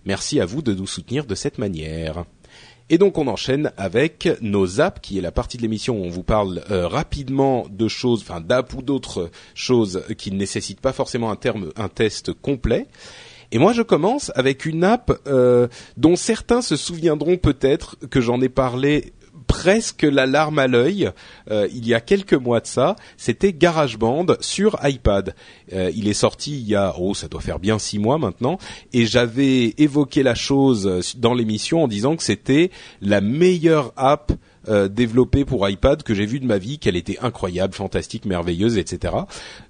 Merci 0.04 0.40
à 0.40 0.46
vous 0.46 0.60
de 0.60 0.74
nous 0.74 0.88
soutenir 0.88 1.26
de 1.26 1.36
cette 1.36 1.58
manière. 1.58 2.24
Et 2.92 2.98
donc 2.98 3.18
on 3.18 3.28
enchaîne 3.28 3.72
avec 3.76 4.28
nos 4.40 4.80
apps, 4.80 5.00
qui 5.00 5.16
est 5.16 5.20
la 5.20 5.30
partie 5.30 5.56
de 5.56 5.62
l'émission 5.62 5.96
où 5.96 6.04
on 6.04 6.10
vous 6.10 6.24
parle 6.24 6.64
euh, 6.72 6.88
rapidement 6.88 7.66
de 7.70 7.86
choses, 7.86 8.22
enfin 8.22 8.40
d'apps 8.40 8.74
ou 8.74 8.82
d'autres 8.82 9.30
choses 9.54 10.02
qui 10.18 10.32
ne 10.32 10.36
nécessitent 10.36 10.80
pas 10.80 10.92
forcément 10.92 11.30
un 11.30 11.36
terme, 11.36 11.70
un 11.76 11.88
test 11.88 12.32
complet. 12.32 12.88
Et 13.52 13.58
moi, 13.58 13.72
je 13.72 13.82
commence 13.82 14.32
avec 14.34 14.66
une 14.66 14.82
app 14.82 15.12
euh, 15.28 15.68
dont 15.96 16.16
certains 16.16 16.62
se 16.62 16.76
souviendront 16.76 17.36
peut-être 17.36 17.96
que 18.10 18.20
j'en 18.20 18.40
ai 18.40 18.48
parlé 18.48 19.12
presque 19.50 20.04
la 20.04 20.26
larme 20.26 20.60
à 20.60 20.68
l'œil 20.68 21.10
euh, 21.50 21.66
il 21.74 21.86
y 21.86 21.92
a 21.92 22.00
quelques 22.00 22.34
mois 22.34 22.60
de 22.60 22.68
ça. 22.68 22.94
C'était 23.16 23.52
GarageBand 23.52 24.26
sur 24.38 24.78
iPad. 24.84 25.34
Euh, 25.72 25.90
il 25.92 26.06
est 26.06 26.14
sorti 26.14 26.52
il 26.52 26.68
y 26.68 26.76
a 26.76 26.94
oh 26.98 27.14
ça 27.14 27.26
doit 27.26 27.40
faire 27.40 27.58
bien 27.58 27.80
six 27.80 27.98
mois 27.98 28.16
maintenant 28.16 28.58
et 28.92 29.06
j'avais 29.06 29.74
évoqué 29.76 30.22
la 30.22 30.36
chose 30.36 31.16
dans 31.18 31.34
l'émission 31.34 31.82
en 31.82 31.88
disant 31.88 32.14
que 32.14 32.22
c'était 32.22 32.70
la 33.00 33.20
meilleure 33.20 33.92
app 33.96 34.30
euh, 34.68 34.86
développée 34.86 35.44
pour 35.44 35.68
iPad 35.68 36.04
que 36.04 36.14
j'ai 36.14 36.26
vue 36.26 36.38
de 36.38 36.46
ma 36.46 36.58
vie, 36.58 36.78
qu'elle 36.78 36.96
était 36.96 37.18
incroyable, 37.20 37.74
fantastique, 37.74 38.26
merveilleuse, 38.26 38.78
etc. 38.78 39.14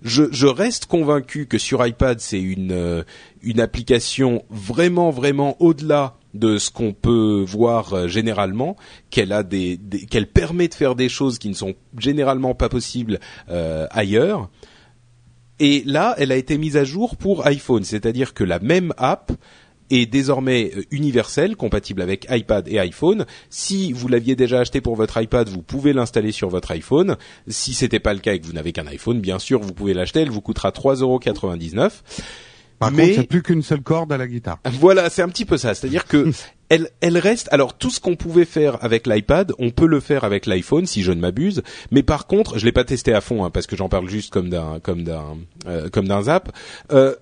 Je, 0.03 0.24
je 0.31 0.47
reste 0.47 0.87
convaincu 0.87 1.47
que 1.47 1.57
sur 1.57 1.87
iPad 1.87 2.20
c'est 2.20 2.41
une 2.41 3.05
une 3.43 3.61
application 3.61 4.45
vraiment 4.51 5.11
vraiment 5.11 5.57
au-delà 5.59 6.20
de 6.35 6.59
ce 6.59 6.70
qu'on 6.70 6.93
peut 6.93 7.45
voir 7.47 7.93
euh, 7.93 8.09
généralement, 8.09 8.76
qu'elle 9.11 9.33
a 9.33 9.43
des, 9.43 9.78
qu'elle 10.11 10.28
permet 10.28 10.68
de 10.68 10.74
faire 10.74 10.95
des 10.95 11.09
choses 11.09 11.39
qui 11.39 11.49
ne 11.49 11.55
sont 11.55 11.74
généralement 11.99 12.55
pas 12.55 12.68
possibles 12.68 13.18
euh, 13.49 13.87
ailleurs. 13.91 14.49
Et 15.59 15.83
là, 15.85 16.14
elle 16.18 16.33
a 16.33 16.37
été 16.37 16.57
mise 16.57 16.76
à 16.76 16.85
jour 16.85 17.16
pour 17.16 17.47
iPhone, 17.47 17.85
c'est-à-dire 17.85 18.33
que 18.33 18.45
la 18.45 18.59
même 18.61 18.95
app 18.97 19.33
est 19.91 20.07
désormais 20.07 20.70
euh, 20.76 20.83
universelle, 20.91 21.57
compatible 21.57 22.01
avec 22.01 22.26
iPad 22.31 22.66
et 22.68 22.78
iPhone. 22.78 23.26
Si 23.51 23.93
vous 23.93 24.09
l'aviez 24.09 24.37
déjà 24.37 24.61
acheté 24.61 24.81
pour 24.81 24.97
votre 24.97 25.20
iPad, 25.20 25.49
vous 25.49 25.62
pouvez 25.62 25.93
l'installer 25.93 26.33
sur 26.33 26.49
votre 26.49 26.70
iPhone. 26.70 27.16
Si 27.49 27.74
c'était 27.74 27.99
pas 27.99 28.14
le 28.14 28.20
cas 28.20 28.35
et 28.35 28.41
que 28.41 28.47
vous 28.47 28.53
n'avez 28.53 28.72
qu'un 28.72 28.87
iPhone, 28.87 29.20
bien 29.20 29.39
sûr, 29.39 29.61
vous 29.61 29.72
pouvez 29.72 29.95
l'acheter. 29.95 30.20
Elle 30.20 30.31
vous 30.31 30.41
coûtera 30.41 30.70
3,99€. 30.70 31.91
Par 32.81 32.91
mais... 32.91 33.03
contre, 33.03 33.09
il 33.09 33.18
n'y 33.18 33.24
a 33.24 33.28
plus 33.28 33.43
qu'une 33.43 33.62
seule 33.62 33.83
corde 33.83 34.11
à 34.11 34.16
la 34.16 34.26
guitare. 34.26 34.59
Voilà, 34.64 35.11
c'est 35.11 35.22
un 35.22 35.28
petit 35.28 35.45
peu 35.45 35.59
ça. 35.59 35.74
C'est-à-dire 35.74 36.07
que 36.07 36.31
elle, 36.70 36.89
elle 37.03 37.18
reste. 37.18 37.49
Alors 37.53 37.74
tout 37.74 37.91
ce 37.91 38.01
qu'on 38.01 38.16
pouvait 38.16 38.47
faire 38.47 38.83
avec 38.83 39.07
l'iPad, 39.07 39.53
on 39.59 39.70
peut 39.70 39.87
le 39.87 40.01
faire 40.01 40.24
avec 40.24 40.47
l'iPhone, 40.47 40.87
si 40.87 41.03
je 41.03 41.12
ne 41.12 41.20
m'abuse. 41.20 41.62
Mais 41.91 42.03
par 42.03 42.26
contre, 42.26 42.59
je 42.59 42.64
l'ai 42.64 42.72
pas 42.72 42.85
testé 42.85 43.12
à 43.12 43.20
fond 43.20 43.45
hein, 43.45 43.51
parce 43.51 43.66
que 43.66 43.76
j'en 43.76 43.91
parle 43.91 44.09
juste 44.09 44.33
comme 44.33 44.49
d'un 44.49 44.81
comme 44.81 45.05
d'un 45.05 45.37
euh, 45.66 45.91
comme 45.91 46.09
d'un 46.09 46.22
zap. 46.22 46.51
Euh, 46.91 47.14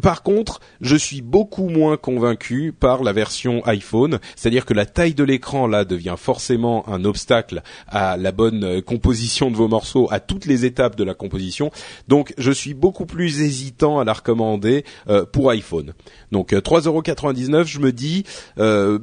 par 0.00 0.22
contre, 0.22 0.60
je 0.80 0.96
suis 0.96 1.22
beaucoup 1.22 1.68
moins 1.68 1.96
convaincu 1.96 2.72
par 2.72 3.02
la 3.02 3.12
version 3.12 3.64
iPhone, 3.66 4.18
c'est-à-dire 4.36 4.64
que 4.64 4.74
la 4.74 4.86
taille 4.86 5.14
de 5.14 5.24
l'écran 5.24 5.66
là 5.66 5.84
devient 5.84 6.14
forcément 6.16 6.88
un 6.88 7.04
obstacle 7.04 7.62
à 7.88 8.16
la 8.16 8.32
bonne 8.32 8.64
euh, 8.64 8.80
composition 8.80 9.50
de 9.50 9.56
vos 9.56 9.68
morceaux, 9.68 10.08
à 10.10 10.20
toutes 10.20 10.46
les 10.46 10.64
étapes 10.64 10.96
de 10.96 11.04
la 11.04 11.14
composition. 11.14 11.70
Donc, 12.08 12.34
je 12.38 12.50
suis 12.50 12.74
beaucoup 12.74 13.06
plus 13.06 13.40
hésitant 13.40 13.98
à 13.98 14.04
la 14.04 14.12
recommander 14.12 14.84
euh, 15.08 15.24
pour 15.24 15.50
iPhone. 15.50 15.92
Donc, 16.30 16.52
3,99€, 16.52 17.54
euh, 17.54 17.64
je 17.64 17.78
me 17.80 17.92
dis, 17.92 18.24
euh, 18.58 18.98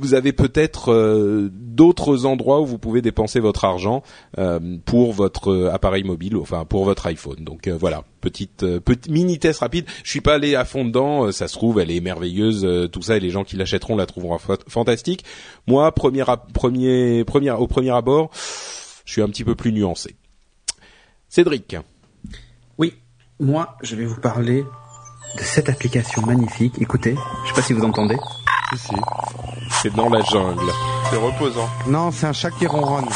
vous 0.00 0.14
avez 0.14 0.32
peut-être 0.32 1.48
d'autres 1.50 2.26
endroits 2.26 2.60
où 2.60 2.66
vous 2.66 2.78
pouvez 2.78 3.02
dépenser 3.02 3.40
votre 3.40 3.64
argent 3.64 4.02
pour 4.84 5.12
votre 5.12 5.70
appareil 5.72 6.04
mobile, 6.04 6.36
enfin 6.36 6.64
pour 6.64 6.84
votre 6.84 7.06
iPhone. 7.06 7.44
Donc 7.44 7.68
voilà, 7.68 8.04
petite, 8.20 8.78
petite 8.80 9.08
mini 9.08 9.38
test 9.38 9.60
rapide. 9.60 9.86
Je 10.04 10.10
suis 10.10 10.20
pas 10.20 10.34
allé 10.34 10.54
à 10.54 10.64
fond 10.64 10.84
dedans. 10.84 11.26
Euh, 11.26 11.32
ça 11.32 11.48
se 11.48 11.54
trouve, 11.54 11.80
elle 11.80 11.90
est 11.90 12.00
merveilleuse, 12.00 12.64
euh, 12.64 12.88
tout 12.88 13.02
ça, 13.02 13.16
et 13.16 13.20
les 13.20 13.30
gens 13.30 13.44
qui 13.44 13.56
l'achèteront 13.56 13.96
la 13.96 14.06
trouveront 14.06 14.38
fantastique. 14.68 15.24
Moi, 15.66 15.92
premier, 15.92 16.24
premier, 16.54 17.24
premier, 17.24 17.50
au 17.52 17.66
premier 17.66 17.90
abord, 17.90 18.30
je 19.04 19.12
suis 19.12 19.22
un 19.22 19.28
petit 19.28 19.44
peu 19.44 19.54
plus 19.54 19.72
nuancé. 19.72 20.16
Cédric. 21.28 21.76
Oui, 22.78 22.94
moi, 23.38 23.76
je 23.82 23.96
vais 23.96 24.04
vous 24.04 24.20
parler 24.20 24.64
de 25.36 25.42
cette 25.42 25.68
application 25.68 26.22
magnifique. 26.22 26.74
Écoutez, 26.80 27.14
je 27.44 27.48
sais 27.48 27.54
pas 27.54 27.62
si 27.62 27.72
vous 27.72 27.84
entendez. 27.84 28.16
Si, 28.72 28.78
si. 28.78 28.94
C'est 29.82 29.94
dans 29.94 30.08
la 30.08 30.20
jungle. 30.22 30.70
C'est 31.10 31.16
reposant. 31.16 31.68
Non, 31.86 32.10
c'est 32.10 32.26
un 32.26 32.32
chat 32.32 32.50
qui 32.50 32.66
ronronne. 32.66 33.08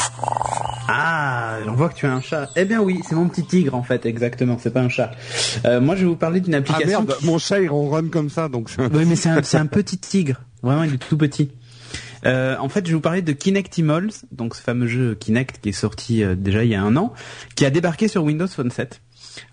Ah, 0.87 1.57
on 1.67 1.73
voit 1.73 1.89
que 1.89 1.95
tu 1.95 2.05
as 2.05 2.13
un 2.13 2.21
chat. 2.21 2.49
Eh 2.55 2.65
bien 2.65 2.81
oui, 2.81 2.99
c'est 3.07 3.15
mon 3.15 3.27
petit 3.27 3.43
tigre 3.45 3.75
en 3.75 3.83
fait, 3.83 4.05
exactement. 4.05 4.57
C'est 4.59 4.71
pas 4.71 4.81
un 4.81 4.89
chat. 4.89 5.11
Euh, 5.65 5.81
moi, 5.81 5.95
je 5.95 6.01
vais 6.01 6.07
vous 6.07 6.15
parler 6.15 6.41
d'une 6.41 6.53
Ah 6.55 6.59
application. 6.59 6.87
merde, 7.03 7.15
qui- 7.17 7.25
mon 7.25 7.37
chat 7.37 7.59
il 7.59 7.69
ronronne 7.69 8.09
comme 8.09 8.29
ça, 8.29 8.49
donc 8.49 8.69
c'est 8.69 8.81
un- 8.81 8.89
Oui, 8.93 9.05
mais 9.05 9.15
c'est 9.15 9.29
un, 9.29 9.41
c'est 9.43 9.57
un 9.57 9.65
petit 9.65 9.97
tigre. 9.97 10.41
Vraiment, 10.61 10.83
il 10.83 10.93
est 10.93 10.97
tout 10.97 11.17
petit. 11.17 11.51
Euh, 12.25 12.55
en 12.59 12.69
fait, 12.69 12.81
je 12.85 12.89
vais 12.91 12.95
vous 12.95 13.01
parler 13.01 13.21
de 13.21 13.31
Kinectimals, 13.33 14.09
donc 14.31 14.55
ce 14.55 14.61
fameux 14.61 14.87
jeu 14.87 15.13
Kinect 15.15 15.59
qui 15.61 15.69
est 15.69 15.73
sorti 15.73 16.23
euh, 16.23 16.33
déjà 16.35 16.63
il 16.63 16.71
y 16.71 16.75
a 16.75 16.81
un 16.81 16.95
an, 16.97 17.13
qui 17.55 17.65
a 17.65 17.69
débarqué 17.69 18.07
sur 18.07 18.23
Windows 18.23 18.47
Phone 18.47 18.71
7. 18.71 18.99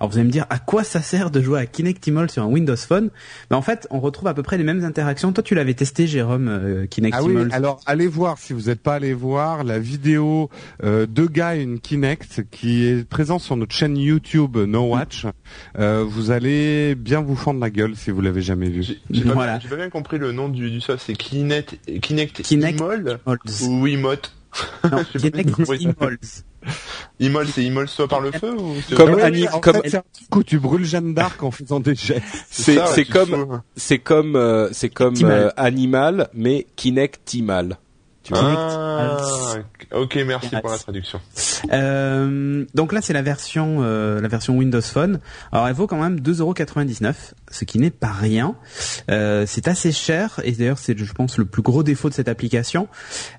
Alors 0.00 0.10
vous 0.10 0.18
allez 0.18 0.26
me 0.26 0.32
dire 0.32 0.46
à 0.50 0.58
quoi 0.58 0.84
ça 0.84 1.02
sert 1.02 1.30
de 1.30 1.40
jouer 1.40 1.60
à 1.60 1.66
Kinectimals 1.66 2.30
sur 2.30 2.42
un 2.42 2.46
Windows 2.46 2.76
Phone? 2.76 3.10
Ben 3.50 3.56
en 3.56 3.62
fait, 3.62 3.86
on 3.90 4.00
retrouve 4.00 4.28
à 4.28 4.34
peu 4.34 4.42
près 4.42 4.58
les 4.58 4.64
mêmes 4.64 4.84
interactions. 4.84 5.32
Toi, 5.32 5.42
tu 5.42 5.54
l'avais 5.54 5.74
testé, 5.74 6.06
Jérôme, 6.06 6.48
euh, 6.48 6.86
Ah 7.12 7.22
oui, 7.22 7.36
alors 7.52 7.80
allez 7.86 8.06
voir 8.06 8.38
si 8.38 8.52
vous 8.52 8.62
n'êtes 8.62 8.80
pas 8.80 8.94
allé 8.94 9.14
voir 9.14 9.64
la 9.64 9.78
vidéo 9.78 10.50
euh, 10.84 11.06
de 11.06 11.26
gars 11.26 11.54
une 11.56 11.80
Kinect 11.80 12.44
qui 12.50 12.84
est 12.84 13.08
présente 13.08 13.40
sur 13.40 13.56
notre 13.56 13.74
chaîne 13.74 13.96
YouTube 13.96 14.56
No 14.56 14.82
Watch. 14.92 15.26
Euh, 15.78 16.04
vous 16.08 16.30
allez 16.30 16.94
bien 16.94 17.20
vous 17.20 17.36
fendre 17.36 17.60
la 17.60 17.70
gueule 17.70 17.96
si 17.96 18.10
vous 18.10 18.20
l'avez 18.20 18.42
jamais 18.42 18.68
vu. 18.68 18.82
J'ai 19.10 19.24
pas, 19.24 19.32
Voilà. 19.34 19.52
bien- 19.52 19.60
j'ai 19.62 19.68
pas 19.68 19.76
bien 19.76 19.90
compris 19.90 20.18
le 20.18 20.32
nom 20.32 20.48
du, 20.48 20.70
du 20.70 20.80
soft. 20.80 21.02
C'est 21.06 21.14
Kinect, 21.14 21.78
Kinect, 22.00 22.42
Kinect 22.42 22.78
Imol 22.78 23.18
ou 23.66 23.82
Wiimote? 23.82 24.32
Non, 24.84 24.90
pas 25.98 26.10
Imol, 27.20 27.46
c'est 27.48 27.62
Imol 27.64 27.88
soit 27.88 28.08
par 28.08 28.20
le 28.20 28.32
feu 28.32 28.54
ou 28.54 28.74
c'est 28.88 28.94
Comme 28.94 29.12
chose 29.14 29.22
Annie- 29.22 29.48
en 29.48 29.60
comme- 29.60 29.74
fait, 29.82 29.90
c'est 29.90 29.96
un 29.98 30.04
truc 30.12 30.36
où 30.36 30.42
tu 30.42 30.58
brûles 30.58 30.84
Jeanne 30.84 31.14
d'Arc 31.14 31.42
en 31.42 31.50
faisant 31.50 31.80
des 31.80 31.94
gestes. 31.94 32.22
C'est 32.50 32.74
ça, 32.76 32.86
c'est 32.86 33.04
tu 33.04 33.12
te 33.12 33.18
comme 33.18 33.60
c'est 33.76 33.98
comme 33.98 34.36
euh, 34.36 34.68
c'est 34.72 34.88
comme 34.88 35.14
Timal. 35.14 35.32
euh, 35.40 35.50
animal 35.56 36.28
mais 36.34 36.66
Kinectimal. 36.76 37.78
Tu 38.22 38.32
vois 38.34 38.42
Ah, 38.56 39.54
ok, 39.94 40.18
merci 40.26 40.50
pour 40.60 40.70
la 40.70 40.78
traduction. 40.78 41.20
Euh, 41.72 42.64
donc 42.74 42.92
là, 42.92 43.00
c'est 43.02 43.12
la 43.12 43.22
version, 43.22 43.78
euh, 43.80 44.20
la 44.20 44.28
version 44.28 44.56
Windows 44.56 44.80
Phone. 44.80 45.20
Alors, 45.52 45.68
elle 45.68 45.74
vaut 45.74 45.86
quand 45.86 46.00
même 46.00 46.20
2,99€, 46.20 47.14
ce 47.50 47.64
qui 47.64 47.78
n'est 47.78 47.90
pas 47.90 48.12
rien. 48.12 48.56
Euh, 49.10 49.44
c'est 49.46 49.68
assez 49.68 49.92
cher, 49.92 50.40
et 50.44 50.52
d'ailleurs, 50.52 50.78
c'est, 50.78 50.96
je 50.96 51.12
pense, 51.12 51.38
le 51.38 51.44
plus 51.44 51.62
gros 51.62 51.82
défaut 51.82 52.08
de 52.08 52.14
cette 52.14 52.28
application. 52.28 52.88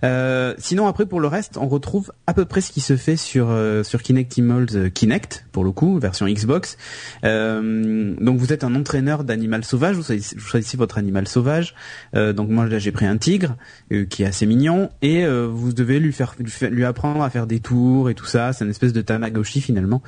Euh, 0.03 0.53
sinon, 0.57 0.87
après, 0.87 1.05
pour 1.05 1.19
le 1.19 1.27
reste, 1.27 1.57
on 1.57 1.67
retrouve 1.67 2.11
à 2.27 2.33
peu 2.33 2.45
près 2.45 2.61
ce 2.61 2.71
qui 2.71 2.81
se 2.81 2.95
fait 2.95 3.17
sur 3.17 3.49
euh, 3.49 3.83
sur 3.83 4.01
Kinectimals 4.01 4.67
euh, 4.75 4.89
Kinect, 4.89 5.45
pour 5.51 5.63
le 5.63 5.71
coup, 5.71 5.99
version 5.99 6.27
Xbox. 6.27 6.77
Euh, 7.23 8.13
donc, 8.19 8.37
vous 8.37 8.53
êtes 8.53 8.63
un 8.63 8.75
entraîneur 8.75 9.23
d'animal 9.23 9.63
sauvage. 9.63 9.95
Vous 9.95 10.03
choisissez, 10.03 10.35
vous 10.35 10.45
choisissez 10.45 10.77
votre 10.77 10.97
animal 10.97 11.27
sauvage. 11.27 11.75
Euh, 12.15 12.33
donc, 12.33 12.49
moi, 12.49 12.67
là, 12.67 12.79
j'ai 12.79 12.91
pris 12.91 13.05
un 13.05 13.17
tigre 13.17 13.55
euh, 13.91 14.05
qui 14.05 14.23
est 14.23 14.25
assez 14.25 14.45
mignon, 14.45 14.89
et 15.01 15.25
euh, 15.25 15.47
vous 15.47 15.73
devez 15.73 15.99
lui 15.99 16.13
faire, 16.13 16.35
lui 16.69 16.85
apprendre 16.85 17.21
à 17.23 17.29
faire 17.29 17.47
des 17.47 17.59
tours 17.59 18.09
et 18.09 18.15
tout 18.15 18.25
ça. 18.25 18.53
C'est 18.53 18.63
une 18.63 18.71
espèce 18.71 18.93
de 18.93 19.01
Tamagotchi 19.01 19.61
finalement, 19.61 20.01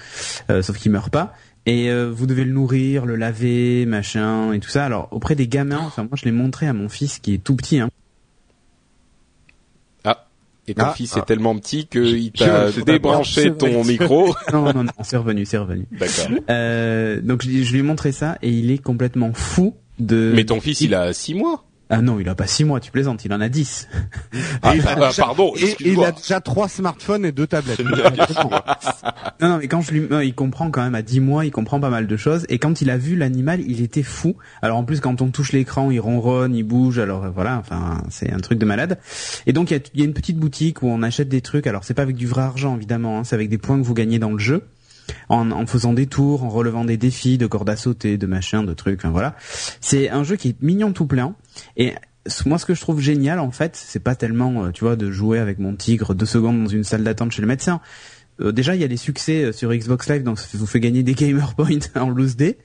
euh, 0.49 0.61
sauf 0.61 0.77
qu'il 0.77 0.91
meurt 0.91 1.11
pas. 1.11 1.33
Et 1.65 1.89
euh, 1.89 2.11
vous 2.11 2.27
devez 2.27 2.45
le 2.45 2.51
nourrir, 2.51 3.05
le 3.05 3.15
laver, 3.15 3.85
machin 3.85 4.53
et 4.53 4.59
tout 4.59 4.69
ça. 4.69 4.85
Alors 4.85 5.07
auprès 5.11 5.35
des 5.35 5.47
gamins, 5.47 5.81
enfin 5.83 6.03
moi 6.03 6.11
je 6.15 6.25
l'ai 6.25 6.31
montré 6.31 6.67
à 6.67 6.73
mon 6.73 6.89
fils 6.89 7.19
qui 7.19 7.33
est 7.33 7.43
tout 7.43 7.55
petit. 7.55 7.79
Hein. 7.79 7.89
Et 10.67 10.73
ton 10.73 10.85
Ah, 10.85 10.93
fils 10.93 11.13
ah. 11.15 11.19
est 11.19 11.25
tellement 11.25 11.55
petit 11.57 11.85
qu'il 11.85 12.31
t'a 12.31 12.71
débranché 12.71 13.53
ton 13.53 13.83
micro. 13.83 14.35
Non 14.51 14.73
non 14.73 14.83
non, 14.83 14.91
c'est 15.03 15.17
revenu, 15.17 15.45
c'est 15.45 15.57
revenu. 15.57 15.85
D'accord. 15.91 16.37
Euh, 16.49 17.21
donc 17.21 17.43
je, 17.43 17.49
je 17.63 17.71
lui 17.71 17.79
ai 17.79 17.83
montré 17.83 18.11
ça 18.11 18.37
et 18.41 18.49
il 18.49 18.71
est 18.71 18.79
complètement 18.79 19.31
fou 19.33 19.75
de. 19.99 20.31
Mais 20.35 20.45
ton 20.45 20.59
fils, 20.59 20.81
il 20.81 20.95
a 20.95 21.13
six 21.13 21.35
mois. 21.35 21.65
Ah 21.89 22.01
non, 22.01 22.19
il 22.19 22.27
a 22.29 22.33
pas 22.35 22.47
six 22.47 22.63
mois, 22.63 22.79
tu 22.79 22.89
plaisantes, 22.91 23.23
il 23.25 23.33
en 23.33 23.39
a 23.41 23.47
dix. 23.47 23.87
Ah, 24.63 24.73
Et 24.73 24.79
il 24.79 24.87
a 24.87 24.91
ah, 24.91 25.07
déjà- 25.07 25.23
pardon, 25.23 25.53
Et, 25.55 25.65
et 25.83 25.91
il 25.91 26.03
a 26.03 26.11
déjà 26.11 26.41
trois 26.41 26.67
smartphones 26.67 27.25
et 27.25 27.31
deux 27.31 27.45
tablettes. 27.47 27.81
Blague. 27.83 28.19
Non, 29.41 29.49
non, 29.49 29.57
mais 29.57 29.67
quand 29.67 29.81
je 29.81 29.91
lui, 29.91 30.07
il 30.25 30.33
comprend 30.33 30.71
quand 30.71 30.81
même 30.81 30.95
à 30.95 31.01
10 31.01 31.19
mois, 31.19 31.45
il 31.45 31.51
comprend 31.51 31.79
pas 31.79 31.89
mal 31.89 32.07
de 32.07 32.17
choses. 32.17 32.45
Et 32.49 32.57
quand 32.57 32.81
il 32.81 32.89
a 32.89 32.97
vu 32.97 33.15
l'animal, 33.15 33.59
il 33.61 33.81
était 33.81 34.01
fou. 34.01 34.35
Alors 34.61 34.77
en 34.77 34.83
plus, 34.85 35.01
quand 35.01 35.21
on 35.21 35.27
touche 35.29 35.51
l'écran, 35.51 35.91
il 35.91 35.99
ronronne, 35.99 36.55
il 36.55 36.63
bouge. 36.63 36.99
Alors 36.99 37.25
euh, 37.25 37.29
voilà, 37.29 37.57
enfin, 37.57 38.01
c'est 38.09 38.31
un 38.31 38.39
truc 38.39 38.57
de 38.59 38.65
malade. 38.65 38.97
Et 39.45 39.51
donc 39.53 39.71
il 39.71 39.73
y 39.73 39.77
a, 39.77 39.81
il 39.93 39.99
y 39.99 40.03
a 40.03 40.05
une 40.05 40.13
petite 40.13 40.37
boutique 40.37 40.81
où 40.83 40.87
on 40.87 41.03
achète 41.03 41.27
des 41.27 41.41
trucs. 41.41 41.67
Alors 41.67 41.83
c'est 41.83 41.93
pas 41.93 42.01
avec 42.03 42.15
du 42.15 42.27
vrai 42.27 42.43
argent 42.43 42.75
évidemment, 42.77 43.19
hein, 43.19 43.23
c'est 43.25 43.35
avec 43.35 43.49
des 43.49 43.57
points 43.57 43.77
que 43.77 43.83
vous 43.85 43.93
gagnez 43.93 44.19
dans 44.19 44.31
le 44.31 44.39
jeu. 44.39 44.63
En, 45.29 45.51
en 45.51 45.67
faisant 45.67 45.93
des 45.93 46.07
tours, 46.07 46.43
en 46.43 46.49
relevant 46.49 46.83
des 46.83 46.97
défis, 46.97 47.37
de 47.37 47.45
cordes 47.45 47.69
à 47.69 47.75
sauter, 47.75 48.17
de 48.17 48.25
machin, 48.25 48.63
de 48.63 48.73
trucs, 48.73 49.01
enfin 49.01 49.11
voilà. 49.11 49.35
C'est 49.79 50.09
un 50.09 50.23
jeu 50.23 50.35
qui 50.35 50.49
est 50.49 50.61
mignon 50.63 50.93
tout 50.93 51.05
plein. 51.05 51.35
Et 51.77 51.93
moi, 52.45 52.57
ce 52.57 52.65
que 52.65 52.73
je 52.73 52.81
trouve 52.81 52.99
génial, 52.99 53.39
en 53.39 53.51
fait, 53.51 53.75
c'est 53.75 53.99
pas 53.99 54.15
tellement, 54.15 54.65
euh, 54.65 54.71
tu 54.71 54.83
vois, 54.83 54.95
de 54.95 55.11
jouer 55.11 55.39
avec 55.39 55.59
mon 55.59 55.75
tigre 55.75 56.15
deux 56.15 56.25
secondes 56.25 56.63
dans 56.63 56.69
une 56.69 56.83
salle 56.83 57.03
d'attente 57.03 57.31
chez 57.31 57.41
le 57.41 57.47
médecin. 57.47 57.81
Euh, 58.41 58.51
déjà, 58.51 58.75
il 58.75 58.81
y 58.81 58.83
a 58.83 58.87
les 58.87 58.97
succès 58.97 59.45
euh, 59.45 59.51
sur 59.51 59.71
Xbox 59.73 60.09
Live, 60.09 60.23
donc 60.23 60.39
ça 60.39 60.47
vous 60.57 60.65
fait 60.65 60.79
gagner 60.79 61.03
des 61.03 61.13
gamer 61.13 61.53
points 61.55 61.79
en 61.95 62.09
loose 62.09 62.35
day. 62.35 62.57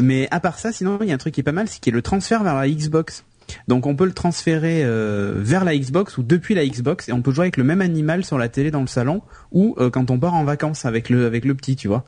Mais 0.00 0.28
à 0.30 0.40
part 0.40 0.58
ça, 0.58 0.72
sinon, 0.72 0.98
il 1.02 1.08
y 1.08 1.12
a 1.12 1.14
un 1.14 1.18
truc 1.18 1.34
qui 1.34 1.40
est 1.40 1.44
pas 1.44 1.52
mal, 1.52 1.68
c'est 1.68 1.78
qu'il 1.78 1.92
y 1.92 1.94
a 1.94 1.96
le 1.96 2.02
transfert 2.02 2.42
vers 2.42 2.54
la 2.54 2.68
Xbox. 2.68 3.24
Donc 3.68 3.86
on 3.86 3.94
peut 3.94 4.04
le 4.04 4.12
transférer 4.12 4.82
euh, 4.84 5.34
vers 5.36 5.64
la 5.64 5.76
Xbox 5.76 6.18
ou 6.18 6.22
depuis 6.22 6.54
la 6.54 6.66
Xbox 6.66 7.08
et 7.08 7.12
on 7.12 7.22
peut 7.22 7.32
jouer 7.32 7.44
avec 7.44 7.56
le 7.56 7.64
même 7.64 7.80
animal 7.80 8.24
sur 8.24 8.38
la 8.38 8.48
télé 8.48 8.70
dans 8.70 8.80
le 8.80 8.86
salon 8.86 9.22
ou 9.50 9.74
euh, 9.78 9.90
quand 9.90 10.10
on 10.10 10.18
part 10.18 10.34
en 10.34 10.44
vacances 10.44 10.84
avec 10.84 11.08
le 11.08 11.26
avec 11.26 11.44
le 11.44 11.54
petit, 11.54 11.76
tu 11.76 11.88
vois. 11.88 12.04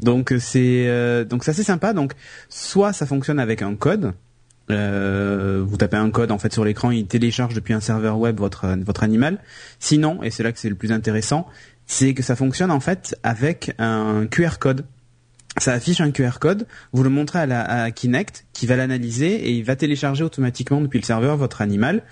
Donc 0.00 0.34
c'est 0.38 0.86
euh, 0.88 1.24
donc 1.24 1.44
c'est 1.44 1.52
sympa. 1.54 1.92
Donc 1.92 2.12
soit 2.48 2.92
ça 2.92 3.06
fonctionne 3.06 3.38
avec 3.38 3.62
un 3.62 3.74
code. 3.74 4.12
Euh, 4.70 5.62
vous 5.66 5.76
tapez 5.76 5.96
un 5.96 6.10
code 6.10 6.30
en 6.32 6.38
fait 6.38 6.52
sur 6.52 6.64
l'écran, 6.64 6.90
il 6.90 7.06
télécharge 7.06 7.54
depuis 7.54 7.72
un 7.74 7.80
serveur 7.80 8.18
web 8.18 8.38
votre 8.38 8.66
votre 8.84 9.02
animal. 9.04 9.38
Sinon, 9.78 10.22
et 10.22 10.30
c'est 10.30 10.42
là 10.42 10.52
que 10.52 10.58
c'est 10.58 10.68
le 10.68 10.74
plus 10.74 10.90
intéressant, 10.92 11.46
c'est 11.86 12.14
que 12.14 12.22
ça 12.22 12.34
fonctionne 12.36 12.70
en 12.72 12.80
fait 12.80 13.16
avec 13.22 13.72
un 13.78 14.26
QR 14.30 14.58
code. 14.58 14.84
Ça 15.58 15.72
affiche 15.72 16.02
un 16.02 16.10
QR 16.10 16.38
code, 16.38 16.66
vous 16.92 17.02
le 17.02 17.08
montrez 17.08 17.38
à, 17.38 17.46
la, 17.46 17.62
à 17.84 17.90
Kinect, 17.90 18.44
qui 18.52 18.66
va 18.66 18.76
l'analyser 18.76 19.32
et 19.48 19.52
il 19.52 19.64
va 19.64 19.74
télécharger 19.74 20.22
automatiquement 20.22 20.82
depuis 20.82 20.98
le 20.98 21.04
serveur 21.04 21.38
votre 21.38 21.62
animal. 21.62 22.02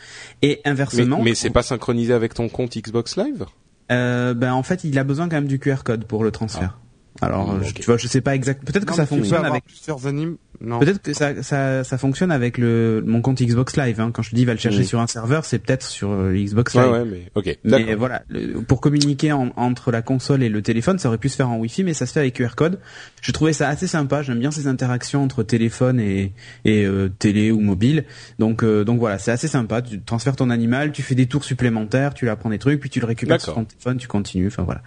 Et 0.40 0.62
Mais, 0.64 0.70
inversement, 0.70 1.20
mais 1.22 1.34
c'est 1.34 1.50
pas 1.50 1.62
synchronisé 1.62 2.14
avec 2.14 2.32
ton 2.32 2.48
compte 2.48 2.74
Xbox 2.78 3.16
Live? 3.18 3.44
Euh, 3.92 4.32
ben 4.32 4.54
en 4.54 4.62
fait 4.62 4.82
il 4.84 4.98
a 4.98 5.04
besoin 5.04 5.28
quand 5.28 5.36
même 5.36 5.46
du 5.46 5.58
QR 5.58 5.82
code 5.84 6.04
pour 6.06 6.24
le 6.24 6.30
transfert. 6.30 6.78
Alors 7.20 7.52
Mm, 7.54 7.64
je- 7.64 7.74
tu 7.74 7.82
vois, 7.82 7.98
je 7.98 8.06
sais 8.08 8.22
pas 8.22 8.34
exact. 8.34 8.64
Peut-être 8.64 8.86
que 8.86 8.94
ça 8.94 9.02
mais 9.02 9.06
fonctionne 9.08 9.44
avec. 9.44 9.64
plusieurs 9.66 10.06
animes. 10.06 10.36
Non. 10.60 10.78
Peut-être 10.78 11.02
que 11.02 11.12
ça, 11.12 11.42
ça, 11.42 11.84
ça 11.84 11.98
fonctionne 11.98 12.30
avec 12.30 12.58
le 12.58 13.02
mon 13.06 13.20
compte 13.22 13.42
Xbox 13.42 13.76
Live. 13.76 14.00
Hein. 14.00 14.10
Quand 14.12 14.22
je 14.22 14.30
te 14.30 14.34
dis 14.36 14.44
va 14.44 14.52
le 14.52 14.58
chercher 14.58 14.84
sur 14.84 15.00
un 15.00 15.06
serveur, 15.06 15.44
c'est 15.44 15.58
peut-être 15.58 15.82
sur 15.84 16.10
euh, 16.12 16.32
Xbox 16.34 16.74
Ouais, 16.74 16.82
Live. 16.82 16.92
ouais, 16.92 17.04
mais 17.04 17.22
ok. 17.34 17.58
Mais 17.64 17.94
voilà, 17.94 18.22
le- 18.28 18.60
pour 18.62 18.80
communiquer 18.80 19.32
en- 19.32 19.52
entre 19.56 19.90
la 19.90 20.02
console 20.02 20.42
et 20.42 20.48
le 20.48 20.62
téléphone, 20.62 20.98
ça 20.98 21.08
aurait 21.08 21.18
pu 21.18 21.28
se 21.28 21.36
faire 21.36 21.50
en 21.50 21.58
Wi-Fi, 21.58 21.84
mais 21.84 21.92
ça 21.94 22.06
se 22.06 22.12
fait 22.12 22.20
avec 22.20 22.34
QR 22.34 22.54
code. 22.56 22.78
Je 23.20 23.32
trouvais 23.32 23.52
ça 23.52 23.68
assez 23.68 23.86
sympa. 23.86 24.22
J'aime 24.22 24.38
bien 24.38 24.50
ces 24.50 24.66
interactions 24.66 25.22
entre 25.22 25.42
téléphone 25.42 25.98
et, 26.00 26.32
et 26.64 26.84
euh, 26.84 27.08
télé 27.18 27.50
ou 27.50 27.60
mobile. 27.60 28.04
Donc 28.38 28.62
euh, 28.62 28.84
donc 28.84 28.98
voilà, 29.00 29.18
c'est 29.18 29.32
assez 29.32 29.48
sympa. 29.48 29.82
Tu 29.82 30.00
transfères 30.00 30.36
ton 30.36 30.50
animal, 30.50 30.92
tu 30.92 31.02
fais 31.02 31.14
des 31.14 31.26
tours 31.26 31.44
supplémentaires, 31.44 32.14
tu 32.14 32.24
lui 32.26 32.30
apprends 32.30 32.50
des 32.50 32.58
trucs, 32.58 32.80
puis 32.80 32.90
tu 32.90 33.00
le 33.00 33.06
récupères 33.06 33.40
sur 33.40 33.54
ton 33.54 33.64
téléphone, 33.64 33.96
tu 33.98 34.08
continues. 34.08 34.46
Enfin 34.46 34.62
voilà. 34.62 34.82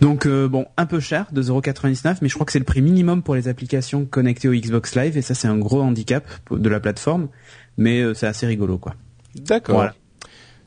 Donc 0.00 0.26
euh, 0.26 0.48
bon, 0.48 0.66
un 0.76 0.86
peu 0.86 1.00
cher, 1.00 1.26
2,99€, 1.34 2.18
mais 2.22 2.28
je 2.28 2.34
crois 2.34 2.46
que 2.46 2.52
c'est 2.52 2.58
le 2.58 2.64
prix 2.64 2.82
minimum 2.82 3.22
pour 3.22 3.34
les 3.34 3.48
applications 3.48 4.04
connectées 4.04 4.48
au 4.48 4.52
Xbox 4.54 4.75
Live, 4.94 5.16
et 5.16 5.22
ça 5.22 5.34
c'est 5.34 5.48
un 5.48 5.58
gros 5.58 5.80
handicap 5.80 6.24
de 6.50 6.68
la 6.68 6.80
plateforme. 6.80 7.28
Mais 7.76 8.00
euh, 8.00 8.14
c'est 8.14 8.26
assez 8.26 8.46
rigolo 8.46 8.78
quoi. 8.78 8.94
D'accord. 9.34 9.76
Voilà. 9.76 9.94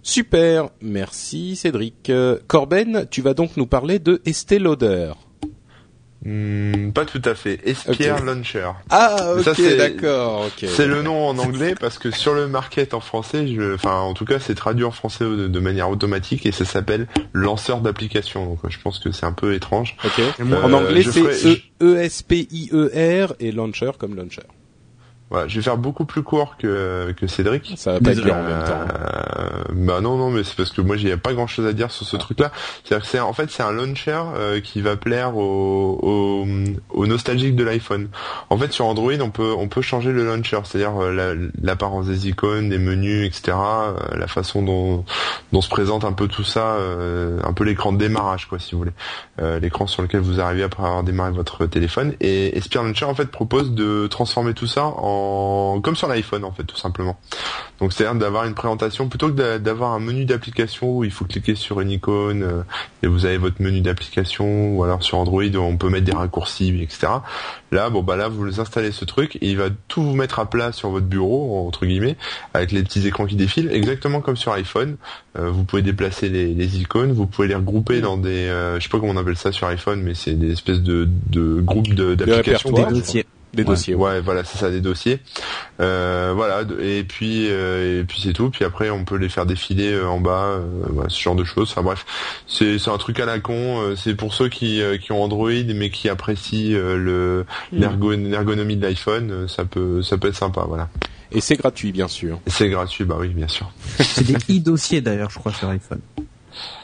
Super, 0.01 0.69
merci 0.81 1.55
Cédric. 1.55 2.09
Euh, 2.09 2.39
Corben, 2.47 3.05
tu 3.09 3.21
vas 3.21 3.33
donc 3.33 3.57
nous 3.57 3.67
parler 3.67 3.99
de 3.99 4.21
Estée 4.25 4.59
Lauder. 4.59 5.13
Hmm, 6.25 6.91
pas 6.91 7.05
tout 7.05 7.21
à 7.23 7.33
fait. 7.33 7.61
Espierre. 7.63 8.23
Launcher. 8.23 8.69
Ah, 8.89 9.33
ok, 9.37 9.53
c'est- 9.55 9.77
d'accord. 9.77 10.49
C'est 10.57 10.85
le 10.85 11.01
nom 11.01 11.27
en 11.29 11.37
anglais 11.37 11.75
parce 11.79 11.97
que 11.97 12.11
sur 12.11 12.33
le 12.33 12.47
market 12.47 12.93
en 12.93 12.99
français, 12.99 13.47
je, 13.47 13.75
enfin 13.75 13.95
en 13.99 14.13
tout 14.13 14.25
cas 14.25 14.37
c'est 14.39 14.53
traduit 14.55 14.83
en 14.83 14.91
français 14.91 15.23
de, 15.23 15.47
de 15.47 15.59
manière 15.59 15.89
automatique 15.89 16.45
et 16.45 16.51
ça 16.51 16.65
s'appelle 16.65 17.07
lanceur 17.31 17.79
d'application. 17.79 18.45
Donc 18.45 18.59
euh, 18.65 18.69
je 18.69 18.79
pense 18.79 18.99
que 18.99 19.11
c'est 19.13 19.25
un 19.25 19.31
peu 19.31 19.53
étrange. 19.53 19.95
Ok. 20.03 20.21
moi, 20.39 20.59
en 20.65 20.73
euh, 20.73 20.75
anglais, 20.75 21.03
c'est 21.03 21.21
ferai- 21.21 21.61
E 21.81 21.95
E 21.95 21.97
S 21.99 22.21
P 22.21 22.47
I 22.51 22.69
E 22.73 22.91
R 23.25 23.33
et 23.39 23.53
launcher 23.53 23.91
comme 23.97 24.15
launcher. 24.15 24.41
Voilà, 25.29 25.47
je 25.47 25.55
vais 25.57 25.61
faire 25.61 25.77
beaucoup 25.77 26.05
plus 26.05 26.23
court 26.23 26.55
que 26.57 27.13
que 27.15 27.27
Cédric. 27.27 27.73
Ça 27.77 27.93
va 27.93 27.99
pas 27.99 28.11
être 28.11 28.21
en 28.23 28.43
même 28.43 28.63
temps. 28.65 28.95
Euh, 28.95 29.49
bah 29.73 30.01
non 30.01 30.17
non 30.17 30.31
mais 30.31 30.43
c'est 30.43 30.55
parce 30.55 30.71
que 30.71 30.81
moi 30.81 30.97
j'ai 30.97 31.15
pas 31.17 31.33
grand 31.33 31.45
chose 31.45 31.67
à 31.67 31.73
dire 31.73 31.91
sur 31.91 32.05
ce 32.05 32.17
truc 32.17 32.39
là. 32.39 32.51
C'est-à-dire 32.83 33.05
que 33.05 33.11
c'est 33.11 33.19
en 33.19 33.33
fait 33.33 33.51
c'est 33.51 33.61
un 33.61 33.71
launcher 33.71 34.19
euh, 34.35 34.59
qui 34.59 34.81
va 34.81 34.95
plaire 34.95 35.37
aux, 35.37 35.99
aux, 36.01 36.47
aux 36.89 37.05
nostalgiques 37.05 37.55
de 37.55 37.63
l'iPhone. 37.63 38.07
En 38.49 38.57
fait 38.57 38.71
sur 38.73 38.85
Android 38.85 39.13
on 39.21 39.29
peut 39.29 39.53
on 39.55 39.67
peut 39.67 39.81
changer 39.83 40.11
le 40.11 40.25
launcher, 40.25 40.59
c'est-à-dire 40.63 40.93
euh, 40.99 41.49
l'apparence 41.61 42.07
des 42.07 42.27
icônes, 42.27 42.69
des 42.69 42.79
menus, 42.79 43.27
etc. 43.27 43.55
euh, 43.55 43.93
la 44.17 44.27
façon 44.27 44.63
dont 44.63 45.05
dont 45.53 45.61
se 45.61 45.69
présente 45.69 46.05
un 46.05 46.13
peu 46.13 46.27
tout 46.27 46.43
ça, 46.43 46.73
euh, 46.73 47.39
un 47.43 47.53
peu 47.53 47.65
l'écran 47.65 47.91
de 47.91 47.97
démarrage 47.99 48.47
quoi 48.47 48.57
si 48.57 48.71
vous 48.71 48.79
voulez, 48.79 48.93
Euh, 49.39 49.59
l'écran 49.59 49.85
sur 49.87 50.01
lequel 50.01 50.21
vous 50.21 50.39
arrivez 50.41 50.63
après 50.63 50.83
avoir 50.83 51.03
démarré 51.03 51.31
votre 51.31 51.65
téléphone. 51.67 52.13
Et, 52.19 52.57
et 52.57 52.61
Spear 52.61 52.83
Launcher 52.83 53.05
en 53.05 53.13
fait 53.15 53.29
propose 53.29 53.71
de 53.73 54.07
transformer 54.07 54.53
tout 54.53 54.67
ça 54.67 54.85
en 54.85 55.18
comme 55.83 55.95
sur 55.95 56.07
l'iPhone 56.07 56.43
en 56.43 56.51
fait 56.51 56.63
tout 56.63 56.77
simplement. 56.77 57.17
Donc 57.79 57.93
c'est-à-dire 57.93 58.19
d'avoir 58.19 58.45
une 58.45 58.53
présentation 58.55 59.07
plutôt 59.07 59.27
que 59.27 59.33
d'a- 59.33 59.59
d'avoir 59.59 59.93
un 59.93 59.99
menu 59.99 60.25
d'application 60.25 60.97
où 60.97 61.03
il 61.03 61.11
faut 61.11 61.25
cliquer 61.25 61.55
sur 61.55 61.79
une 61.81 61.91
icône 61.91 62.43
euh, 62.43 62.61
et 63.03 63.07
vous 63.07 63.25
avez 63.25 63.37
votre 63.37 63.61
menu 63.61 63.79
d'application 63.81 64.75
ou 64.75 64.83
alors 64.83 65.01
sur 65.03 65.17
Android 65.17 65.43
où 65.43 65.57
on 65.59 65.77
peut 65.77 65.89
mettre 65.89 66.05
des 66.05 66.11
raccourcis 66.11 66.77
etc. 66.81 67.07
Là 67.71 67.89
bon 67.89 68.03
bah 68.03 68.15
là 68.17 68.27
vous 68.27 68.59
installez 68.59 68.91
ce 68.91 69.05
truc 69.05 69.37
et 69.37 69.47
il 69.49 69.57
va 69.57 69.69
tout 69.87 70.03
vous 70.03 70.15
mettre 70.15 70.39
à 70.39 70.49
plat 70.49 70.71
sur 70.71 70.89
votre 70.89 71.05
bureau 71.05 71.65
entre 71.67 71.85
guillemets 71.85 72.17
avec 72.53 72.71
les 72.71 72.83
petits 72.83 73.07
écrans 73.07 73.25
qui 73.25 73.35
défilent 73.35 73.71
exactement 73.71 74.19
comme 74.21 74.35
sur 74.37 74.51
iPhone. 74.53 74.97
Euh, 75.37 75.49
vous 75.49 75.63
pouvez 75.63 75.81
déplacer 75.81 76.27
les, 76.29 76.53
les 76.53 76.79
icônes, 76.81 77.11
vous 77.13 77.27
pouvez 77.27 77.47
les 77.47 77.55
regrouper 77.55 78.01
dans 78.01 78.17
des 78.17 78.29
euh, 78.47 78.77
je 78.79 78.83
sais 78.83 78.89
pas 78.89 78.99
comment 78.99 79.13
on 79.13 79.17
appelle 79.17 79.37
ça 79.37 79.51
sur 79.51 79.67
iPhone 79.67 80.01
mais 80.01 80.15
c'est 80.15 80.33
des 80.33 80.51
espèces 80.51 80.81
de, 80.81 81.07
de 81.29 81.61
groupes 81.61 81.93
d'applications. 81.93 82.69
répertoires. 82.71 82.91
Des 82.91 82.99
dossiers. 82.99 83.25
Des 83.53 83.63
dossiers. 83.63 83.95
ouais. 83.95 84.11
Ouais, 84.13 84.21
voilà, 84.21 84.43
c'est 84.43 84.57
ça, 84.59 84.69
des 84.69 84.79
dossiers. 84.81 85.19
Euh, 85.79 86.33
voilà, 86.35 86.61
et 86.81 87.03
puis 87.03 87.47
euh, 87.49 88.01
et 88.01 88.03
puis 88.03 88.21
c'est 88.21 88.33
tout. 88.33 88.49
Puis 88.49 88.63
après, 88.65 88.89
on 88.89 89.05
peut 89.05 89.15
les 89.15 89.29
faire 89.29 89.45
défiler 89.45 89.91
euh, 89.93 90.07
en 90.07 90.19
bas, 90.19 90.43
euh, 90.51 90.61
voilà, 90.89 91.09
ce 91.09 91.19
genre 91.19 91.35
de 91.35 91.43
choses. 91.43 91.69
Enfin 91.71 91.81
bref, 91.81 92.05
c'est 92.47 92.77
c'est 92.77 92.89
un 92.91 92.97
truc 92.97 93.19
à 93.19 93.25
la 93.25 93.39
con. 93.39 93.81
euh, 93.81 93.95
C'est 93.95 94.13
pour 94.15 94.33
ceux 94.33 94.49
qui 94.49 94.81
euh, 94.81 94.97
qui 94.97 95.11
ont 95.11 95.23
Android 95.23 95.49
mais 95.73 95.89
qui 95.89 96.09
apprécient 96.09 96.73
euh, 96.77 96.95
le 96.97 97.45
l'ergo- 97.71 98.11
l'ergonomie 98.15 98.75
de 98.77 98.85
l'iPhone, 98.85 99.47
ça 99.47 99.65
peut 99.65 100.01
ça 100.03 100.17
peut 100.17 100.27
être 100.27 100.35
sympa. 100.35 100.65
Voilà. 100.67 100.89
Et 101.31 101.41
c'est 101.41 101.55
gratuit, 101.57 101.91
bien 101.91 102.07
sûr. 102.07 102.39
C'est 102.47 102.69
gratuit, 102.69 103.03
bah 103.05 103.17
oui, 103.19 103.29
bien 103.29 103.47
sûr. 103.47 103.71
C'est 103.99 104.25
des 104.25 104.57
e-dossiers 104.57 105.01
d'ailleurs, 105.01 105.29
je 105.29 105.37
crois, 105.39 105.53
sur 105.53 105.69
iPhone. 105.69 106.01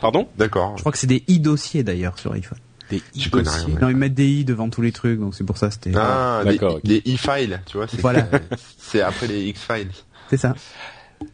Pardon? 0.01 0.27
D'accord. 0.37 0.73
Je 0.77 0.81
crois 0.81 0.91
que 0.91 0.97
c'est 0.99 1.07
des 1.07 1.23
e-dossiers 1.29 1.83
d'ailleurs 1.83 2.17
sur 2.19 2.31
iPhone. 2.33 2.59
Des 2.89 2.97
e-dossiers. 2.97 3.65
rien, 3.65 3.79
Non, 3.81 3.89
ils 3.89 3.95
mettent 3.95 4.13
des 4.13 4.27
i 4.27 4.45
devant 4.45 4.69
tous 4.69 4.81
les 4.81 4.91
trucs, 4.91 5.19
donc 5.19 5.33
c'est 5.35 5.43
pour 5.43 5.57
ça 5.57 5.71
c'était. 5.71 5.91
Ah, 5.95 6.41
des, 6.43 6.51
d'accord, 6.51 6.79
des 6.83 6.99
e-files, 6.99 7.61
tu 7.65 7.77
vois. 7.77 7.87
c'est- 7.87 7.99
Voilà. 8.01 8.27
C'est 8.77 9.01
après 9.01 9.27
les 9.27 9.45
X-files. 9.45 9.89
C'est 10.29 10.37
ça. 10.37 10.53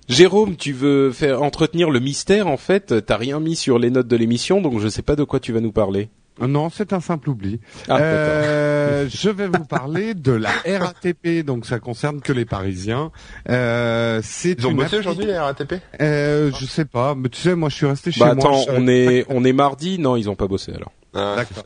Jérôme, 0.08 0.56
tu 0.56 0.74
veux 0.74 1.12
faire 1.12 1.42
entretenir 1.42 1.90
le 1.90 2.00
mystère 2.00 2.48
en 2.48 2.58
fait? 2.58 3.06
T'as 3.06 3.18
rien 3.18 3.40
mis 3.40 3.56
sur 3.56 3.80
les 3.80 3.90
notes 3.90 4.08
de 4.08 4.16
l'émission, 4.16 4.62
donc 4.62 4.80
je 4.80 4.88
sais 4.88 5.02
pas 5.02 5.16
de 5.16 5.24
quoi 5.24 5.40
tu 5.40 5.52
vas 5.54 5.60
nous 5.60 5.72
parler. 5.72 6.10
Non, 6.40 6.70
c'est 6.70 6.94
un 6.94 7.02
simple 7.02 7.30
oubli. 7.30 7.60
Ah, 7.90 7.98
Euh, 8.00 9.08
je 9.14 9.30
vais 9.30 9.48
vous 9.48 9.66
parler 9.66 10.14
de 10.14 10.32
la 10.32 10.50
RATP, 10.66 11.44
donc 11.46 11.66
ça 11.66 11.80
concerne 11.80 12.22
que 12.22 12.32
les 12.32 12.46
Parisiens. 12.46 13.12
Euh, 13.50 14.22
c'est 14.24 14.56
Ils 14.58 14.68
ont 14.68 14.72
bossé 14.72 14.96
appli- 14.96 15.00
aujourd'hui 15.00 15.26
les 15.26 15.38
RATP 15.38 15.74
euh, 16.00 16.52
Je 16.58 16.66
sais 16.66 16.86
pas, 16.86 17.14
mais 17.16 17.30
tu 17.30 17.42
sais, 17.42 17.56
moi 17.56 17.70
je 17.70 17.76
suis 17.76 17.86
resté 17.86 18.12
chez 18.12 18.22
Bah 18.22 18.34
moi. 18.34 18.46
attends, 18.46 18.62
je- 18.68 18.72
on 18.72 18.88
est 18.88 19.26
on 19.30 19.44
est 19.44 19.54
mardi? 19.54 20.00
Non, 20.00 20.16
ils 20.16 20.30
ont 20.30 20.36
pas 20.36 20.48
bossé 20.48 20.72
alors. 20.74 20.92
Ah, 21.14 21.36
D'accord. 21.38 21.64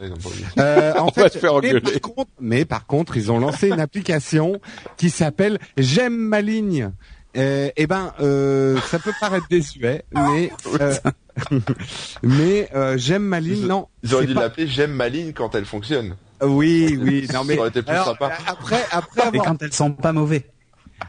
Euh, 0.60 0.94
en 0.98 1.08
On 1.08 1.12
fait, 1.12 1.22
va 1.22 1.30
te 1.30 1.38
faire 1.38 1.52
mais 1.62 1.70
engueuler. 1.70 1.82
par, 1.82 2.02
contre, 2.02 2.32
mais 2.40 2.66
par 2.66 2.86
contre, 2.88 3.18
ils 3.18 3.32
ont 3.32 3.40
lancé 3.40 3.68
une 3.70 3.80
application 3.80 4.60
qui 4.98 5.10
s'appelle 5.10 5.60
J'aime 5.78 6.16
ma 6.18 6.42
ligne. 6.42 6.92
Euh, 7.38 7.70
eh 7.76 7.86
ben, 7.86 8.14
euh, 8.22 8.80
ça 8.90 8.98
peut 8.98 9.12
paraître 9.20 9.46
désuet, 9.50 10.04
mais 10.14 10.52
euh, 10.80 10.94
mais 12.24 12.70
euh, 12.74 12.98
j'aime 12.98 13.24
ma 13.24 13.40
ligne. 13.40 13.68
Non, 13.68 13.88
Ils 14.04 14.16
auraient 14.16 14.26
dû 14.26 14.34
pas- 14.34 14.42
l'appeler 14.42 14.68
J'aime 14.68 14.92
ma 14.92 15.10
ligne 15.10 15.34
quand 15.34 15.54
elle 15.56 15.66
fonctionne. 15.66 16.16
Oui, 16.42 16.98
oui. 17.02 17.28
Non 17.34 17.44
mais 17.44 17.56
Ça 17.56 17.60
aurait 17.62 17.70
été 17.70 17.82
plus 17.82 17.92
alors, 17.92 18.08
sympa. 18.08 18.32
après 18.48 18.84
après 18.92 19.22
Et 19.22 19.26
avoir 19.28 19.46
quand 19.46 19.62
elles 19.64 19.74
sont 19.74 19.92
pas 19.92 20.12
mauvais. 20.14 20.46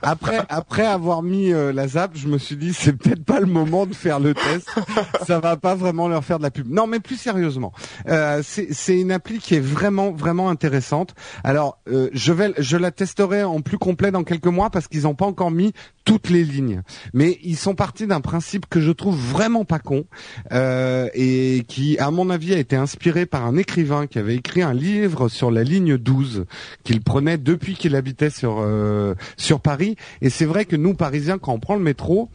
Après 0.02 0.40
après 0.48 0.86
avoir 0.86 1.22
mis 1.22 1.52
euh, 1.52 1.72
la 1.72 1.88
zap, 1.88 2.12
je 2.14 2.28
me 2.28 2.38
suis 2.38 2.56
dit 2.56 2.72
c'est 2.74 2.92
peut-être 2.92 3.24
pas 3.24 3.40
le 3.40 3.46
moment 3.46 3.86
de 3.86 3.94
faire 3.94 4.20
le 4.20 4.34
test. 4.34 4.68
Ça 5.26 5.40
va 5.40 5.56
pas 5.56 5.74
vraiment 5.74 6.08
leur 6.08 6.24
faire 6.24 6.38
de 6.38 6.42
la 6.42 6.50
pub. 6.50 6.70
Non, 6.70 6.86
mais 6.86 7.00
plus 7.00 7.16
sérieusement, 7.16 7.72
euh, 8.08 8.42
c'est 8.42 8.98
une 8.98 9.12
appli 9.12 9.38
qui 9.38 9.54
est 9.54 9.60
vraiment 9.60 10.12
vraiment 10.12 10.50
intéressante. 10.50 11.14
Alors 11.44 11.78
euh, 11.88 12.10
je 12.12 12.32
vais 12.32 12.52
je 12.58 12.76
la 12.76 12.90
testerai 12.90 13.44
en 13.44 13.60
plus 13.60 13.78
complet 13.78 14.10
dans 14.10 14.24
quelques 14.24 14.46
mois 14.46 14.70
parce 14.70 14.88
qu'ils 14.88 15.02
n'ont 15.02 15.14
pas 15.14 15.26
encore 15.26 15.50
mis 15.50 15.72
toutes 16.06 16.30
les 16.30 16.44
lignes. 16.44 16.82
Mais 17.12 17.38
ils 17.42 17.56
sont 17.56 17.74
partis 17.74 18.06
d'un 18.06 18.22
principe 18.22 18.66
que 18.70 18.80
je 18.80 18.92
trouve 18.92 19.16
vraiment 19.16 19.66
pas 19.66 19.80
con 19.80 20.06
euh, 20.52 21.08
et 21.12 21.64
qui, 21.68 21.98
à 21.98 22.10
mon 22.10 22.30
avis, 22.30 22.54
a 22.54 22.58
été 22.58 22.76
inspiré 22.76 23.26
par 23.26 23.44
un 23.44 23.56
écrivain 23.56 24.06
qui 24.06 24.18
avait 24.18 24.36
écrit 24.36 24.62
un 24.62 24.72
livre 24.72 25.28
sur 25.28 25.50
la 25.50 25.64
ligne 25.64 25.98
12 25.98 26.46
qu'il 26.84 27.02
prenait 27.02 27.38
depuis 27.38 27.74
qu'il 27.74 27.96
habitait 27.96 28.30
sur 28.30 28.58
euh, 28.60 29.14
sur 29.36 29.60
Paris. 29.60 29.75
Et 30.20 30.30
c'est 30.30 30.44
vrai 30.44 30.64
que 30.64 30.76
nous, 30.76 30.94
Parisiens, 30.94 31.38
quand 31.38 31.52
on 31.52 31.58
prend 31.58 31.74
le 31.76 31.82
métro, 31.82 32.30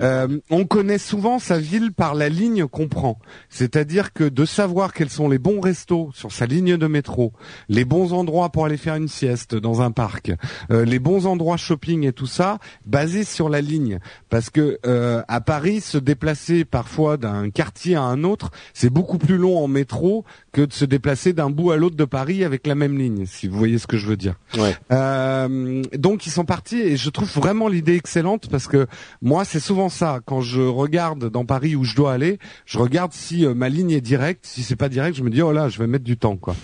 euh, 0.00 0.40
on 0.50 0.64
connaît 0.64 0.98
souvent 0.98 1.38
sa 1.38 1.58
ville 1.58 1.92
par 1.92 2.14
la 2.14 2.28
ligne 2.28 2.66
qu'on 2.66 2.88
prend. 2.88 3.18
C'est-à-dire 3.48 4.12
que 4.12 4.24
de 4.24 4.44
savoir 4.44 4.92
quels 4.92 5.10
sont 5.10 5.28
les 5.28 5.38
bons 5.38 5.60
restos 5.60 6.10
sur 6.14 6.32
sa 6.32 6.46
ligne 6.46 6.76
de 6.76 6.86
métro, 6.86 7.32
les 7.68 7.84
bons 7.84 8.12
endroits 8.12 8.50
pour 8.50 8.66
aller 8.66 8.76
faire 8.76 8.96
une 8.96 9.08
sieste 9.08 9.54
dans 9.54 9.82
un 9.82 9.90
parc, 9.90 10.32
euh, 10.70 10.84
les 10.84 10.98
bons 10.98 11.26
endroits 11.26 11.56
shopping 11.56 12.06
et 12.06 12.12
tout 12.12 12.26
ça, 12.26 12.58
basé 12.86 13.24
sur 13.24 13.48
la 13.48 13.60
ligne. 13.60 13.98
Parce 14.28 14.50
que 14.50 14.78
euh, 14.86 15.22
à 15.28 15.40
Paris, 15.40 15.80
se 15.80 15.98
déplacer 15.98 16.64
parfois 16.64 17.16
d'un 17.16 17.50
quartier 17.50 17.96
à 17.96 18.02
un 18.02 18.24
autre, 18.24 18.50
c'est 18.74 18.90
beaucoup 18.90 19.18
plus 19.18 19.36
long 19.36 19.62
en 19.62 19.68
métro 19.68 20.24
que 20.52 20.62
de 20.62 20.72
se 20.72 20.84
déplacer 20.84 21.32
d'un 21.32 21.50
bout 21.50 21.70
à 21.70 21.76
l'autre 21.76 21.96
de 21.96 22.04
Paris 22.04 22.44
avec 22.44 22.66
la 22.66 22.74
même 22.74 22.98
ligne, 22.98 23.26
si 23.26 23.48
vous 23.48 23.58
voyez 23.58 23.78
ce 23.78 23.86
que 23.86 23.96
je 23.96 24.06
veux 24.06 24.16
dire. 24.16 24.34
Ouais. 24.56 24.76
Euh, 24.92 25.82
donc 25.94 26.26
ils 26.26 26.30
sont 26.30 26.44
partis 26.44 26.80
et 26.80 26.96
je 26.96 27.10
trouve 27.10 27.30
vraiment 27.32 27.68
l'idée 27.68 27.94
excellente 27.94 28.48
parce 28.50 28.66
que 28.66 28.86
moi 29.20 29.44
c'est 29.44 29.60
souvent 29.60 29.81
ça 29.88 30.20
quand 30.24 30.40
je 30.40 30.60
regarde 30.62 31.30
dans 31.30 31.44
Paris 31.44 31.76
où 31.76 31.84
je 31.84 31.94
dois 31.96 32.12
aller, 32.12 32.38
je 32.66 32.78
regarde 32.78 33.12
si 33.12 33.44
euh, 33.46 33.54
ma 33.54 33.68
ligne 33.68 33.90
est 33.92 34.00
directe, 34.00 34.44
si 34.46 34.62
c'est 34.62 34.76
pas 34.76 34.88
direct, 34.88 35.16
je 35.16 35.22
me 35.22 35.30
dis 35.30 35.42
oh 35.42 35.52
là 35.52 35.68
je 35.68 35.78
vais 35.78 35.86
mettre 35.86 36.04
du 36.04 36.16
temps 36.16 36.36
quoi. 36.36 36.54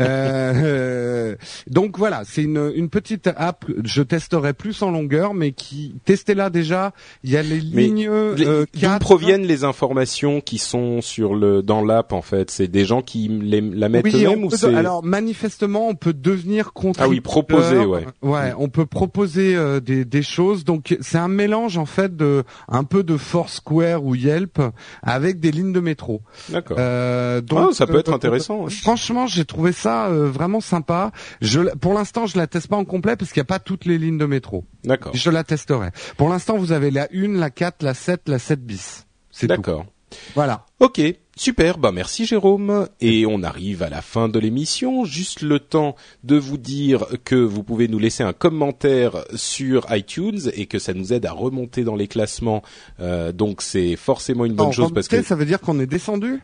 Euh, 0.00 0.52
euh, 0.54 1.36
donc 1.68 1.98
voilà, 1.98 2.22
c'est 2.24 2.42
une, 2.42 2.72
une 2.74 2.88
petite 2.88 3.28
app, 3.36 3.64
je 3.84 4.02
testerai 4.02 4.52
plus 4.52 4.82
en 4.82 4.90
longueur 4.90 5.34
mais 5.34 5.52
qui 5.52 5.94
testé 6.04 6.34
là 6.34 6.50
déjà, 6.50 6.92
il 7.24 7.30
y 7.30 7.36
a 7.36 7.42
les 7.42 7.60
Mais 7.72 7.82
lignes 7.82 8.10
Les- 8.36 8.46
euh, 8.46 8.64
D'où 8.74 8.98
proviennent 9.00 9.46
les 9.46 9.64
informations 9.64 10.40
qui 10.40 10.58
sont 10.58 11.00
sur 11.00 11.34
le 11.34 11.62
dans 11.62 11.84
l'app 11.84 12.12
en 12.12 12.22
fait? 12.22 12.50
C'est 12.50 12.68
des 12.68 12.84
gens 12.84 13.02
qui 13.02 13.28
les, 13.28 13.60
la 13.60 13.88
mettent 13.88 14.04
Oui, 14.04 14.24
eux-mêmes 14.24 14.44
ou 14.44 14.50
c'est 14.50 14.74
alors 14.74 15.04
manifestement 15.04 15.88
on 15.88 15.94
peut 15.94 16.12
devenir 16.12 16.72
contributeur. 16.72 17.06
Ah 17.06 17.08
oui, 17.10 17.20
proposer, 17.20 17.78
ouais. 17.78 18.06
Ouais, 18.22 18.52
on 18.58 18.68
peut 18.68 18.86
proposer 18.86 19.54
euh, 19.56 19.80
des, 19.80 20.04
des 20.04 20.22
choses. 20.22 20.64
Donc 20.64 20.96
c'est 21.00 21.18
un 21.18 21.28
mélange 21.28 21.78
en 21.78 21.86
fait 21.86 22.16
de 22.16 22.44
un 22.68 22.84
peu 22.84 23.02
de 23.02 23.16
Foursquare 23.16 24.04
ou 24.04 24.14
Yelp 24.14 24.60
avec 25.02 25.40
des 25.40 25.50
lignes 25.50 25.72
de 25.72 25.80
métro. 25.80 26.22
D'accord. 26.50 26.76
Euh, 26.78 27.40
donc 27.40 27.68
Ah, 27.70 27.74
ça 27.74 27.86
peut 27.86 27.98
être 27.98 28.10
euh, 28.12 28.14
intéressant. 28.14 28.64
ouais. 28.64 28.70
Franchement, 28.70 29.26
j'ai 29.26 29.44
trouvé 29.44 29.72
ça 29.72 30.06
euh, 30.08 30.30
vraiment 30.30 30.60
sympa. 30.60 31.10
Je, 31.40 31.60
pour 31.76 31.94
l'instant, 31.94 32.26
je 32.26 32.36
la 32.36 32.46
teste 32.46 32.68
pas 32.68 32.76
en 32.76 32.84
complet 32.84 33.16
parce 33.16 33.32
qu'il 33.32 33.40
n'y 33.40 33.46
a 33.46 33.52
pas 33.52 33.58
toutes 33.58 33.84
les 33.86 33.98
lignes 33.98 34.18
de 34.18 34.26
métro. 34.26 34.64
D'accord. 34.84 35.12
Je 35.14 35.30
la 35.30 35.44
testerai. 35.44 35.88
Pour 36.16 36.28
l'instant, 36.28 36.56
vous 36.58 36.72
avez 36.72 36.90
la 36.90 37.08
1, 37.14 37.28
la 37.38 37.50
4, 37.50 37.82
la 37.82 37.94
7, 37.94 38.28
la 38.28 38.38
7 38.38 38.64
bis. 38.64 39.06
C'est 39.30 39.46
tout. 39.46 39.54
D'accord. 39.56 39.86
Voilà. 40.34 40.64
Ok, 40.80 41.00
super. 41.40 41.78
Bah 41.78 41.92
merci 41.92 42.26
Jérôme. 42.26 42.88
Et 43.00 43.26
on 43.26 43.42
arrive 43.42 43.82
à 43.82 43.88
la 43.88 44.02
fin 44.02 44.28
de 44.28 44.38
l'émission. 44.38 45.04
Juste 45.04 45.42
le 45.42 45.60
temps 45.60 45.96
de 46.24 46.36
vous 46.36 46.58
dire 46.58 47.06
que 47.24 47.34
vous 47.36 47.62
pouvez 47.62 47.88
nous 47.88 47.98
laisser 47.98 48.22
un 48.22 48.32
commentaire 48.32 49.24
sur 49.34 49.86
iTunes 49.90 50.40
et 50.54 50.66
que 50.66 50.78
ça 50.78 50.94
nous 50.94 51.12
aide 51.12 51.26
à 51.26 51.32
remonter 51.32 51.84
dans 51.84 51.96
les 51.96 52.08
classements. 52.08 52.62
Euh, 53.00 53.32
donc 53.32 53.62
c'est 53.62 53.96
forcément 53.96 54.44
une 54.44 54.54
bonne 54.54 54.68
En 54.68 54.72
chose 54.72 54.92
parce 54.92 55.08
que 55.08 55.22
ça 55.22 55.34
veut 55.34 55.46
dire 55.46 55.60
qu'on 55.60 55.80
est 55.80 55.86
descendu? 55.86 56.40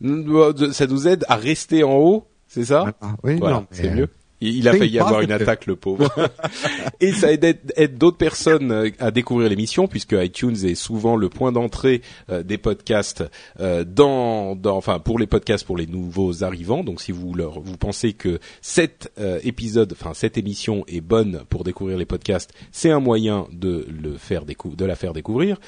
ça 0.00 0.86
nous 0.86 1.08
aide 1.08 1.24
à 1.28 1.36
rester 1.36 1.84
en 1.84 1.96
haut. 1.96 2.26
C'est 2.48 2.66
ça? 2.66 2.94
Ah, 3.00 3.16
oui, 3.22 3.36
Voilà, 3.36 3.64
c'est 3.70 3.88
euh, 3.88 3.94
mieux. 3.94 4.08
Il 4.48 4.68
a 4.68 4.72
failli 4.72 4.98
avoir 4.98 5.20
une 5.20 5.28
que- 5.28 5.32
attaque, 5.32 5.66
le 5.66 5.76
pauvre. 5.76 6.10
et 7.00 7.12
ça 7.12 7.32
aide, 7.32 7.98
d'autres 7.98 8.16
personnes 8.16 8.72
euh, 8.72 8.90
à 8.98 9.10
découvrir 9.10 9.48
l'émission, 9.48 9.86
puisque 9.88 10.12
iTunes 10.12 10.56
est 10.64 10.74
souvent 10.74 11.16
le 11.16 11.28
point 11.28 11.52
d'entrée 11.52 12.02
euh, 12.30 12.42
des 12.42 12.58
podcasts 12.58 13.24
euh, 13.60 13.84
dans, 13.84 14.56
dans, 14.56 14.76
enfin, 14.76 14.98
pour 14.98 15.18
les 15.18 15.26
podcasts 15.26 15.64
pour 15.66 15.76
les 15.76 15.86
nouveaux 15.86 16.44
arrivants. 16.44 16.84
Donc, 16.84 17.00
si 17.00 17.12
vous 17.12 17.34
leur, 17.34 17.60
vous 17.60 17.76
pensez 17.76 18.12
que 18.12 18.38
cet 18.60 19.12
euh, 19.18 19.38
épisode, 19.44 19.92
enfin 19.92 20.14
cette 20.14 20.38
émission 20.38 20.84
est 20.88 21.00
bonne 21.00 21.42
pour 21.48 21.64
découvrir 21.64 21.98
les 21.98 22.06
podcasts, 22.06 22.52
c'est 22.72 22.90
un 22.90 23.00
moyen 23.00 23.46
de 23.52 23.86
le 23.88 24.16
faire 24.16 24.44
de 24.44 24.84
la 24.84 24.96
faire 24.96 25.12
découvrir. 25.12 25.58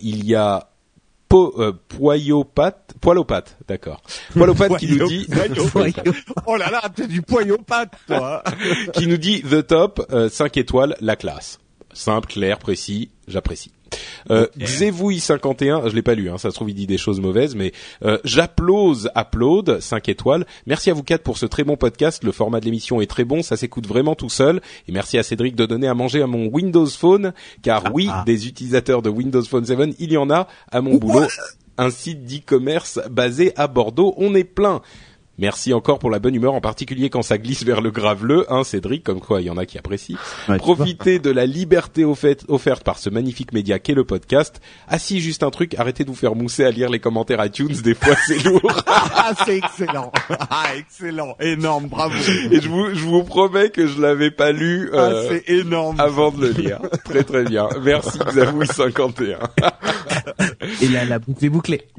Il 0.00 0.24
y 0.24 0.34
a 0.34 0.70
Po, 1.28 1.54
euh, 1.58 1.72
Poyopat, 1.88 2.72
Poilopat, 3.00 3.44
d'accord. 3.66 4.00
Poilopat 4.32 4.68
qui 4.78 4.96
nous 4.96 5.06
dit, 5.06 5.26
Oh 6.46 6.56
là 6.56 6.70
là, 6.70 6.82
t'es 6.94 7.06
du 7.06 7.20
poignot 7.20 7.58
pâte, 7.58 7.92
toi. 8.06 8.42
qui 8.94 9.06
nous 9.06 9.18
dit 9.18 9.42
The 9.42 9.66
Top, 9.66 10.06
euh, 10.10 10.30
5 10.30 10.56
étoiles, 10.56 10.96
la 11.00 11.16
classe. 11.16 11.58
Simple, 11.92 12.28
clair, 12.28 12.58
précis, 12.58 13.10
j'apprécie. 13.26 13.72
Euh, 14.30 14.46
Xevoui51, 14.58 15.88
je 15.88 15.94
l'ai 15.94 16.02
pas 16.02 16.14
lu, 16.14 16.28
hein, 16.28 16.38
ça 16.38 16.50
se 16.50 16.54
trouve 16.54 16.70
il 16.70 16.74
dit 16.74 16.86
des 16.86 16.98
choses 16.98 17.20
mauvaises, 17.20 17.54
mais 17.54 17.72
euh, 18.04 18.18
j'applause, 18.24 19.10
upload, 19.16 19.80
5 19.80 20.08
étoiles. 20.08 20.46
Merci 20.66 20.90
à 20.90 20.94
vous 20.94 21.02
quatre 21.02 21.22
pour 21.22 21.38
ce 21.38 21.46
très 21.46 21.64
bon 21.64 21.76
podcast. 21.76 22.24
Le 22.24 22.32
format 22.32 22.60
de 22.60 22.66
l'émission 22.66 23.00
est 23.00 23.06
très 23.06 23.24
bon, 23.24 23.42
ça 23.42 23.56
s'écoute 23.56 23.86
vraiment 23.86 24.14
tout 24.14 24.28
seul. 24.28 24.60
Et 24.86 24.92
merci 24.92 25.18
à 25.18 25.22
Cédric 25.22 25.56
de 25.56 25.66
donner 25.66 25.88
à 25.88 25.94
manger 25.94 26.22
à 26.22 26.26
mon 26.26 26.46
Windows 26.46 26.86
Phone, 26.86 27.32
car 27.62 27.94
oui, 27.94 28.08
ah. 28.10 28.22
des 28.26 28.46
utilisateurs 28.46 29.02
de 29.02 29.08
Windows 29.08 29.42
Phone 29.42 29.64
7, 29.64 29.96
il 29.98 30.12
y 30.12 30.16
en 30.16 30.30
a 30.30 30.48
à 30.70 30.80
mon 30.80 30.96
boulot. 30.96 31.26
Un 31.80 31.90
site 31.90 32.24
d'e-commerce 32.24 32.98
basé 33.08 33.52
à 33.56 33.68
Bordeaux, 33.68 34.12
on 34.16 34.34
est 34.34 34.44
plein. 34.44 34.82
Merci 35.38 35.72
encore 35.72 35.98
pour 35.98 36.10
la 36.10 36.18
bonne 36.18 36.34
humeur, 36.34 36.54
en 36.54 36.60
particulier 36.60 37.10
quand 37.10 37.22
ça 37.22 37.38
glisse 37.38 37.62
vers 37.64 37.80
le 37.80 37.90
graveleux, 37.90 38.44
hein, 38.52 38.64
Cédric, 38.64 39.04
comme 39.04 39.20
quoi 39.20 39.40
il 39.40 39.46
y 39.46 39.50
en 39.50 39.56
a 39.56 39.66
qui 39.66 39.78
apprécient. 39.78 40.16
Ouais, 40.48 40.56
Profitez 40.58 41.18
de 41.20 41.30
la 41.30 41.46
liberté 41.46 42.04
offerte, 42.04 42.44
par 42.84 42.98
ce 42.98 43.08
magnifique 43.08 43.52
média 43.52 43.78
qu'est 43.78 43.94
le 43.94 44.04
podcast. 44.04 44.60
Ah 44.88 44.98
si, 44.98 45.20
juste 45.20 45.42
un 45.42 45.50
truc, 45.50 45.74
arrêtez 45.78 46.04
de 46.04 46.10
vous 46.10 46.16
faire 46.16 46.34
mousser 46.34 46.64
à 46.64 46.70
lire 46.70 46.90
les 46.90 46.98
commentaires 47.00 47.44
iTunes, 47.44 47.68
des 47.82 47.94
fois 47.94 48.14
c'est 48.26 48.42
lourd. 48.44 48.60
Ah, 49.20 49.34
c'est 49.44 49.58
excellent. 49.58 50.10
Ah, 50.28 50.68
excellent. 50.76 51.36
Énorme, 51.40 51.86
bravo. 51.88 52.14
Et 52.50 52.60
je 52.62 52.68
vous, 52.68 52.94
je 52.94 53.04
vous 53.04 53.22
promets 53.24 53.68
que 53.68 53.86
je 53.86 54.00
l'avais 54.00 54.30
pas 54.30 54.52
lu 54.52 54.88
Ah, 54.94 54.96
euh, 54.96 55.28
c'est 55.28 55.52
énorme. 55.52 56.00
avant 56.00 56.30
de 56.30 56.46
le 56.46 56.52
lire. 56.52 56.80
très 57.04 57.24
très 57.24 57.44
bien. 57.44 57.68
Merci 57.82 58.18
Xavoui51. 58.18 59.38
Et 60.82 60.88
la, 60.88 61.04
la 61.04 61.18
boucle 61.18 61.44
est 61.44 61.48
bouclée. 61.50 61.82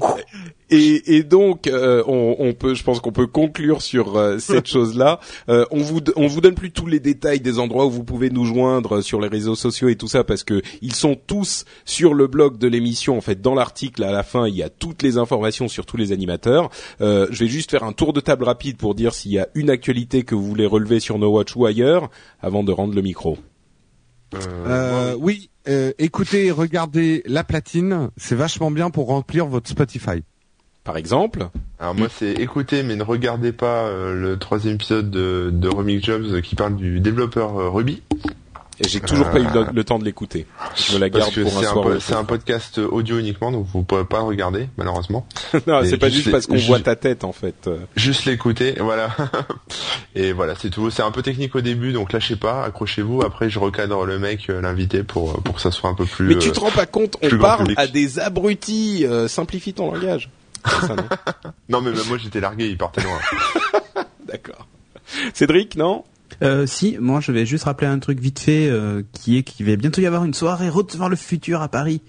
Et, 0.70 1.16
et 1.16 1.22
donc, 1.22 1.66
euh, 1.66 2.02
on, 2.06 2.36
on 2.38 2.52
peut, 2.52 2.74
je 2.74 2.84
pense 2.84 3.00
qu'on 3.00 3.12
peut 3.12 3.26
conclure 3.26 3.82
sur 3.82 4.16
euh, 4.16 4.38
cette 4.38 4.66
chose-là. 4.68 5.20
Euh, 5.48 5.64
on 5.70 5.78
vous, 5.78 6.00
on 6.16 6.26
vous 6.26 6.40
donne 6.40 6.54
plus 6.54 6.70
tous 6.70 6.86
les 6.86 7.00
détails 7.00 7.40
des 7.40 7.58
endroits 7.58 7.86
où 7.86 7.90
vous 7.90 8.04
pouvez 8.04 8.30
nous 8.30 8.44
joindre 8.44 9.02
sur 9.02 9.20
les 9.20 9.28
réseaux 9.28 9.54
sociaux 9.54 9.88
et 9.88 9.96
tout 9.96 10.08
ça 10.08 10.24
parce 10.24 10.44
que 10.44 10.62
ils 10.80 10.94
sont 10.94 11.16
tous 11.26 11.64
sur 11.84 12.14
le 12.14 12.26
blog 12.26 12.58
de 12.58 12.68
l'émission. 12.68 13.16
En 13.16 13.20
fait, 13.20 13.40
dans 13.40 13.54
l'article 13.54 14.04
à 14.04 14.12
la 14.12 14.22
fin, 14.22 14.46
il 14.46 14.54
y 14.54 14.62
a 14.62 14.68
toutes 14.68 15.02
les 15.02 15.18
informations 15.18 15.68
sur 15.68 15.86
tous 15.86 15.96
les 15.96 16.12
animateurs. 16.12 16.70
Euh, 17.00 17.26
je 17.30 17.44
vais 17.44 17.50
juste 17.50 17.70
faire 17.70 17.84
un 17.84 17.92
tour 17.92 18.12
de 18.12 18.20
table 18.20 18.44
rapide 18.44 18.76
pour 18.76 18.94
dire 18.94 19.14
s'il 19.14 19.32
y 19.32 19.38
a 19.38 19.48
une 19.54 19.70
actualité 19.70 20.22
que 20.22 20.34
vous 20.34 20.46
voulez 20.46 20.66
relever 20.66 21.00
sur 21.00 21.18
No 21.18 21.30
Watch 21.30 21.56
ou 21.56 21.66
ailleurs 21.66 22.10
avant 22.40 22.62
de 22.62 22.72
rendre 22.72 22.94
le 22.94 23.02
micro. 23.02 23.38
Euh, 24.34 25.16
oui, 25.18 25.50
euh, 25.68 25.92
écoutez, 25.98 26.50
regardez 26.50 27.22
la 27.26 27.44
platine, 27.44 28.10
c'est 28.16 28.36
vachement 28.36 28.70
bien 28.70 28.90
pour 28.90 29.08
remplir 29.08 29.46
votre 29.46 29.68
Spotify. 29.68 30.22
Par 30.84 30.96
exemple. 30.96 31.48
Alors 31.78 31.94
moi 31.94 32.08
c'est 32.14 32.32
écoutez 32.32 32.82
mais 32.82 32.96
ne 32.96 33.02
regardez 33.02 33.52
pas 33.52 33.84
euh, 33.84 34.14
le 34.14 34.38
troisième 34.38 34.74
épisode 34.74 35.10
de, 35.10 35.50
de 35.52 35.68
Remix 35.68 36.04
Jobs 36.04 36.24
euh, 36.32 36.40
qui 36.40 36.54
parle 36.56 36.76
du 36.76 37.00
développeur 37.00 37.58
euh, 37.58 37.68
Ruby 37.70 38.02
Et 38.82 38.88
j'ai 38.88 39.00
toujours 39.00 39.30
pas 39.30 39.38
eu 39.40 39.44
le, 39.44 39.66
le 39.72 39.84
temps 39.84 39.98
de 39.98 40.04
l'écouter. 40.04 40.46
Je 40.74 40.94
me 40.94 40.98
la 41.00 41.10
parce 41.10 41.24
garde 41.24 41.34
que 41.34 41.40
pour 41.42 41.58
un 41.58 41.62
soir. 41.62 41.84
po- 41.84 42.00
c'est 42.00 42.14
un 42.14 42.24
podcast 42.24 42.78
audio 42.78 43.18
uniquement 43.18 43.50
donc 43.52 43.66
vous 43.72 43.82
pourrez 43.82 44.04
pas 44.04 44.18
le 44.18 44.24
regarder 44.24 44.68
malheureusement. 44.78 45.26
non, 45.66 45.80
c'est 45.84 45.98
pas 45.98 46.08
juste 46.08 46.30
parce 46.30 46.46
qu'on 46.46 46.56
voit 46.56 46.80
ta 46.80 46.96
tête 46.96 47.24
en 47.24 47.32
fait. 47.32 47.66
Euh, 47.66 47.78
Juste 47.96 48.24
l'écouter 48.24 48.74
voilà. 48.80 49.10
Et 50.14 50.32
voilà 50.32 50.54
c'est 50.56 50.70
tout. 50.70 50.90
C'est 50.90 51.02
un 51.02 51.10
peu 51.10 51.22
technique 51.22 51.54
au 51.54 51.60
début 51.60 51.92
donc 51.92 52.12
lâchez 52.12 52.36
pas 52.36 52.64
accrochez-vous 52.64 53.20
après 53.22 53.48
je 53.50 53.58
recadre 53.58 54.04
le 54.06 54.18
mec 54.18 54.48
euh, 54.50 54.60
l'invité 54.62 55.02
pour 55.02 55.42
pour 55.42 55.56
que 55.56 55.60
ça 55.60 55.70
soit 55.70 55.90
un 55.90 55.94
peu 55.94 56.04
plus. 56.06 56.28
Mais 56.28 56.38
tu 56.38 56.48
euh, 56.48 56.52
te 56.52 56.60
rends 56.60 56.70
pas 56.70 56.86
compte, 56.86 57.16
on 57.22 57.38
parle 57.38 57.60
public. 57.60 57.78
à 57.78 57.86
des 57.86 58.18
abrutis. 58.18 59.04
euh, 59.06 59.28
simplifie 59.28 59.72
ton 59.74 59.92
langage. 59.92 60.30
Ça, 60.64 60.96
non 60.96 61.04
Non 61.68 61.80
mais 61.80 61.92
même 61.92 62.06
moi 62.08 62.18
j'étais 62.18 62.40
largué 62.40 62.68
il 62.68 62.78
partait 62.78 63.02
loin. 63.02 63.18
D'accord. 64.26 64.66
Cédric, 65.34 65.76
non? 65.76 66.04
Euh, 66.42 66.66
si, 66.66 66.96
moi 66.98 67.20
je 67.20 67.32
vais 67.32 67.44
juste 67.44 67.64
rappeler 67.64 67.86
un 67.86 67.98
truc 67.98 68.20
vite 68.20 68.38
fait 68.38 68.68
euh, 68.68 69.02
qui 69.12 69.36
est 69.36 69.42
qu'il 69.42 69.66
va 69.66 69.76
bientôt 69.76 70.00
y 70.00 70.06
avoir 70.06 70.24
une 70.24 70.34
soirée 70.34 70.68
Retour 70.68 71.00
vers 71.00 71.08
le 71.08 71.16
futur 71.16 71.60
à 71.60 71.68
Paris 71.68 72.00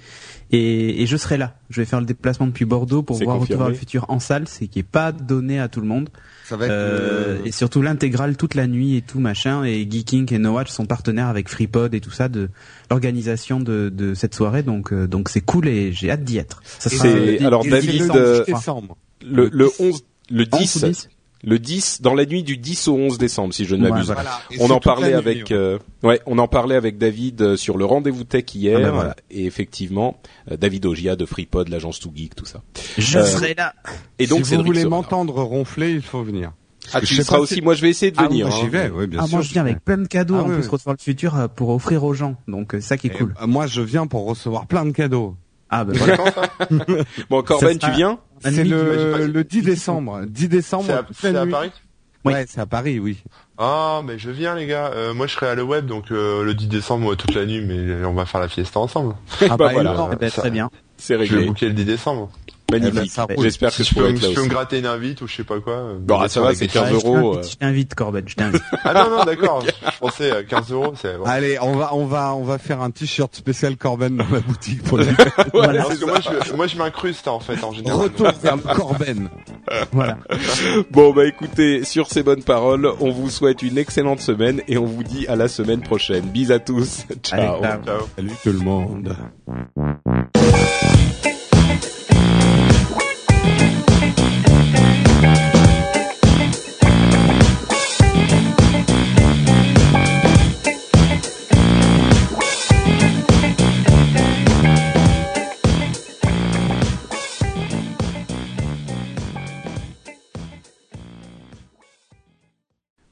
et, 0.52 1.02
et 1.02 1.06
je 1.06 1.18
serai 1.18 1.38
là. 1.38 1.56
Je 1.70 1.82
vais 1.82 1.86
faire 1.86 2.00
le 2.00 2.06
déplacement 2.06 2.48
depuis 2.48 2.66
Bordeaux 2.66 3.04
pour 3.04 3.18
voir 3.18 3.38
confirmé. 3.38 3.44
Retour 3.44 3.58
vers 3.60 3.70
le 3.70 3.76
futur 3.76 4.06
en 4.10 4.20
salle, 4.20 4.48
c'est 4.48 4.68
qui 4.68 4.80
est 4.80 4.84
pas 4.84 5.12
donné 5.12 5.60
à 5.60 5.68
tout 5.70 5.80
le 5.82 5.88
monde. 5.88 6.10
Ça 6.46 6.58
va 6.58 6.66
être 6.66 6.72
Euh, 6.72 7.38
euh, 7.40 7.46
et 7.46 7.52
surtout 7.52 7.82
l'intégrale 7.82 8.36
toute 8.36 8.56
la 8.56 8.68
nuit 8.68 8.98
et 8.98 9.02
tout 9.02 9.20
machin 9.20 9.64
et 9.64 9.88
Geeking 9.90 10.34
et 10.34 10.38
No 10.38 10.54
Watch 10.54 10.70
sont 10.70 10.86
partenaires 10.86 11.28
avec 11.28 11.48
FreePod 11.48 11.94
et 11.94 12.02
tout 12.02 12.12
ça 12.12 12.28
de 12.28 12.50
l'organisation 12.90 13.60
de, 13.60 13.90
de 13.90 14.14
cette 14.14 14.36
soirée 14.36 14.64
donc 14.64 14.92
euh, 14.92 15.08
donc 15.08 15.30
c'est 15.30 15.42
cool 15.42 15.68
et 15.68 15.94
j'ai 15.94 16.12
hâte 16.12 16.24
d'y 16.24 16.38
être. 16.38 16.62
Ça 16.80 16.90
sera 16.90 17.08
alors, 17.48 17.64
David, 17.64 18.04
10 18.04 18.12
euh, 18.14 18.44
décembre. 18.44 18.98
le, 19.26 19.50
le 19.52 19.68
10. 19.68 19.80
11, 19.80 20.04
le 20.30 20.46
11 20.52 20.60
10, 20.60 20.76
ou 20.76 20.88
10 20.88 21.10
le 21.44 21.58
10, 21.60 22.02
dans 22.02 22.14
la 22.14 22.26
nuit 22.26 22.44
du 22.44 22.58
10 22.58 22.88
au 22.88 22.96
11 22.96 23.18
décembre, 23.18 23.54
si 23.54 23.66
je 23.66 23.76
ne 23.76 23.88
m'abuse. 23.88 24.08
voilà. 24.12 24.40
On 24.60 24.70
en 24.70 24.80
parlait 24.80 25.14
avec, 25.14 25.50
ouais. 25.50 25.56
euh, 25.56 25.80
ouais, 26.04 26.22
on 26.26 26.38
en 26.38 26.48
parlait 26.48 26.76
avec 26.76 26.98
David 26.98 27.42
euh, 27.42 27.58
sur 27.58 27.78
le 27.78 27.86
rendez-vous 27.86 28.24
tech 28.24 28.46
hier, 28.54 28.78
Ah 28.80 28.84
ben 28.84 28.92
voilà. 28.92 29.16
et 29.32 29.46
effectivement, 29.46 30.20
euh, 30.52 30.58
David 30.58 30.86
Ogia 30.86 31.16
de 31.16 31.26
FreePod, 31.26 31.70
l'agence 31.70 32.00
Too 32.00 32.12
Geek, 32.16 32.36
tout 32.36 32.46
ça. 32.46 32.62
Je 32.98 33.18
Euh, 33.20 33.26
serai 33.26 33.54
là. 33.56 33.74
Et 34.20 34.28
donc, 34.28 34.46
si 34.46 34.56
vous 34.56 34.64
voulez 34.64 34.86
m'entendre 34.86 35.42
ronfler, 35.42 35.92
il 35.92 36.02
faut 36.02 36.24
venir. 36.24 36.52
Ah, 36.94 37.00
Je 37.02 37.06
tu 37.06 37.16
seras 37.24 37.38
aussi. 37.38 37.56
si- 37.56 37.62
Moi, 37.62 37.76
je 37.76 37.82
vais 37.84 37.90
essayer 37.90 38.12
de 38.12 38.18
Ah, 38.20 38.28
venir. 38.28 38.48
moi, 38.48 38.56
j'y 38.60 38.66
hein. 38.66 38.70
vais, 38.70 38.90
oui, 38.90 39.08
bien 39.08 39.20
Ah, 39.22 39.28
sûr. 39.28 39.36
moi 39.38 39.42
je 39.44 39.52
viens 39.54 39.62
avec 39.62 39.86
plein 39.86 39.98
de 39.98 40.08
cadeaux 40.08 40.36
Ah 40.40 40.44
en 40.44 40.50
ouais. 40.50 40.56
plus 40.56 40.68
vers 40.68 40.94
le 40.94 40.98
futur 41.00 41.50
pour 41.56 41.70
offrir 41.70 42.04
aux 42.04 42.14
gens 42.14 42.36
donc 42.48 42.70
c'est 42.74 42.82
ça 42.82 42.98
qui 42.98 43.08
est 43.08 43.12
Et, 43.12 43.18
cool. 43.18 43.36
euh, 43.42 43.46
moi, 43.48 43.68
je 43.68 43.82
viens 43.82 44.08
pour 44.08 44.26
recevoir 44.26 44.66
plein 44.66 44.84
de 44.86 44.92
cadeaux. 44.92 45.36
Ah 45.72 45.86
ben 45.86 45.96
voilà. 45.98 46.18
Bon, 47.30 47.42
Corben, 47.44 47.78
tu 47.80 47.90
viens 47.92 48.20
C'est 48.44 48.64
le, 48.64 49.26
le 49.28 49.44
10 49.44 49.62
décembre. 49.62 50.22
10 50.28 50.50
décembre, 50.50 50.86
C'est 51.14 51.36
à. 51.36 51.46
Paris 51.46 51.72
Oui. 52.26 52.34
Ouais, 52.34 52.46
c'est 52.48 52.60
à 52.62 52.66
Paris, 52.66 53.00
oui. 53.00 53.24
Ah, 53.58 54.02
mais 54.06 54.20
je 54.20 54.30
viens 54.30 54.54
les 54.56 54.68
gars. 54.68 54.92
Euh, 54.94 55.14
moi 55.14 55.28
je 55.28 55.34
serai 55.34 55.48
à 55.48 55.56
le 55.56 55.64
web 55.64 55.86
donc 55.86 56.12
euh, 56.12 56.44
le 56.44 56.54
10 56.54 56.68
décembre 56.68 57.04
moi, 57.04 57.16
toute 57.16 57.34
la 57.34 57.46
nuit, 57.46 57.62
mais 57.66 58.04
on 58.06 58.14
va 58.14 58.26
faire 58.26 58.42
la 58.42 58.48
fiesta 58.48 58.80
ensemble. 58.80 59.16
Ah 59.42 59.48
bah 59.58 59.70
voilà. 59.72 59.92
énorme. 59.94 60.12
Eh 60.14 60.16
ben, 60.18 60.30
ça- 60.30 60.42
très 60.42 60.52
bien. 60.52 60.70
C'est 60.98 61.14
Je 61.16 61.20
vais 61.20 61.30
réglé. 61.30 61.46
booker 61.48 61.68
le 61.68 61.74
10 61.74 61.86
décembre. 61.86 62.30
Magnifique. 62.72 63.12
Eh 63.30 63.36
ben. 63.36 63.42
J'espère 63.44 63.70
que 63.70 63.76
Si 63.76 63.84
je 63.84 63.90
je 63.90 63.96
peux, 63.96 64.16
je 64.16 64.34
peux 64.34 64.44
me 64.44 64.48
gratter 64.50 64.80
une 64.80 64.86
invite 64.86 65.22
ou 65.22 65.28
je 65.28 65.36
sais 65.36 65.44
pas 65.44 65.60
quoi. 65.60 65.74
euh, 65.74 65.98
Bon, 66.00 66.18
me 66.20 66.24
ah, 66.26 66.30
ça 66.30 66.42
va, 66.42 66.54
c'est 66.56 66.62
des 66.66 66.68
15 66.68 66.84
Ouais, 66.94 67.00
je 67.00 67.06
euros, 67.08 67.34
t'invite, 67.36 67.46
euh. 67.46 67.50
Je 67.52 67.56
t'invite 67.58 67.96
Corben, 67.96 68.24
je 68.28 68.36
t'invite. 68.36 68.62
Ah 68.84 68.94
non 68.94 69.10
non 69.18 69.24
d'accord. 69.24 69.64
je 69.66 70.00
pensais 70.00 70.32
à 70.32 70.44
15 70.44 70.72
euros 70.72 70.94
c'est. 71.00 71.18
bon. 71.18 71.24
Allez, 71.26 71.58
on 71.62 71.76
va, 71.76 71.94
on 71.94 72.06
va, 72.06 72.34
on 72.36 72.44
va 72.44 72.58
faire 72.58 72.82
un 72.82 72.92
t-shirt 72.92 73.36
spécial 73.36 73.78
Corben 73.78 74.18
dans 74.18 74.26
la 74.32 74.40
boutique 74.40 74.82
pour 74.84 74.98
les 75.00 75.08
voilà. 75.54 75.84
Parce 75.84 75.98
que 76.00 76.06
moi 76.06 76.18
je, 76.48 76.54
moi 76.54 76.68
je 76.68 76.78
m'incruste 76.78 77.28
en 77.28 77.40
fait 77.40 77.64
en 77.64 77.72
général. 77.74 78.00
Retour 78.02 78.32
vers 78.42 78.58
Corben. 78.76 79.30
voilà. 79.92 80.18
Bon, 80.92 81.14
bah 81.14 81.26
écoutez, 81.26 81.84
sur 81.84 82.08
ces 82.08 82.24
bonnes 82.24 82.44
paroles, 82.44 82.90
on 83.00 83.12
vous 83.12 83.30
souhaite 83.30 83.62
une 83.62 83.78
excellente 83.78 84.20
semaine 84.22 84.62
et 84.68 84.78
on 84.78 84.86
vous 84.86 85.04
dit 85.04 85.28
à 85.28 85.36
la 85.36 85.48
semaine 85.48 85.82
prochaine. 85.82 86.26
Bis 86.26 86.52
à 86.52 86.60
tous. 86.60 87.06
Ciao. 87.24 87.40
Allez, 87.40 87.62
ciao. 87.62 87.84
Ciao. 87.86 88.08
Salut 88.16 88.32
tout 88.44 88.52
le 88.52 88.60
monde. 88.60 89.16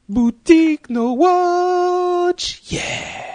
Boutique 0.09 0.89
No 0.89 1.13
Watch. 1.13 2.63
Yeah. 2.71 3.28